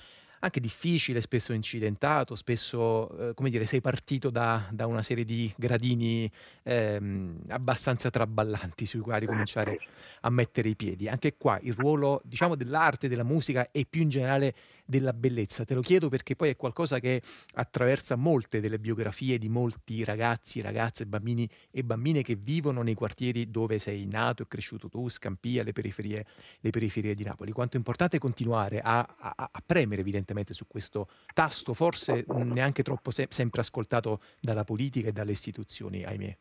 anche 0.45 0.59
difficile, 0.59 1.21
spesso 1.21 1.53
incidentato, 1.53 2.35
spesso, 2.35 3.29
eh, 3.29 3.33
come 3.33 3.49
dire, 3.49 3.65
sei 3.65 3.81
partito 3.81 4.29
da, 4.29 4.67
da 4.71 4.85
una 4.85 5.01
serie 5.01 5.25
di 5.25 5.51
gradini 5.55 6.31
ehm, 6.63 7.41
abbastanza 7.49 8.09
traballanti 8.09 8.85
sui 8.85 8.99
quali 8.99 9.25
cominciare 9.25 9.77
a 10.21 10.29
mettere 10.29 10.69
i 10.69 10.75
piedi. 10.75 11.07
Anche 11.07 11.35
qua 11.37 11.59
il 11.61 11.73
ruolo, 11.73 12.21
diciamo, 12.23 12.55
dell'arte, 12.55 13.07
della 13.07 13.23
musica 13.23 13.69
e 13.71 13.85
più 13.89 14.01
in 14.01 14.09
generale 14.09 14.53
della 14.85 15.13
bellezza. 15.13 15.65
Te 15.65 15.73
lo 15.73 15.81
chiedo 15.81 16.09
perché 16.09 16.35
poi 16.35 16.49
è 16.49 16.55
qualcosa 16.55 16.99
che 16.99 17.21
attraversa 17.55 18.15
molte 18.15 18.59
delle 18.59 18.79
biografie 18.79 19.37
di 19.37 19.49
molti 19.49 20.03
ragazzi, 20.03 20.61
ragazze, 20.61 21.05
bambini 21.05 21.49
e 21.71 21.83
bambine 21.83 22.21
che 22.21 22.35
vivono 22.35 22.81
nei 22.83 22.93
quartieri 22.93 23.49
dove 23.49 23.79
sei 23.79 24.05
nato 24.05 24.43
e 24.43 24.47
cresciuto 24.47 24.87
tu, 24.87 25.09
Scampia, 25.09 25.63
le 25.63 25.71
periferie, 25.73 26.25
le 26.59 26.69
periferie 26.69 27.15
di 27.15 27.23
Napoli. 27.23 27.51
Quanto 27.51 27.75
è 27.75 27.77
importante 27.77 28.19
continuare 28.19 28.79
a, 28.79 28.99
a- 29.17 29.33
a 29.51 29.63
premere 29.65 30.01
evidentemente 30.01 30.53
su 30.53 30.67
questo 30.67 31.07
tasto, 31.33 31.73
forse 31.73 32.25
neanche 32.27 32.83
troppo 32.83 33.11
se- 33.11 33.27
sempre 33.29 33.61
ascoltato 33.61 34.21
dalla 34.39 34.63
politica 34.63 35.09
e 35.09 35.11
dalle 35.11 35.31
istituzioni, 35.31 36.03
ahimè. 36.03 36.37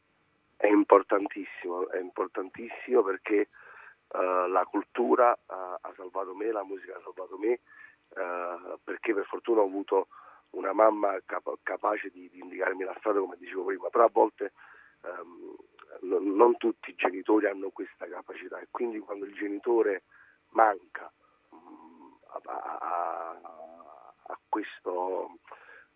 È 0.57 0.67
importantissimo, 0.67 1.91
è 1.91 1.99
importantissimo 2.01 3.03
perché 3.03 3.41
eh, 3.41 4.49
la 4.49 4.65
cultura 4.65 5.35
eh, 5.35 5.39
ha 5.49 5.93
salvato 5.97 6.35
me, 6.35 6.51
la 6.53 6.65
musica 6.65 6.97
ha 6.97 7.01
salvato 7.03 7.37
me, 7.39 7.61
eh, 8.17 8.79
perché 8.83 9.15
per 9.15 9.25
fortuna 9.27 9.61
ho 9.61 9.65
avuto 9.67 10.09
una 10.51 10.73
mamma 10.73 11.19
capa- 11.25 11.57
capace 11.63 12.11
di, 12.11 12.29
di 12.31 12.39
indicarmi 12.41 12.85
la 12.85 12.95
strada 12.99 13.19
come 13.21 13.37
dicevo 13.39 13.65
prima, 13.65 13.89
però 13.89 14.05
a 14.05 14.11
volte 14.13 14.53
ehm, 15.03 15.55
non, 16.03 16.35
non 16.35 16.57
tutti 16.57 16.91
i 16.91 16.95
genitori 16.95 17.47
hanno 17.47 17.71
questa 17.71 18.07
capacità 18.09 18.59
e 18.61 18.69
quindi 18.71 18.99
quando 18.99 19.25
il 19.25 19.35
genitore 19.35 20.05
manca 20.51 21.11
mm, 21.55 22.13
a, 22.29 22.41
a- 22.45 22.79
a- 22.81 24.15
a 24.27 24.39
questo 24.49 25.39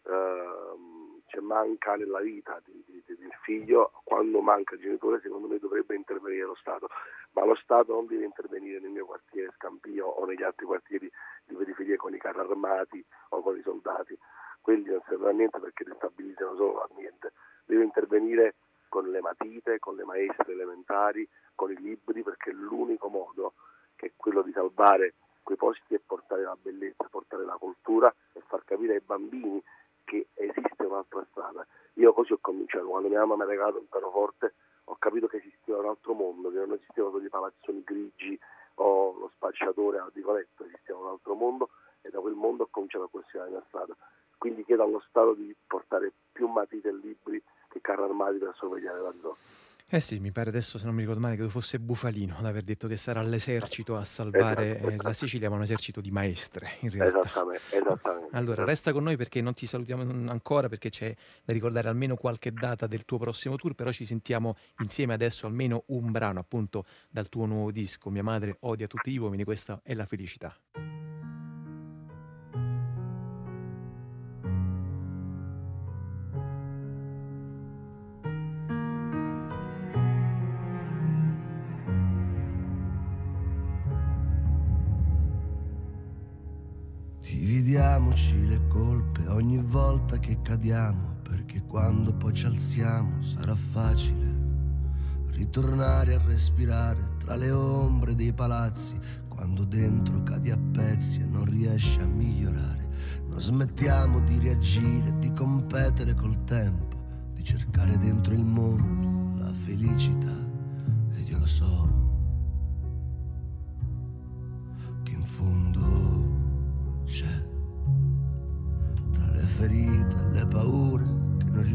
ehm, 0.06 0.97
cioè 1.28 1.40
manca 1.40 1.94
nella 1.96 2.20
vita 2.20 2.60
di- 2.64 2.82
di- 2.86 3.02
del 3.06 3.32
figlio, 3.42 3.92
quando 4.04 4.40
manca 4.40 4.74
il 4.74 4.80
genitore 4.80 5.20
secondo 5.20 5.46
me 5.46 5.58
dovrebbe 5.58 5.94
intervenire 5.94 6.44
lo 6.44 6.54
Stato, 6.56 6.88
ma 7.32 7.44
lo 7.44 7.54
Stato 7.54 7.92
non 7.92 8.06
deve 8.06 8.24
intervenire 8.24 8.80
nel 8.80 8.90
mio 8.90 9.06
quartiere 9.06 9.52
Scampio 9.56 10.06
o 10.06 10.24
negli 10.24 10.42
altri 10.42 10.66
quartieri 10.66 11.10
di 11.44 11.54
periferia 11.54 11.96
con 11.96 12.14
i 12.14 12.18
carri 12.18 12.40
armati 12.40 13.04
o 13.30 13.40
con 13.42 13.56
i 13.56 13.62
soldati, 13.62 14.18
quelli 14.60 14.90
non 14.90 15.02
servono 15.06 15.30
a 15.30 15.32
niente 15.32 15.60
perché 15.60 15.84
destabilizzano 15.84 16.56
solo 16.56 16.86
l'ambiente, 16.86 17.32
deve 17.64 17.84
intervenire 17.84 18.54
con 18.88 19.10
le 19.10 19.20
matite, 19.20 19.78
con 19.78 19.96
le 19.96 20.04
maestre 20.04 20.52
elementari, 20.52 21.28
con 21.54 21.70
i 21.70 21.76
libri 21.76 22.22
perché 22.22 22.52
l'unico 22.52 23.08
modo 23.08 23.52
che 23.96 24.06
è 24.06 24.12
quello 24.16 24.42
di 24.42 24.52
salvare 24.52 25.14
quei 25.42 25.56
posti 25.56 25.94
è 25.94 25.98
portare 26.04 26.42
la 26.42 26.56
bellezza, 26.60 27.08
portare 27.10 27.44
la 27.46 27.56
cultura 27.56 28.14
e 28.34 28.42
far 28.46 28.64
capire 28.66 28.94
ai 28.94 29.00
bambini 29.00 29.62
che 30.08 30.28
esiste 30.34 30.84
un'altra 30.84 31.24
strada. 31.30 31.66
Io 31.94 32.12
così 32.14 32.32
ho 32.32 32.38
cominciato, 32.40 32.86
quando 32.86 33.08
mia 33.08 33.20
mamma 33.20 33.36
mi 33.36 33.42
ha 33.42 33.46
regalato 33.46 33.78
un 33.78 33.88
pianoforte 33.88 34.54
ho 34.90 34.96
capito 34.98 35.26
che 35.26 35.36
esisteva 35.36 35.80
un 35.80 35.86
altro 35.86 36.14
mondo, 36.14 36.50
che 36.50 36.56
non 36.56 36.72
esistevano 36.72 37.12
solo 37.12 37.26
i 37.26 37.28
palazzoni 37.28 37.82
grigi 37.84 38.38
o 38.76 39.14
lo 39.18 39.30
spacciatore 39.34 39.98
a 39.98 40.10
Rigoletto, 40.12 40.64
esisteva 40.64 41.00
un 41.00 41.08
altro 41.08 41.34
mondo 41.34 41.68
e 42.00 42.08
da 42.08 42.20
quel 42.20 42.34
mondo 42.34 42.62
ho 42.62 42.68
cominciato 42.70 43.04
a 43.04 43.08
costruire 43.10 43.50
la 43.50 43.58
mia 43.58 43.64
strada. 43.68 43.94
Quindi 44.38 44.64
chiedo 44.64 44.84
allo 44.84 45.00
Stato 45.08 45.34
di 45.34 45.54
portare 45.66 46.12
più 46.32 46.46
matite 46.46 46.88
e 46.88 46.94
libri 46.94 47.42
che 47.68 47.80
carri 47.82 48.02
armati 48.02 48.38
per 48.38 48.54
sorvegliare 48.56 49.00
la 49.00 49.12
zona. 49.20 49.36
Eh 49.90 50.00
sì, 50.00 50.18
mi 50.20 50.30
pare 50.32 50.50
adesso, 50.50 50.76
se 50.76 50.84
non 50.84 50.94
mi 50.94 51.00
ricordo 51.00 51.20
male, 51.20 51.36
che 51.36 51.48
fosse 51.48 51.80
Bufalino 51.80 52.36
ad 52.36 52.44
aver 52.44 52.62
detto 52.62 52.86
che 52.88 52.98
sarà 52.98 53.22
l'esercito 53.22 53.96
a 53.96 54.04
salvare 54.04 54.76
Esatto. 54.76 54.90
eh, 54.90 54.96
la 54.98 55.12
Sicilia, 55.14 55.48
ma 55.48 55.56
un 55.56 55.62
esercito 55.62 56.02
di 56.02 56.10
maestre 56.10 56.72
in 56.80 56.90
realtà. 56.90 57.20
Esattamente, 57.20 57.76
esattamente. 57.78 58.36
Allora, 58.36 58.64
resta 58.66 58.92
con 58.92 59.02
noi 59.04 59.16
perché 59.16 59.40
non 59.40 59.54
ti 59.54 59.64
salutiamo 59.64 60.30
ancora 60.30 60.68
perché 60.68 60.90
c'è 60.90 61.14
da 61.42 61.54
ricordare 61.54 61.88
almeno 61.88 62.16
qualche 62.16 62.52
data 62.52 62.86
del 62.86 63.06
tuo 63.06 63.16
prossimo 63.16 63.56
tour, 63.56 63.72
però 63.72 63.90
ci 63.90 64.04
sentiamo 64.04 64.56
insieme 64.80 65.14
adesso 65.14 65.46
almeno 65.46 65.84
un 65.86 66.10
brano 66.10 66.38
appunto 66.38 66.84
dal 67.08 67.30
tuo 67.30 67.46
nuovo 67.46 67.70
disco 67.70 68.10
Mia 68.10 68.22
madre 68.22 68.56
odia 68.60 68.86
tutti 68.86 69.10
gli 69.10 69.16
uomini, 69.16 69.44
questa 69.44 69.80
è 69.82 69.94
la 69.94 70.04
felicità. 70.04 70.54
Dividiamoci 88.18 88.46
le 88.48 88.66
colpe 88.66 89.26
ogni 89.28 89.58
volta 89.58 90.18
che 90.18 90.40
cadiamo, 90.42 91.18
perché 91.22 91.62
quando 91.62 92.12
poi 92.12 92.32
ci 92.34 92.46
alziamo 92.46 93.22
sarà 93.22 93.54
facile 93.54 94.36
ritornare 95.28 96.14
a 96.14 96.22
respirare 96.24 97.14
tra 97.18 97.36
le 97.36 97.52
ombre 97.52 98.16
dei 98.16 98.32
palazzi, 98.32 98.98
quando 99.28 99.64
dentro 99.64 100.24
cadi 100.24 100.50
a 100.50 100.58
pezzi 100.58 101.20
e 101.20 101.26
non 101.26 101.44
riesci 101.44 102.00
a 102.00 102.06
migliorare. 102.06 102.88
Non 103.28 103.40
smettiamo 103.40 104.18
di 104.20 104.40
reagire, 104.40 105.16
di 105.20 105.32
competere 105.32 106.14
col 106.14 106.42
tempo, 106.42 106.96
di 107.34 107.44
cercare 107.44 107.96
dentro 107.98 108.34
il 108.34 108.44
mondo 108.44 109.40
la 109.40 109.52
felicità. 109.52 110.36
Ed 111.14 111.28
io 111.28 111.38
lo 111.38 111.46
so 111.46 111.77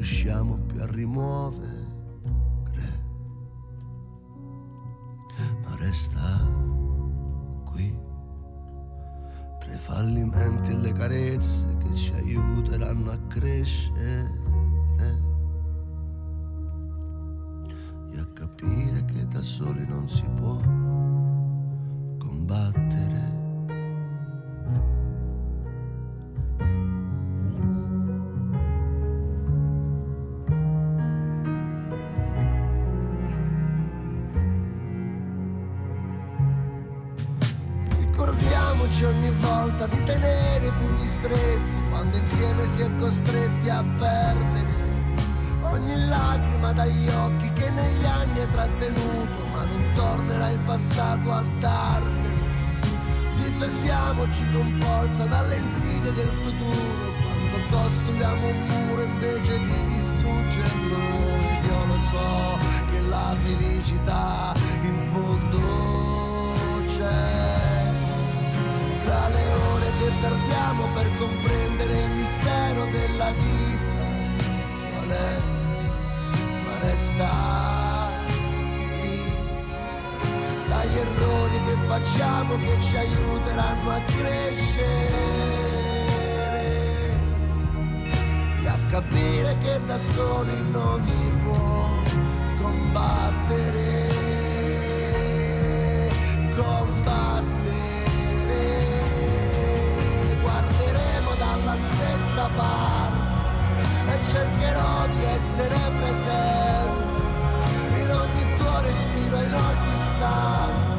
riusciamo 0.03 0.57
più 0.57 0.81
a 0.81 0.85
rimuovere. 0.87 1.81
Ma 5.63 5.75
resta 5.77 6.45
qui 7.63 7.97
tra 9.59 9.73
i 9.73 9.77
fallimenti 9.77 10.71
e 10.71 10.75
le 10.75 10.91
carezze 10.91 11.77
che 11.77 11.95
ci 11.95 12.11
aiuteranno 12.15 13.11
a 13.11 13.17
crescere 13.27 14.42
Ricordiamoci 38.73 39.03
ogni 39.05 39.29
volta 39.37 39.85
di 39.85 40.03
tenere 40.03 40.65
i 40.65 40.71
pugni 40.71 41.05
stretti 41.05 41.83
quando 41.91 42.17
insieme 42.17 42.65
si 42.65 42.81
è 42.81 42.89
costretti 42.95 43.69
a 43.69 43.83
perdere. 43.99 44.71
Ogni 45.61 46.07
lacrima 46.07 46.73
dagli 46.73 47.07
occhi 47.09 47.53
che 47.53 47.69
negli 47.69 48.03
anni 48.03 48.39
è 48.39 48.49
trattenuto, 48.49 49.45
ma 49.51 49.63
non 49.65 49.91
tornerà 49.93 50.49
il 50.49 50.59
passato 50.59 51.31
a 51.31 51.43
darne. 51.59 52.31
Difendiamoci 53.35 54.43
con 54.51 54.71
forza 54.71 55.25
dalle 55.27 55.55
insidie 55.57 56.13
del 56.13 56.29
futuro 56.43 57.13
quando 57.21 57.57
costruiamo 57.69 58.47
un 58.47 58.61
muro 58.63 59.03
invece 59.03 59.59
di 59.59 59.85
distruggerlo. 59.85 60.97
Io 61.67 61.85
lo 61.85 61.99
so 62.09 62.57
che 62.89 63.01
la 63.01 63.35
felicità 63.43 64.53
in 64.81 64.97
fondo 65.11 65.61
c'è 66.87 67.52
tra 69.13 69.27
le 69.27 69.45
ore 69.73 69.91
che 69.99 70.11
perdiamo 70.21 70.87
per 70.95 71.07
comprendere 71.17 71.93
il 71.99 72.09
mistero 72.11 72.85
della 72.85 73.31
vita. 73.31 74.01
Qual 74.89 75.09
è? 75.09 75.37
Ma 76.65 76.73
resta 76.81 77.29
lì. 79.01 79.21
Dagli 80.67 80.97
errori 80.97 81.57
che 81.65 81.75
facciamo 81.87 82.55
che 82.55 82.75
ci 82.81 82.97
aiuteranno 82.97 83.89
a 83.91 84.01
crescere. 84.17 85.51
capire 88.89 89.57
che 89.63 89.79
da 89.87 89.97
soli 89.97 90.69
non 90.69 91.03
si 91.07 91.31
può 91.43 91.87
combattere. 92.61 94.02
Stessa 102.43 102.49
parte 102.55 103.21
e 104.07 104.19
cercherò 104.31 105.07
di 105.07 105.23
essere 105.23 105.75
presente 105.97 107.21
in 107.99 108.11
ogni 108.11 108.57
tuo 108.57 108.79
respiro, 108.81 109.37
in 109.37 109.53
ogni 109.53 109.93
istante. 109.93 110.91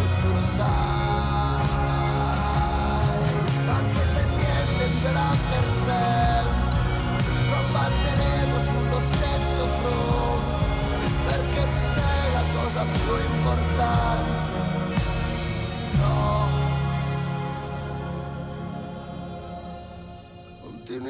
E 0.00 0.20
tu 0.20 0.28
lo 0.28 0.42
sai, 0.56 1.66
anche 3.68 4.04
se 4.14 4.24
niente 4.24 4.90
durerà 5.00 5.30
per 5.50 5.66
sempre, 5.84 6.72
combatteremo 7.50 8.56
sullo 8.64 9.00
stesso 9.12 9.62
fronte, 9.80 11.08
perché 11.26 11.60
tu 11.60 11.80
sei 11.94 12.32
la 12.32 12.44
cosa 12.54 12.80
più 12.84 13.12
importante. 13.34 14.33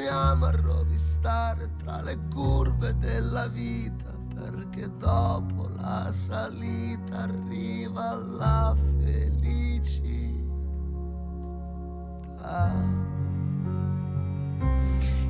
Continuiamo 0.05 0.45
a 0.45 0.51
rovistare 0.51 1.71
tra 1.77 1.99
le 2.03 2.19
curve 2.31 2.95
della 2.99 3.47
vita, 3.47 4.13
perché 4.35 4.87
dopo 4.99 5.67
la 5.77 6.11
salita 6.11 7.23
arriva 7.23 8.13
la 8.13 8.75
felicità. 8.99 9.51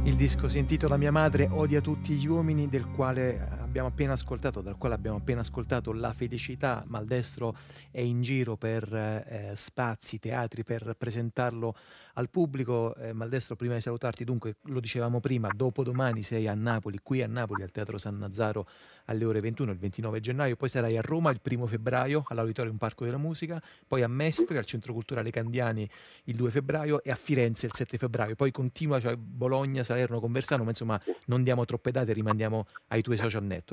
Il 0.03 0.15
disco 0.17 0.49
si 0.49 0.59
intitola 0.59 0.97
Mia 0.97 1.13
madre 1.13 1.47
odia 1.49 1.79
tutti 1.79 2.15
gli 2.15 2.27
uomini, 2.27 2.67
del 2.67 2.89
quale 2.91 3.64
abbiamo 3.75 3.91
appena 3.93 4.13
ascoltato, 4.13 4.61
dal 4.61 4.77
quale 4.77 4.95
abbiamo 4.95 5.17
appena 5.17 5.41
ascoltato 5.41 5.91
La 5.91 6.13
felicità. 6.13 6.85
Maldestro 6.87 7.57
è 7.91 7.99
in 7.99 8.21
giro 8.21 8.55
per 8.55 8.85
eh, 8.93 9.51
spazi, 9.57 10.17
teatri, 10.17 10.63
per 10.63 10.95
presentarlo 10.97 11.75
al 12.13 12.29
pubblico. 12.29 12.95
Eh, 12.95 13.11
Maldestro, 13.11 13.57
prima 13.57 13.73
di 13.73 13.81
salutarti, 13.81 14.23
dunque, 14.23 14.55
lo 14.67 14.79
dicevamo 14.79 15.19
prima, 15.19 15.49
dopodomani 15.53 16.23
sei 16.23 16.47
a 16.47 16.53
Napoli, 16.53 16.99
qui 17.03 17.21
a 17.21 17.27
Napoli, 17.27 17.63
al 17.63 17.71
Teatro 17.71 17.97
San 17.97 18.17
Nazzaro, 18.17 18.65
alle 19.07 19.25
ore 19.25 19.41
21, 19.41 19.71
il 19.71 19.77
29 19.77 20.21
gennaio, 20.21 20.55
poi 20.55 20.69
sarai 20.69 20.95
a 20.95 21.01
Roma 21.01 21.31
il 21.31 21.41
primo 21.41 21.67
febbraio, 21.67 22.23
all'Auditorium 22.27 22.77
Parco 22.77 23.03
della 23.03 23.17
Musica, 23.17 23.61
poi 23.85 24.03
a 24.03 24.07
Mestre, 24.07 24.57
al 24.57 24.65
Centro 24.65 24.93
Culturale 24.93 25.31
Candiani, 25.31 25.85
il 26.25 26.35
2 26.37 26.49
febbraio, 26.49 27.03
e 27.03 27.11
a 27.11 27.15
Firenze 27.15 27.65
il 27.65 27.73
7 27.73 27.97
febbraio. 27.97 28.35
Poi 28.35 28.51
continua, 28.51 29.01
cioè 29.01 29.17
Bologna, 29.17 29.83
Salerno, 29.83 30.21
Conversano, 30.21 30.63
ma 30.63 30.69
insomma 30.69 30.97
non 31.25 31.43
diamo 31.43 31.65
troppe 31.65 31.91
date, 31.91 32.13
rimandiamo 32.13 32.65
ai 32.87 33.01
tuoi 33.01 33.17
social 33.17 33.43
network. 33.43 33.63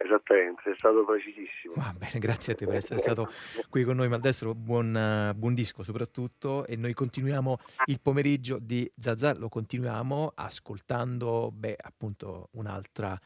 Esattamente, 0.00 0.62
sei 0.62 0.74
stato 0.76 1.04
precisissimo. 1.04 1.74
Va 1.74 1.92
bene, 1.92 2.20
grazie 2.20 2.52
a 2.52 2.56
te 2.56 2.66
per 2.66 2.76
essere 2.76 3.00
stato 3.00 3.28
qui 3.68 3.82
con 3.82 3.96
noi, 3.96 4.08
Maldestro, 4.08 4.54
buon, 4.54 4.96
eh, 4.96 5.34
buon 5.34 5.54
disco 5.54 5.82
soprattutto 5.82 6.64
e 6.66 6.76
noi 6.76 6.94
continuiamo 6.94 7.58
il 7.86 8.00
pomeriggio 8.00 8.58
di 8.60 8.88
Zazà, 8.96 9.36
lo 9.36 9.48
continuiamo 9.48 10.32
ascoltando, 10.36 11.50
beh, 11.52 11.76
appunto 11.80 12.48
un'altra 12.52 13.18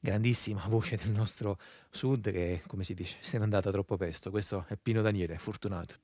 grandissima 0.00 0.64
voce 0.68 0.96
del 0.96 1.10
nostro 1.10 1.58
sud 1.90 2.30
che, 2.30 2.62
come 2.66 2.84
si 2.84 2.94
dice, 2.94 3.18
se 3.20 3.36
n'è 3.36 3.42
andata 3.42 3.72
troppo 3.72 3.96
presto. 3.96 4.30
Questo 4.30 4.64
è 4.68 4.76
Pino 4.80 5.02
Daniele. 5.02 5.36
Fortunato 5.36 5.96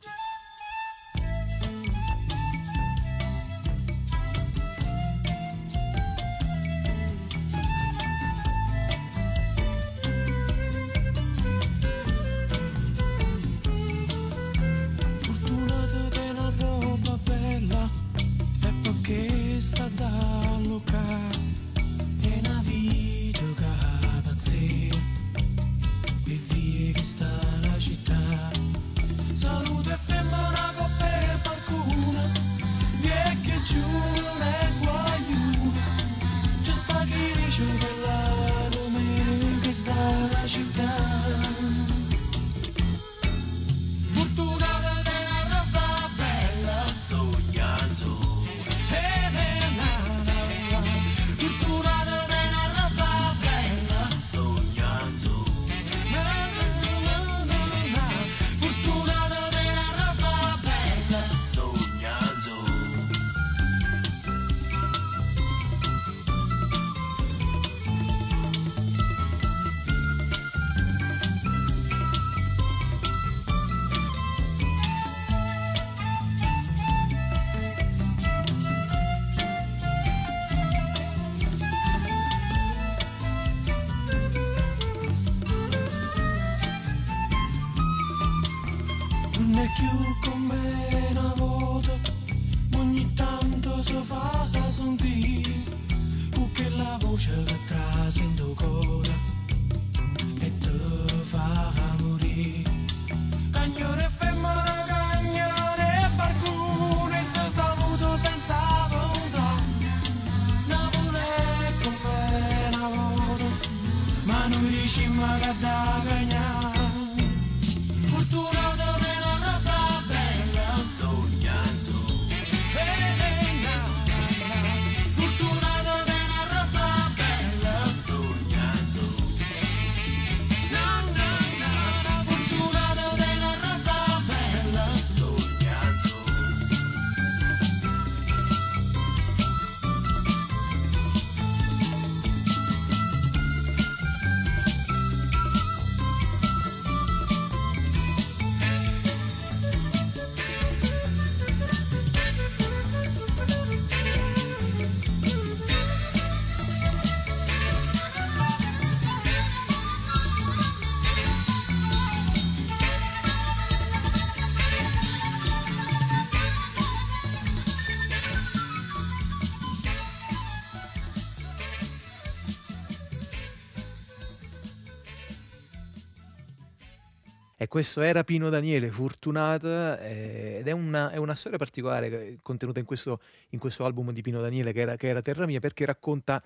questo 177.76 178.00
era 178.00 178.24
Pino 178.24 178.48
Daniele, 178.48 178.90
Fortunata, 178.90 180.00
eh, 180.00 180.56
ed 180.60 180.66
è 180.66 180.70
una, 180.70 181.10
è 181.10 181.18
una 181.18 181.34
storia 181.34 181.58
particolare 181.58 182.38
contenuta 182.40 182.78
in 182.78 182.86
questo, 182.86 183.20
in 183.50 183.58
questo 183.58 183.84
album 183.84 184.12
di 184.12 184.22
Pino 184.22 184.40
Daniele 184.40 184.72
che 184.72 184.80
era, 184.80 184.96
che 184.96 185.08
era 185.08 185.20
Terra 185.20 185.44
Mia, 185.44 185.60
perché 185.60 185.84
racconta 185.84 186.42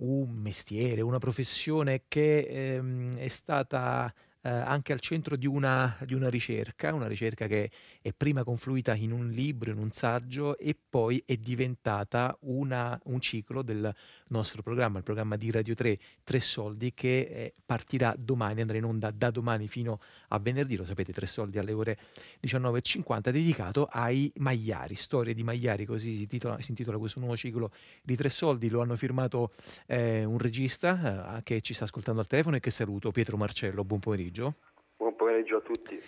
un 0.00 0.28
mestiere, 0.34 1.00
una 1.00 1.16
professione 1.16 2.02
che 2.06 2.40
ehm, 2.40 3.16
è 3.16 3.28
stata 3.28 4.12
eh, 4.42 4.50
anche 4.50 4.92
al 4.92 5.00
centro 5.00 5.36
di 5.36 5.46
una, 5.46 5.96
di 6.04 6.12
una 6.12 6.28
ricerca, 6.28 6.92
una 6.92 7.06
ricerca 7.06 7.46
che 7.46 7.70
è 8.04 8.12
prima 8.12 8.44
confluita 8.44 8.94
in 8.94 9.12
un 9.12 9.30
libro, 9.30 9.70
in 9.70 9.78
un 9.78 9.90
saggio 9.90 10.58
e 10.58 10.76
poi 10.76 11.22
è 11.24 11.36
diventata 11.36 12.36
una, 12.40 13.00
un 13.04 13.18
ciclo 13.18 13.62
del 13.62 13.90
nostro 14.28 14.60
programma, 14.60 14.98
il 14.98 15.04
programma 15.04 15.36
di 15.36 15.50
Radio 15.50 15.74
3, 15.74 15.98
Tre 16.22 16.38
Soldi, 16.38 16.92
che 16.92 17.20
eh, 17.20 17.54
partirà 17.64 18.14
domani, 18.18 18.60
andrà 18.60 18.76
in 18.76 18.84
onda 18.84 19.10
da 19.10 19.30
domani 19.30 19.68
fino 19.68 20.00
a 20.28 20.38
venerdì, 20.38 20.76
lo 20.76 20.84
sapete, 20.84 21.14
Tre 21.14 21.24
Soldi 21.24 21.56
alle 21.56 21.72
ore 21.72 21.96
19.50, 22.42 23.30
dedicato 23.30 23.88
ai 23.90 24.30
Magliari, 24.36 24.96
storie 24.96 25.32
di 25.32 25.42
Magliari, 25.42 25.86
così 25.86 26.14
si 26.14 26.24
intitola, 26.24 26.60
si 26.60 26.72
intitola 26.72 26.98
questo 26.98 27.20
nuovo 27.20 27.38
ciclo 27.38 27.70
di 28.02 28.16
Tre 28.16 28.28
Soldi, 28.28 28.68
lo 28.68 28.82
hanno 28.82 28.96
firmato 28.96 29.54
eh, 29.86 30.26
un 30.26 30.36
regista 30.36 31.38
eh, 31.38 31.42
che 31.42 31.62
ci 31.62 31.72
sta 31.72 31.84
ascoltando 31.84 32.20
al 32.20 32.26
telefono 32.26 32.56
e 32.56 32.60
che 32.60 32.70
saluto, 32.70 33.10
Pietro 33.12 33.38
Marcello, 33.38 33.82
buon 33.82 34.00
pomeriggio. 34.00 34.56
Buon 34.94 35.16
pomeriggio 35.16 35.56
a 35.56 35.60
tutti. 35.62 35.98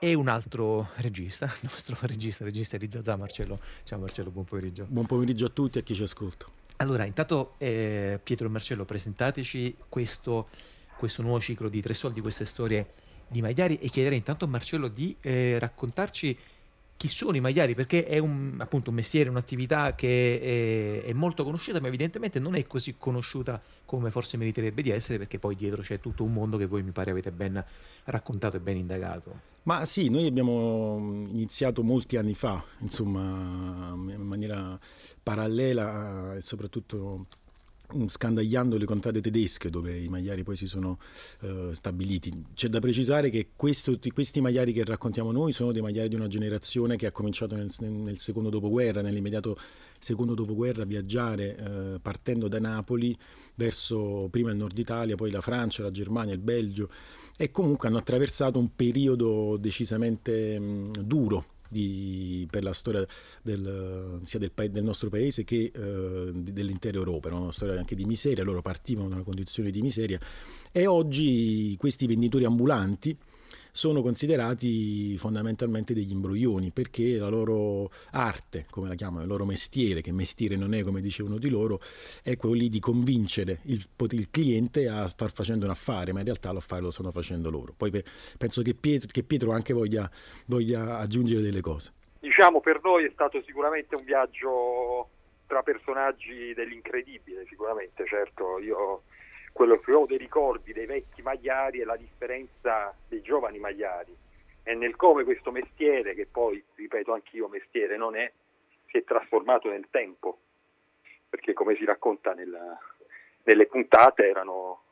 E 0.00 0.14
un 0.14 0.28
altro 0.28 0.90
regista, 0.96 1.46
il 1.46 1.52
nostro 1.72 1.96
regista, 2.02 2.44
regista 2.44 2.76
di 2.76 2.88
Zazà, 2.88 3.16
Marcello. 3.16 3.58
Ciao 3.82 3.98
Marcello, 3.98 4.30
buon 4.30 4.44
pomeriggio. 4.44 4.86
Buon 4.88 5.06
pomeriggio 5.06 5.46
a 5.46 5.48
tutti 5.48 5.78
e 5.78 5.80
a 5.80 5.84
chi 5.84 5.92
ci 5.92 6.04
ascolta. 6.04 6.46
Allora, 6.76 7.04
intanto 7.04 7.54
eh, 7.58 8.20
Pietro 8.22 8.46
e 8.46 8.50
Marcello, 8.50 8.84
presentateci 8.84 9.74
questo, 9.88 10.50
questo, 10.96 11.22
nuovo 11.22 11.40
ciclo 11.40 11.68
di 11.68 11.80
Tre 11.82 11.94
Soldi, 11.94 12.20
queste 12.20 12.44
storie 12.44 12.92
di 13.26 13.42
Magliari 13.42 13.78
e 13.78 13.88
chiederei 13.88 14.18
intanto 14.18 14.44
a 14.44 14.48
Marcello 14.48 14.86
di 14.86 15.16
eh, 15.20 15.58
raccontarci 15.58 16.38
chi 16.98 17.06
sono 17.06 17.36
i 17.36 17.40
magliari, 17.40 17.76
perché 17.76 18.04
è 18.04 18.18
un, 18.18 18.56
appunto 18.58 18.90
un 18.90 18.96
mestiere, 18.96 19.30
un'attività 19.30 19.94
che 19.94 21.00
è, 21.04 21.08
è, 21.08 21.12
molto 21.12 21.44
conosciuta, 21.44 21.80
ma 21.80 21.86
evidentemente 21.86 22.40
non 22.40 22.56
è 22.56 22.66
così 22.66 22.96
conosciuta 22.98 23.62
come 23.84 24.10
forse 24.10 24.36
meriterebbe 24.36 24.82
di 24.82 24.90
essere, 24.90 25.16
perché 25.16 25.38
poi 25.38 25.54
dietro 25.54 25.80
c'è 25.80 25.98
tutto 25.98 26.24
un 26.24 26.32
mondo 26.32 26.56
che 26.56 26.66
voi 26.66 26.82
mi 26.82 26.90
pare 26.90 27.12
avete 27.12 27.30
ben 27.30 27.64
raccontato 28.06 28.56
e 28.56 28.60
ben 28.60 28.78
indagato. 28.78 29.40
Ma 29.62 29.84
sì, 29.84 30.08
noi 30.10 30.26
abbiamo 30.26 30.98
iniziato 30.98 31.84
molti 31.84 32.16
anni 32.16 32.34
fa, 32.34 32.60
insomma, 32.80 33.90
in 33.94 34.22
maniera 34.22 34.76
parallela 35.22 36.34
e 36.34 36.40
soprattutto 36.40 37.26
scandagliando 38.06 38.76
le 38.76 38.84
contrade 38.84 39.20
tedesche 39.20 39.70
dove 39.70 39.96
i 39.96 40.08
magliari 40.08 40.42
poi 40.42 40.56
si 40.56 40.66
sono 40.66 40.98
uh, 41.40 41.72
stabiliti. 41.72 42.44
C'è 42.54 42.68
da 42.68 42.80
precisare 42.80 43.30
che 43.30 43.50
questo, 43.56 43.98
questi 44.12 44.40
magliari 44.40 44.72
che 44.72 44.84
raccontiamo 44.84 45.32
noi 45.32 45.52
sono 45.52 45.72
dei 45.72 45.80
magliari 45.80 46.08
di 46.08 46.14
una 46.14 46.26
generazione 46.26 46.96
che 46.96 47.06
ha 47.06 47.12
cominciato 47.12 47.54
nel, 47.54 47.70
nel 47.78 48.18
secondo 48.18 48.50
dopoguerra, 48.50 49.00
nell'immediato 49.00 49.58
secondo 49.98 50.34
dopoguerra 50.34 50.82
a 50.82 50.86
viaggiare 50.86 51.56
uh, 51.58 52.00
partendo 52.00 52.48
da 52.48 52.60
Napoli 52.60 53.16
verso 53.54 54.28
prima 54.30 54.50
il 54.50 54.56
nord 54.56 54.76
Italia, 54.76 55.16
poi 55.16 55.30
la 55.30 55.40
Francia, 55.40 55.82
la 55.82 55.90
Germania, 55.90 56.34
il 56.34 56.40
Belgio 56.40 56.90
e 57.36 57.50
comunque 57.50 57.88
hanno 57.88 57.98
attraversato 57.98 58.58
un 58.58 58.74
periodo 58.74 59.56
decisamente 59.56 60.58
mh, 60.58 61.04
duro 61.04 61.44
di, 61.68 62.46
per 62.50 62.62
la 62.62 62.72
storia 62.72 63.06
del, 63.42 64.20
sia 64.22 64.38
del, 64.38 64.52
del, 64.70 64.84
nostro 64.84 65.08
paese 65.08 65.44
che 65.44 65.70
eh, 65.74 66.30
dell'intera 66.32 66.96
Europa, 66.96 67.28
no? 67.28 67.42
una 67.42 67.52
storia 67.52 67.78
anche 67.78 67.94
di 67.94 68.04
miseria, 68.04 68.44
loro 68.44 68.62
partivano 68.62 69.08
da 69.08 69.16
una 69.16 69.24
condizione 69.24 69.70
di 69.70 69.82
miseria 69.82 70.18
e 70.72 70.86
oggi 70.86 71.76
questi 71.78 72.06
venditori 72.06 72.44
ambulanti 72.44 73.16
sono 73.70 74.02
considerati 74.02 75.16
fondamentalmente 75.16 75.94
degli 75.94 76.12
imbroglioni 76.12 76.70
perché 76.70 77.18
la 77.18 77.28
loro 77.28 77.90
arte, 78.12 78.66
come 78.70 78.88
la 78.88 78.94
chiamano, 78.94 79.22
il 79.22 79.28
loro 79.28 79.44
mestiere, 79.44 80.00
che 80.00 80.12
mestiere 80.12 80.56
non 80.56 80.74
è 80.74 80.82
come 80.82 81.00
dice 81.00 81.22
uno 81.22 81.38
di 81.38 81.48
loro, 81.48 81.80
è 82.22 82.36
quello 82.36 82.54
lì 82.54 82.68
di 82.68 82.80
convincere 82.80 83.60
il, 83.64 83.84
il 84.10 84.30
cliente 84.30 84.88
a 84.88 85.06
star 85.06 85.32
facendo 85.32 85.64
un 85.64 85.70
affare, 85.70 86.12
ma 86.12 86.18
in 86.18 86.24
realtà 86.24 86.52
l'affare 86.52 86.82
lo 86.82 86.90
stanno 86.90 87.10
facendo 87.10 87.50
loro. 87.50 87.74
Poi 87.76 87.90
penso 88.36 88.62
che 88.62 88.74
Pietro, 88.74 89.08
che 89.10 89.22
Pietro 89.22 89.52
anche 89.52 89.72
voglia, 89.72 90.10
voglia 90.46 90.98
aggiungere 90.98 91.42
delle 91.42 91.60
cose. 91.60 91.92
Diciamo 92.20 92.60
per 92.60 92.80
noi 92.82 93.04
è 93.04 93.10
stato 93.12 93.42
sicuramente 93.46 93.94
un 93.94 94.04
viaggio 94.04 95.08
tra 95.46 95.62
personaggi 95.62 96.52
dell'incredibile, 96.54 97.46
sicuramente, 97.48 98.04
certo, 98.06 98.58
io 98.58 99.02
quello 99.58 99.80
che 99.80 99.92
ho 99.92 100.06
dei 100.06 100.18
ricordi 100.18 100.72
dei 100.72 100.86
vecchi 100.86 101.20
magliari 101.20 101.80
e 101.80 101.84
la 101.84 101.96
differenza 101.96 102.96
dei 103.08 103.20
giovani 103.22 103.58
magliari 103.58 104.16
e 104.62 104.74
nel 104.76 104.94
come 104.94 105.24
questo 105.24 105.50
mestiere, 105.50 106.14
che 106.14 106.26
poi, 106.26 106.62
ripeto 106.76 107.12
anch'io, 107.12 107.48
mestiere 107.48 107.96
non 107.96 108.14
è, 108.14 108.32
si 108.86 108.98
è 108.98 109.02
trasformato 109.02 109.68
nel 109.68 109.88
tempo, 109.90 110.38
perché 111.28 111.54
come 111.54 111.74
si 111.74 111.84
racconta 111.84 112.34
nella, 112.34 112.78
nelle 113.42 113.66
puntate 113.66 114.28
erano, 114.28 114.82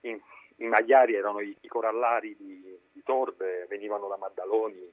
in, 0.00 0.18
i 0.56 0.66
magliari 0.66 1.14
erano 1.14 1.38
i, 1.38 1.56
i 1.60 1.68
corallari 1.68 2.34
di, 2.36 2.78
di 2.90 3.02
Torbe, 3.04 3.66
venivano 3.68 4.08
da 4.08 4.16
Maddaloni 4.16 4.92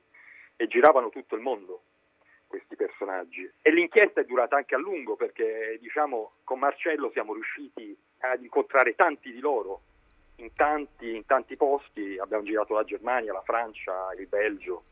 e 0.55 0.67
giravano 0.67 1.09
tutto 1.09 1.33
il 1.33 1.41
mondo 1.41 1.81
questi 2.45 2.75
personaggi. 2.75 3.49
E 3.63 3.71
l'inchiesta 3.71 4.21
è 4.21 4.25
durata 4.25 4.57
anche 4.57 4.75
a 4.75 4.77
lungo 4.77 5.15
perché 5.15 5.79
diciamo 5.81 6.33
con 6.43 6.59
Marcello 6.59 7.09
siamo 7.09 7.33
riusciti 7.33 7.97
ad 8.19 8.43
incontrare 8.43 8.95
tanti 8.95 9.31
di 9.31 9.39
loro 9.39 9.81
in 10.37 10.53
tanti, 10.53 11.15
in 11.15 11.25
tanti 11.25 11.55
posti, 11.55 12.17
abbiamo 12.19 12.43
girato 12.43 12.73
la 12.73 12.83
Germania, 12.83 13.33
la 13.33 13.41
Francia, 13.43 14.09
il 14.17 14.27
Belgio, 14.27 14.83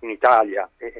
in 0.00 0.10
Italia. 0.10 0.68
E, 0.76 0.92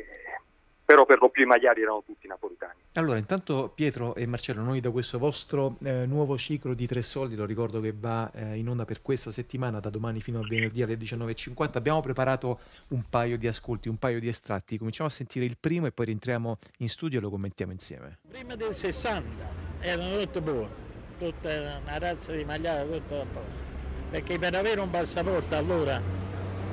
però 0.85 1.07
per 1.07 1.21
lo 1.21 1.31
più 1.31 1.45
i 1.45 1.47
magliari 1.47 1.81
erano 1.81 2.03
tutti 2.05 2.27
napolitani. 2.27 2.81
Allora, 2.95 3.17
intanto 3.17 3.73
Pietro 3.75 4.15
e 4.15 4.27
Marcello, 4.27 4.61
noi 4.63 4.81
da 4.81 4.91
questo 4.91 5.19
vostro 5.19 5.77
eh, 5.83 6.05
nuovo 6.05 6.37
ciclo 6.37 6.75
di 6.75 6.87
Tre 6.87 7.01
Soldi, 7.01 7.35
lo 7.35 7.47
ricordo 7.47 7.81
che 7.81 7.95
va 7.97 8.31
eh, 8.33 8.59
in 8.59 8.69
onda 8.69 8.85
per 8.85 9.01
questa 9.01 9.31
settimana, 9.31 9.81
da 9.81 9.89
domani 9.89 10.21
fino 10.21 10.41
a 10.41 10.47
venerdì 10.47 10.83
alle 10.83 10.97
19.50, 10.97 11.71
abbiamo 11.75 12.01
preparato 12.01 12.59
un 12.89 13.05
paio 13.09 13.39
di 13.39 13.47
ascolti, 13.47 13.89
un 13.89 13.97
paio 13.97 14.21
di 14.21 14.29
estratti. 14.29 14.77
Cominciamo 14.77 15.09
a 15.09 15.13
sentire 15.13 15.47
il 15.47 15.57
primo 15.59 15.87
e 15.87 15.93
poi 15.93 16.07
rientriamo 16.07 16.59
in 16.79 16.89
studio 16.91 17.21
e 17.21 17.23
lo 17.23 17.31
commentiamo 17.31 17.73
insieme. 17.73 18.19
Prima 18.29 18.55
del 18.55 18.75
60 18.75 19.81
erano 19.81 20.19
tutte 20.19 20.43
buone, 20.43 20.92
tutta 21.23 21.81
una 21.85 21.99
razza 21.99 22.33
di 22.33 22.45
magliare, 22.45 22.91
tutto 22.91 23.21
a 23.21 23.25
posto. 23.25 23.71
Perché 24.11 24.39
per 24.39 24.55
avere 24.55 24.81
un 24.81 24.91
passaporto 24.91 25.57
allora 25.57 26.01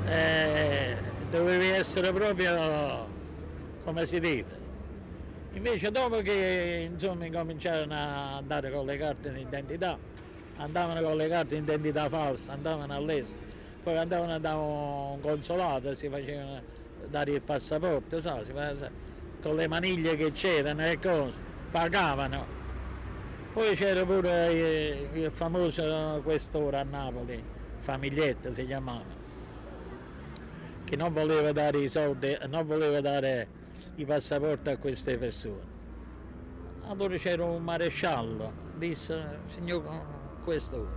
eh, 0.07 0.97
dovevi 1.30 1.67
essere 1.67 2.11
proprio 2.11 3.07
come 3.84 4.05
si 4.05 4.19
deve. 4.19 4.57
Invece 5.53 5.91
dopo 5.91 6.21
che 6.21 6.89
insomma 6.91 7.26
incominciarono 7.26 7.93
a 7.93 8.38
andare 8.38 8.71
con 8.71 8.85
le 8.85 8.97
carte 8.97 9.31
d'identità, 9.31 9.97
andavano 10.57 11.01
con 11.01 11.15
le 11.15 11.27
carte 11.27 11.55
d'identità 11.55 12.09
false, 12.09 12.51
andavano 12.51 12.93
all'estero, 12.93 13.41
poi 13.84 13.97
andavano 13.97 14.39
da 14.39 14.55
un 14.55 15.19
consolato 15.21 15.95
si 15.95 16.07
facevano 16.09 16.61
dare 17.07 17.31
il 17.31 17.41
passaporto, 17.41 18.19
so, 18.19 18.30
faceva, 18.30 18.89
con 19.41 19.55
le 19.55 19.67
maniglie 19.67 20.15
che 20.17 20.31
c'erano 20.31 20.85
e 20.85 20.99
cose, 20.99 21.34
pagavano. 21.71 22.59
Poi 23.51 23.76
c'era 23.76 24.05
pure 24.05 24.51
il, 24.51 25.21
il 25.23 25.31
famoso 25.31 26.21
quest'ora 26.23 26.81
a 26.81 26.84
Napoli, 26.84 27.43
Famiglietta 27.80 28.51
si 28.51 28.65
chiamava, 28.65 29.03
che 30.85 30.95
non 30.95 31.11
voleva 31.11 31.51
dare 31.51 31.80
i 31.80 31.89
soldi, 31.89 32.38
non 32.47 32.65
voleva 32.67 33.01
dare 33.01 33.47
i 33.95 34.05
passaporti 34.05 34.69
a 34.69 34.77
queste 34.77 35.17
persone. 35.17 35.77
Allora 36.88 37.17
c'era 37.17 37.43
un 37.43 37.63
maresciallo, 37.63 38.51
disse, 38.77 39.39
signor 39.47 39.84
questo, 40.43 40.88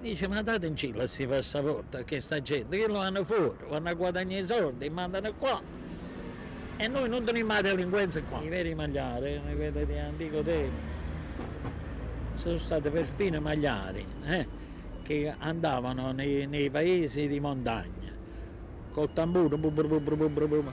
dice 0.00 0.28
ma 0.28 0.42
date 0.42 0.66
in 0.66 0.76
Cile 0.76 0.98
questi 0.98 1.26
passaporti 1.26 1.96
a 1.96 2.04
questa 2.04 2.42
gente, 2.42 2.76
che 2.76 2.86
lo 2.86 2.98
hanno 2.98 3.24
fuori, 3.24 3.56
vanno 3.68 3.88
a 3.88 3.94
guadagnare 3.94 4.42
i 4.42 4.46
soldi, 4.46 4.90
mandano 4.90 5.32
qua. 5.34 5.60
E 6.76 6.86
noi 6.86 7.08
non 7.08 7.24
teniamo 7.24 7.54
la 7.54 7.62
delinquenza 7.62 8.22
qua. 8.22 8.40
I 8.40 8.48
veri 8.48 8.74
magliari, 8.74 9.40
vedete 9.56 9.86
di 9.86 9.98
antico 9.98 10.42
tempo, 10.42 10.97
sono 12.38 12.58
stati 12.58 12.88
perfino 12.88 13.40
magliari 13.40 14.06
eh, 14.26 14.46
che 15.02 15.34
andavano 15.38 16.12
nei, 16.12 16.46
nei, 16.46 16.70
paesi 16.70 17.26
di 17.26 17.40
montagna. 17.40 18.12
Col 18.92 19.12
tamburo, 19.12 19.58
bu, 19.58 19.70
bu, 19.70 20.00
bu, 20.00 20.64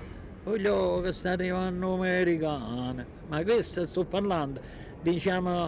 voglio 0.44 1.02
che 1.02 1.12
sta 1.12 1.32
arrivando 1.32 1.96
americana, 1.96 3.04
ma 3.28 3.44
questo 3.44 3.84
sto 3.86 4.06
parlando, 4.06 4.62
diciamo, 5.02 5.66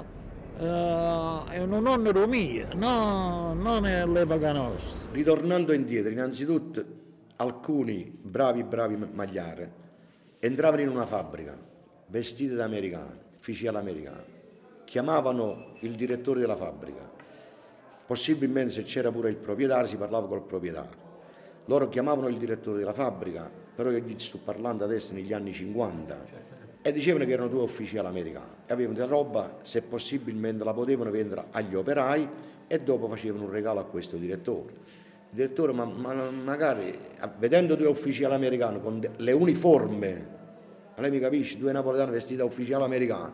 uh, 0.59 1.45
è 1.49 1.59
un 1.61 1.73
onore 1.73 2.27
mio, 2.27 2.67
no, 2.75 3.55
non 3.55 3.87
è 3.87 4.05
l'epoca 4.05 4.51
nostra. 4.53 5.09
Ritornando 5.11 5.73
indietro, 5.73 6.11
innanzitutto 6.11 6.85
alcuni 7.37 8.15
bravi, 8.21 8.63
bravi 8.63 8.97
magliari 9.11 9.67
entravano 10.37 10.81
in 10.83 10.89
una 10.89 11.07
fabbrica, 11.07 11.57
vestiti 12.05 12.53
da 12.53 12.65
americani, 12.65 13.19
ufficiali 13.39 13.77
americani, 13.77 14.36
chiamavano 14.87 15.73
il 15.81 15.95
direttore 15.95 16.39
della 16.39 16.55
fabbrica, 16.55 17.01
possibilmente 18.05 18.71
se 18.71 18.83
c'era 18.83 19.11
pure 19.11 19.29
il 19.29 19.35
proprietario 19.35 19.85
si 19.85 19.97
parlava 19.97 20.27
col 20.27 20.43
proprietario. 20.43 21.05
Loro 21.65 21.89
chiamavano 21.89 22.29
il 22.29 22.37
direttore 22.37 22.79
della 22.79 22.93
fabbrica, 22.93 23.51
però 23.75 23.91
io 23.91 23.99
gli 23.99 24.17
sto 24.17 24.39
parlando 24.41 24.85
adesso 24.85 25.13
negli 25.13 25.33
anni 25.33 25.51
50, 25.51 26.45
e 26.81 26.91
dicevano 26.93 27.25
che 27.25 27.31
erano 27.31 27.49
due 27.49 27.63
ufficiali 27.63 28.07
americani 28.07 28.51
e 28.65 28.71
avevano 28.71 28.97
della 28.97 29.09
roba, 29.09 29.57
se 29.63 29.81
possibilmente 29.81 30.63
la 30.63 30.71
potevano 30.71 31.11
vendere 31.11 31.47
agli 31.51 31.75
operai 31.75 32.29
e 32.65 32.79
dopo 32.79 33.09
facevano 33.09 33.43
un 33.43 33.51
regalo 33.51 33.81
a 33.81 33.83
questo 33.83 34.15
direttore. 34.15 34.71
Il 35.31 35.35
direttore, 35.35 35.73
ma, 35.73 35.83
ma 35.83 36.13
magari 36.31 36.97
vedendo 37.39 37.75
due 37.75 37.87
ufficiali 37.87 38.33
americani 38.33 38.79
con 38.79 39.05
le 39.17 39.31
uniforme, 39.33 40.27
lei 40.95 41.11
mi 41.11 41.19
capisce, 41.19 41.57
due 41.57 41.73
napoletani 41.73 42.11
vestiti 42.11 42.37
da 42.37 42.45
ufficiali 42.45 42.85
americani, 42.85 43.33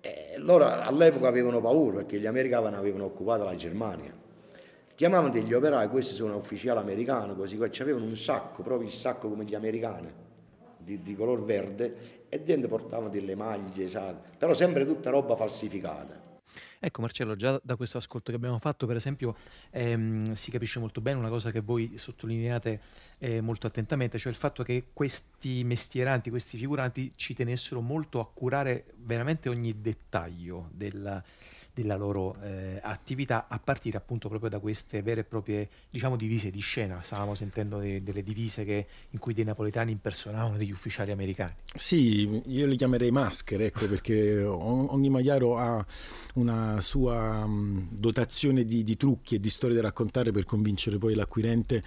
e 0.00 0.34
loro 0.38 0.64
all'epoca 0.64 1.28
avevano 1.28 1.60
paura 1.60 1.98
perché 1.98 2.18
gli 2.18 2.26
americani 2.26 2.74
avevano 2.74 3.04
occupato 3.04 3.44
la 3.44 3.54
Germania. 3.54 4.12
Chiamavano 4.94 5.32
degli 5.32 5.52
operai, 5.52 5.88
questi 5.88 6.14
sono 6.14 6.36
ufficiali 6.36 6.80
americani, 6.80 7.36
così 7.36 7.58
ci 7.70 7.82
avevano 7.82 8.04
un 8.04 8.16
sacco, 8.16 8.62
proprio 8.62 8.88
il 8.88 8.92
sacco 8.92 9.28
come 9.28 9.44
gli 9.44 9.54
americani, 9.54 10.12
di, 10.76 11.02
di 11.02 11.14
color 11.14 11.44
verde, 11.44 11.94
e 12.28 12.40
dentro 12.40 12.68
portavano 12.68 13.08
delle 13.08 13.36
maglie, 13.36 13.84
esate, 13.84 14.30
però 14.36 14.54
sempre 14.54 14.84
tutta 14.84 15.10
roba 15.10 15.36
falsificata. 15.36 16.27
Ecco 16.80 17.00
Marcello, 17.00 17.34
già 17.34 17.60
da 17.62 17.74
questo 17.74 17.98
ascolto 17.98 18.30
che 18.30 18.36
abbiamo 18.36 18.58
fatto, 18.58 18.86
per 18.86 18.94
esempio, 18.94 19.34
ehm, 19.70 20.32
si 20.34 20.52
capisce 20.52 20.78
molto 20.78 21.00
bene 21.00 21.18
una 21.18 21.28
cosa 21.28 21.50
che 21.50 21.60
voi 21.60 21.94
sottolineate 21.96 22.80
eh, 23.18 23.40
molto 23.40 23.66
attentamente, 23.66 24.16
cioè 24.16 24.30
il 24.30 24.38
fatto 24.38 24.62
che 24.62 24.86
questi 24.92 25.64
mestieranti, 25.64 26.30
questi 26.30 26.56
figuranti 26.56 27.10
ci 27.16 27.34
tenessero 27.34 27.80
molto 27.80 28.20
a 28.20 28.30
curare 28.32 28.94
veramente 28.98 29.48
ogni 29.48 29.80
dettaglio 29.80 30.68
della, 30.72 31.22
della 31.78 31.96
loro 31.96 32.36
eh, 32.42 32.80
attività 32.82 33.46
a 33.48 33.60
partire 33.62 33.96
appunto 33.96 34.28
proprio 34.28 34.50
da 34.50 34.58
queste 34.58 35.00
vere 35.02 35.20
e 35.20 35.24
proprie 35.24 35.68
diciamo 35.90 36.16
divise 36.16 36.50
di 36.50 36.60
scena. 36.60 37.00
Stavamo 37.02 37.34
sentendo 37.34 37.78
de- 37.78 38.02
delle 38.02 38.22
divise 38.22 38.64
che, 38.64 38.86
in 39.10 39.18
cui 39.18 39.32
dei 39.32 39.44
napoletani 39.44 39.92
impersonavano 39.92 40.56
degli 40.56 40.72
ufficiali 40.72 41.12
americani. 41.12 41.52
Sì 41.74 42.42
io 42.46 42.66
li 42.66 42.76
chiamerei 42.76 43.10
maschere 43.10 43.66
ecco 43.66 43.86
perché 43.86 44.42
ogni 44.42 45.08
magliaro 45.08 45.56
ha 45.56 45.84
una 46.34 46.80
sua 46.80 47.48
dotazione 47.90 48.64
di, 48.64 48.82
di 48.82 48.96
trucchi 48.96 49.36
e 49.36 49.40
di 49.40 49.50
storie 49.50 49.76
da 49.76 49.82
raccontare 49.82 50.32
per 50.32 50.44
convincere 50.44 50.98
poi 50.98 51.14
l'acquirente 51.14 51.82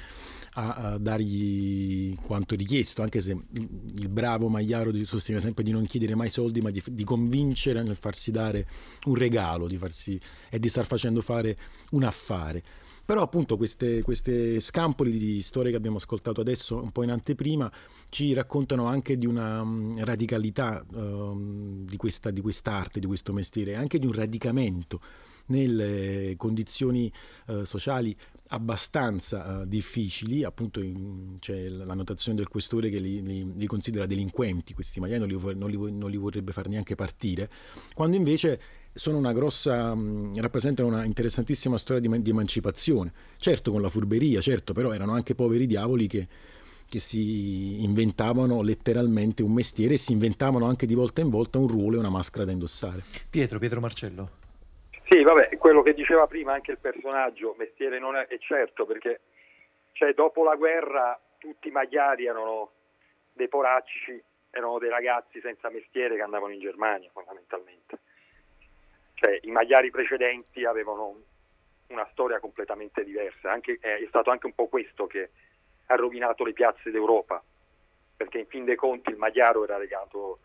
a, 0.54 0.74
a, 0.74 0.98
dargli 0.98 2.16
quanto 2.16 2.56
richiesto, 2.56 3.02
anche 3.02 3.20
se 3.20 3.32
il 3.32 4.10
bravo 4.10 4.50
Magliaro 4.50 4.92
sostiene 5.06 5.40
sempre 5.40 5.64
di 5.64 5.72
non 5.72 5.86
chiedere 5.86 6.16
mai 6.16 6.30
soldi, 6.30 6.62
ma 6.62 6.70
di, 6.70 6.82
di 6.86 7.04
convincere 7.04 7.84
nel 7.84 7.96
farsi 7.96 8.32
dare 8.32 8.68
un 9.06 9.16
regalo 9.16 9.68
di 9.68 9.78
farsi, 9.78 10.20
e 10.50 10.60
di 10.60 10.70
star 10.70 10.86
facendo 10.86 11.22
fare 11.22 11.58
un 11.92 12.04
affare. 12.04 12.64
Però 13.04 13.24
appunto 13.24 13.58
queste, 13.58 14.04
queste, 14.04 14.60
scampoli 14.60 15.12
di 15.12 15.42
storie 15.42 15.72
che 15.72 15.78
abbiamo 15.78 15.98
ascoltato 15.98 16.40
adesso, 16.40 16.82
un 16.82 16.92
po' 16.92 17.04
in 17.04 17.12
anteprima, 17.12 17.70
ci 18.10 18.32
raccontano 18.34 18.86
anche 18.86 19.18
di 19.18 19.26
una 19.26 19.62
um, 19.62 20.02
radicalità 20.04 20.86
um, 20.94 21.84
di, 21.84 21.98
questa, 21.98 22.30
di 22.30 22.42
quest'arte, 22.42 23.00
di 23.00 23.08
questo 23.08 23.34
mestiere, 23.34 23.76
anche 23.76 24.00
di 24.00 24.06
un 24.06 24.14
radicamento 24.14 25.02
nelle 25.48 26.36
condizioni 26.38 27.12
uh, 27.48 27.64
sociali 27.64 28.16
abbastanza 28.54 29.62
uh, 29.62 29.66
difficili, 29.66 30.44
appunto 30.44 30.82
in, 30.82 31.38
c'è 31.40 31.70
la 31.70 31.94
notazione 31.94 32.38
del 32.38 32.48
questore 32.48 32.90
che 32.90 33.00
li, 33.00 33.22
li, 33.22 33.54
li 33.56 33.68
considera 33.68 34.06
delinquenti, 34.06 34.74
questi 34.74 35.00
magliai 35.00 35.20
non 35.20 35.28
li, 35.28 35.38
non, 35.56 35.98
non 35.98 36.10
li 36.10 36.18
vorrebbe 36.18 36.52
far 36.52 36.68
neanche 36.68 36.96
partire, 36.96 37.50
quando 37.94 38.16
invece 38.16 38.60
una 39.06 39.32
grossa, 39.32 39.96
mh, 39.96 40.40
rappresentano 40.42 40.90
una 40.90 41.06
interessantissima 41.06 41.78
storia 41.78 42.02
di, 42.02 42.22
di, 42.22 42.30
emancipazione, 42.30 43.14
certo 43.38 43.72
con 43.72 43.82
la 43.82 43.90
furberia, 43.90 44.42
certo, 44.42 44.74
però 44.74 44.92
erano 44.92 45.14
anche 45.14 45.34
poveri 45.34 45.66
diavoli 45.66 46.08
che, 46.08 46.28
che 46.88 47.00
si 47.00 47.82
inventavano 47.84 48.62
letteralmente 48.62 49.44
un 49.44 49.54
mestiere 49.54 49.94
e 49.94 49.98
si 49.98 50.12
inventavano 50.12 50.66
anche 50.66 50.86
di 50.86 50.94
volta 50.94 51.22
in 51.22 51.30
volta 51.30 51.58
un 51.58 51.68
ruolo 51.68 51.96
e 51.96 52.00
una 52.00 52.10
maschera 52.10 52.44
da 52.44 52.52
indossare. 52.52 53.02
Pietro, 53.30 53.60
Pietro 53.60 53.80
Marcello. 53.80 54.41
Sì, 55.12 55.24
vabbè, 55.24 55.58
quello 55.58 55.82
che 55.82 55.94
diceva 55.94 56.26
prima 56.26 56.54
anche 56.54 56.72
il 56.72 56.78
personaggio, 56.78 57.54
mestiere 57.58 58.00
non 58.00 58.16
è, 58.16 58.28
è 58.28 58.38
certo, 58.38 58.86
perché 58.86 59.20
cioè, 59.92 60.14
dopo 60.14 60.42
la 60.42 60.56
guerra 60.56 61.20
tutti 61.38 61.68
i 61.68 61.72
magliari 61.72 62.28
erano 62.28 62.72
dei 63.34 63.50
poracci, 63.50 64.24
erano 64.52 64.80
dei 64.80 64.90
ragazzi 64.90 65.42
senza 65.42 65.70
mestiere 65.70 66.16
che 66.16 66.22
andavano 66.22 66.54
in 66.54 66.62
Germania 66.62 67.10
fondamentalmente. 67.12 68.00
Cioè, 69.16 69.40
I 69.42 69.52
magliari 69.52 69.92
precedenti 69.92 70.64
avevano 70.64 71.22
una 71.88 72.08
storia 72.14 72.40
completamente 72.40 73.04
diversa, 73.04 73.52
anche, 73.52 73.80
è 73.82 74.06
stato 74.08 74.32
anche 74.32 74.46
un 74.46 74.56
po' 74.56 74.68
questo 74.68 75.08
che 75.08 75.32
ha 75.88 75.96
rovinato 75.96 76.46
le 76.46 76.54
piazze 76.54 76.90
d'Europa, 76.90 77.44
perché 78.16 78.38
in 78.38 78.48
fin 78.48 78.64
dei 78.64 78.78
conti 78.78 79.10
il 79.10 79.18
magliaro 79.18 79.66
era 79.66 79.78
legato 79.78 80.40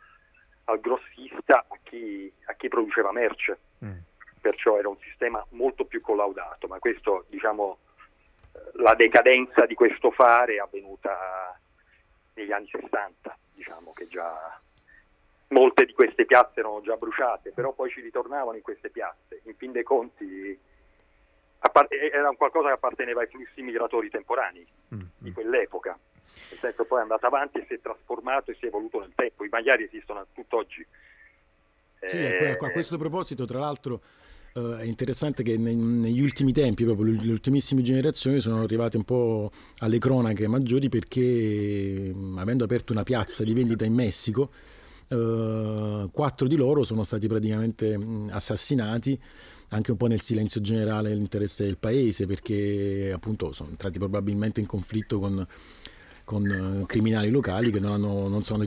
al 0.64 0.80
grossista, 0.80 1.66
a 1.68 1.78
chi, 1.84 2.32
a 2.46 2.54
chi 2.54 2.66
produceva 2.66 3.12
merce. 3.12 3.58
Mm 3.84 3.98
perciò 4.46 4.78
era 4.78 4.88
un 4.88 4.98
sistema 5.00 5.44
molto 5.50 5.86
più 5.86 6.00
collaudato, 6.00 6.68
ma 6.68 6.78
questo, 6.78 7.24
diciamo, 7.28 7.78
la 8.74 8.94
decadenza 8.94 9.66
di 9.66 9.74
questo 9.74 10.12
fare 10.12 10.54
è 10.54 10.58
avvenuta 10.58 11.58
negli 12.34 12.52
anni 12.52 12.68
60, 12.70 13.36
diciamo 13.54 13.92
che 13.92 14.06
già 14.06 14.60
molte 15.48 15.84
di 15.84 15.92
queste 15.94 16.26
piazze 16.26 16.60
erano 16.60 16.80
già 16.80 16.94
bruciate, 16.94 17.50
però 17.50 17.72
poi 17.72 17.90
ci 17.90 18.00
ritornavano 18.00 18.56
in 18.56 18.62
queste 18.62 18.90
piazze. 18.90 19.40
In 19.46 19.56
fin 19.56 19.72
dei 19.72 19.82
conti 19.82 20.56
era 22.12 22.30
qualcosa 22.36 22.68
che 22.68 22.74
apparteneva 22.74 23.22
ai 23.22 23.26
flussi 23.26 23.62
migratori 23.62 24.08
temporanei 24.10 24.66
mm, 24.94 25.00
di 25.18 25.30
mm. 25.30 25.32
quell'epoca. 25.32 25.98
Nel 26.50 26.58
senso 26.60 26.84
poi 26.84 27.00
è 27.00 27.02
andato 27.02 27.26
avanti 27.26 27.58
e 27.58 27.64
si 27.66 27.74
è 27.74 27.80
trasformato 27.80 28.52
e 28.52 28.54
si 28.54 28.66
è 28.66 28.68
evoluto 28.68 29.00
nel 29.00 29.12
tempo. 29.12 29.44
I 29.44 29.48
magliari 29.48 29.82
esistono 29.82 30.20
a 30.20 30.26
tutt'oggi. 30.32 30.86
Sì, 32.06 32.18
eh, 32.18 32.56
a 32.60 32.70
questo 32.70 32.98
proposito, 32.98 33.46
tra 33.46 33.58
l'altro, 33.58 34.00
Uh, 34.56 34.76
è 34.76 34.84
interessante 34.84 35.42
che 35.42 35.58
nei, 35.58 35.76
negli 35.76 36.22
ultimi 36.22 36.50
tempi, 36.50 36.84
proprio 36.84 37.12
le 37.12 37.30
ultimissime 37.30 37.82
generazioni, 37.82 38.40
sono 38.40 38.62
arrivate 38.62 38.96
un 38.96 39.04
po' 39.04 39.50
alle 39.80 39.98
cronache 39.98 40.48
maggiori 40.48 40.88
perché, 40.88 42.14
avendo 42.36 42.64
aperto 42.64 42.92
una 42.92 43.02
piazza 43.02 43.44
di 43.44 43.52
vendita 43.52 43.84
in 43.84 43.92
Messico, 43.92 44.50
uh, 45.08 46.08
quattro 46.10 46.48
di 46.48 46.56
loro 46.56 46.84
sono 46.84 47.02
stati 47.02 47.26
praticamente 47.26 47.98
assassinati 48.30 49.20
anche 49.70 49.90
un 49.90 49.96
po' 49.98 50.06
nel 50.06 50.20
silenzio 50.22 50.62
generale 50.62 51.10
dell'interesse 51.10 51.64
del 51.64 51.76
paese 51.76 52.24
perché 52.24 53.10
appunto 53.12 53.52
sono 53.52 53.70
entrati 53.70 53.98
probabilmente 53.98 54.60
in 54.60 54.66
conflitto 54.66 55.18
con, 55.18 55.46
con 56.24 56.46
uh, 56.46 56.86
criminali 56.86 57.30
locali 57.30 57.70
che 57.70 57.80
non, 57.80 57.92
hanno, 57.92 58.28
non 58.28 58.42
sono 58.42 58.62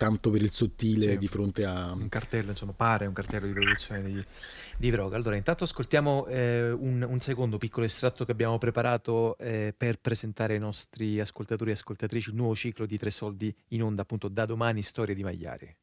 tanto 0.00 0.30
per 0.30 0.40
il 0.40 0.50
sottile 0.50 1.12
sì, 1.12 1.18
di 1.18 1.28
fronte 1.28 1.66
a... 1.66 1.92
Un 1.92 2.08
cartello, 2.08 2.52
insomma, 2.52 2.72
pare 2.72 3.04
un 3.04 3.12
cartello 3.12 3.46
di 3.46 3.52
produzione 3.52 4.02
di, 4.02 4.24
di 4.78 4.90
droga. 4.90 5.16
Allora, 5.16 5.36
intanto 5.36 5.64
ascoltiamo 5.64 6.26
eh, 6.26 6.70
un, 6.70 7.06
un, 7.06 7.20
secondo 7.20 7.58
piccolo 7.58 7.84
estratto 7.84 8.24
che 8.24 8.32
abbiamo 8.32 8.56
preparato 8.56 9.36
eh, 9.36 9.74
per 9.76 10.00
presentare 10.00 10.54
ai 10.54 10.58
nostri 10.58 11.20
ascoltatori 11.20 11.68
e 11.68 11.74
ascoltatrici 11.74 12.30
il 12.30 12.34
nuovo 12.34 12.54
ciclo 12.54 12.86
di 12.86 12.96
Tre 12.96 13.10
Soldi 13.10 13.54
in 13.68 13.82
onda, 13.82 14.00
appunto, 14.00 14.28
da 14.28 14.46
domani, 14.46 14.80
Storie 14.80 15.14
di 15.14 15.22
Magliari. 15.22 15.76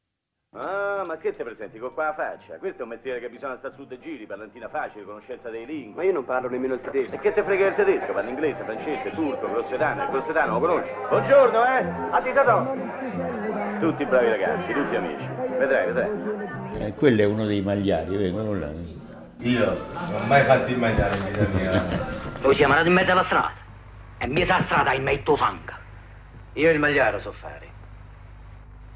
Ah, 0.53 1.03
ma 1.05 1.17
che 1.17 1.33
ti 1.35 1.43
presenti 1.43 1.77
con 1.77 1.93
qua 1.93 2.05
la 2.05 2.13
faccia? 2.13 2.55
Questo 2.57 2.79
è 2.79 2.83
un 2.83 2.89
mestiere 2.89 3.19
che 3.19 3.29
bisogna 3.29 3.57
stare 3.57 3.75
su 3.75 3.85
dei 3.85 3.99
giri, 3.99 4.25
parlantina 4.25 4.69
facile, 4.69 5.03
conoscenza 5.03 5.49
dei 5.49 5.65
lingue. 5.65 5.95
Ma 6.01 6.03
io 6.03 6.13
non 6.13 6.25
parlo 6.25 6.49
nemmeno 6.49 6.75
il 6.75 6.81
tedesco. 6.81 7.15
E 7.15 7.19
che 7.19 7.33
te 7.33 7.43
frega 7.43 7.67
il 7.67 7.75
tedesco? 7.75 8.13
Parlo 8.13 8.29
inglese, 8.29 8.63
francese, 8.63 9.11
turco, 9.11 9.47
grossetano. 9.49 10.03
Il 10.03 10.09
grossetano 10.09 10.53
lo 10.53 10.59
conosci? 10.59 10.89
Buongiorno, 11.09 11.65
eh? 11.65 11.85
A 12.11 12.21
Tutti 13.79 14.05
bravi 14.05 14.29
ragazzi, 14.29 14.71
tutti 14.71 14.95
amici. 14.95 15.27
Vedrai, 15.57 15.91
vedrai. 15.91 16.85
Eh, 16.85 16.93
quello 16.93 17.21
è 17.21 17.25
uno 17.25 17.45
dei 17.45 17.61
magliari, 17.61 18.15
vengono 18.17 18.57
là. 18.57 18.71
Io 19.39 19.65
non 19.65 20.21
ho 20.23 20.27
mai 20.27 20.41
fatto 20.43 20.71
il 20.71 20.79
magliare 20.79 21.17
in 21.17 21.25
vita 21.25 21.47
mia. 21.53 21.83
Noi 22.41 22.55
siamo 22.55 22.71
andati 22.71 22.89
in 22.89 22.95
mezzo 22.95 23.11
alla 23.11 23.23
strada. 23.23 23.51
E 24.17 24.25
in 24.25 24.31
mezzo 24.31 24.53
alla 24.53 24.63
strada 24.63 24.93
in 24.93 25.03
mezzo 25.03 25.35
sangue. 25.35 25.73
Io 26.53 26.71
il 26.71 26.79
magliaro 26.79 27.19
so 27.19 27.31
fare. 27.33 27.67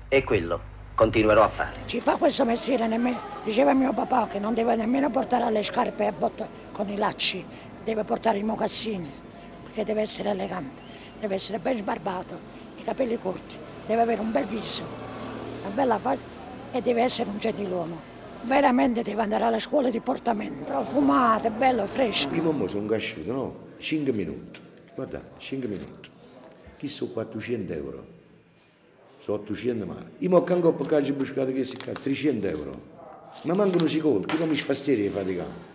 E 0.08 0.24
quello 0.24 0.71
continuerò 0.96 1.44
a 1.44 1.50
fare. 1.50 1.72
Ci 1.86 2.00
fa 2.00 2.16
questo 2.16 2.46
mestiere 2.46 2.88
nemmeno, 2.88 3.20
diceva 3.44 3.74
mio 3.74 3.94
papà 3.94 4.28
che 4.28 4.40
non 4.40 4.54
deve 4.54 4.76
nemmeno 4.76 5.10
portare 5.10 5.50
le 5.52 5.64
scarpe 5.64 6.08
a 6.08 6.12
botte 6.12 6.48
con 6.72 6.88
i 6.90 6.98
lacci, 6.98 7.44
deve 7.84 8.04
portare 8.04 8.38
i 8.38 8.44
mocassini, 8.44 9.10
perché 9.64 9.84
deve 9.84 10.02
essere 10.02 10.30
elegante, 10.30 10.82
deve 11.20 11.36
essere 11.36 11.60
ben 11.60 11.78
sbarbato, 11.78 12.38
i 12.78 12.84
capelli 12.84 13.18
corti, 13.20 13.56
deve 13.86 14.02
avere 14.02 14.22
un 14.22 14.32
bel 14.32 14.46
viso, 14.46 14.84
una 15.62 15.74
bella 15.74 15.98
faccia 15.98 16.22
e 16.72 16.82
deve 16.82 17.02
essere 17.02 17.30
un 17.30 17.38
gentiluomo. 17.38 18.10
Veramente 18.44 19.04
deve 19.04 19.22
andare 19.22 19.44
alle 19.44 19.60
scuole 19.60 19.92
di 19.92 20.00
portamento, 20.00 20.64
profumato, 20.64 21.50
bello, 21.52 21.86
fresco. 21.86 22.34
Io 22.34 22.52
mo 22.52 22.68
sono 22.68 22.88
cresciuto, 22.88 23.32
no? 23.32 23.56
5 23.78 24.12
minuti. 24.14 24.60
Guarda, 24.96 25.22
5 25.38 25.68
minuti. 25.68 26.10
Chi 26.78 26.88
sono 26.88 27.12
400 27.12 27.74
euro? 27.74 28.06
Sono 29.22 29.38
800 29.38 29.86
male. 29.86 30.12
Io 30.18 30.30
mi 30.30 30.36
ho 30.36 30.44
anche 30.44 30.74
per 30.74 30.88
calcio 30.88 31.14
buscato 31.14 31.52
che 31.52 31.64
si 31.64 31.76
300 31.76 32.48
euro. 32.48 32.90
Ma 33.44 33.54
mancano 33.54 33.88
secondi, 33.88 34.26
chi 34.26 34.38
non 34.38 34.50
mi 34.50 34.56
fa 34.56 34.74
serie 34.74 35.10
faticare. 35.10 35.70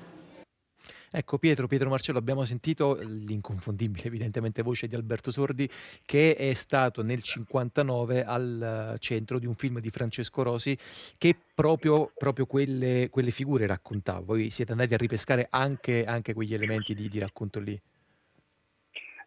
Ecco 1.13 1.39
Pietro, 1.39 1.67
Pietro 1.67 1.89
Marcello, 1.89 2.19
abbiamo 2.19 2.45
sentito 2.45 2.99
l'inconfondibile 3.01 4.05
evidentemente 4.05 4.61
voce 4.61 4.89
di 4.89 4.97
Alberto 4.97 5.31
Sordi 5.31 5.67
che 6.05 6.35
è 6.35 6.53
stato 6.53 7.03
nel 7.03 7.23
59 7.23 8.25
al 8.25 8.97
centro 8.99 9.39
di 9.39 9.47
un 9.47 9.55
film 9.55 9.79
di 9.79 9.89
Francesco 9.89 10.43
Rosi 10.43 10.77
che 11.17 11.35
proprio, 11.55 12.11
proprio 12.15 12.45
quelle, 12.45 13.09
quelle, 13.11 13.31
figure 13.31 13.67
raccontava. 13.67 14.21
Voi 14.21 14.51
siete 14.51 14.73
andati 14.73 14.93
a 14.93 14.99
ripescare 14.99 15.47
anche, 15.49 16.05
anche 16.05 16.35
quegli 16.35 16.53
elementi 16.53 16.93
di, 16.93 17.09
di 17.09 17.19
racconto 17.19 17.61
lì? 17.61 17.81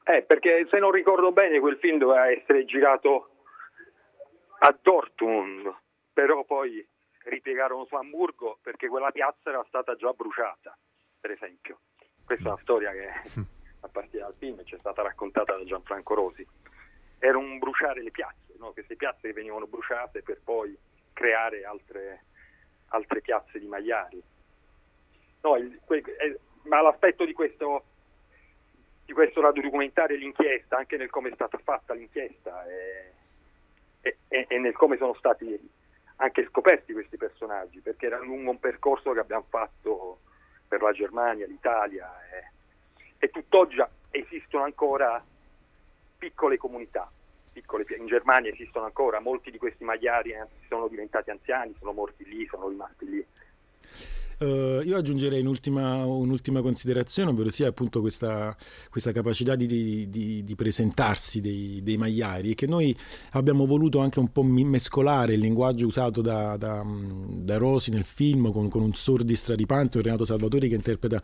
Eh, 0.03 0.21
perché 0.23 0.67
se 0.69 0.77
non 0.77 0.91
ricordo 0.91 1.31
bene 1.31 1.59
quel 1.59 1.77
film 1.79 1.97
doveva 1.97 2.29
essere 2.29 2.65
girato 2.65 3.38
a 4.59 4.77
Dortmund, 4.81 5.73
però 6.11 6.43
poi 6.43 6.85
ripiegarono 7.25 7.85
su 7.85 7.95
Hamburgo 7.95 8.59
perché 8.61 8.87
quella 8.87 9.11
piazza 9.11 9.49
era 9.49 9.63
stata 9.67 9.95
già 9.95 10.11
bruciata, 10.11 10.77
per 11.19 11.31
esempio. 11.31 11.79
Questa 12.25 12.49
è 12.49 12.51
una 12.51 12.61
storia 12.61 12.91
che 12.91 13.09
appartiene 13.81 14.25
al 14.25 14.35
film 14.37 14.59
e 14.59 14.65
ci 14.65 14.75
è 14.75 14.79
stata 14.79 15.01
raccontata 15.01 15.55
da 15.55 15.63
Gianfranco 15.63 16.13
Rosi. 16.13 16.45
Era 17.19 17.37
un 17.37 17.57
bruciare 17.57 18.01
le 18.01 18.11
piazze, 18.11 18.55
no? 18.57 18.71
queste 18.71 18.95
piazze 18.95 19.33
venivano 19.33 19.67
bruciate 19.67 20.21
per 20.21 20.41
poi 20.43 20.77
creare 21.13 21.63
altre, 21.63 22.25
altre 22.87 23.21
piazze 23.21 23.59
di 23.59 23.67
maiali. 23.67 24.21
No, 25.41 25.55
il, 25.55 25.79
que, 25.85 25.97
eh, 25.97 26.39
ma 26.63 26.81
l'aspetto 26.81 27.23
di 27.25 27.33
questo, 27.33 27.83
di 29.05 29.13
questo 29.13 29.41
radiodocumentario 29.41 30.15
e 30.15 30.19
l'inchiesta, 30.19 30.77
anche 30.77 30.97
nel 30.97 31.09
come 31.09 31.29
è 31.29 31.33
stata 31.33 31.57
fatta 31.57 31.93
l'inchiesta 31.93 32.65
e, 34.01 34.17
e, 34.27 34.45
e 34.47 34.57
nel 34.57 34.73
come 34.73 34.97
sono 34.97 35.13
stati 35.15 35.57
anche 36.17 36.45
scoperti 36.47 36.93
questi 36.93 37.17
personaggi, 37.17 37.79
perché 37.79 38.07
era 38.07 38.19
lungo 38.19 38.51
un 38.51 38.59
percorso 38.59 39.11
che 39.13 39.19
abbiamo 39.19 39.45
fatto 39.47 40.19
per 40.67 40.81
la 40.81 40.91
Germania, 40.91 41.47
l'Italia 41.47 42.09
e, 42.29 42.51
e 43.17 43.29
tutt'oggi 43.29 43.77
esistono 44.11 44.63
ancora 44.63 45.23
piccole 46.17 46.57
comunità. 46.57 47.09
Piccole, 47.51 47.85
in 47.97 48.05
Germania 48.05 48.51
esistono 48.51 48.85
ancora, 48.85 49.19
molti 49.19 49.49
di 49.49 49.57
questi 49.57 49.83
magliari 49.83 50.31
eh, 50.31 50.45
sono 50.67 50.87
diventati 50.87 51.31
anziani, 51.31 51.75
sono 51.79 51.93
morti 51.93 52.23
lì, 52.25 52.45
sono 52.45 52.67
rimasti 52.67 53.09
lì. 53.09 53.25
Uh, 54.39 54.79
io 54.85 54.95
aggiungerei 54.95 55.41
un'ultima, 55.41 56.05
un'ultima, 56.05 56.61
considerazione, 56.61 57.31
ovvero 57.31 57.51
sia 57.51 57.67
appunto 57.67 57.99
questa, 57.99 58.55
questa 58.89 59.11
capacità 59.11 59.53
di, 59.55 60.07
di, 60.07 60.43
di 60.45 60.55
presentarsi 60.55 61.41
dei, 61.41 61.81
dei, 61.83 61.97
magliari 61.97 62.51
e 62.51 62.55
che 62.55 62.65
noi 62.65 62.95
abbiamo 63.31 63.65
voluto 63.65 63.99
anche 63.99 64.19
un 64.19 64.31
po' 64.31 64.43
mescolare 64.43 65.33
il 65.33 65.41
linguaggio 65.41 65.87
usato 65.87 66.21
da, 66.21 66.55
da, 66.55 66.85
da 66.85 67.57
Rosi 67.57 67.91
nel 67.91 68.05
film 68.05 68.49
con, 68.53 68.69
con, 68.69 68.81
un 68.81 68.93
sordi 68.93 69.35
straripante, 69.35 69.97
un 69.97 70.03
Renato 70.03 70.23
Salvatori 70.23 70.69
che 70.69 70.75
interpreta 70.75 71.21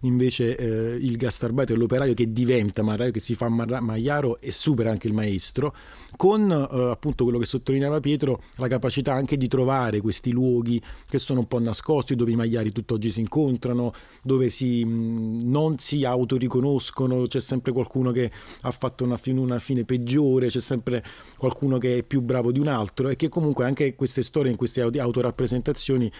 invece 0.00 0.56
eh, 0.56 0.96
il 0.96 1.16
gastarbaito 1.16 1.76
l'operaio 1.76 2.14
che 2.14 2.32
diventa 2.32 2.82
marraio, 2.82 3.12
che 3.12 3.20
si 3.20 3.36
fa 3.36 3.48
magliaro 3.48 4.40
e 4.40 4.50
supera 4.50 4.90
anche 4.90 5.06
il 5.06 5.12
maestro, 5.12 5.72
con 6.16 6.50
eh, 6.50 6.90
appunto 6.90 7.22
quello 7.22 7.38
che 7.38 7.46
sottolineava 7.46 8.00
Pietro, 8.00 8.42
la 8.56 8.66
capacità 8.66 9.12
anche 9.12 9.36
di 9.36 9.46
trovare 9.46 10.00
questi 10.00 10.32
luoghi 10.32 10.82
che 11.08 11.20
sono 11.20 11.38
un 11.40 11.46
po' 11.46 11.60
nascosti 11.60 12.16
dove 12.16 12.32
i 12.32 12.34
magliari 12.34 12.54
familiari 12.56 12.72
tutt'oggi 12.72 13.10
si 13.10 13.20
incontrano, 13.20 13.92
dove 14.22 14.48
si, 14.48 14.84
non 14.84 15.78
si 15.78 16.04
autoriconoscono, 16.04 17.26
c'è 17.26 17.40
sempre 17.40 17.72
qualcuno 17.72 18.10
che 18.10 18.30
ha 18.62 18.70
fatto 18.70 19.04
una 19.04 19.16
fine, 19.16 19.40
una 19.40 19.58
fine 19.58 19.84
peggiore, 19.84 20.48
c'è 20.48 20.60
sempre 20.60 21.04
qualcuno 21.36 21.78
che 21.78 21.98
è 21.98 22.02
più 22.02 22.20
bravo 22.22 22.52
di 22.52 22.58
un 22.58 22.68
altro 22.68 23.08
e 23.08 23.16
che 23.16 23.28
comunque 23.28 23.64
anche 23.64 23.94
queste 23.94 24.22
storie, 24.22 24.50
in 24.50 24.56
queste 24.56 24.80
autorappresentazioni 24.80 26.10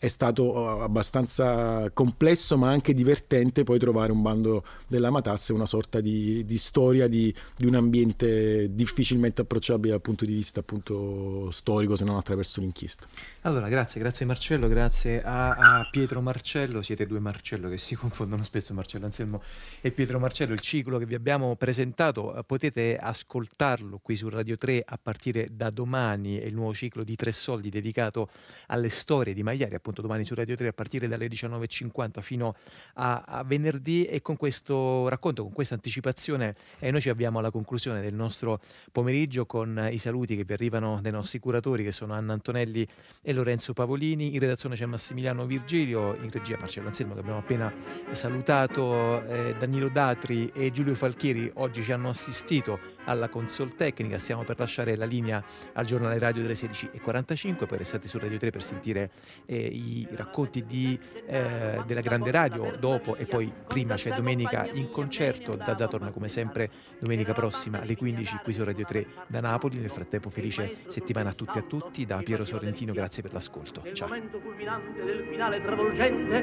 è 0.00 0.08
stato 0.08 0.80
eh, 0.80 0.82
abbastanza 0.82 1.90
complesso 1.92 2.56
ma 2.56 2.70
anche 2.70 2.94
divertente 2.94 3.64
poi 3.64 3.78
trovare 3.78 4.10
un 4.10 4.22
bando 4.22 4.64
della 4.88 5.10
matassa, 5.10 5.52
una 5.52 5.66
sorta 5.66 6.00
di, 6.00 6.42
di 6.46 6.56
storia 6.56 7.06
di, 7.06 7.32
di, 7.54 7.66
un 7.66 7.74
ambiente 7.74 8.74
difficilmente 8.74 9.42
approcciabile 9.42 9.90
dal 9.90 10.00
punto 10.00 10.24
di 10.24 10.32
vista 10.32 10.60
appunto 10.60 11.50
storico 11.50 11.96
se 11.96 12.04
non 12.04 12.16
attraverso 12.16 12.60
l'inchiesta. 12.60 13.06
Allora 13.42 13.68
grazie, 13.68 14.00
grazie 14.00 14.24
Marcello, 14.24 14.68
grazie 14.68 15.22
a, 15.22 15.50
a, 15.50 15.88
Pietro 15.90 16.22
Marcello, 16.22 16.80
siete 16.80 17.06
due 17.06 17.20
Marcello 17.20 17.68
che 17.68 17.76
si 17.76 17.94
confondono 18.00 18.42
spesso 18.42 18.72
Marcello 18.72 19.04
Anselmo 19.04 19.42
e 19.82 19.90
Pietro 19.90 20.18
Marcello, 20.18 20.54
il 20.54 20.60
ciclo 20.60 20.96
che 20.96 21.04
vi 21.04 21.14
abbiamo 21.14 21.56
presentato 21.56 22.34
eh, 22.34 22.42
potete 22.42 22.96
ascoltarlo 22.96 23.98
qui 24.02 24.16
su 24.16 24.30
Radio 24.30 24.56
3 24.56 24.82
a 24.82 24.98
partire 25.00 25.48
da 25.52 25.68
domani, 25.68 26.38
è 26.38 26.46
il 26.46 26.54
nuovo 26.54 26.72
ciclo 26.72 27.04
di 27.04 27.16
Tre 27.16 27.32
Soldi 27.32 27.68
dedicato 27.68 28.30
alle 28.68 28.88
storie 28.88 29.34
di 29.34 29.42
Magliari 29.42 29.74
appunto 29.74 29.88
appunto 29.90 30.02
domani 30.02 30.24
su 30.24 30.34
Radio 30.34 30.56
3 30.56 30.68
a 30.68 30.72
partire 30.72 31.08
dalle 31.08 31.26
19.50 31.26 32.20
fino 32.20 32.54
a, 32.94 33.22
a 33.26 33.44
venerdì. 33.44 34.06
E 34.06 34.22
con 34.22 34.36
questo 34.36 35.08
racconto, 35.08 35.42
con 35.42 35.52
questa 35.52 35.74
anticipazione 35.74 36.54
eh, 36.78 36.90
noi 36.90 37.00
ci 37.00 37.08
avviamo 37.08 37.38
alla 37.38 37.50
conclusione 37.50 38.00
del 38.00 38.14
nostro 38.14 38.60
pomeriggio 38.92 39.46
con 39.46 39.88
i 39.90 39.98
saluti 39.98 40.36
che 40.36 40.44
vi 40.44 40.52
arrivano 40.52 41.00
dai 41.02 41.12
nostri 41.12 41.38
curatori 41.38 41.84
che 41.84 41.92
sono 41.92 42.14
Anna 42.14 42.32
Antonelli 42.32 42.86
e 43.22 43.32
Lorenzo 43.32 43.72
Pavolini, 43.72 44.34
in 44.34 44.40
redazione 44.40 44.76
c'è 44.76 44.86
Massimiliano 44.86 45.44
Virgilio, 45.44 46.14
in 46.22 46.30
regia 46.30 46.56
Marcello 46.58 46.86
Anselmo 46.86 47.14
che 47.14 47.20
abbiamo 47.20 47.38
appena 47.38 47.72
salutato, 48.12 49.24
eh, 49.26 49.54
Danilo 49.58 49.88
Datri 49.88 50.50
e 50.54 50.70
Giulio 50.70 50.94
Falchieri. 50.94 51.50
Oggi 51.54 51.82
ci 51.82 51.92
hanno 51.92 52.10
assistito 52.10 52.78
alla 53.04 53.28
console 53.28 53.74
tecnica, 53.76 54.18
stiamo 54.18 54.44
per 54.44 54.58
lasciare 54.58 54.96
la 54.96 55.04
linea 55.04 55.42
al 55.74 55.84
giornale 55.84 56.18
radio 56.18 56.42
delle 56.42 56.54
16.45, 56.54 57.66
poi 57.66 57.78
restate 57.78 58.08
su 58.08 58.18
Radio 58.18 58.38
3 58.38 58.50
per 58.50 58.62
sentire 58.62 59.10
eh, 59.46 59.68
i 59.80 60.08
racconti 60.12 60.64
di, 60.64 60.98
eh, 61.26 61.82
della 61.86 62.00
Grande 62.00 62.30
Radio 62.30 62.76
dopo 62.78 63.16
e 63.16 63.26
poi 63.26 63.52
prima 63.66 63.94
c'è 63.94 64.14
domenica 64.14 64.68
in 64.72 64.90
concerto. 64.90 65.58
Zazza 65.62 65.88
torna 65.88 66.10
come 66.10 66.28
sempre 66.28 66.70
domenica 66.98 67.32
prossima 67.32 67.80
alle 67.80 67.96
15 67.96 68.40
qui 68.42 68.52
su 68.52 68.64
Radio 68.64 68.84
3 68.84 69.06
da 69.26 69.40
Napoli. 69.40 69.78
Nel 69.78 69.90
frattempo 69.90 70.30
felice 70.30 70.76
settimana 70.86 71.30
a 71.30 71.32
tutti 71.32 71.58
e 71.58 71.60
a 71.60 71.64
tutti 71.64 72.04
da 72.04 72.18
Piero 72.18 72.44
Sorrentino, 72.44 72.92
grazie 72.92 73.22
per 73.22 73.32
l'ascolto. 73.32 73.82
Ciao. 73.92 74.08
del 74.08 75.26
finale 75.28 75.62
travolgente 75.62 76.40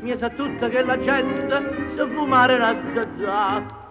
mi 0.00 0.16
sa 0.18 0.30
tutta 0.30 0.68
che 0.68 0.82
la 0.82 0.98
gente 0.98 1.94
sa 1.94 2.08
fumare 2.08 2.54
una 2.54 2.74
zazza 2.94 3.90